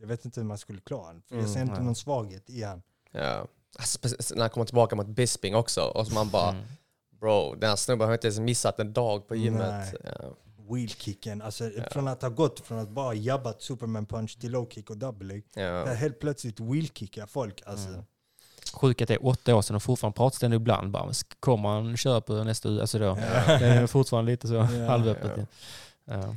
Jag 0.00 0.08
vet 0.08 0.24
inte 0.24 0.40
hur 0.40 0.46
man 0.46 0.58
skulle 0.58 0.80
klara 0.80 1.02
honom. 1.06 1.22
För 1.28 1.34
jag 1.34 1.40
Mm, 1.42 1.54
ser 1.54 1.60
inte 1.60 1.74
nej. 1.74 1.84
någon 1.84 1.94
svaghet 1.94 2.50
i 2.50 2.62
han. 2.62 2.82
Ja. 3.12 3.46
Alltså, 3.78 3.98
spe- 3.98 4.34
när 4.34 4.40
han 4.40 4.50
kommer 4.50 4.64
tillbaka 4.66 4.96
mot 4.96 5.06
Bisping 5.06 5.54
också 5.54 5.80
och 5.80 6.06
så 6.06 6.14
man 6.14 6.30
bara 6.30 6.48
Mm. 6.50 6.64
bro, 7.20 7.54
den 7.54 7.68
här 7.70 7.76
snubben 7.76 8.06
har 8.08 8.14
inte 8.14 8.26
ens 8.26 8.40
missat 8.40 8.78
en 8.80 8.92
dag 8.92 9.28
på 9.28 9.36
gymmet. 9.36 9.94
Ja. 10.04 10.36
Wheelkicken. 10.70 11.42
Alltså 11.42 11.70
från 11.90 12.08
att 12.08 12.22
ha 12.22 12.28
gått 12.28 12.60
från 12.60 12.78
att 12.78 12.88
bara 12.88 13.14
jabbat 13.14 13.62
superman 13.62 14.06
punch 14.06 14.38
till 14.40 14.50
low 14.52 14.68
kick 14.70 14.90
och 14.90 14.96
double 14.98 15.26
leg. 15.28 15.44
Ja. 15.54 15.62
Där 15.62 15.94
helt 15.94 16.18
plötsligt 16.20 16.60
wheelkickar 16.60 17.26
folk. 17.26 17.62
Alltså. 17.66 17.88
Mm. 17.88 18.04
Sjukt 18.72 19.02
att 19.02 19.08
det 19.08 19.14
är 19.14 19.26
åtta 19.26 19.56
år 19.56 19.62
sedan 19.62 19.76
och 19.76 19.82
fortfarande 19.82 20.16
pratas 20.16 20.38
det 20.38 20.56
ibland. 20.56 20.90
Bara, 20.90 21.12
kommer 21.40 21.68
han 21.68 21.96
köra 21.96 22.20
på 22.20 22.44
nästa 22.44 22.68
Alltså 22.68 22.98
då. 22.98 23.04
Ja. 23.04 23.58
Det 23.58 23.66
är 23.66 23.86
fortfarande 23.86 24.30
lite 24.30 24.48
så 24.48 24.60
halvöppet. 24.60 25.32
ja. 25.36 25.44
Ja. 26.04 26.14
Ja. 26.14 26.34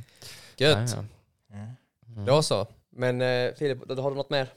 Gött. 0.56 0.90
Ja, 0.96 1.04
Ja. 1.50 1.56
ja. 1.56 1.66
Mm. 2.12 2.24
Då 2.26 2.42
så. 2.42 2.66
Men 2.90 3.20
eh, 3.22 3.54
Filip, 3.54 3.78
har 3.88 4.10
du 4.10 4.16
något 4.16 4.30
mer? 4.30 4.48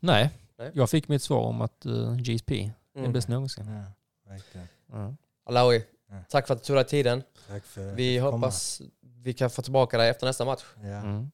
Nej. 0.00 0.30
Nej. 0.58 0.70
jag 0.74 0.90
fick 0.90 1.08
mitt 1.08 1.22
svar 1.22 1.40
om 1.40 1.60
att 1.60 1.86
uh, 1.86 2.16
GSP 2.16 2.52
är 2.52 2.72
Mm. 3.00 3.12
bäst 3.12 3.28
någonsin. 3.28 3.66
Ja, 3.66 3.92
verkligen. 4.32 4.68
Ja. 4.92 5.14
Alawi, 5.46 5.84
Ja. 6.10 6.16
tack 6.28 6.46
för 6.46 6.54
att 6.54 6.60
du 6.62 6.66
tog 6.66 6.76
dig 6.76 6.84
tiden. 6.84 7.22
Tack 7.48 7.64
för 7.64 7.90
att 7.92 7.96
Vi 7.98 8.14
fick 8.14 8.22
komma. 8.22 8.36
hoppas 8.36 8.82
vi 9.22 9.32
kan 9.32 9.50
få 9.50 9.62
tillbaka 9.62 9.98
dig 9.98 10.08
efter 10.10 10.26
nästa 10.26 10.44
match. 10.44 10.64
Ja. 10.82 10.88
Mm. 10.88 11.30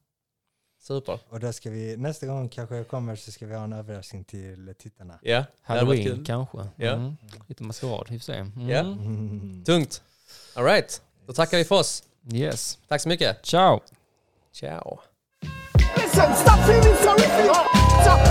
Super. 0.83 1.19
Och 1.29 1.39
då 1.39 1.53
ska 1.53 1.69
vi, 1.69 1.97
nästa 1.97 2.25
gång 2.27 2.49
kanske 2.49 2.75
jag 2.75 2.87
kommer 2.87 3.15
så 3.15 3.31
ska 3.31 3.45
vi 3.45 3.55
ha 3.55 3.63
en 3.63 3.73
överraskning 3.73 4.23
till 4.23 4.73
tittarna. 4.79 5.19
Ja, 5.21 5.45
Halloween 5.61 6.25
kanske. 6.25 6.57
Ja. 6.75 6.91
Mm. 6.91 7.17
Lite 7.47 7.63
maskerad, 7.63 8.07
vi 8.09 8.19
får 8.19 8.23
se. 8.23 8.33
Mm. 8.33 8.69
Ja. 8.69 8.79
Mm. 8.79 9.63
Tungt. 9.65 10.01
Alright, 10.53 11.01
då 11.27 11.33
tackar 11.33 11.57
vi 11.57 11.65
för 11.65 11.75
oss. 11.75 12.03
Yes. 12.31 12.77
Tack 12.87 13.01
så 13.01 13.09
mycket. 13.09 13.45
Ciao! 13.45 13.79
Ciao. 14.53 14.99
Listen, 15.95 16.35
stop 16.35 16.59
feeling 16.65 16.95
sorry 16.95 17.27
for 17.35 17.43
your 17.43 17.73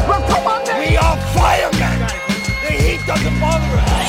Well, 0.09 0.23
come 0.29 0.47
on. 0.47 0.63
We 0.81 0.97
are 0.99 1.17
firemen. 1.35 2.09
The 2.67 2.73
heat 2.73 3.01
doesn't 3.07 3.41
bother 3.41 3.77
us. 3.77 4.03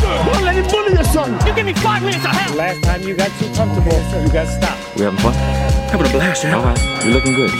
Du? 0.00 0.06
Don't 0.32 0.44
let 0.44 0.54
him 0.54 0.66
bully 0.68 0.92
your 0.94 1.04
son. 1.04 1.32
You 1.46 1.54
give 1.54 1.66
me 1.66 1.74
five 1.74 2.02
minutes 2.02 2.24
of 2.24 2.32
hell. 2.32 2.56
Last 2.56 2.82
time 2.82 3.02
you 3.02 3.16
got 3.16 3.30
too 3.38 3.48
comfortable, 3.54 3.98
you 4.22 4.28
got 4.32 4.46
stopped. 4.48 4.83
We 4.96 5.02
having 5.02 5.18
fun? 5.18 5.34
Having 5.34 6.06
a 6.06 6.10
blast, 6.10 6.44
yeah. 6.44 6.56
All 6.56 6.64
right. 6.64 7.04
You're 7.04 7.14
looking 7.14 7.32
good. 7.34 7.50